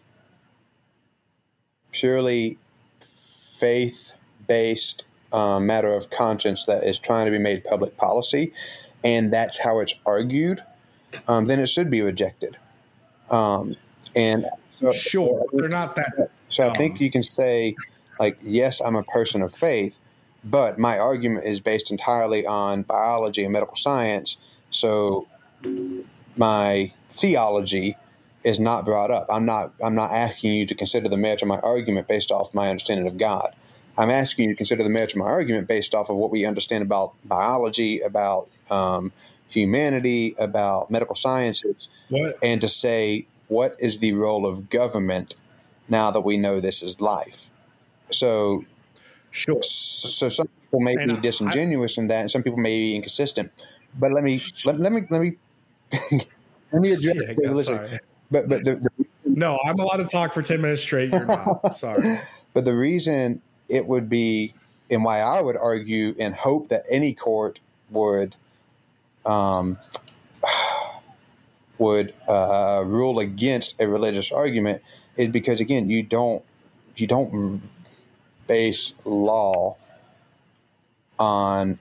purely 1.92 2.58
faith 3.58 4.14
based 4.48 5.06
um, 5.32 5.66
matter 5.66 5.94
of 5.94 6.10
conscience 6.10 6.66
that 6.66 6.84
is 6.84 7.00
trying 7.00 7.26
to 7.26 7.32
be 7.32 7.40
made 7.40 7.64
public 7.64 7.98
policy, 7.98 8.54
and 9.04 9.32
that's 9.32 9.60
how 9.60 9.80
it's 9.80 9.96
argued, 10.06 10.64
um, 11.28 11.46
then 11.46 11.60
it 11.60 11.68
should 11.68 11.90
be 11.90 12.02
rejected. 12.02 12.58
Um, 13.30 13.76
and 14.16 14.46
so, 14.80 14.92
sure, 14.92 15.46
they're 15.54 15.70
not 15.70 15.96
that. 15.96 16.30
So 16.50 16.68
I 16.68 16.78
think 16.78 17.00
you 17.02 17.10
can 17.10 17.24
say, 17.24 17.76
like, 18.20 18.38
yes, 18.42 18.82
I'm 18.82 18.96
a 18.96 19.04
person 19.04 19.42
of 19.42 19.54
faith, 19.54 19.98
but 20.44 20.78
my 20.78 21.00
argument 21.00 21.46
is 21.46 21.60
based 21.60 21.92
entirely 21.92 22.46
on 22.46 22.84
biology 22.84 23.44
and 23.44 23.54
medical 23.54 23.76
science 23.76 24.38
so 24.70 25.28
my 26.36 26.92
theology 27.10 27.98
is 28.44 28.60
not 28.60 28.86
brought 28.86 29.12
up. 29.12 29.28
I'm 29.30 29.46
not 29.46 29.74
I'm 29.84 29.96
not 29.96 30.12
asking 30.12 30.54
you 30.54 30.66
to 30.68 30.76
consider 30.76 31.10
the 31.10 31.18
merits 31.18 31.42
of 31.42 31.48
my 31.48 31.60
argument 31.60 32.08
based 32.08 32.32
off 32.32 32.54
my 32.54 32.70
understanding 32.70 33.08
of 33.08 33.18
God. 33.18 33.56
I'm 33.98 34.12
asking 34.12 34.50
you 34.50 34.54
to 34.54 34.58
consider 34.58 34.84
the 34.84 34.90
merits 34.90 35.14
of 35.14 35.20
my 35.20 35.26
argument 35.26 35.68
based 35.68 35.96
off 35.96 36.10
of 36.10 36.18
what 36.18 36.30
we 36.30 36.46
understand 36.46 36.84
about 36.84 37.14
biology, 37.24 38.02
about 38.02 38.50
um, 38.70 39.14
humanity, 39.48 40.36
about 40.38 40.92
medical 40.92 41.16
sciences, 41.16 41.88
what? 42.10 42.36
and 42.44 42.62
to 42.62 42.68
say 42.68 43.26
what 43.48 43.76
is 43.80 44.00
the 44.00 44.14
role 44.14 44.46
of 44.46 44.70
government 44.70 45.36
now 45.88 46.12
that 46.12 46.22
we 46.22 46.38
know 46.38 46.60
this 46.60 46.82
is 46.82 47.00
life. 47.00 47.50
So, 48.12 48.66
sure. 49.32 49.62
So, 49.64 50.10
so 50.10 50.30
some 50.30 50.48
people 50.48 50.80
may 50.82 50.96
and 50.96 51.16
be 51.16 51.22
disingenuous 51.22 51.98
I, 51.98 52.02
in 52.02 52.08
that, 52.08 52.22
and 52.22 52.32
some 52.32 52.44
people 52.44 52.60
may 52.60 52.78
be 52.78 52.96
inconsistent. 52.96 53.52
But 53.98 54.12
let 54.12 54.24
me 54.24 54.40
let, 54.66 54.80
let 54.80 54.92
me 54.92 55.02
let 55.10 55.22
me 55.22 55.38
let 56.72 56.82
me 56.82 56.92
address. 56.92 57.30
Yeah, 57.42 57.58
sorry. 57.58 58.00
But 58.32 58.50
but 58.50 58.66
the, 58.66 58.76
the, 58.76 59.06
no, 59.26 59.60
I'm 59.66 59.80
allowed 59.80 59.98
to 59.98 60.06
talk 60.06 60.34
for 60.34 60.42
ten 60.42 60.62
minutes 60.62 60.82
straight. 60.82 61.12
You're 61.12 61.26
not. 61.26 61.76
Sorry. 61.76 62.18
but 62.54 62.66
the 62.66 62.74
reason 62.76 63.42
it 63.70 63.86
would 63.86 64.10
be, 64.10 64.54
and 64.90 65.04
why 65.04 65.20
I 65.20 65.42
would 65.42 65.58
argue 65.58 66.16
and 66.20 66.36
hope 66.36 66.70
that 66.70 66.84
any 66.90 67.14
court 67.14 67.60
would, 67.90 68.36
um, 69.26 69.78
would 71.78 72.14
uh, 72.28 72.84
rule 72.86 73.20
against 73.20 73.76
a 73.80 73.88
religious 73.88 74.32
argument 74.32 74.82
is 75.18 75.30
because 75.30 75.60
again, 75.60 75.90
you 75.90 76.04
don't 76.04 76.44
you 76.96 77.08
don't 77.08 77.62
base 78.48 78.94
law 79.04 79.76
on 81.20 81.80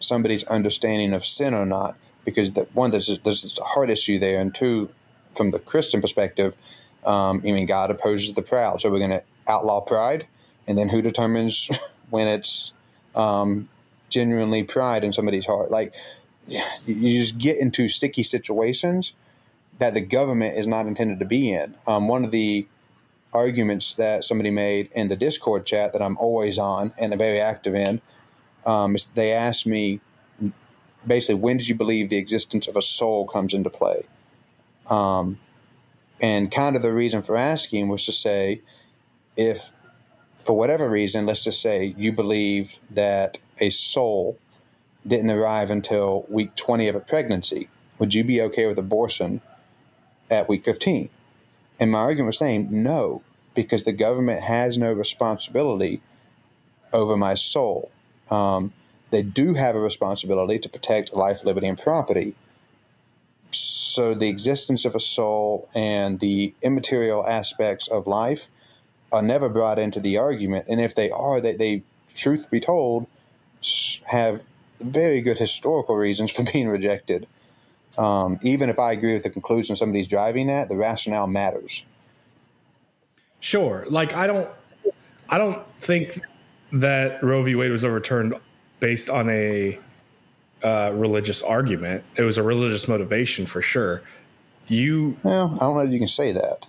somebody's 0.00 0.44
understanding 0.44 1.12
of 1.12 1.24
sin 1.24 1.54
or 1.54 1.64
not 1.64 1.96
because 2.24 2.50
one 2.72 2.90
there's 2.90 3.18
there's 3.20 3.58
a 3.58 3.64
heart 3.64 3.90
issue 3.90 4.18
there 4.18 4.40
and 4.40 4.54
two 4.54 4.90
from 5.34 5.52
the 5.52 5.58
christian 5.58 6.00
perspective 6.00 6.56
um, 7.04 7.38
i 7.38 7.52
mean 7.52 7.66
god 7.66 7.90
opposes 7.90 8.32
the 8.32 8.42
proud. 8.42 8.80
So 8.80 8.90
we're 8.90 8.98
going 8.98 9.10
to 9.10 9.22
outlaw 9.46 9.80
pride 9.80 10.26
and 10.66 10.76
then 10.76 10.88
who 10.88 11.02
determines 11.02 11.70
when 12.10 12.28
it's 12.28 12.72
um, 13.14 13.68
genuinely 14.08 14.62
pride 14.62 15.04
in 15.04 15.12
somebody's 15.12 15.46
heart? 15.46 15.70
Like 15.70 15.94
you 16.86 17.20
just 17.20 17.38
get 17.38 17.58
into 17.58 17.88
sticky 17.88 18.22
situations 18.22 19.12
that 19.78 19.94
the 19.94 20.00
government 20.00 20.58
is 20.58 20.66
not 20.66 20.86
intended 20.86 21.18
to 21.20 21.24
be 21.24 21.52
in. 21.52 21.74
Um, 21.86 22.08
one 22.08 22.24
of 22.24 22.32
the 22.32 22.66
arguments 23.32 23.94
that 23.94 24.24
somebody 24.24 24.50
made 24.50 24.90
in 24.92 25.06
the 25.06 25.14
discord 25.14 25.64
chat 25.64 25.92
that 25.92 26.02
i'm 26.02 26.18
always 26.18 26.58
on 26.58 26.92
and 26.98 27.16
very 27.16 27.40
active 27.40 27.76
in 27.76 28.00
um, 28.66 28.96
they 29.14 29.32
asked 29.32 29.66
me 29.66 30.00
basically 31.06 31.36
when 31.36 31.56
did 31.56 31.68
you 31.68 31.74
believe 31.74 32.08
the 32.08 32.16
existence 32.16 32.68
of 32.68 32.76
a 32.76 32.82
soul 32.82 33.26
comes 33.26 33.54
into 33.54 33.70
play? 33.70 34.02
Um, 34.88 35.38
and 36.20 36.50
kind 36.50 36.76
of 36.76 36.82
the 36.82 36.92
reason 36.92 37.22
for 37.22 37.36
asking 37.36 37.88
was 37.88 38.04
to 38.06 38.12
say 38.12 38.60
if 39.36 39.72
for 40.36 40.56
whatever 40.56 40.88
reason 40.88 41.26
let's 41.26 41.44
just 41.44 41.60
say 41.60 41.94
you 41.96 42.12
believe 42.12 42.78
that 42.90 43.38
a 43.58 43.70
soul 43.70 44.38
didn't 45.06 45.30
arrive 45.30 45.70
until 45.70 46.26
week 46.28 46.54
20 46.56 46.88
of 46.88 46.94
a 46.94 47.00
pregnancy 47.00 47.68
would 47.98 48.14
you 48.14 48.24
be 48.24 48.40
okay 48.40 48.66
with 48.66 48.78
abortion 48.78 49.40
at 50.30 50.48
week 50.48 50.64
15 50.64 51.08
and 51.78 51.90
my 51.90 51.98
argument 51.98 52.28
was 52.28 52.38
saying 52.38 52.68
no 52.70 53.22
because 53.54 53.84
the 53.84 53.92
government 53.92 54.42
has 54.42 54.76
no 54.78 54.92
responsibility 54.92 56.00
over 56.92 57.16
my 57.16 57.34
soul 57.34 57.90
um, 58.30 58.72
they 59.10 59.22
do 59.22 59.54
have 59.54 59.74
a 59.74 59.80
responsibility 59.80 60.58
to 60.58 60.68
protect 60.68 61.12
life, 61.12 61.44
liberty, 61.44 61.66
and 61.66 61.78
property. 61.78 62.34
So 63.50 64.14
the 64.14 64.28
existence 64.28 64.84
of 64.84 64.94
a 64.94 65.00
soul 65.00 65.68
and 65.74 66.20
the 66.20 66.54
immaterial 66.62 67.26
aspects 67.26 67.88
of 67.88 68.06
life 68.06 68.46
are 69.12 69.22
never 69.22 69.48
brought 69.48 69.78
into 69.78 69.98
the 69.98 70.16
argument. 70.16 70.66
And 70.68 70.80
if 70.80 70.94
they 70.94 71.10
are, 71.10 71.40
they, 71.40 71.56
they 71.56 71.82
truth 72.14 72.50
be 72.50 72.60
told, 72.60 73.06
have 74.06 74.44
very 74.80 75.20
good 75.20 75.38
historical 75.38 75.96
reasons 75.96 76.30
for 76.30 76.44
being 76.52 76.68
rejected. 76.68 77.26
Um, 77.98 78.38
even 78.42 78.70
if 78.70 78.78
I 78.78 78.92
agree 78.92 79.14
with 79.14 79.24
the 79.24 79.30
conclusion 79.30 79.74
somebody's 79.74 80.06
driving 80.06 80.48
at, 80.48 80.68
the 80.68 80.76
rationale 80.76 81.26
matters. 81.26 81.84
Sure. 83.40 83.84
Like 83.90 84.14
I 84.14 84.28
don't, 84.28 84.48
I 85.28 85.38
don't 85.38 85.66
think 85.80 86.20
that 86.72 87.22
Roe 87.22 87.42
v. 87.42 87.54
Wade 87.54 87.70
was 87.70 87.84
overturned 87.84 88.34
based 88.78 89.10
on 89.10 89.28
a 89.30 89.78
uh, 90.62 90.92
religious 90.94 91.42
argument. 91.42 92.04
It 92.16 92.22
was 92.22 92.38
a 92.38 92.42
religious 92.42 92.88
motivation 92.88 93.46
for 93.46 93.62
sure. 93.62 94.02
You, 94.68 95.16
well, 95.22 95.54
I 95.56 95.58
don't 95.64 95.76
know 95.76 95.82
if 95.82 95.90
you 95.90 95.98
can 95.98 96.08
say 96.08 96.32
that. 96.32 96.66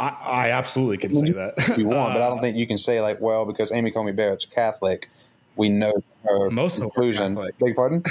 I, 0.00 0.08
I 0.08 0.50
absolutely 0.50 0.98
can 0.98 1.14
say 1.14 1.32
that 1.32 1.54
if 1.58 1.78
you 1.78 1.86
want, 1.86 2.14
but 2.14 2.22
I 2.22 2.28
don't 2.28 2.40
think 2.40 2.56
you 2.56 2.66
can 2.66 2.78
say 2.78 3.00
like, 3.00 3.20
well, 3.20 3.44
because 3.44 3.70
Amy 3.72 3.90
Coney 3.90 4.12
Barrett's 4.12 4.46
Catholic, 4.46 5.08
we 5.56 5.68
know 5.68 5.92
her 6.24 6.50
most 6.50 6.80
conclusion. 6.80 7.36
Of 7.36 7.58
Beg 7.58 7.76
pardon. 7.76 8.02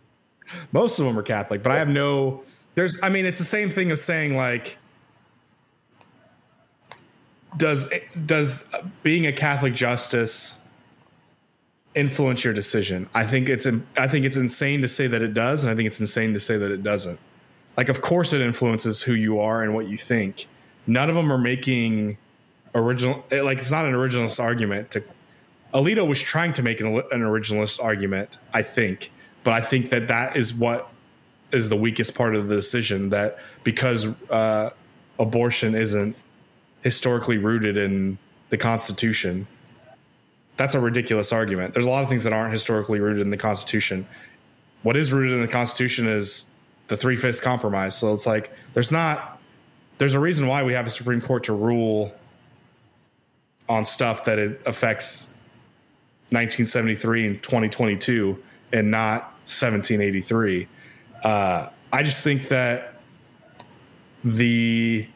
most 0.72 0.98
of 0.98 1.06
them 1.06 1.18
are 1.18 1.22
Catholic, 1.22 1.62
but 1.62 1.72
I 1.72 1.76
have 1.76 1.88
no. 1.88 2.44
There's, 2.76 2.96
I 3.02 3.08
mean, 3.08 3.26
it's 3.26 3.38
the 3.38 3.44
same 3.44 3.70
thing 3.70 3.90
as 3.90 4.00
saying 4.02 4.36
like 4.36 4.78
does 7.56 7.88
does 8.26 8.68
being 9.02 9.26
a 9.26 9.32
Catholic 9.32 9.74
justice 9.74 10.58
influence 11.94 12.44
your 12.44 12.54
decision? 12.54 13.08
I 13.14 13.24
think 13.24 13.48
it's 13.48 13.66
I 13.96 14.08
think 14.08 14.24
it's 14.24 14.36
insane 14.36 14.82
to 14.82 14.88
say 14.88 15.06
that 15.06 15.22
it 15.22 15.34
does, 15.34 15.62
and 15.62 15.70
I 15.70 15.74
think 15.74 15.86
it's 15.86 16.00
insane 16.00 16.32
to 16.34 16.40
say 16.40 16.56
that 16.56 16.70
it 16.70 16.82
doesn't. 16.82 17.18
Like, 17.76 17.88
of 17.88 18.02
course, 18.02 18.32
it 18.32 18.40
influences 18.40 19.02
who 19.02 19.14
you 19.14 19.38
are 19.38 19.62
and 19.62 19.72
what 19.72 19.86
you 19.86 19.96
think. 19.96 20.48
None 20.88 21.08
of 21.08 21.14
them 21.14 21.32
are 21.32 21.38
making 21.38 22.18
original. 22.74 23.24
Like, 23.30 23.58
it's 23.58 23.70
not 23.70 23.84
an 23.84 23.92
originalist 23.92 24.42
argument. 24.42 24.90
To 24.92 25.04
Alito 25.72 26.06
was 26.06 26.20
trying 26.20 26.52
to 26.54 26.62
make 26.62 26.80
an, 26.80 26.88
an 26.88 27.20
originalist 27.22 27.82
argument, 27.82 28.36
I 28.52 28.62
think, 28.62 29.12
but 29.44 29.52
I 29.52 29.60
think 29.60 29.90
that 29.90 30.08
that 30.08 30.36
is 30.36 30.52
what 30.52 30.88
is 31.52 31.68
the 31.68 31.76
weakest 31.76 32.16
part 32.16 32.34
of 32.34 32.48
the 32.48 32.56
decision. 32.56 33.10
That 33.10 33.38
because 33.62 34.06
uh, 34.28 34.70
abortion 35.18 35.76
isn't 35.76 36.16
historically 36.88 37.36
rooted 37.36 37.76
in 37.76 38.16
the 38.48 38.56
Constitution. 38.56 39.46
That's 40.56 40.74
a 40.74 40.80
ridiculous 40.80 41.34
argument. 41.34 41.74
There's 41.74 41.84
a 41.84 41.90
lot 41.90 42.02
of 42.02 42.08
things 42.08 42.24
that 42.24 42.32
aren't 42.32 42.50
historically 42.50 42.98
rooted 42.98 43.20
in 43.20 43.28
the 43.28 43.36
Constitution. 43.36 44.06
What 44.84 44.96
is 44.96 45.12
rooted 45.12 45.34
in 45.34 45.42
the 45.42 45.48
Constitution 45.48 46.08
is 46.08 46.46
the 46.86 46.96
three 46.96 47.14
fifths 47.16 47.40
compromise. 47.40 47.94
So 47.94 48.14
it's 48.14 48.26
like 48.26 48.50
there's 48.72 48.90
not 48.90 49.38
there's 49.98 50.14
a 50.14 50.18
reason 50.18 50.46
why 50.46 50.62
we 50.62 50.72
have 50.72 50.86
a 50.86 50.90
Supreme 50.90 51.20
Court 51.20 51.44
to 51.44 51.52
rule 51.52 52.14
on 53.68 53.84
stuff 53.84 54.24
that 54.24 54.38
affects 54.38 55.24
1973 56.30 57.26
and 57.26 57.42
2022 57.42 58.42
and 58.72 58.90
not 58.90 59.24
1783. 59.44 60.66
Uh, 61.22 61.68
I 61.92 62.02
just 62.02 62.24
think 62.24 62.48
that 62.48 62.94
the 64.24 65.06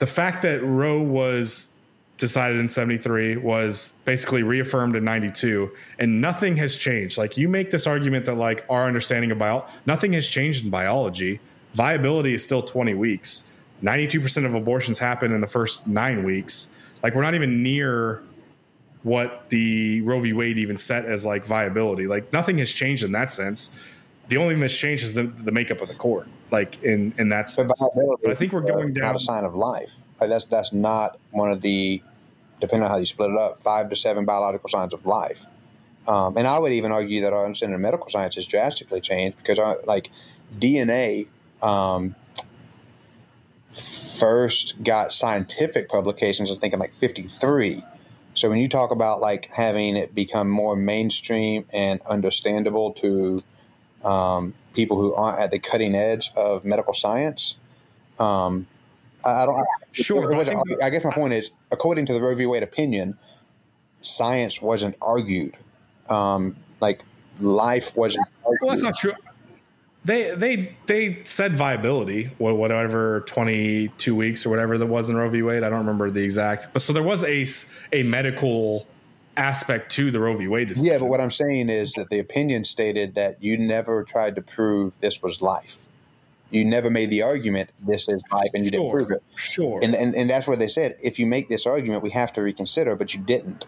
the 0.00 0.06
fact 0.06 0.42
that 0.42 0.64
Roe 0.64 1.00
was 1.00 1.72
decided 2.16 2.58
in 2.58 2.68
73 2.68 3.36
was 3.36 3.92
basically 4.04 4.42
reaffirmed 4.42 4.96
in 4.96 5.04
92 5.04 5.70
and 5.98 6.20
nothing 6.20 6.56
has 6.56 6.76
changed. 6.76 7.16
Like 7.16 7.36
you 7.36 7.48
make 7.48 7.70
this 7.70 7.86
argument 7.86 8.26
that 8.26 8.34
like 8.34 8.64
our 8.68 8.86
understanding 8.86 9.30
of 9.30 9.38
bio 9.38 9.64
nothing 9.86 10.12
has 10.14 10.26
changed 10.26 10.64
in 10.64 10.70
biology. 10.70 11.38
Viability 11.74 12.34
is 12.34 12.42
still 12.42 12.62
20 12.62 12.94
weeks. 12.94 13.48
92% 13.82 14.44
of 14.44 14.54
abortions 14.54 14.98
happen 14.98 15.32
in 15.32 15.40
the 15.40 15.46
first 15.46 15.86
nine 15.86 16.24
weeks. 16.24 16.70
Like 17.02 17.14
we're 17.14 17.22
not 17.22 17.34
even 17.34 17.62
near 17.62 18.22
what 19.02 19.48
the 19.48 20.00
roe 20.02 20.20
v. 20.20 20.32
Wade 20.32 20.58
even 20.58 20.76
set 20.76 21.04
as 21.04 21.24
like 21.24 21.44
viability. 21.44 22.06
Like 22.06 22.32
nothing 22.32 22.58
has 22.58 22.70
changed 22.70 23.02
in 23.02 23.12
that 23.12 23.32
sense. 23.32 23.78
The 24.28 24.38
only 24.38 24.54
thing 24.54 24.60
that's 24.60 24.76
changed 24.76 25.04
is 25.04 25.14
the, 25.14 25.24
the 25.24 25.52
makeup 25.52 25.80
of 25.80 25.88
the 25.88 25.94
court 25.94 26.26
like 26.50 26.82
in 26.82 27.12
in 27.18 27.28
that 27.30 27.48
sense. 27.48 27.72
But 27.78 28.30
I 28.30 28.34
think 28.34 28.52
we're 28.52 28.60
going 28.60 28.94
down. 28.94 29.04
Not 29.04 29.16
a 29.16 29.20
sign 29.20 29.44
of 29.44 29.54
life. 29.54 29.96
Like 30.20 30.30
that's 30.30 30.44
that's 30.44 30.72
not 30.72 31.18
one 31.30 31.50
of 31.50 31.60
the, 31.62 32.02
depending 32.60 32.84
on 32.84 32.90
how 32.90 32.98
you 32.98 33.06
split 33.06 33.30
it 33.30 33.36
up, 33.36 33.62
five 33.62 33.88
to 33.90 33.96
seven 33.96 34.24
biological 34.24 34.68
signs 34.68 34.92
of 34.92 35.06
life. 35.06 35.46
Um, 36.06 36.36
and 36.36 36.46
I 36.46 36.58
would 36.58 36.72
even 36.72 36.92
argue 36.92 37.20
that 37.22 37.32
our 37.32 37.44
understanding 37.44 37.74
of 37.74 37.80
medical 37.80 38.10
science 38.10 38.34
has 38.34 38.46
drastically 38.46 39.00
changed 39.00 39.36
because, 39.36 39.58
our, 39.58 39.78
uh, 39.78 39.82
like, 39.86 40.10
DNA 40.58 41.28
um, 41.62 42.16
first 43.70 44.82
got 44.82 45.12
scientific 45.12 45.88
publications. 45.88 46.50
I 46.50 46.56
think 46.56 46.74
in 46.74 46.80
like 46.80 46.94
'53. 46.94 47.84
So 48.34 48.48
when 48.48 48.58
you 48.58 48.68
talk 48.68 48.90
about 48.90 49.20
like 49.20 49.46
having 49.46 49.96
it 49.96 50.14
become 50.14 50.48
more 50.48 50.76
mainstream 50.76 51.66
and 51.72 52.00
understandable 52.02 52.92
to 52.94 53.42
um, 54.04 54.54
people 54.74 54.96
who 54.96 55.14
aren't 55.14 55.40
at 55.40 55.50
the 55.50 55.58
cutting 55.58 55.94
edge 55.94 56.30
of 56.36 56.64
medical 56.64 56.94
science. 56.94 57.56
Um, 58.18 58.66
I, 59.24 59.46
don't. 59.46 59.66
Sure. 59.92 60.34
I, 60.34 60.86
I, 60.86 60.90
guess 60.90 61.04
my 61.04 61.12
point 61.12 61.32
is, 61.32 61.50
according 61.70 62.06
to 62.06 62.12
the 62.12 62.20
Roe 62.20 62.34
v. 62.34 62.46
Wade 62.46 62.62
opinion, 62.62 63.18
science 64.00 64.62
wasn't 64.62 64.96
argued. 65.02 65.56
Um, 66.08 66.56
like 66.80 67.02
life 67.40 67.96
wasn't. 67.96 68.26
Argued. 68.44 68.58
Well, 68.62 68.70
that's 68.70 68.82
not 68.82 68.96
true. 68.96 69.12
They 70.04 70.34
they 70.34 70.74
they 70.86 71.20
said 71.24 71.54
viability, 71.56 72.30
whatever 72.38 73.20
twenty 73.22 73.88
two 73.98 74.16
weeks 74.16 74.46
or 74.46 74.50
whatever 74.50 74.78
that 74.78 74.86
was 74.86 75.10
in 75.10 75.16
Roe 75.16 75.28
v. 75.28 75.42
Wade. 75.42 75.62
I 75.62 75.68
don't 75.68 75.80
remember 75.80 76.10
the 76.10 76.22
exact, 76.22 76.72
but 76.72 76.80
so 76.80 76.94
there 76.94 77.02
was 77.02 77.22
a 77.24 77.46
a 77.92 78.02
medical 78.04 78.86
aspect 79.40 79.90
to 79.92 80.10
the 80.10 80.20
Roe 80.20 80.36
v. 80.36 80.46
Wade 80.46 80.68
decision. 80.68 80.86
Yeah, 80.86 80.98
but 80.98 81.06
what 81.06 81.20
I'm 81.20 81.30
saying 81.30 81.70
is 81.70 81.94
that 81.94 82.10
the 82.10 82.18
opinion 82.18 82.64
stated 82.64 83.14
that 83.14 83.42
you 83.42 83.56
never 83.56 84.04
tried 84.04 84.36
to 84.36 84.42
prove 84.42 85.00
this 85.00 85.22
was 85.22 85.40
life. 85.40 85.86
You 86.50 86.64
never 86.64 86.90
made 86.90 87.10
the 87.10 87.22
argument 87.22 87.70
this 87.80 88.08
is 88.08 88.20
life, 88.30 88.50
and 88.54 88.64
you 88.64 88.70
sure, 88.70 88.80
didn't 88.80 88.90
prove 88.90 89.10
it. 89.12 89.22
Sure. 89.36 89.80
And, 89.82 89.94
and 89.94 90.14
and 90.14 90.28
that's 90.28 90.46
what 90.46 90.58
they 90.58 90.68
said. 90.68 90.96
If 91.02 91.18
you 91.18 91.26
make 91.26 91.48
this 91.48 91.64
argument, 91.64 92.02
we 92.02 92.10
have 92.10 92.32
to 92.34 92.42
reconsider, 92.42 92.96
but 92.96 93.14
you 93.14 93.20
didn't. 93.20 93.66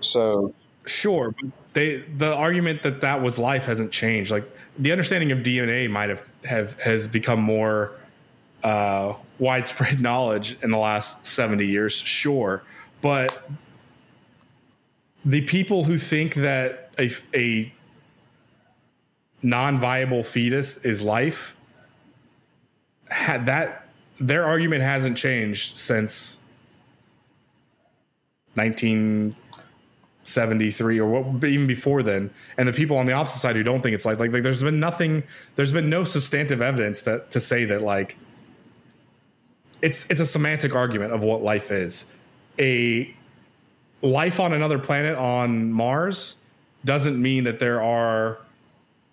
So 0.00 0.54
sure, 0.86 1.34
they 1.74 1.98
the 2.16 2.32
argument 2.32 2.82
that 2.84 3.00
that 3.02 3.20
was 3.20 3.38
life 3.38 3.66
hasn't 3.66 3.90
changed. 3.90 4.30
Like 4.30 4.48
the 4.78 4.92
understanding 4.92 5.32
of 5.32 5.40
DNA 5.40 5.90
might 5.90 6.08
have 6.08 6.24
have 6.44 6.80
has 6.80 7.08
become 7.08 7.40
more 7.40 7.92
uh, 8.62 9.14
widespread 9.38 10.00
knowledge 10.08 10.56
in 10.62 10.70
the 10.70 10.78
last 10.78 11.26
seventy 11.26 11.66
years. 11.66 11.94
Sure, 11.94 12.62
but 13.02 13.50
the 15.24 15.40
people 15.42 15.84
who 15.84 15.98
think 15.98 16.34
that 16.34 16.90
a, 16.98 17.10
a 17.34 17.72
non-viable 19.42 20.22
fetus 20.22 20.84
is 20.84 21.02
life 21.02 21.56
had 23.10 23.46
that 23.46 23.86
their 24.18 24.44
argument 24.44 24.82
hasn't 24.82 25.16
changed 25.16 25.78
since 25.78 26.38
1973 28.54 31.00
or 31.00 31.08
what 31.08 31.44
even 31.44 31.66
before 31.66 32.02
then. 32.02 32.30
And 32.58 32.68
the 32.68 32.72
people 32.72 32.98
on 32.98 33.06
the 33.06 33.12
opposite 33.12 33.38
side 33.38 33.56
who 33.56 33.62
don't 33.62 33.80
think 33.80 33.94
it's 33.94 34.04
like, 34.04 34.18
like 34.18 34.32
like 34.32 34.42
there's 34.42 34.62
been 34.62 34.80
nothing 34.80 35.22
there's 35.56 35.72
been 35.72 35.88
no 35.88 36.04
substantive 36.04 36.60
evidence 36.60 37.00
that 37.02 37.30
to 37.30 37.40
say 37.40 37.64
that 37.64 37.80
like 37.82 38.18
it's 39.82 40.10
it's 40.10 40.20
a 40.20 40.26
semantic 40.26 40.74
argument 40.74 41.12
of 41.12 41.22
what 41.22 41.42
life 41.42 41.70
is. 41.70 42.12
A 42.58 43.14
life 44.02 44.40
on 44.40 44.52
another 44.52 44.78
planet 44.78 45.16
on 45.16 45.72
Mars 45.72 46.36
doesn't 46.84 47.20
mean 47.20 47.44
that 47.44 47.58
there 47.58 47.82
are 47.82 48.38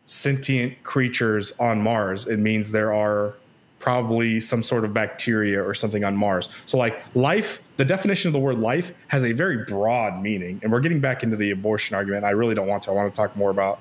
sentient 0.05 0.81
creatures 0.83 1.51
on 1.59 1.81
Mars. 1.81 2.27
It 2.27 2.37
means 2.37 2.71
there 2.71 2.93
are 2.93 3.35
probably 3.79 4.39
some 4.39 4.63
sort 4.63 4.83
of 4.85 4.93
bacteria 4.93 5.63
or 5.63 5.73
something 5.73 6.03
on 6.03 6.15
Mars. 6.15 6.49
So, 6.65 6.77
like 6.77 7.01
life, 7.15 7.61
the 7.77 7.85
definition 7.85 8.29
of 8.29 8.33
the 8.33 8.39
word 8.39 8.59
life 8.59 8.93
has 9.09 9.23
a 9.23 9.33
very 9.33 9.65
broad 9.65 10.21
meaning. 10.21 10.59
And 10.63 10.71
we're 10.71 10.79
getting 10.79 10.99
back 10.99 11.23
into 11.23 11.35
the 11.35 11.51
abortion 11.51 11.95
argument. 11.95 12.25
I 12.25 12.31
really 12.31 12.55
don't 12.55 12.67
want 12.67 12.83
to. 12.83 12.91
I 12.91 12.93
want 12.93 13.13
to 13.13 13.17
talk 13.17 13.35
more 13.35 13.51
about 13.51 13.79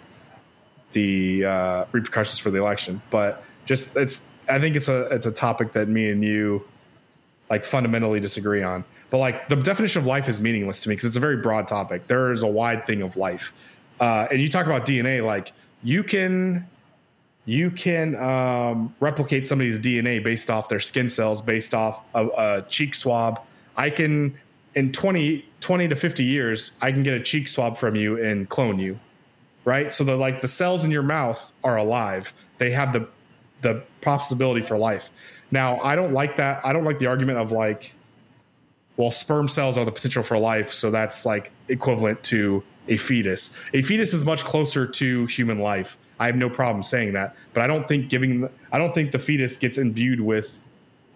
the 0.92 1.44
uh, 1.44 1.84
repercussions 1.92 2.38
for 2.38 2.50
the 2.50 2.58
election. 2.58 3.00
But 3.10 3.42
just 3.64 3.96
it's, 3.96 4.26
I 4.48 4.58
think 4.58 4.76
it's 4.76 4.88
a 4.88 5.02
it's 5.06 5.26
a 5.26 5.32
topic 5.32 5.72
that 5.72 5.88
me 5.88 6.10
and 6.10 6.22
you 6.22 6.64
like 7.48 7.64
fundamentally 7.64 8.20
disagree 8.20 8.62
on. 8.62 8.84
But 9.10 9.18
like 9.18 9.48
the 9.48 9.56
definition 9.56 10.00
of 10.00 10.06
life 10.06 10.28
is 10.28 10.40
meaningless 10.40 10.80
to 10.82 10.88
me 10.88 10.94
because 10.94 11.06
it's 11.06 11.16
a 11.16 11.20
very 11.20 11.36
broad 11.36 11.68
topic. 11.68 12.06
There 12.06 12.32
is 12.32 12.42
a 12.42 12.48
wide 12.48 12.86
thing 12.86 13.02
of 13.02 13.16
life, 13.16 13.52
uh, 14.00 14.26
and 14.30 14.40
you 14.40 14.48
talk 14.48 14.66
about 14.66 14.86
DNA 14.86 15.24
like 15.24 15.52
you 15.82 16.02
can 16.02 16.66
you 17.46 17.70
can 17.70 18.16
um, 18.16 18.94
replicate 18.98 19.46
somebody's 19.46 19.78
DNA 19.78 20.22
based 20.22 20.50
off 20.50 20.68
their 20.68 20.80
skin 20.80 21.08
cells, 21.08 21.40
based 21.40 21.74
off 21.74 22.02
a, 22.14 22.26
a, 22.26 22.62
cheek 22.68 22.92
swab. 22.94 23.40
I 23.76 23.88
can, 23.88 24.34
in 24.74 24.90
20, 24.90 25.48
20 25.60 25.88
to 25.88 25.94
50 25.94 26.24
years, 26.24 26.72
I 26.80 26.90
can 26.90 27.04
get 27.04 27.14
a 27.14 27.22
cheek 27.22 27.46
swab 27.46 27.78
from 27.78 27.94
you 27.94 28.20
and 28.20 28.48
clone 28.48 28.80
you, 28.80 28.98
right? 29.64 29.92
So 29.92 30.02
the 30.02 30.16
like 30.16 30.40
the 30.40 30.48
cells 30.48 30.84
in 30.84 30.90
your 30.90 31.04
mouth 31.04 31.52
are 31.62 31.76
alive. 31.76 32.34
They 32.58 32.72
have 32.72 32.92
the 32.92 33.08
the 33.62 33.84
possibility 34.00 34.60
for 34.60 34.76
life. 34.76 35.10
Now, 35.50 35.80
I 35.80 35.94
don't 35.94 36.12
like 36.12 36.36
that. 36.36 36.60
I 36.64 36.72
don't 36.72 36.84
like 36.84 36.98
the 36.98 37.06
argument 37.06 37.38
of 37.38 37.52
like, 37.52 37.94
well, 38.96 39.10
sperm 39.10 39.48
cells 39.48 39.76
are 39.76 39.84
the 39.84 39.92
potential 39.92 40.22
for 40.22 40.38
life, 40.38 40.72
so 40.72 40.90
that's 40.90 41.26
like 41.26 41.52
equivalent 41.68 42.22
to 42.24 42.62
a 42.88 42.96
fetus. 42.96 43.58
A 43.74 43.82
fetus 43.82 44.14
is 44.14 44.24
much 44.24 44.44
closer 44.44 44.86
to 44.86 45.26
human 45.26 45.58
life. 45.58 45.98
I 46.18 46.26
have 46.26 46.36
no 46.36 46.48
problem 46.48 46.82
saying 46.82 47.12
that, 47.12 47.36
but 47.52 47.62
I 47.62 47.66
don't 47.66 47.86
think 47.86 48.08
giving 48.08 48.48
I 48.72 48.78
don't 48.78 48.94
think 48.94 49.12
the 49.12 49.18
fetus 49.18 49.56
gets 49.56 49.76
imbued 49.76 50.20
with 50.20 50.64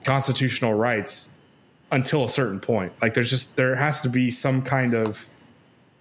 constitutional 0.04 0.74
rights 0.74 1.30
until 1.90 2.24
a 2.24 2.28
certain 2.28 2.60
point. 2.60 2.92
Like 3.00 3.14
there's 3.14 3.30
just 3.30 3.56
there 3.56 3.74
has 3.74 4.02
to 4.02 4.08
be 4.08 4.30
some 4.30 4.60
kind 4.62 4.94
of 4.94 5.30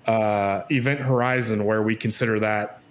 uh, 0.05 0.63
event 0.69 0.99
horizon 0.99 1.65
where 1.65 1.81
we 1.81 1.95
consider 1.95 2.39
that. 2.41 2.81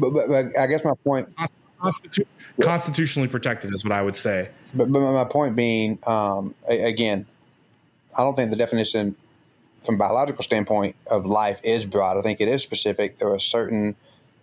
But, 0.00 0.10
but, 0.10 0.28
but 0.28 0.58
I 0.58 0.66
guess 0.66 0.84
my 0.84 0.92
point 1.04 1.32
Constitu- 1.80 2.26
constitutionally 2.60 3.28
protected 3.28 3.72
is 3.74 3.84
what 3.84 3.92
I 3.92 4.02
would 4.02 4.16
say. 4.16 4.48
But, 4.74 4.90
but 4.90 5.00
my 5.00 5.24
point 5.24 5.56
being, 5.56 5.98
um, 6.06 6.54
again, 6.66 7.26
I 8.16 8.22
don't 8.22 8.34
think 8.34 8.50
the 8.50 8.56
definition 8.56 9.16
from 9.80 9.96
a 9.96 9.98
biological 9.98 10.42
standpoint 10.42 10.96
of 11.06 11.26
life 11.26 11.60
is 11.62 11.86
broad. 11.86 12.16
I 12.16 12.22
think 12.22 12.40
it 12.40 12.48
is 12.48 12.62
specific. 12.62 13.18
There 13.18 13.30
are 13.30 13.38
certain 13.38 13.96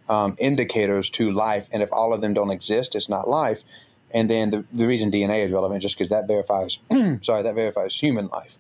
um, 0.07 0.35
indicators 0.39 1.09
to 1.11 1.31
life, 1.31 1.69
and 1.71 1.81
if 1.83 1.91
all 1.91 2.13
of 2.13 2.21
them 2.21 2.33
don't 2.33 2.51
exist, 2.51 2.95
it's 2.95 3.09
not 3.09 3.29
life. 3.29 3.63
And 4.11 4.29
then 4.29 4.51
the, 4.51 4.65
the 4.71 4.87
reason 4.87 5.11
DNA 5.11 5.43
is 5.43 5.51
relevant 5.51 5.81
just 5.81 5.95
because 5.95 6.09
that 6.09 6.27
verifies, 6.27 6.77
sorry, 7.21 7.41
that 7.43 7.55
verifies 7.55 7.95
human 7.95 8.27
life. 8.27 8.57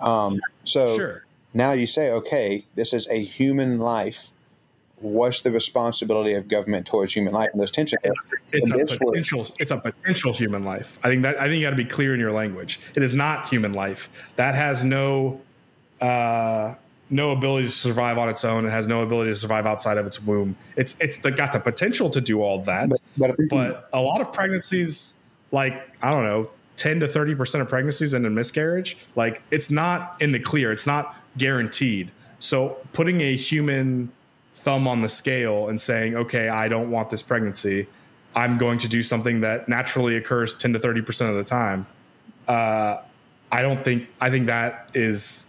Um, 0.00 0.40
so 0.64 0.96
sure. 0.96 1.24
now 1.54 1.72
you 1.72 1.86
say, 1.86 2.10
okay, 2.10 2.66
this 2.74 2.92
is 2.92 3.06
a 3.08 3.22
human 3.22 3.78
life. 3.78 4.30
What's 5.00 5.42
the 5.42 5.52
responsibility 5.52 6.32
of 6.32 6.48
government 6.48 6.86
towards 6.86 7.14
human 7.14 7.32
life 7.32 7.50
and 7.52 7.62
this 7.62 7.70
tension? 7.70 7.98
It's, 8.02 8.32
it's 8.52 8.94
a 8.94 8.98
potential. 8.98 9.46
It's 9.58 9.70
a 9.70 9.78
potential 9.78 10.32
human 10.32 10.64
life. 10.64 10.98
I 11.04 11.08
think 11.08 11.22
that 11.22 11.40
I 11.40 11.44
think 11.44 11.60
you 11.60 11.62
got 11.62 11.70
to 11.70 11.76
be 11.76 11.84
clear 11.84 12.14
in 12.14 12.20
your 12.20 12.32
language. 12.32 12.80
It 12.96 13.02
is 13.02 13.14
not 13.14 13.48
human 13.48 13.72
life. 13.72 14.10
That 14.36 14.56
has 14.56 14.82
no 14.82 15.40
uh, 16.00 16.74
no 17.10 17.30
ability 17.30 17.68
to 17.68 17.72
survive 17.72 18.18
on 18.18 18.28
its 18.28 18.44
own. 18.44 18.66
It 18.66 18.70
has 18.70 18.86
no 18.86 19.02
ability 19.02 19.30
to 19.30 19.36
survive 19.36 19.66
outside 19.66 19.98
of 19.98 20.06
its 20.06 20.20
womb. 20.20 20.56
It's 20.76 20.96
it's 21.00 21.18
the, 21.18 21.30
got 21.30 21.52
the 21.52 21.60
potential 21.60 22.10
to 22.10 22.20
do 22.20 22.42
all 22.42 22.62
that, 22.62 22.88
but, 22.88 23.00
but, 23.16 23.36
but 23.48 23.88
a 23.92 24.00
lot 24.00 24.20
of 24.20 24.32
pregnancies, 24.32 25.14
like 25.52 25.90
I 26.02 26.10
don't 26.10 26.24
know, 26.24 26.50
ten 26.76 27.00
to 27.00 27.08
thirty 27.08 27.34
percent 27.34 27.62
of 27.62 27.68
pregnancies 27.68 28.14
end 28.14 28.26
in 28.26 28.34
miscarriage. 28.34 28.98
Like 29.14 29.42
it's 29.50 29.70
not 29.70 30.20
in 30.20 30.32
the 30.32 30.40
clear. 30.40 30.72
It's 30.72 30.86
not 30.86 31.16
guaranteed. 31.36 32.10
So 32.40 32.78
putting 32.92 33.20
a 33.20 33.36
human 33.36 34.12
thumb 34.58 34.86
on 34.86 35.02
the 35.02 35.08
scale 35.08 35.68
and 35.68 35.80
saying, 35.80 36.16
okay, 36.16 36.48
I 36.48 36.68
don't 36.68 36.90
want 36.90 37.10
this 37.10 37.22
pregnancy. 37.22 37.86
I'm 38.34 38.58
going 38.58 38.78
to 38.80 38.88
do 38.88 39.02
something 39.02 39.40
that 39.40 39.68
naturally 39.68 40.16
occurs 40.16 40.54
10 40.54 40.74
to 40.74 40.78
30% 40.78 41.30
of 41.30 41.36
the 41.36 41.44
time. 41.44 41.86
Uh, 42.46 42.98
I 43.50 43.62
don't 43.62 43.82
think, 43.82 44.08
I 44.20 44.30
think 44.30 44.46
that 44.46 44.90
is 44.94 45.44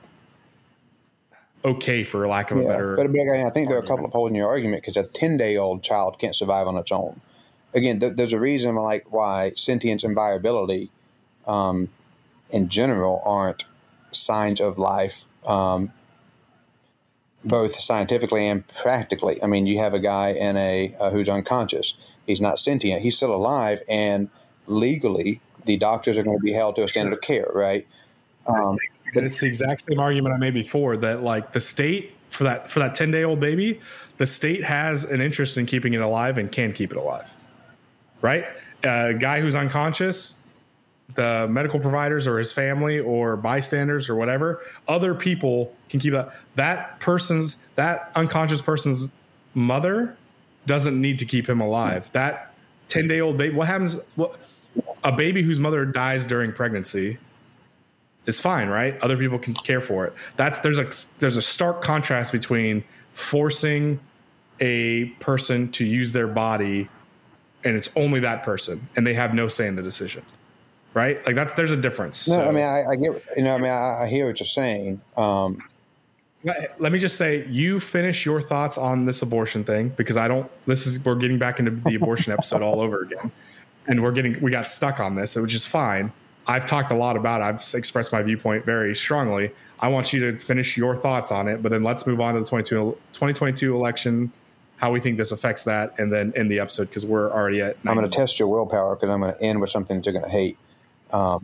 okay 1.63 2.03
for 2.03 2.27
lack 2.27 2.51
of 2.51 2.57
yeah, 2.57 2.63
a 2.63 2.67
better. 2.67 2.95
But, 2.95 3.11
but 3.11 3.19
I 3.19 3.49
think 3.49 3.69
there 3.69 3.77
are 3.77 3.83
a 3.83 3.87
couple 3.87 4.05
of 4.05 4.11
holes 4.11 4.29
in 4.29 4.35
your 4.35 4.47
argument 4.47 4.83
because 4.83 4.97
a 4.97 5.03
ten 5.03 5.37
day 5.37 5.57
old 5.57 5.83
child 5.83 6.19
can't 6.19 6.35
survive 6.35 6.67
on 6.67 6.77
its 6.77 6.91
own. 6.91 7.21
Again, 7.73 7.99
th- 7.99 8.15
there's 8.15 8.33
a 8.33 8.39
reason 8.39 8.75
like 8.75 9.11
why 9.11 9.53
sentience 9.55 10.03
and 10.03 10.15
viability, 10.15 10.89
um, 11.45 11.89
in 12.49 12.69
general, 12.69 13.21
aren't 13.25 13.65
signs 14.11 14.59
of 14.59 14.79
life, 14.79 15.25
um, 15.45 15.91
both 17.43 17.79
scientifically 17.79 18.47
and 18.47 18.67
practically. 18.67 19.41
I 19.41 19.47
mean, 19.47 19.65
you 19.67 19.79
have 19.79 19.93
a 19.93 19.99
guy 19.99 20.29
in 20.31 20.57
a 20.57 20.95
uh, 20.99 21.09
who's 21.11 21.29
unconscious. 21.29 21.93
He's 22.25 22.41
not 22.41 22.59
sentient. 22.59 23.01
He's 23.01 23.15
still 23.15 23.33
alive, 23.33 23.81
and 23.87 24.29
legally, 24.67 25.41
the 25.65 25.77
doctors 25.77 26.17
are 26.17 26.23
going 26.23 26.37
to 26.37 26.43
be 26.43 26.53
held 26.53 26.75
to 26.75 26.83
a 26.83 26.87
standard 26.87 27.13
of 27.13 27.21
care, 27.21 27.47
right? 27.53 27.87
Um, 28.47 28.77
and 29.15 29.25
it's 29.25 29.39
the 29.39 29.47
exact 29.47 29.85
same 29.89 29.99
argument 29.99 30.35
I 30.35 30.37
made 30.37 30.53
before 30.53 30.97
that 30.97 31.23
like 31.23 31.53
the 31.53 31.61
state 31.61 32.15
for 32.29 32.43
that 32.43 32.69
for 32.69 32.79
that 32.79 32.95
10 32.95 33.11
day 33.11 33.23
old 33.23 33.39
baby, 33.39 33.79
the 34.17 34.27
state 34.27 34.63
has 34.63 35.03
an 35.03 35.21
interest 35.21 35.57
in 35.57 35.65
keeping 35.65 35.93
it 35.93 36.01
alive 36.01 36.37
and 36.37 36.51
can 36.51 36.73
keep 36.73 36.91
it 36.91 36.97
alive. 36.97 37.29
Right? 38.21 38.45
A 38.83 39.13
guy 39.13 39.41
who's 39.41 39.55
unconscious, 39.55 40.35
the 41.15 41.47
medical 41.49 41.79
providers 41.79 42.27
or 42.27 42.37
his 42.37 42.51
family 42.51 42.99
or 42.99 43.35
bystanders 43.35 44.09
or 44.09 44.15
whatever, 44.15 44.61
other 44.87 45.15
people 45.15 45.73
can 45.89 45.99
keep 45.99 46.13
that 46.13 46.33
that 46.55 46.99
person's 46.99 47.57
that 47.75 48.11
unconscious 48.15 48.61
person's 48.61 49.11
mother 49.53 50.15
doesn't 50.65 50.99
need 50.99 51.19
to 51.19 51.25
keep 51.25 51.47
him 51.47 51.61
alive. 51.61 52.09
That 52.11 52.53
10 52.89 53.07
day 53.07 53.19
old 53.19 53.37
baby, 53.37 53.55
what 53.55 53.67
happens? 53.67 54.11
What, 54.15 54.37
a 55.03 55.11
baby 55.11 55.41
whose 55.41 55.59
mother 55.59 55.85
dies 55.85 56.25
during 56.25 56.53
pregnancy 56.53 57.17
is 58.25 58.39
fine, 58.39 58.69
right? 58.69 58.99
Other 58.99 59.17
people 59.17 59.39
can 59.39 59.53
care 59.53 59.81
for 59.81 60.05
it. 60.05 60.13
That's 60.35 60.59
there's 60.59 60.77
a 60.77 60.89
there's 61.19 61.37
a 61.37 61.41
stark 61.41 61.81
contrast 61.81 62.31
between 62.31 62.83
forcing 63.13 63.99
a 64.59 65.05
person 65.19 65.71
to 65.71 65.85
use 65.85 66.11
their 66.11 66.27
body 66.27 66.89
and 67.63 67.75
it's 67.75 67.89
only 67.95 68.19
that 68.21 68.43
person 68.43 68.87
and 68.95 69.05
they 69.05 69.13
have 69.13 69.33
no 69.33 69.47
say 69.47 69.67
in 69.67 69.75
the 69.75 69.81
decision 69.81 70.23
right 70.93 71.25
like 71.25 71.35
that's 71.35 71.53
there's 71.55 71.71
a 71.71 71.77
difference 71.77 72.27
no 72.27 72.35
so, 72.35 72.49
i 72.49 72.51
mean 72.51 72.63
I, 72.63 72.85
I, 72.91 72.95
get 72.95 73.23
you 73.37 73.43
know 73.43 73.55
i 73.55 73.57
mean 73.57 73.71
i, 73.71 74.03
I 74.03 74.07
hear 74.07 74.25
what 74.25 74.39
you're 74.39 74.47
saying 74.47 75.01
um, 75.17 75.57
let, 76.43 76.79
let 76.79 76.91
me 76.91 76.99
just 76.99 77.17
say 77.17 77.45
you 77.47 77.79
finish 77.79 78.25
your 78.25 78.41
thoughts 78.41 78.77
on 78.77 79.05
this 79.05 79.21
abortion 79.21 79.63
thing 79.63 79.89
because 79.89 80.17
i 80.17 80.27
don't 80.27 80.49
this 80.65 80.87
is 80.87 81.03
we're 81.03 81.15
getting 81.15 81.37
back 81.37 81.59
into 81.59 81.71
the 81.71 81.95
abortion 81.95 82.33
episode 82.33 82.61
all 82.61 82.81
over 82.81 83.01
again 83.01 83.31
and 83.87 84.01
we're 84.01 84.11
getting 84.11 84.39
we 84.41 84.51
got 84.51 84.69
stuck 84.69 84.99
on 84.99 85.15
this 85.15 85.35
which 85.35 85.53
is 85.53 85.65
fine 85.65 86.11
I've 86.49 86.65
talked 86.65 86.91
a 86.91 86.95
lot 86.95 87.15
about 87.15 87.41
it. 87.41 87.43
I've 87.43 87.75
expressed 87.75 88.11
my 88.11 88.23
viewpoint 88.23 88.65
very 88.65 88.95
strongly. 88.95 89.51
I 89.79 89.87
want 89.87 90.11
you 90.11 90.19
to 90.31 90.35
finish 90.35 90.77
your 90.77 90.95
thoughts 90.95 91.31
on 91.31 91.47
it, 91.47 91.61
but 91.61 91.69
then 91.69 91.83
let's 91.83 92.07
move 92.07 92.19
on 92.19 92.33
to 92.33 92.39
the 92.39 92.45
2022 92.45 93.75
election, 93.75 94.31
how 94.77 94.91
we 94.91 94.99
think 94.99 95.17
this 95.17 95.31
affects 95.31 95.63
that, 95.65 95.93
and 95.99 96.11
then 96.11 96.33
end 96.35 96.51
the 96.51 96.59
episode 96.59 96.89
because 96.89 97.05
we're 97.05 97.31
already 97.31 97.61
at. 97.61 97.77
I'm 97.85 97.95
going 97.95 98.09
to 98.09 98.17
test 98.17 98.39
your 98.39 98.47
willpower 98.47 98.95
because 98.95 99.09
I'm 99.09 99.21
going 99.21 99.35
to 99.35 99.41
end 99.41 99.61
with 99.61 99.69
something 99.69 99.97
that 99.97 100.05
you're 100.07 100.13
going 100.13 100.25
to 100.25 100.31
hate. 100.31 100.57
Um, 101.11 101.43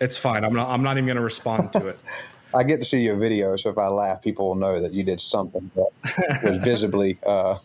it's 0.00 0.16
fine. 0.16 0.44
I'm 0.44 0.54
not. 0.54 0.68
I'm 0.68 0.82
not 0.82 0.96
even 0.96 1.06
going 1.06 1.16
to 1.16 1.22
respond 1.22 1.72
to 1.74 1.88
it. 1.88 1.98
I 2.54 2.64
get 2.64 2.78
to 2.78 2.84
see 2.84 3.00
your 3.00 3.16
video, 3.16 3.56
so 3.56 3.70
if 3.70 3.78
I 3.78 3.86
laugh, 3.86 4.20
people 4.22 4.48
will 4.48 4.54
know 4.56 4.80
that 4.80 4.92
you 4.92 5.02
did 5.02 5.20
something 5.20 5.70
that 5.74 6.40
was 6.42 6.56
visibly. 6.62 7.18
Uh, 7.24 7.58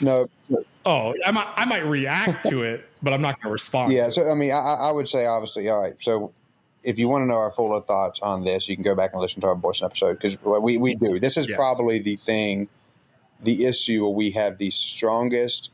no. 0.00 0.26
Oh, 0.84 1.14
I 1.24 1.30
might, 1.30 1.48
I 1.56 1.64
might 1.64 1.86
react 1.86 2.48
to 2.50 2.62
it, 2.62 2.84
but 3.02 3.12
I'm 3.12 3.22
not 3.22 3.40
going 3.40 3.50
to 3.50 3.52
respond. 3.52 3.92
Yeah. 3.92 4.10
So, 4.10 4.28
I 4.28 4.34
mean, 4.34 4.50
I, 4.50 4.56
I 4.56 4.90
would 4.90 5.08
say, 5.08 5.26
obviously, 5.26 5.68
all 5.68 5.80
right. 5.80 5.94
So, 6.00 6.32
if 6.82 6.98
you 6.98 7.08
want 7.08 7.22
to 7.22 7.26
know 7.26 7.36
our 7.36 7.50
fuller 7.50 7.80
thoughts 7.80 8.20
on 8.20 8.44
this, 8.44 8.68
you 8.68 8.76
can 8.76 8.82
go 8.82 8.94
back 8.94 9.12
and 9.12 9.22
listen 9.22 9.40
to 9.40 9.46
our 9.46 9.52
Abortion 9.52 9.86
episode 9.86 10.18
because 10.20 10.36
we, 10.42 10.76
we 10.78 10.94
do. 10.96 11.18
This 11.20 11.36
is 11.36 11.48
yes. 11.48 11.56
probably 11.56 12.00
the 12.00 12.16
thing, 12.16 12.68
the 13.42 13.64
issue 13.64 14.02
where 14.02 14.12
we 14.12 14.32
have 14.32 14.58
the 14.58 14.70
strongest. 14.70 15.70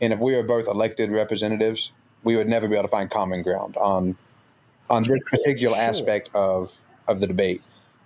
And 0.00 0.12
if 0.12 0.18
we 0.18 0.34
are 0.34 0.42
both 0.42 0.66
elected 0.66 1.12
representatives, 1.12 1.92
we 2.24 2.36
would 2.36 2.48
never 2.48 2.68
be 2.68 2.74
able 2.74 2.84
to 2.84 2.88
find 2.88 3.10
common 3.10 3.42
ground 3.42 3.76
on 3.76 4.16
on 4.90 5.02
this 5.02 5.22
particular 5.30 5.76
sure. 5.76 5.84
aspect 5.84 6.30
of 6.34 6.72
of 7.08 7.20
the 7.20 7.26
debate 7.26 7.62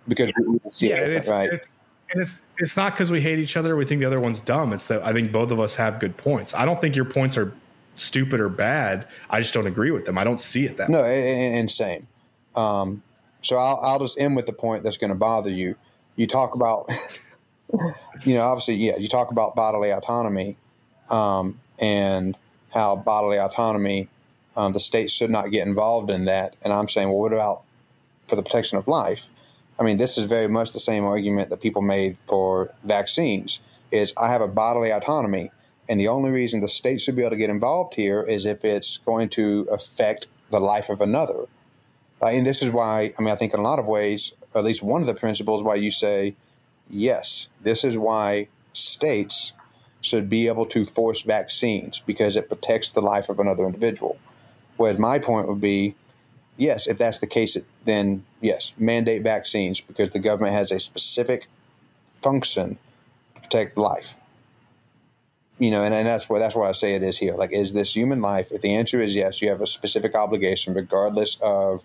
because 0.09 0.33
yeah, 0.77 0.97
it, 0.97 1.11
it's, 1.13 1.29
right. 1.29 1.51
It's, 1.53 1.69
and 2.13 2.23
it's 2.23 2.43
it's 2.59 2.77
not 2.77 2.93
because 2.93 3.11
we 3.11 3.21
hate 3.21 3.39
each 3.39 3.57
other. 3.57 3.77
We 3.77 3.85
think 3.85 4.01
the 4.01 4.07
other 4.07 4.21
one's 4.21 4.41
dumb. 4.41 4.73
It's 4.73 4.87
that 4.87 5.03
I 5.03 5.13
think 5.13 5.33
both 5.33 5.51
of 5.51 5.61
us 5.61 5.75
have 5.75 5.99
good 5.99 6.17
points. 6.17 6.55
I 6.55 6.65
don't 6.65 6.81
think 6.81 6.95
your 6.95 7.05
points 7.05 7.37
are 7.37 7.53
stupid 7.97 8.41
or 8.41 8.49
bad. 8.49 9.07
I 9.31 9.41
just 9.41 9.55
don't 9.55 9.67
agree 9.67 9.91
with 9.91 10.07
them. 10.07 10.19
I 10.19 10.25
don't 10.25 10.41
see 10.41 10.65
it 10.65 10.77
that 10.77 10.89
no, 10.89 11.03
way. 11.03 11.59
insane. 11.59 12.07
Um, 12.55 13.03
so 13.43 13.57
I'll, 13.57 13.79
I'll 13.83 13.99
just 13.99 14.19
end 14.19 14.37
with 14.37 14.47
the 14.47 14.53
point 14.53 14.83
that's 14.83 14.97
going 14.97 15.11
to 15.11 15.17
bother 15.17 15.51
you. 15.51 15.77
You 16.17 16.27
talk 16.27 16.55
about, 16.55 16.91
you 18.25 18.35
know, 18.35 18.43
obviously, 18.43 18.75
yeah, 18.75 18.97
you 18.97 19.09
talk 19.09 19.31
about 19.31 19.55
bodily 19.55 19.91
autonomy 19.91 20.57
um, 21.11 21.61
and 21.79 22.37
how 22.75 22.97
bodily 22.97 23.39
autonomy, 23.39 24.09
um, 24.57 24.73
the 24.73 24.81
state 24.81 25.11
should 25.11 25.31
not 25.31 25.51
get 25.51 25.67
involved 25.67 26.11
in 26.11 26.25
that. 26.25 26.57
And 26.63 26.73
I'm 26.73 26.89
saying, 26.89 27.09
well, 27.09 27.19
what 27.19 27.33
about 27.33 27.63
for 28.27 28.37
the 28.37 28.43
protection 28.43 28.79
of 28.79 28.89
life? 28.89 29.27
I 29.79 29.83
mean, 29.83 29.99
this 29.99 30.17
is 30.17 30.25
very 30.25 30.49
much 30.49 30.73
the 30.73 30.81
same 30.81 31.05
argument 31.05 31.51
that 31.51 31.61
people 31.61 31.83
made 31.83 32.17
for 32.27 32.73
vaccines. 32.83 33.61
Is 33.91 34.13
I 34.17 34.31
have 34.31 34.41
a 34.41 34.49
bodily 34.49 34.91
autonomy, 34.91 35.53
and 35.89 36.01
the 36.01 36.09
only 36.09 36.31
reason 36.31 36.61
the 36.61 36.69
state 36.69 37.01
should 37.01 37.15
be 37.15 37.23
able 37.23 37.31
to 37.31 37.37
get 37.37 37.51
involved 37.51 37.95
here 37.95 38.23
is 38.23 38.47
if 38.47 38.65
it's 38.65 38.99
going 38.99 39.29
to 39.31 39.67
affect 39.71 40.27
the 40.51 40.61
life 40.61 40.89
of 40.89 41.01
another. 41.01 41.45
Uh, 42.21 42.27
and 42.27 42.47
this 42.47 42.63
is 42.63 42.71
why, 42.71 43.13
I 43.19 43.23
mean, 43.23 43.31
I 43.31 43.37
think 43.37 43.53
in 43.53 43.61
a 43.61 43.63
lot 43.63 43.79
of 43.79 43.87
ways, 43.87 44.33
at 44.55 44.65
least 44.65 44.83
one 44.83 45.03
of 45.03 45.07
the 45.07 45.15
principles 45.15 45.63
why 45.63 45.75
you 45.75 45.91
say, 45.91 46.35
yes, 46.89 47.49
this 47.63 47.85
is 47.85 47.97
why 47.97 48.49
states 48.73 49.53
should 50.07 50.29
be 50.29 50.47
able 50.47 50.67
to 50.67 50.85
force 50.85 51.23
vaccines 51.23 52.01
because 52.07 52.37
it 52.37 52.49
protects 52.49 52.93
the 52.93 53.01
life 53.01 53.29
of 53.29 53.41
another 53.41 53.65
individual. 53.67 54.19
Whereas 54.77 54.99
my 54.99 55.19
point 55.19 55.49
would 55.49 55.61
be, 55.61 55.95
yes, 56.57 56.87
if 56.87 56.99
that's 56.99 57.19
the 57.19 57.27
case, 57.27 57.57
then 57.85 58.25
yes, 58.41 58.73
mandate 58.79 59.23
vaccines 59.23 59.81
because 59.81 60.11
the 60.11 60.19
government 60.19 60.55
has 60.55 60.71
a 60.71 60.79
specific 60.79 61.49
function 62.05 62.79
to 63.35 63.41
protect 63.41 63.77
life 63.77 64.17
you 65.59 65.71
know, 65.71 65.83
and, 65.83 65.95
and 65.95 66.07
that's 66.07 66.29
what 66.29 66.39
that's 66.39 66.55
why 66.55 66.69
I 66.69 66.73
say 66.73 66.95
it 66.95 67.03
is 67.03 67.19
here. 67.19 67.35
Like, 67.35 67.53
is 67.53 67.73
this 67.73 67.97
human 67.97 68.21
life? 68.21 68.53
If 68.53 68.61
the 68.61 68.75
answer 68.75 69.01
is 69.01 69.17
yes, 69.17 69.41
you 69.41 69.49
have 69.49 69.63
a 69.63 69.67
specific 69.67 70.15
obligation, 70.15 70.75
regardless 70.75 71.39
of 71.41 71.85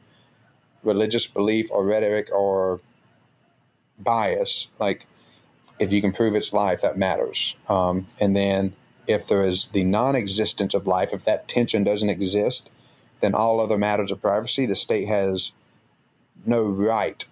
religious 0.84 1.28
belief 1.28 1.72
or 1.72 1.86
rhetoric 1.86 2.30
or 2.34 2.82
bias. 3.98 4.68
Like, 4.80 5.06
if 5.80 5.92
you 5.92 6.02
can 6.02 6.12
prove 6.12 6.36
it's 6.36 6.54
life, 6.54 6.82
that 6.82 6.98
matters. 6.98 7.56
Um, 7.68 8.08
and 8.20 8.36
then, 8.36 8.74
if 9.08 9.28
there 9.28 9.44
is 9.44 9.70
the 9.74 9.84
non-existence 9.84 10.74
of 10.74 10.88
life, 10.88 11.12
if 11.12 11.26
that 11.26 11.48
tension 11.48 11.84
doesn't 11.84 12.10
exist, 12.10 12.70
then 13.20 13.34
all 13.34 13.60
other 13.60 13.78
matters 13.78 14.12
of 14.12 14.22
privacy, 14.22 14.66
the 14.66 14.76
state 14.76 15.08
has 15.08 15.52
no 16.46 16.64
right 16.64 17.26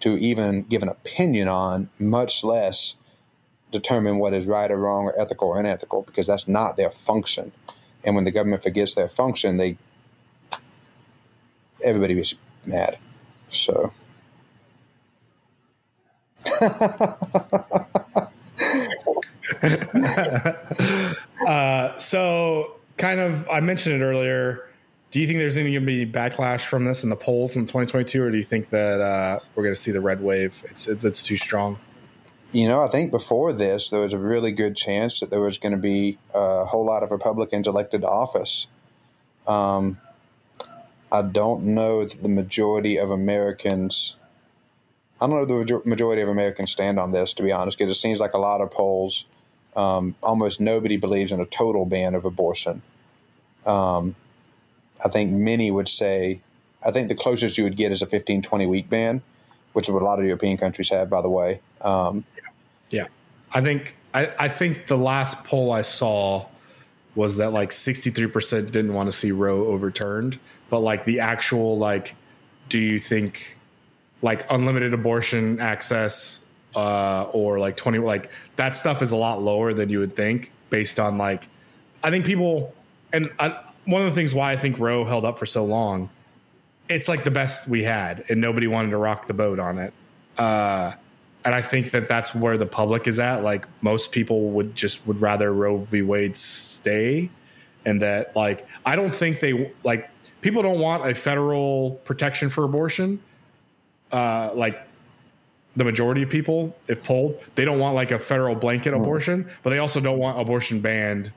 to 0.00 0.16
even 0.16 0.62
give 0.62 0.82
an 0.82 0.88
opinion 0.88 1.48
on, 1.48 1.90
much 1.98 2.42
less 2.42 2.96
determine 3.70 4.18
what 4.18 4.34
is 4.34 4.46
right 4.46 4.70
or 4.70 4.78
wrong 4.78 5.04
or 5.04 5.20
ethical 5.20 5.48
or 5.48 5.60
unethical 5.60 6.02
because 6.02 6.26
that's 6.26 6.48
not 6.48 6.76
their 6.76 6.90
function. 6.90 7.52
And 8.02 8.14
when 8.14 8.24
the 8.24 8.30
government 8.30 8.62
forgets 8.62 8.94
their 8.94 9.08
function, 9.08 9.58
they 9.58 9.76
everybody 11.84 12.18
is 12.18 12.34
mad. 12.64 12.98
So. 13.48 13.92
uh, 21.46 21.96
so, 21.98 22.76
kind 22.96 23.20
of, 23.20 23.48
I 23.50 23.60
mentioned 23.60 24.00
it 24.00 24.04
earlier. 24.04 24.66
Do 25.10 25.20
you 25.20 25.26
think 25.26 25.38
there's 25.38 25.56
any 25.56 25.72
going 25.72 25.84
to 25.84 25.86
be 25.86 26.06
backlash 26.06 26.62
from 26.62 26.84
this 26.84 27.02
in 27.02 27.10
the 27.10 27.16
polls 27.16 27.56
in 27.56 27.62
2022, 27.62 28.22
or 28.22 28.30
do 28.30 28.36
you 28.36 28.42
think 28.42 28.70
that 28.70 29.00
uh, 29.00 29.40
we're 29.54 29.64
going 29.64 29.74
to 29.74 29.80
see 29.80 29.90
the 29.90 30.00
red 30.00 30.22
wave? 30.22 30.64
It's 30.70 30.86
it's 30.86 31.22
too 31.22 31.36
strong 31.36 31.78
you 32.52 32.68
know, 32.68 32.82
I 32.82 32.88
think 32.88 33.10
before 33.10 33.52
this, 33.52 33.90
there 33.90 34.00
was 34.00 34.12
a 34.12 34.18
really 34.18 34.52
good 34.52 34.76
chance 34.76 35.20
that 35.20 35.30
there 35.30 35.40
was 35.40 35.58
going 35.58 35.72
to 35.72 35.78
be 35.78 36.18
a 36.34 36.64
whole 36.64 36.84
lot 36.84 37.02
of 37.02 37.10
Republicans 37.10 37.66
elected 37.66 38.00
to 38.00 38.08
office. 38.08 38.66
Um, 39.46 39.98
I 41.12 41.22
don't 41.22 41.64
know 41.64 42.04
that 42.04 42.22
the 42.22 42.28
majority 42.28 42.98
of 42.98 43.10
Americans, 43.10 44.16
I 45.20 45.26
don't 45.26 45.48
know 45.48 45.64
the 45.64 45.82
majority 45.84 46.22
of 46.22 46.28
Americans 46.28 46.70
stand 46.70 46.98
on 46.98 47.12
this, 47.12 47.34
to 47.34 47.42
be 47.42 47.52
honest, 47.52 47.76
because 47.76 47.94
it 47.94 48.00
seems 48.00 48.20
like 48.20 48.32
a 48.32 48.38
lot 48.38 48.60
of 48.60 48.70
polls, 48.70 49.26
um, 49.76 50.14
almost 50.22 50.60
nobody 50.60 50.96
believes 50.96 51.30
in 51.30 51.40
a 51.40 51.46
total 51.46 51.84
ban 51.84 52.14
of 52.14 52.24
abortion. 52.24 52.82
Um, 53.66 54.16
I 55.04 55.08
think 55.08 55.32
many 55.32 55.70
would 55.70 55.88
say, 55.88 56.40
I 56.82 56.90
think 56.90 57.08
the 57.08 57.14
closest 57.14 57.58
you 57.58 57.64
would 57.64 57.76
get 57.76 57.92
is 57.92 58.00
a 58.00 58.06
15, 58.06 58.40
20 58.40 58.66
week 58.66 58.88
ban, 58.88 59.22
which 59.74 59.88
is 59.88 59.92
what 59.92 60.02
a 60.02 60.04
lot 60.06 60.18
of 60.18 60.24
European 60.24 60.56
countries 60.56 60.88
have, 60.88 61.10
by 61.10 61.20
the 61.20 61.28
way. 61.28 61.60
Um, 61.82 62.24
yeah, 62.90 63.06
I 63.52 63.60
think 63.60 63.94
I, 64.14 64.32
I 64.38 64.48
think 64.48 64.86
the 64.86 64.96
last 64.96 65.44
poll 65.44 65.70
I 65.70 65.82
saw 65.82 66.46
was 67.14 67.36
that 67.36 67.52
like 67.52 67.70
63% 67.70 68.72
didn't 68.72 68.94
want 68.94 69.08
to 69.08 69.12
see 69.12 69.32
Roe 69.32 69.66
overturned, 69.66 70.38
but 70.70 70.80
like 70.80 71.04
the 71.04 71.20
actual 71.20 71.76
like, 71.76 72.14
do 72.68 72.78
you 72.78 72.98
think 72.98 73.58
like 74.22 74.46
unlimited 74.50 74.92
abortion 74.94 75.60
access 75.60 76.40
uh, 76.76 77.24
or 77.32 77.58
like 77.58 77.76
20 77.76 77.98
like 77.98 78.30
that 78.56 78.76
stuff 78.76 79.02
is 79.02 79.12
a 79.12 79.16
lot 79.16 79.42
lower 79.42 79.72
than 79.72 79.88
you 79.88 79.98
would 79.98 80.14
think 80.14 80.52
based 80.68 81.00
on 81.00 81.18
like 81.18 81.48
I 82.02 82.10
think 82.10 82.24
people 82.24 82.74
and 83.12 83.28
I, 83.38 83.58
one 83.84 84.02
of 84.02 84.08
the 84.08 84.14
things 84.14 84.34
why 84.34 84.52
I 84.52 84.56
think 84.56 84.78
Roe 84.78 85.04
held 85.04 85.24
up 85.24 85.38
for 85.38 85.46
so 85.46 85.64
long, 85.64 86.10
it's 86.88 87.08
like 87.08 87.24
the 87.24 87.30
best 87.30 87.68
we 87.68 87.82
had, 87.82 88.24
and 88.28 88.40
nobody 88.40 88.66
wanted 88.66 88.90
to 88.90 88.96
rock 88.96 89.26
the 89.26 89.34
boat 89.34 89.58
on 89.58 89.78
it. 89.78 89.92
Uh, 90.38 90.92
and 91.44 91.54
I 91.54 91.62
think 91.62 91.92
that 91.92 92.06
that's 92.06 92.34
where 92.34 92.56
the 92.58 92.66
public 92.66 93.06
is 93.06 93.18
at. 93.18 93.42
Like 93.42 93.66
most 93.82 94.12
people 94.12 94.50
would 94.50 94.76
just 94.76 95.06
would 95.06 95.20
rather 95.20 95.52
Roe 95.52 95.78
v. 95.78 96.02
Wade 96.02 96.36
stay, 96.36 97.30
and 97.84 98.02
that 98.02 98.36
like 98.36 98.66
I 98.84 98.96
don't 98.96 99.14
think 99.14 99.40
they 99.40 99.72
like 99.82 100.10
people 100.40 100.62
don't 100.62 100.78
want 100.78 101.06
a 101.06 101.14
federal 101.14 101.92
protection 102.04 102.50
for 102.50 102.64
abortion. 102.64 103.20
Uh, 104.12 104.50
like 104.54 104.80
the 105.76 105.84
majority 105.84 106.22
of 106.22 106.30
people, 106.30 106.76
if 106.88 107.02
polled, 107.02 107.40
they 107.54 107.64
don't 107.64 107.78
want 107.78 107.94
like 107.94 108.10
a 108.10 108.18
federal 108.18 108.54
blanket 108.54 108.92
mm. 108.92 109.00
abortion, 109.00 109.48
but 109.62 109.70
they 109.70 109.78
also 109.78 110.00
don't 110.00 110.18
want 110.18 110.40
abortion 110.40 110.80
banned, 110.80 111.32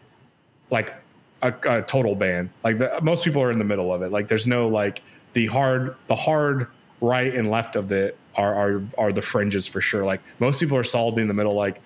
like 0.69 0.93
a, 1.41 1.53
a 1.67 1.81
total 1.83 2.15
ban. 2.15 2.49
Like 2.63 2.77
the, 2.77 2.99
most 3.01 3.23
people 3.23 3.43
are 3.43 3.51
in 3.51 3.59
the 3.59 3.65
middle 3.65 3.93
of 3.93 4.01
it. 4.01 4.11
Like 4.11 4.27
there's 4.27 4.47
no 4.47 4.67
like 4.67 5.01
the 5.33 5.47
hard 5.47 5.95
the 6.07 6.15
hard 6.15 6.67
right 7.01 7.33
and 7.33 7.51
left 7.51 7.75
of 7.75 7.91
it 7.91 8.17
are 8.35 8.55
are 8.55 8.81
are 8.97 9.11
the 9.11 9.21
fringes 9.21 9.67
for 9.67 9.81
sure. 9.81 10.03
Like 10.03 10.21
most 10.39 10.59
people 10.59 10.77
are 10.77 10.83
solidly 10.83 11.21
in 11.21 11.27
the 11.27 11.33
middle. 11.33 11.53
Like 11.53 11.81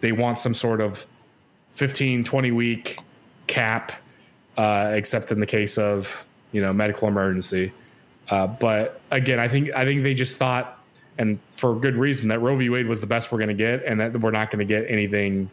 they 0.00 0.12
want 0.12 0.38
some 0.38 0.54
sort 0.54 0.80
of 0.80 1.06
15, 1.74 2.24
20 2.24 2.50
week 2.50 2.98
cap, 3.46 3.92
uh, 4.56 4.90
except 4.92 5.30
in 5.30 5.40
the 5.40 5.46
case 5.46 5.78
of 5.78 6.26
you 6.52 6.60
know 6.60 6.72
medical 6.72 7.06
emergency. 7.06 7.72
Uh, 8.28 8.46
but 8.46 9.00
again, 9.10 9.38
I 9.38 9.48
think 9.48 9.70
I 9.74 9.84
think 9.84 10.02
they 10.02 10.14
just 10.14 10.38
thought, 10.38 10.78
and 11.18 11.38
for 11.56 11.74
good 11.74 11.96
reason, 11.96 12.28
that 12.28 12.40
Roe 12.40 12.56
v. 12.56 12.70
Wade 12.70 12.86
was 12.86 13.00
the 13.00 13.06
best 13.06 13.30
we're 13.30 13.38
going 13.38 13.48
to 13.48 13.54
get, 13.54 13.84
and 13.84 14.00
that 14.00 14.18
we're 14.18 14.30
not 14.30 14.50
going 14.50 14.66
to 14.66 14.72
get 14.72 14.86
anything. 14.88 15.50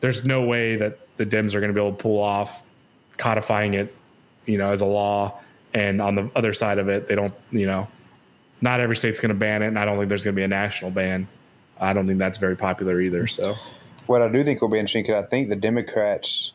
There's 0.00 0.24
no 0.24 0.42
way 0.42 0.76
that 0.76 0.98
the 1.16 1.26
Dems 1.26 1.54
are 1.54 1.60
going 1.60 1.72
to 1.72 1.74
be 1.74 1.80
able 1.80 1.96
to 1.96 2.02
pull 2.02 2.20
off 2.20 2.62
codifying 3.18 3.74
it, 3.74 3.94
you 4.46 4.56
know, 4.56 4.70
as 4.70 4.80
a 4.80 4.86
law. 4.86 5.38
And 5.74 6.00
on 6.00 6.14
the 6.14 6.30
other 6.34 6.54
side 6.54 6.78
of 6.78 6.88
it, 6.88 7.06
they 7.06 7.14
don't, 7.14 7.34
you 7.52 7.66
know, 7.66 7.86
not 8.60 8.80
every 8.80 8.96
state's 8.96 9.20
going 9.20 9.28
to 9.28 9.38
ban 9.38 9.62
it, 9.62 9.68
and 9.68 9.78
I 9.78 9.84
don't 9.84 9.98
think 9.98 10.08
there's 10.08 10.24
going 10.24 10.34
to 10.34 10.40
be 10.40 10.44
a 10.44 10.48
national 10.48 10.90
ban. 10.90 11.28
I 11.78 11.92
don't 11.92 12.06
think 12.06 12.18
that's 12.18 12.38
very 12.38 12.56
popular 12.56 13.00
either. 13.00 13.26
So, 13.26 13.54
what 14.06 14.22
I 14.22 14.28
do 14.28 14.42
think 14.42 14.60
will 14.60 14.68
be 14.68 14.78
interesting 14.78 15.04
because 15.04 15.22
I 15.22 15.26
think 15.26 15.48
the 15.48 15.56
Democrats, 15.56 16.52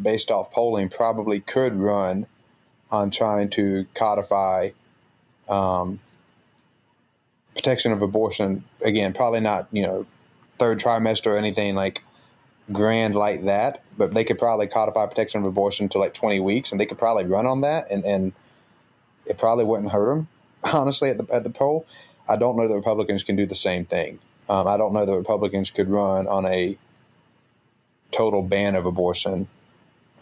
based 0.00 0.30
off 0.30 0.50
polling, 0.52 0.88
probably 0.88 1.40
could 1.40 1.74
run 1.74 2.26
on 2.90 3.10
trying 3.10 3.50
to 3.50 3.86
codify 3.94 4.70
um, 5.48 6.00
protection 7.54 7.92
of 7.92 8.02
abortion. 8.02 8.64
Again, 8.82 9.12
probably 9.12 9.40
not 9.40 9.68
you 9.72 9.82
know 9.82 10.06
third 10.58 10.78
trimester 10.80 11.28
or 11.28 11.36
anything 11.36 11.74
like 11.74 12.02
grand 12.72 13.14
like 13.14 13.44
that, 13.44 13.82
but 13.96 14.14
they 14.14 14.24
could 14.24 14.38
probably 14.38 14.66
codify 14.66 15.06
protection 15.06 15.40
of 15.40 15.46
abortion 15.46 15.88
to 15.90 15.98
like 15.98 16.14
20 16.14 16.40
weeks, 16.40 16.72
and 16.72 16.80
they 16.80 16.86
could 16.86 16.98
probably 16.98 17.24
run 17.24 17.46
on 17.46 17.60
that, 17.60 17.90
and 17.90 18.04
and 18.04 18.32
it 19.26 19.38
probably 19.38 19.64
wouldn't 19.64 19.90
hurt 19.90 20.14
them 20.14 20.28
honestly, 20.72 21.10
at 21.10 21.18
the 21.18 21.26
at 21.32 21.44
the 21.44 21.50
poll. 21.50 21.86
I 22.28 22.36
don't 22.36 22.56
know 22.56 22.66
that 22.66 22.74
Republicans 22.74 23.22
can 23.22 23.36
do 23.36 23.46
the 23.46 23.54
same 23.56 23.84
thing. 23.84 24.18
Um, 24.48 24.66
I 24.66 24.76
don't 24.76 24.92
know 24.92 25.04
that 25.04 25.16
Republicans 25.16 25.70
could 25.70 25.88
run 25.88 26.26
on 26.26 26.44
a 26.46 26.76
total 28.10 28.42
ban 28.42 28.74
of 28.74 28.86
abortion, 28.86 29.48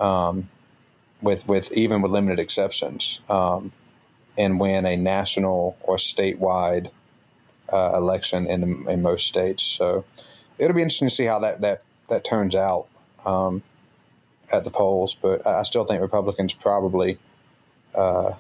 um, 0.00 0.48
with 1.22 1.46
with 1.48 1.72
even 1.72 2.02
with 2.02 2.12
limited 2.12 2.38
exceptions, 2.38 3.20
um, 3.28 3.72
and 4.36 4.58
win 4.58 4.84
a 4.84 4.96
national 4.96 5.76
or 5.82 5.96
statewide 5.96 6.90
uh, 7.72 7.92
election 7.94 8.46
in 8.46 8.60
the, 8.60 8.90
in 8.90 9.02
most 9.02 9.26
states. 9.26 9.62
So 9.62 10.04
it'll 10.58 10.74
be 10.74 10.82
interesting 10.82 11.08
to 11.08 11.14
see 11.14 11.24
how 11.24 11.38
that 11.40 11.60
that 11.60 11.82
that 12.08 12.24
turns 12.24 12.54
out 12.54 12.86
um, 13.24 13.62
at 14.50 14.64
the 14.64 14.70
polls. 14.70 15.16
But 15.20 15.46
I 15.46 15.62
still 15.62 15.84
think 15.84 16.00
Republicans 16.00 16.54
probably 16.54 17.18
uh, 17.94 18.34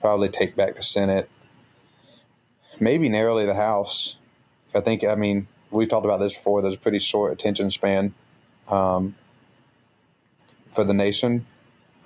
probably 0.00 0.28
take 0.28 0.56
back 0.56 0.76
the 0.76 0.82
Senate, 0.82 1.28
maybe 2.80 3.08
narrowly 3.08 3.46
the 3.46 3.54
House. 3.54 4.16
I 4.74 4.80
think 4.80 5.04
I 5.04 5.14
mean 5.14 5.46
we've 5.70 5.88
talked 5.88 6.06
about 6.06 6.18
this 6.18 6.34
before. 6.34 6.62
There's 6.62 6.74
a 6.74 6.78
pretty 6.78 6.98
short 6.98 7.32
attention 7.32 7.70
span 7.70 8.14
um, 8.68 9.14
for 10.68 10.84
the 10.84 10.94
nation, 10.94 11.46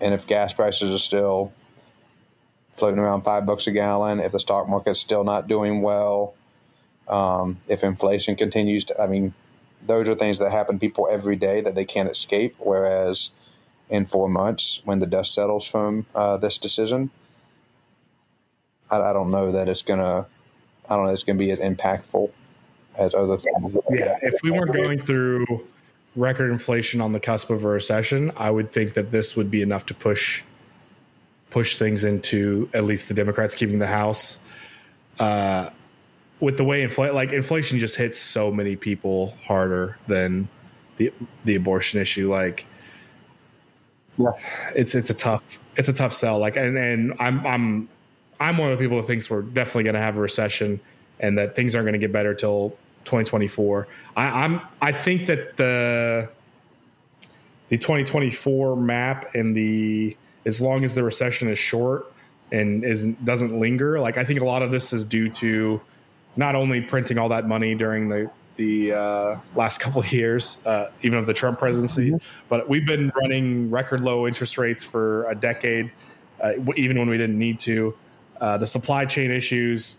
and 0.00 0.14
if 0.14 0.26
gas 0.26 0.52
prices 0.52 0.94
are 0.94 0.98
still 0.98 1.52
floating 2.72 2.98
around 2.98 3.22
five 3.22 3.46
bucks 3.46 3.66
a 3.66 3.70
gallon, 3.70 4.20
if 4.20 4.32
the 4.32 4.40
stock 4.40 4.68
market's 4.68 5.00
still 5.00 5.24
not 5.24 5.46
doing 5.46 5.82
well, 5.82 6.34
um, 7.08 7.58
if 7.68 7.84
inflation 7.84 8.36
continues 8.36 8.84
to, 8.86 9.00
I 9.00 9.06
mean, 9.06 9.34
those 9.86 10.08
are 10.08 10.14
things 10.14 10.38
that 10.38 10.50
happen 10.50 10.76
to 10.76 10.80
people 10.80 11.08
every 11.10 11.36
day 11.36 11.60
that 11.60 11.74
they 11.74 11.84
can't 11.84 12.08
escape. 12.08 12.54
Whereas 12.58 13.30
in 13.90 14.06
four 14.06 14.28
months, 14.28 14.80
when 14.84 15.00
the 15.00 15.06
dust 15.06 15.34
settles 15.34 15.66
from 15.66 16.06
uh, 16.14 16.36
this 16.38 16.58
decision, 16.58 17.10
I, 18.90 19.00
I, 19.00 19.12
don't 19.12 19.30
know 19.30 19.50
that 19.50 19.68
it's 19.68 19.82
gonna. 19.82 20.26
I 20.88 20.96
don't 20.96 21.06
know 21.06 21.12
it's 21.12 21.24
gonna 21.24 21.38
be 21.38 21.50
as 21.50 21.58
impactful 21.58 22.30
as 22.96 23.14
other 23.14 23.36
things. 23.36 23.76
Yeah, 23.90 24.16
if 24.22 24.42
we 24.42 24.50
weren't 24.50 24.72
going 24.72 25.00
through 25.00 25.66
record 26.14 26.50
inflation 26.50 27.00
on 27.00 27.12
the 27.12 27.20
cusp 27.20 27.50
of 27.50 27.64
a 27.64 27.68
recession, 27.68 28.32
I 28.36 28.50
would 28.50 28.70
think 28.70 28.94
that 28.94 29.10
this 29.10 29.36
would 29.36 29.50
be 29.50 29.62
enough 29.62 29.86
to 29.86 29.94
push 29.94 30.42
push 31.52 31.76
things 31.76 32.02
into 32.04 32.68
at 32.74 32.84
least 32.84 33.08
the 33.08 33.14
Democrats 33.14 33.54
keeping 33.54 33.78
the 33.78 33.86
House. 33.86 34.40
Uh, 35.18 35.70
with 36.40 36.56
the 36.56 36.64
way 36.64 36.82
inflation, 36.82 37.14
like 37.14 37.32
inflation, 37.32 37.78
just 37.78 37.96
hits 37.96 38.18
so 38.18 38.50
many 38.50 38.74
people 38.74 39.36
harder 39.44 39.98
than 40.08 40.48
the 40.96 41.12
the 41.44 41.54
abortion 41.54 42.00
issue. 42.00 42.32
Like, 42.32 42.66
yeah. 44.18 44.30
it's 44.74 44.94
it's 44.94 45.10
a 45.10 45.14
tough 45.14 45.60
it's 45.76 45.88
a 45.88 45.92
tough 45.92 46.12
sell. 46.12 46.38
Like, 46.38 46.56
and 46.56 46.76
and 46.76 47.14
I'm 47.20 47.46
I'm 47.46 47.88
I'm 48.40 48.58
one 48.58 48.72
of 48.72 48.78
the 48.78 48.82
people 48.82 48.96
that 48.96 49.06
thinks 49.06 49.30
we're 49.30 49.42
definitely 49.42 49.84
going 49.84 49.94
to 49.94 50.00
have 50.00 50.16
a 50.16 50.20
recession 50.20 50.80
and 51.20 51.38
that 51.38 51.54
things 51.54 51.76
aren't 51.76 51.84
going 51.84 51.92
to 51.92 51.98
get 51.98 52.12
better 52.12 52.34
till 52.34 52.70
2024. 53.04 53.86
I, 54.16 54.44
I'm 54.44 54.60
I 54.80 54.92
think 54.92 55.26
that 55.26 55.56
the 55.56 56.28
the 57.68 57.78
2024 57.78 58.76
map 58.76 59.34
and 59.34 59.54
the 59.54 60.16
as 60.44 60.60
long 60.60 60.85
as 60.85 60.94
the 60.94 61.02
recession 61.02 61.48
is 61.48 61.59
short 61.59 62.12
and 62.51 62.85
is 62.85 63.06
doesn't 63.24 63.59
linger, 63.59 63.98
like 64.01 64.19
I 64.19 64.24
think 64.24 64.40
a 64.40 64.44
lot 64.44 64.62
of 64.62 64.70
this 64.70 64.93
is 64.93 65.05
due 65.05 65.28
to 65.31 65.81
not 66.36 66.55
only 66.55 66.81
printing 66.81 67.19
all 67.19 67.28
that 67.31 67.47
money 67.47 67.74
during 67.74 68.09
the 68.09 68.31
the 68.56 68.93
uh, 68.93 69.39
last 69.55 69.78
couple 69.78 70.01
of 70.01 70.12
years, 70.12 70.59
uh, 70.66 70.90
even 71.02 71.19
of 71.19 71.27
the 71.27 71.35
Trump 71.35 71.59
presidency, 71.59 72.10
mm-hmm. 72.10 72.16
but 72.48 72.69
we've 72.69 72.86
been 72.86 73.10
running 73.16 73.70
record 73.70 74.02
low 74.02 74.27
interest 74.27 74.59
rates 74.59 74.85
for 74.85 75.28
a 75.28 75.35
decade, 75.35 75.90
uh, 76.40 76.52
even 76.77 76.98
when 76.98 77.09
we 77.09 77.16
didn't 77.16 77.39
need 77.39 77.59
to. 77.60 77.97
Uh, 78.40 78.59
the 78.59 78.66
supply 78.66 79.05
chain 79.05 79.31
issues, 79.31 79.97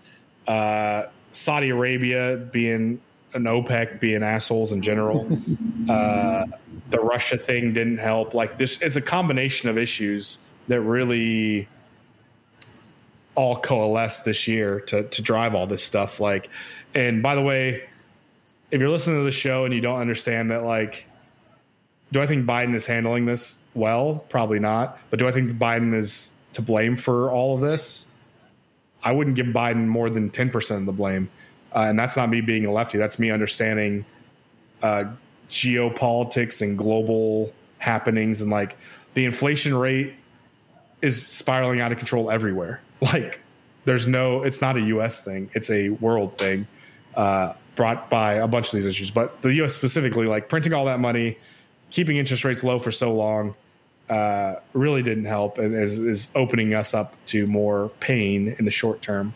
uh, 0.47 1.03
Saudi 1.31 1.69
Arabia 1.69 2.37
being 2.51 3.01
an 3.33 3.43
OPEC 3.43 3.99
being 3.99 4.23
assholes 4.23 4.71
in 4.71 4.81
general, 4.81 5.27
uh, 5.89 6.45
the 6.89 6.99
Russia 6.99 7.37
thing 7.37 7.73
didn't 7.73 7.97
help. 7.97 8.33
Like 8.33 8.57
this, 8.57 8.81
it's 8.81 8.95
a 8.95 9.01
combination 9.01 9.69
of 9.69 9.77
issues 9.77 10.39
that 10.67 10.81
really 10.81 11.67
all 13.35 13.57
coalesce 13.57 14.19
this 14.19 14.47
year 14.47 14.79
to 14.81 15.03
to 15.03 15.21
drive 15.21 15.55
all 15.55 15.67
this 15.67 15.83
stuff. 15.83 16.19
Like, 16.19 16.49
and 16.93 17.23
by 17.23 17.35
the 17.35 17.41
way, 17.41 17.83
if 18.71 18.79
you're 18.79 18.89
listening 18.89 19.19
to 19.19 19.23
the 19.23 19.31
show 19.31 19.65
and 19.65 19.73
you 19.73 19.81
don't 19.81 19.99
understand 19.99 20.51
that, 20.51 20.63
like, 20.63 21.05
do 22.11 22.21
I 22.21 22.27
think 22.27 22.45
Biden 22.45 22.75
is 22.75 22.85
handling 22.85 23.25
this 23.25 23.57
well? 23.73 24.23
Probably 24.29 24.59
not. 24.59 24.99
But 25.09 25.19
do 25.19 25.27
I 25.27 25.31
think 25.31 25.51
Biden 25.53 25.95
is 25.95 26.31
to 26.53 26.61
blame 26.61 26.95
for 26.95 27.31
all 27.31 27.55
of 27.55 27.61
this? 27.61 28.07
I 29.03 29.11
wouldn't 29.11 29.35
give 29.35 29.47
Biden 29.47 29.87
more 29.87 30.09
than 30.09 30.29
ten 30.29 30.49
percent 30.49 30.81
of 30.81 30.85
the 30.85 30.91
blame, 30.91 31.29
uh, 31.73 31.85
and 31.87 31.97
that's 31.97 32.15
not 32.15 32.29
me 32.29 32.41
being 32.41 32.65
a 32.65 32.71
lefty. 32.71 32.97
That's 32.97 33.19
me 33.19 33.31
understanding 33.31 34.05
uh, 34.81 35.05
geopolitics 35.49 36.61
and 36.61 36.77
global 36.77 37.51
happenings, 37.79 38.41
and 38.41 38.51
like 38.51 38.77
the 39.13 39.25
inflation 39.25 39.75
rate 39.75 40.13
is 41.01 41.25
spiraling 41.25 41.81
out 41.81 41.91
of 41.91 41.97
control 41.97 42.31
everywhere. 42.31 42.81
Like 43.03 43.41
there's 43.83 44.07
no, 44.07 44.43
it's 44.43 44.61
not 44.61 44.77
a 44.77 44.81
U.S. 44.81 45.19
thing; 45.19 45.49
it's 45.53 45.69
a 45.69 45.89
world 45.89 46.37
thing 46.37 46.65
uh, 47.15 47.51
brought 47.75 48.09
by 48.09 48.35
a 48.35 48.47
bunch 48.47 48.67
of 48.67 48.71
these 48.71 48.85
issues. 48.85 49.11
But 49.11 49.41
the 49.41 49.53
U.S. 49.55 49.75
specifically, 49.75 50.25
like 50.25 50.47
printing 50.47 50.71
all 50.71 50.85
that 50.85 51.01
money, 51.01 51.35
keeping 51.91 52.15
interest 52.15 52.45
rates 52.45 52.63
low 52.63 52.79
for 52.79 52.91
so 52.91 53.13
long, 53.13 53.57
uh, 54.09 54.55
really 54.71 55.03
didn't 55.03 55.25
help, 55.25 55.57
and 55.57 55.75
is, 55.75 55.99
is 55.99 56.31
opening 56.33 56.73
us 56.73 56.93
up 56.93 57.13
to 57.25 57.45
more 57.45 57.89
pain 57.99 58.55
in 58.57 58.63
the 58.63 58.71
short 58.71 59.01
term. 59.01 59.33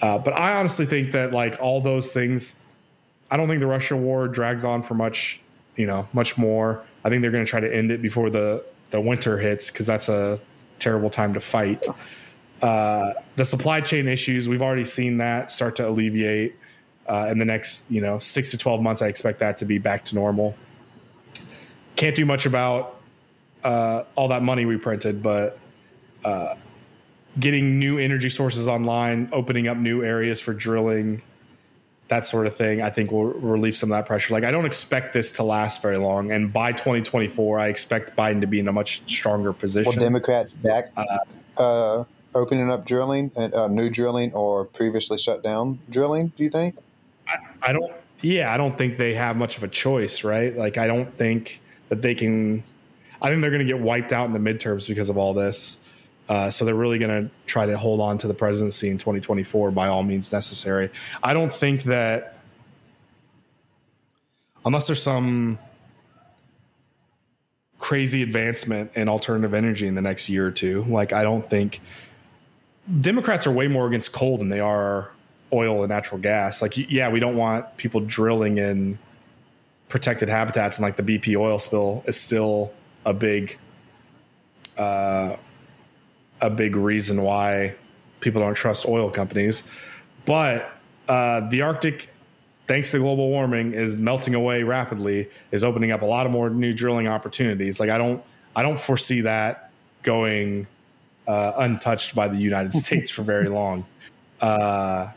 Uh, 0.00 0.18
but 0.18 0.36
I 0.36 0.54
honestly 0.54 0.86
think 0.86 1.12
that 1.12 1.32
like 1.32 1.58
all 1.60 1.80
those 1.80 2.12
things, 2.12 2.58
I 3.30 3.36
don't 3.36 3.48
think 3.48 3.60
the 3.60 3.66
Russia 3.66 3.96
war 3.96 4.28
drags 4.28 4.64
on 4.64 4.82
for 4.82 4.94
much, 4.94 5.40
you 5.76 5.86
know, 5.86 6.08
much 6.12 6.38
more. 6.38 6.84
I 7.04 7.10
think 7.10 7.22
they're 7.22 7.30
going 7.30 7.44
to 7.44 7.50
try 7.50 7.60
to 7.60 7.74
end 7.74 7.90
it 7.90 8.02
before 8.02 8.30
the 8.30 8.64
the 8.90 9.00
winter 9.00 9.38
hits 9.38 9.70
because 9.70 9.86
that's 9.86 10.08
a 10.08 10.40
terrible 10.78 11.10
time 11.10 11.32
to 11.34 11.40
fight. 11.40 11.86
Uh, 12.60 13.12
the 13.36 13.44
supply 13.44 13.80
chain 13.80 14.08
issues, 14.08 14.48
we've 14.48 14.62
already 14.62 14.84
seen 14.84 15.18
that 15.18 15.50
start 15.50 15.76
to 15.76 15.88
alleviate. 15.88 16.56
Uh, 17.06 17.28
in 17.30 17.38
the 17.38 17.44
next, 17.44 17.90
you 17.90 18.00
know, 18.00 18.18
six 18.18 18.50
to 18.52 18.58
12 18.58 18.82
months, 18.82 19.02
I 19.02 19.08
expect 19.08 19.40
that 19.40 19.56
to 19.58 19.64
be 19.64 19.78
back 19.78 20.04
to 20.06 20.14
normal. 20.14 20.54
Can't 21.96 22.14
do 22.14 22.24
much 22.24 22.46
about 22.46 23.00
uh, 23.64 24.04
all 24.14 24.28
that 24.28 24.42
money 24.42 24.64
we 24.64 24.76
printed, 24.76 25.22
but 25.22 25.58
uh, 26.24 26.54
getting 27.40 27.78
new 27.78 27.98
energy 27.98 28.28
sources 28.28 28.68
online, 28.68 29.28
opening 29.32 29.68
up 29.68 29.76
new 29.76 30.04
areas 30.04 30.40
for 30.40 30.54
drilling, 30.54 31.22
that 32.08 32.26
sort 32.26 32.46
of 32.46 32.56
thing, 32.56 32.82
I 32.82 32.90
think 32.90 33.12
will 33.12 33.26
relieve 33.26 33.76
some 33.76 33.90
of 33.92 33.98
that 33.98 34.06
pressure. 34.06 34.34
Like, 34.34 34.44
I 34.44 34.50
don't 34.50 34.66
expect 34.66 35.12
this 35.12 35.30
to 35.32 35.42
last 35.42 35.80
very 35.80 35.96
long. 35.96 36.32
And 36.32 36.52
by 36.52 36.72
2024, 36.72 37.58
I 37.58 37.68
expect 37.68 38.16
Biden 38.16 38.40
to 38.40 38.46
be 38.46 38.58
in 38.58 38.68
a 38.68 38.72
much 38.72 39.02
stronger 39.06 39.52
position. 39.52 39.90
Well, 39.90 39.98
Democrats 39.98 40.50
back. 40.50 40.92
Uh, 40.96 41.18
uh 41.56 42.04
opening 42.34 42.70
up 42.70 42.84
drilling, 42.84 43.30
uh, 43.36 43.68
new 43.68 43.90
drilling, 43.90 44.32
or 44.32 44.64
previously 44.64 45.18
shut 45.18 45.42
down 45.42 45.78
drilling? 45.90 46.32
Do 46.36 46.44
you 46.44 46.50
think? 46.50 46.76
I, 47.26 47.38
I 47.62 47.72
don't. 47.72 47.92
Yeah, 48.22 48.52
I 48.52 48.56
don't 48.56 48.76
think 48.76 48.98
they 48.98 49.14
have 49.14 49.36
much 49.36 49.56
of 49.56 49.62
a 49.62 49.68
choice, 49.68 50.24
right? 50.24 50.54
Like, 50.56 50.76
I 50.76 50.86
don't 50.86 51.12
think 51.14 51.60
that 51.88 52.02
they 52.02 52.14
can. 52.14 52.62
I 53.22 53.28
think 53.30 53.40
they're 53.40 53.50
going 53.50 53.66
to 53.66 53.72
get 53.72 53.80
wiped 53.80 54.12
out 54.12 54.26
in 54.26 54.32
the 54.32 54.38
midterms 54.38 54.88
because 54.88 55.08
of 55.08 55.16
all 55.16 55.34
this. 55.34 55.80
Uh, 56.30 56.48
so 56.48 56.64
they're 56.64 56.76
really 56.76 56.98
going 56.98 57.26
to 57.26 57.32
try 57.46 57.66
to 57.66 57.76
hold 57.76 58.00
on 58.00 58.16
to 58.16 58.28
the 58.28 58.34
presidency 58.34 58.88
in 58.88 58.98
2024 58.98 59.72
by 59.72 59.88
all 59.88 60.04
means 60.04 60.30
necessary. 60.30 60.88
I 61.24 61.34
don't 61.34 61.52
think 61.52 61.82
that 61.84 62.38
unless 64.64 64.86
there's 64.86 65.02
some 65.02 65.58
crazy 67.80 68.22
advancement 68.22 68.92
in 68.94 69.08
alternative 69.08 69.54
energy 69.54 69.88
in 69.88 69.96
the 69.96 70.02
next 70.02 70.28
year 70.28 70.46
or 70.46 70.52
two, 70.52 70.84
like 70.84 71.12
I 71.12 71.24
don't 71.24 71.50
think 71.50 71.80
Democrats 73.00 73.44
are 73.48 73.52
way 73.52 73.66
more 73.66 73.88
against 73.88 74.12
coal 74.12 74.38
than 74.38 74.50
they 74.50 74.60
are 74.60 75.10
oil 75.52 75.82
and 75.82 75.88
natural 75.88 76.20
gas. 76.20 76.62
Like, 76.62 76.76
yeah, 76.76 77.08
we 77.10 77.18
don't 77.18 77.36
want 77.36 77.76
people 77.76 78.00
drilling 78.02 78.58
in 78.58 79.00
protected 79.88 80.28
habitats, 80.28 80.76
and 80.76 80.84
like 80.84 80.96
the 80.96 81.02
BP 81.02 81.36
oil 81.36 81.58
spill 81.58 82.04
is 82.06 82.20
still 82.20 82.72
a 83.04 83.12
big, 83.12 83.58
uh, 84.78 85.34
a 86.40 86.50
big 86.50 86.76
reason 86.76 87.22
why 87.22 87.74
people 88.20 88.40
don't 88.40 88.54
trust 88.54 88.86
oil 88.86 89.10
companies. 89.10 89.64
But 90.24 90.70
uh, 91.08 91.48
the 91.48 91.62
Arctic, 91.62 92.08
thanks 92.66 92.90
to 92.90 92.98
global 92.98 93.28
warming, 93.28 93.72
is 93.72 93.96
melting 93.96 94.34
away 94.34 94.62
rapidly. 94.62 95.28
Is 95.50 95.64
opening 95.64 95.90
up 95.90 96.02
a 96.02 96.06
lot 96.06 96.26
of 96.26 96.32
more 96.32 96.50
new 96.50 96.72
drilling 96.72 97.08
opportunities. 97.08 97.80
Like, 97.80 97.90
I 97.90 97.98
don't, 97.98 98.22
I 98.54 98.62
don't 98.62 98.78
foresee 98.78 99.22
that 99.22 99.70
going 100.02 100.66
uh, 101.26 101.52
untouched 101.56 102.14
by 102.14 102.28
the 102.28 102.38
United 102.38 102.72
States 102.84 103.10
for 103.10 103.22
very 103.22 103.48
long. 103.48 103.84
Uh, 104.40 105.08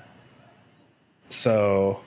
so 1.30 2.02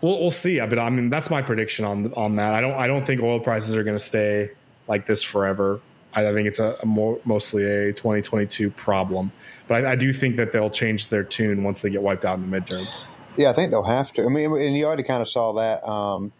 we'll 0.00 0.20
we'll 0.20 0.30
see. 0.30 0.58
But 0.60 0.78
I 0.78 0.90
mean, 0.90 1.10
that's 1.10 1.30
my 1.30 1.42
prediction 1.42 1.84
on 1.84 2.12
on 2.14 2.36
that. 2.36 2.54
I 2.54 2.60
don't 2.60 2.74
I 2.74 2.86
don't 2.86 3.06
think 3.06 3.22
oil 3.22 3.40
prices 3.40 3.74
are 3.76 3.84
going 3.84 3.96
to 3.96 4.04
stay 4.04 4.50
like 4.88 5.06
this 5.06 5.22
forever. 5.22 5.80
I, 6.14 6.32
think 6.32 6.48
it's 6.48 6.58
a, 6.58 6.76
a, 6.82 6.86
more 6.86 7.18
mostly 7.24 7.64
a 7.64 7.92
2022 7.92 8.70
problem. 8.70 9.32
But 9.66 9.84
I, 9.84 9.92
I, 9.92 9.96
do 9.96 10.12
think 10.12 10.36
that 10.36 10.52
they'll 10.52 10.70
change 10.70 11.08
their 11.08 11.22
tune 11.22 11.64
once 11.64 11.80
they 11.80 11.90
get 11.90 12.02
wiped 12.02 12.24
out 12.24 12.42
in 12.42 12.50
the 12.50 12.60
midterms. 12.60 13.06
Yeah, 13.36 13.50
I 13.50 13.52
think 13.54 13.70
they'll 13.70 13.82
have 13.82 14.12
to. 14.14 14.24
I 14.24 14.28
mean, 14.28 14.52
and 14.52 14.76
you 14.76 14.84
already 14.84 15.02
kind 15.02 15.22
of 15.22 15.28
saw 15.28 15.52
that 15.54 15.88
um, 15.88 16.32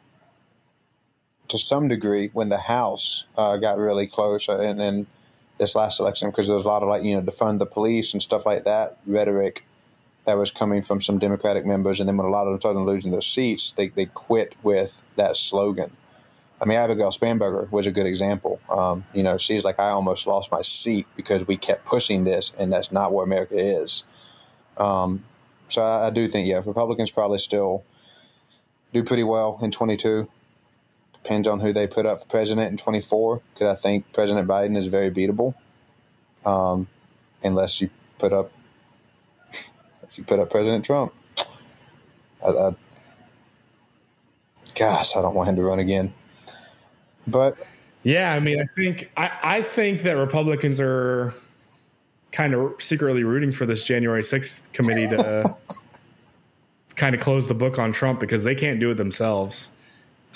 to 1.49 1.59
some 1.59 1.89
degree 1.89 2.31
when 2.33 2.49
the 2.49 2.59
House 2.59 3.25
uh, 3.37 3.57
got 3.57 3.79
really 3.79 4.07
close, 4.07 4.49
uh, 4.49 4.59
and 4.59 4.79
then 4.79 5.07
this 5.59 5.75
last 5.75 6.01
election 6.01 6.31
because 6.31 6.49
there 6.49 6.57
was 6.57 6.65
a 6.65 6.69
lot 6.69 6.83
of 6.83 6.89
like 6.89 7.03
you 7.03 7.15
know 7.15 7.23
defund 7.23 7.59
the 7.59 7.67
police 7.67 8.13
and 8.13 8.23
stuff 8.23 8.45
like 8.45 8.65
that 8.65 8.99
rhetoric 9.07 9.65
that 10.25 10.37
was 10.37 10.51
coming 10.51 10.83
from 10.83 11.01
some 11.01 11.19
Democratic 11.19 11.67
members, 11.67 11.99
and 11.99 12.09
then 12.09 12.17
when 12.17 12.27
a 12.27 12.31
lot 12.31 12.47
of 12.47 12.53
them 12.53 12.61
started 12.61 12.81
losing 12.81 13.11
their 13.11 13.23
seats, 13.23 13.73
they 13.73 13.89
they 13.89 14.07
quit 14.07 14.55
with 14.63 15.03
that 15.17 15.37
slogan. 15.37 15.97
I 16.63 16.65
mean, 16.65 16.79
Abigail 16.79 17.11
Spanberger 17.11 17.69
was 17.73 17.89
a 17.89 17.91
good 17.91 18.07
example. 18.07 18.61
Um, 18.71 19.05
you 19.13 19.25
know, 19.25 19.37
she's 19.37 19.65
like, 19.65 19.81
I 19.81 19.89
almost 19.89 20.29
lost 20.29 20.53
my 20.53 20.63
seat 20.63 21.09
because 21.17 21.45
we 21.45 21.57
kept 21.57 21.85
pushing 21.85 22.23
this, 22.23 22.53
and 22.57 22.73
that's 22.73 22.93
not 22.93 23.13
where 23.13 23.25
America 23.25 23.57
is. 23.57 24.05
Um, 24.77 25.25
so 25.67 25.83
I, 25.83 26.07
I, 26.07 26.11
do 26.11 26.29
think, 26.29 26.47
yeah, 26.47 26.63
Republicans 26.65 27.11
probably 27.11 27.41
still 27.41 27.83
do 28.93 29.03
pretty 29.03 29.25
well 29.25 29.59
in 29.61 29.73
22. 29.73 30.29
Depends 31.15 31.49
on 31.49 31.59
who 31.59 31.73
they 31.73 31.89
put 31.89 32.07
up 32.07 32.21
for 32.21 32.27
president 32.27 32.71
in 32.71 32.77
24, 32.77 33.43
because 33.53 33.77
I 33.77 33.81
think 33.81 34.13
President 34.13 34.47
Biden 34.47 34.77
is 34.77 34.87
very 34.87 35.11
beatable, 35.11 35.55
um, 36.47 36.87
unless 37.43 37.81
you 37.81 37.91
put 38.19 38.33
up, 38.33 38.53
unless 40.01 40.17
you 40.17 40.23
put 40.23 40.39
up 40.39 40.49
President 40.49 40.85
Trump. 40.85 41.13
I, 42.45 42.51
I, 42.51 42.77
gosh, 44.77 45.17
I 45.17 45.23
don't 45.23 45.35
want 45.35 45.49
him 45.49 45.57
to 45.57 45.63
run 45.65 45.81
again. 45.81 46.15
But 47.27 47.57
yeah, 48.03 48.33
I 48.33 48.41
mean, 48.41 48.61
I 48.61 48.65
think 48.77 49.11
I, 49.17 49.31
I 49.43 49.63
think 49.63 50.03
that 50.03 50.17
Republicans 50.17 50.81
are 50.81 51.35
kind 52.33 52.55
of 52.55 52.75
secretly 52.79 53.25
rooting 53.25 53.53
for 53.53 53.67
this 53.67 53.85
January 53.85 54.23
6th 54.23 54.73
committee 54.73 55.07
to 55.09 55.57
kind 56.97 57.15
of 57.15 57.21
close 57.21 57.47
the 57.47 57.55
book 57.55 57.79
on 57.79 57.93
Trump 57.93 58.21
because 58.21 58.43
they 58.43 58.55
can't 58.55 58.81
do 58.81 58.91
it 58.91 58.95
themselves. 58.95 59.71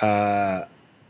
Uh, 0.00 0.66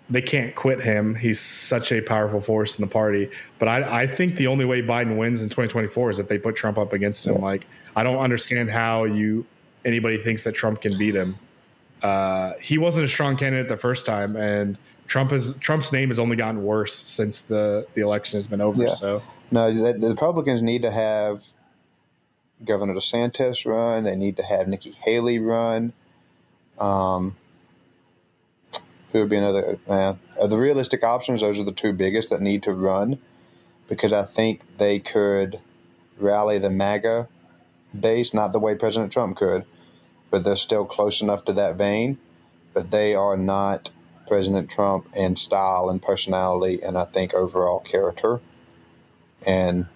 they 0.09 0.23
can't 0.23 0.55
quit 0.55 0.81
him. 0.81 1.15
He's 1.17 1.41
such 1.41 1.91
a 1.91 2.01
powerful 2.01 2.41
force 2.41 2.79
in 2.79 2.85
the 2.85 2.91
party. 2.91 3.31
But 3.59 3.69
I, 3.69 4.03
I, 4.03 4.07
think 4.07 4.37
the 4.37 4.47
only 4.47 4.65
way 4.65 4.81
Biden 4.81 5.17
wins 5.17 5.41
in 5.43 5.49
2024 5.49 6.11
is 6.11 6.19
if 6.21 6.29
they 6.29 6.39
put 6.39 6.55
Trump 6.55 6.79
up 6.79 6.93
against 6.93 7.27
him. 7.27 7.35
Yeah. 7.35 7.41
Like, 7.41 7.67
I 7.97 8.05
don't 8.05 8.19
understand 8.19 8.71
how 8.71 9.05
you 9.05 9.45
anybody 9.85 10.19
thinks 10.19 10.45
that 10.45 10.53
Trump 10.53 10.83
can 10.83 10.97
beat 10.97 11.15
him. 11.15 11.37
Uh, 12.03 12.53
he 12.61 12.79
wasn't 12.79 13.05
a 13.05 13.09
strong 13.09 13.37
candidate 13.37 13.69
the 13.69 13.77
first 13.77 14.07
time, 14.07 14.37
and 14.37 14.79
Trump 15.07 15.31
has 15.31 15.55
Trump's 15.59 15.93
name 15.93 16.09
has 16.09 16.19
only 16.19 16.37
gotten 16.37 16.63
worse 16.63 16.95
since 16.95 17.41
the 17.41 17.87
the 17.95 18.01
election 18.01 18.37
has 18.37 18.47
been 18.47 18.61
over. 18.61 18.83
Yeah. 18.83 18.89
So 18.89 19.23
no, 19.51 19.71
the, 19.71 19.93
the, 19.99 20.09
Republicans 20.09 20.63
need 20.63 20.83
to 20.83 20.91
have 20.91 21.45
Governor 22.65 22.95
DeSantis 22.95 23.65
run. 23.65 24.05
They 24.05 24.17
need 24.17 24.37
to 24.39 24.43
have 24.43 24.67
Nikki 24.67 24.91
Haley 24.91 25.39
run. 25.39 25.93
Um, 26.79 27.37
who 29.13 29.21
would 29.21 29.29
be 29.29 29.37
another? 29.37 29.79
Uh, 29.89 30.15
the 30.47 30.57
realistic 30.57 31.05
options, 31.05 31.41
those 31.41 31.59
are 31.59 31.65
the 31.65 31.73
two 31.73 31.93
biggest 31.93 32.31
that 32.31 32.41
need 32.41 32.63
to 32.65 32.73
run, 32.73 33.19
because 33.89 34.13
I 34.13 34.25
think 34.25 34.63
they 34.79 34.99
could 34.99 35.61
rally 36.19 36.59
the 36.59 36.71
MAGA 36.71 37.29
base, 37.99 38.35
not 38.35 38.53
the 38.53 38.59
way 38.59 38.75
President 38.75 39.13
Trump 39.13 39.37
could, 39.37 39.65
but 40.31 40.45
they're 40.45 40.57
still 40.57 40.85
close 40.85 41.21
enough 41.23 41.45
to 41.45 41.53
that 41.53 41.77
vein. 41.77 42.19
But 42.75 42.91
they 42.91 43.15
are 43.15 43.37
not 43.39 43.91
President 44.27 44.71
Trump 44.71 45.09
in 45.15 45.37
style 45.37 45.89
and 45.89 46.03
personality, 46.03 46.83
and 46.83 46.99
I 46.99 47.05
think 47.05 47.35
overall 47.35 47.81
character. 47.81 48.41
And 49.47 49.87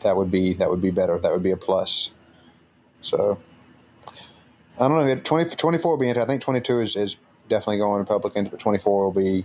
that 0.00 0.16
would 0.16 0.30
be 0.30 0.54
that 0.54 0.70
would 0.70 0.82
be 0.82 0.90
better. 0.90 1.18
That 1.18 1.32
would 1.32 1.42
be 1.42 1.50
a 1.50 1.56
plus. 1.56 2.10
So 3.00 3.38
I 4.78 4.88
don't 4.88 5.06
know. 5.06 5.14
20, 5.14 5.56
24 5.56 5.90
will 5.90 5.98
be 5.98 6.08
interesting. 6.08 6.30
I 6.30 6.32
think 6.32 6.42
22 6.42 6.80
is, 6.80 6.96
is 6.96 7.16
definitely 7.48 7.78
going 7.78 7.98
Republicans, 7.98 8.48
but 8.48 8.60
24 8.60 9.04
will 9.04 9.12
be 9.12 9.44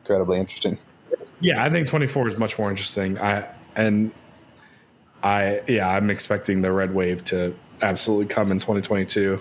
incredibly 0.00 0.38
interesting. 0.38 0.78
Yeah, 1.40 1.64
I 1.64 1.70
think 1.70 1.88
24 1.88 2.28
is 2.28 2.36
much 2.36 2.58
more 2.58 2.70
interesting. 2.70 3.18
I 3.18 3.48
and 3.76 4.10
I 5.22 5.62
yeah, 5.68 5.88
I'm 5.88 6.10
expecting 6.10 6.62
the 6.62 6.72
red 6.72 6.94
wave 6.94 7.24
to 7.26 7.54
absolutely 7.80 8.26
come 8.26 8.50
in 8.50 8.58
2022. 8.58 9.40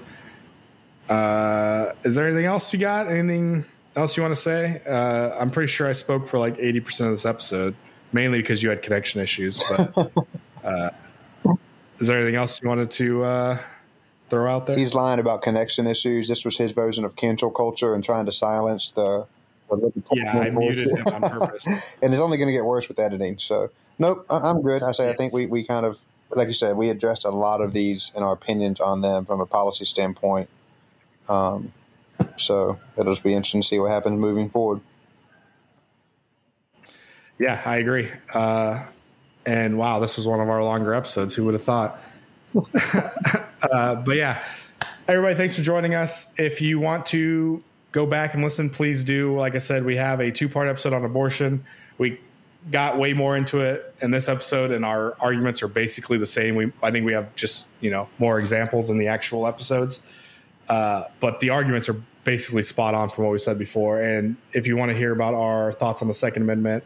Uh, 1.09 1.93
is 2.03 2.15
there 2.15 2.27
anything 2.27 2.45
else 2.45 2.71
you 2.73 2.79
got? 2.79 3.07
Anything 3.07 3.65
else 3.97 4.15
you 4.15 4.23
want 4.23 4.35
to 4.35 4.39
say? 4.39 4.81
Uh, 4.87 5.37
I'm 5.39 5.49
pretty 5.49 5.67
sure 5.67 5.87
I 5.87 5.93
spoke 5.93 6.27
for 6.27 6.39
like 6.39 6.57
80% 6.57 7.05
of 7.05 7.11
this 7.11 7.25
episode, 7.25 7.75
mainly 8.13 8.41
because 8.41 8.61
you 8.61 8.69
had 8.69 8.81
connection 8.81 9.21
issues. 9.21 9.63
But 9.69 10.13
uh, 10.63 10.89
is 11.99 12.07
there 12.07 12.17
anything 12.17 12.35
else 12.35 12.61
you 12.61 12.69
wanted 12.69 12.91
to 12.91 13.23
uh, 13.23 13.57
throw 14.29 14.53
out 14.53 14.67
there? 14.67 14.77
He's 14.77 14.93
lying 14.93 15.19
about 15.19 15.41
connection 15.41 15.87
issues. 15.87 16.27
This 16.27 16.45
was 16.45 16.57
his 16.57 16.71
version 16.71 17.03
of 17.05 17.15
cancel 17.15 17.49
culture 17.49 17.93
and 17.93 18.03
trying 18.03 18.25
to 18.27 18.31
silence 18.31 18.91
the. 18.91 19.25
yeah, 20.13 20.39
I 20.39 20.49
muted 20.51 20.89
him 20.89 21.07
on 21.07 21.21
purpose. 21.29 21.65
and 22.01 22.13
it's 22.13 22.21
only 22.21 22.37
going 22.37 22.47
to 22.47 22.53
get 22.53 22.65
worse 22.65 22.87
with 22.87 22.99
editing. 22.99 23.39
So, 23.39 23.69
nope, 23.99 24.25
I'm 24.29 24.61
good. 24.61 24.83
I 24.83 24.91
say 24.91 25.09
I 25.09 25.13
think 25.13 25.33
we, 25.33 25.45
we 25.47 25.63
kind 25.63 25.85
of, 25.85 25.99
like 26.29 26.47
you 26.47 26.53
said, 26.53 26.77
we 26.77 26.89
addressed 26.89 27.25
a 27.25 27.31
lot 27.31 27.61
of 27.61 27.73
these 27.73 28.11
and 28.15 28.23
our 28.23 28.33
opinions 28.33 28.79
on 28.79 29.01
them 29.01 29.25
from 29.25 29.41
a 29.41 29.45
policy 29.45 29.85
standpoint. 29.85 30.49
Um, 31.27 31.73
so 32.37 32.79
it'll 32.97 33.13
just 33.13 33.23
be 33.23 33.33
interesting 33.33 33.61
to 33.61 33.67
see 33.67 33.79
what 33.79 33.91
happens 33.91 34.19
moving 34.19 34.49
forward. 34.49 34.81
Yeah, 37.39 37.61
I 37.65 37.77
agree. 37.77 38.11
Uh, 38.33 38.85
and 39.45 39.77
wow, 39.77 39.99
this 39.99 40.17
was 40.17 40.27
one 40.27 40.39
of 40.39 40.49
our 40.49 40.63
longer 40.63 40.93
episodes. 40.93 41.33
Who 41.35 41.45
would 41.45 41.53
have 41.53 41.63
thought? 41.63 42.01
uh, 43.61 43.95
but 43.95 44.15
yeah, 44.15 44.43
everybody, 45.07 45.35
thanks 45.35 45.55
for 45.55 45.61
joining 45.61 45.93
us. 45.93 46.33
If 46.37 46.61
you 46.61 46.79
want 46.79 47.05
to 47.07 47.63
go 47.91 48.05
back 48.05 48.33
and 48.33 48.43
listen, 48.43 48.69
please 48.69 49.03
do. 49.03 49.35
Like 49.37 49.55
I 49.55 49.59
said, 49.59 49.85
we 49.85 49.95
have 49.97 50.19
a 50.19 50.31
two 50.31 50.49
part 50.49 50.67
episode 50.67 50.93
on 50.93 51.05
abortion. 51.05 51.63
We 51.97 52.19
got 52.71 52.97
way 52.97 53.13
more 53.13 53.37
into 53.37 53.61
it 53.61 53.93
in 54.01 54.11
this 54.11 54.27
episode, 54.27 54.71
and 54.71 54.83
our 54.83 55.15
arguments 55.19 55.63
are 55.63 55.67
basically 55.67 56.17
the 56.17 56.25
same. 56.25 56.55
We, 56.55 56.71
I 56.83 56.91
think 56.91 57.05
we 57.05 57.13
have 57.13 57.33
just 57.35 57.69
you 57.79 57.91
know 57.91 58.09
more 58.19 58.39
examples 58.39 58.89
in 58.89 58.97
the 58.97 59.07
actual 59.07 59.47
episodes. 59.47 60.01
Uh, 60.69 61.05
but 61.19 61.39
the 61.39 61.49
arguments 61.49 61.87
are 61.89 62.01
basically 62.23 62.63
spot 62.63 62.93
on 62.93 63.09
from 63.09 63.23
what 63.23 63.31
we 63.31 63.39
said 63.39 63.57
before. 63.57 64.01
And 64.01 64.35
if 64.53 64.67
you 64.67 64.75
want 64.75 64.91
to 64.91 64.97
hear 64.97 65.13
about 65.13 65.33
our 65.33 65.71
thoughts 65.71 66.01
on 66.01 66.07
the 66.07 66.13
Second 66.13 66.43
Amendment, 66.43 66.83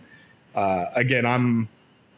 uh, 0.53 0.85
again, 0.93 1.25
I'm 1.25 1.67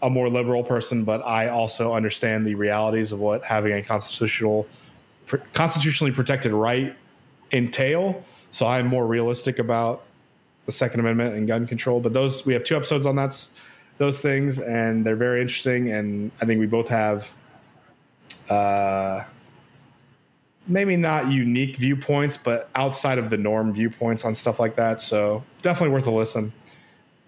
a 0.02 0.10
more 0.10 0.30
liberal 0.30 0.64
person, 0.64 1.06
but 1.06 1.26
I 1.26 1.48
also 1.48 1.94
understand 1.94 2.46
the 2.46 2.56
realities 2.56 3.14
of 3.14 3.20
what 3.22 3.44
having 3.46 3.74
a 3.74 3.82
constitutional, 3.82 4.68
constitutionally 5.54 6.12
protected 6.12 6.52
right 6.52 6.96
entail. 7.54 8.26
So 8.52 8.68
I'm 8.68 8.88
more 8.88 9.08
realistic 9.08 9.60
about 9.60 10.04
the 10.66 10.74
Second 10.74 11.00
Amendment 11.00 11.36
and 11.36 11.48
gun 11.48 11.66
control. 11.66 12.02
But 12.02 12.12
those 12.12 12.46
we 12.46 12.54
have 12.54 12.66
two 12.66 12.76
episodes 12.76 13.06
on 13.06 13.16
that, 13.16 13.48
those 13.98 14.20
things, 14.20 14.60
and 14.60 15.06
they're 15.06 15.16
very 15.16 15.42
interesting. 15.42 15.90
And 15.92 16.32
I 16.42 16.46
think 16.46 16.60
we 16.60 16.68
both 16.68 16.90
have. 16.90 17.34
Uh, 18.50 19.24
maybe 20.68 20.96
not 20.96 21.32
unique 21.32 21.78
viewpoints, 21.78 22.38
but 22.38 22.70
outside 22.76 23.18
of 23.18 23.30
the 23.30 23.38
norm 23.38 23.74
viewpoints 23.74 24.24
on 24.24 24.36
stuff 24.36 24.60
like 24.60 24.76
that. 24.76 25.02
So 25.02 25.44
definitely 25.62 25.94
worth 25.94 26.08
a 26.08 26.12
listen. 26.12 26.54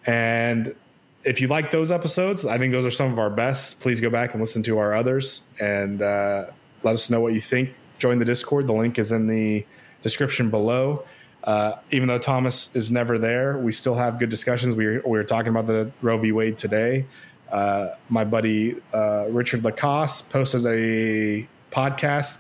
And 0.05 0.75
if 1.23 1.41
you 1.41 1.47
like 1.47 1.71
those 1.71 1.91
episodes, 1.91 2.45
I 2.45 2.57
think 2.57 2.71
those 2.71 2.85
are 2.85 2.91
some 2.91 3.11
of 3.11 3.19
our 3.19 3.29
best. 3.29 3.81
Please 3.81 3.99
go 3.99 4.09
back 4.09 4.33
and 4.33 4.41
listen 4.41 4.63
to 4.63 4.77
our 4.77 4.93
others 4.93 5.41
and 5.59 6.01
uh, 6.01 6.45
let 6.83 6.93
us 6.93 7.09
know 7.09 7.19
what 7.19 7.33
you 7.33 7.41
think. 7.41 7.73
Join 7.97 8.19
the 8.19 8.25
Discord. 8.25 8.67
The 8.67 8.73
link 8.73 8.99
is 8.99 9.11
in 9.11 9.27
the 9.27 9.65
description 10.01 10.49
below. 10.49 11.05
Uh, 11.43 11.73
even 11.91 12.07
though 12.07 12.19
Thomas 12.19 12.75
is 12.75 12.91
never 12.91 13.17
there, 13.17 13.57
we 13.57 13.71
still 13.71 13.95
have 13.95 14.19
good 14.19 14.29
discussions. 14.29 14.75
We 14.75 14.85
were, 14.85 15.01
we 15.05 15.11
were 15.11 15.23
talking 15.23 15.49
about 15.49 15.67
the 15.67 15.91
Roe 16.01 16.17
v. 16.17 16.31
Wade 16.31 16.57
today. 16.57 17.05
Uh, 17.51 17.89
my 18.09 18.23
buddy 18.23 18.75
uh, 18.93 19.27
Richard 19.29 19.63
Lacoste 19.63 20.31
posted 20.31 20.65
a 20.65 21.47
podcast 21.71 22.39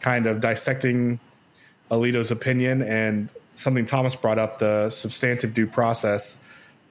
kind 0.00 0.26
of 0.26 0.40
dissecting 0.40 1.18
Alito's 1.90 2.30
opinion 2.30 2.82
and 2.82 3.28
something 3.54 3.86
Thomas 3.86 4.14
brought 4.14 4.38
up 4.38 4.58
the 4.58 4.90
substantive 4.90 5.54
due 5.54 5.66
process 5.66 6.44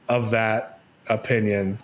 of 0.09 0.31
that 0.31 0.79
opinion. 1.07 1.79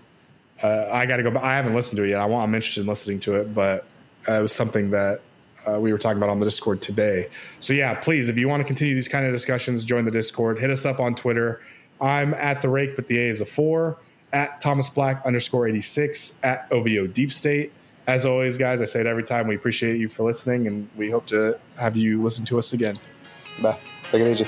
Uh, 0.61 0.87
I 0.91 1.05
got 1.05 1.17
to 1.17 1.23
go. 1.23 1.37
I 1.39 1.55
haven't 1.55 1.73
listened 1.73 1.97
to 1.97 2.03
it 2.03 2.09
yet. 2.09 2.19
I 2.19 2.25
want, 2.25 2.43
I'm 2.43 2.55
interested 2.55 2.81
in 2.81 2.87
listening 2.87 3.19
to 3.21 3.35
it, 3.35 3.53
but 3.53 3.85
uh, 4.27 4.33
it 4.33 4.41
was 4.41 4.53
something 4.53 4.91
that 4.91 5.21
uh, 5.67 5.79
we 5.79 5.91
were 5.91 5.97
talking 5.97 6.17
about 6.17 6.29
on 6.29 6.39
the 6.39 6.45
Discord 6.45 6.81
today. 6.81 7.29
So 7.59 7.73
yeah, 7.73 7.93
please, 7.95 8.29
if 8.29 8.37
you 8.37 8.47
want 8.47 8.61
to 8.61 8.67
continue 8.67 8.95
these 8.95 9.07
kind 9.07 9.25
of 9.25 9.31
discussions, 9.31 9.83
join 9.83 10.05
the 10.05 10.11
Discord. 10.11 10.59
Hit 10.59 10.69
us 10.69 10.85
up 10.85 10.99
on 10.99 11.15
Twitter. 11.15 11.61
I'm 11.99 12.33
at 12.33 12.61
the 12.61 12.69
rake, 12.69 12.95
but 12.95 13.07
the 13.07 13.17
A 13.19 13.29
is 13.29 13.41
a 13.41 13.45
four. 13.45 13.97
At 14.33 14.61
Thomas 14.61 14.89
Black 14.89 15.25
underscore 15.25 15.67
eighty 15.67 15.81
six. 15.81 16.39
At 16.43 16.67
OVO 16.71 17.07
Deep 17.07 17.33
State. 17.33 17.73
As 18.07 18.25
always, 18.25 18.57
guys, 18.57 18.81
I 18.81 18.85
say 18.85 19.01
it 19.01 19.05
every 19.05 19.23
time. 19.23 19.47
We 19.47 19.55
appreciate 19.55 19.99
you 19.99 20.09
for 20.09 20.23
listening, 20.23 20.67
and 20.67 20.89
we 20.95 21.11
hope 21.11 21.27
to 21.27 21.59
have 21.79 21.95
you 21.95 22.21
listen 22.21 22.45
to 22.45 22.57
us 22.57 22.73
again. 22.73 22.97
Bye. 23.61 23.79
Take 24.11 24.21
it 24.21 24.31
easy. 24.31 24.47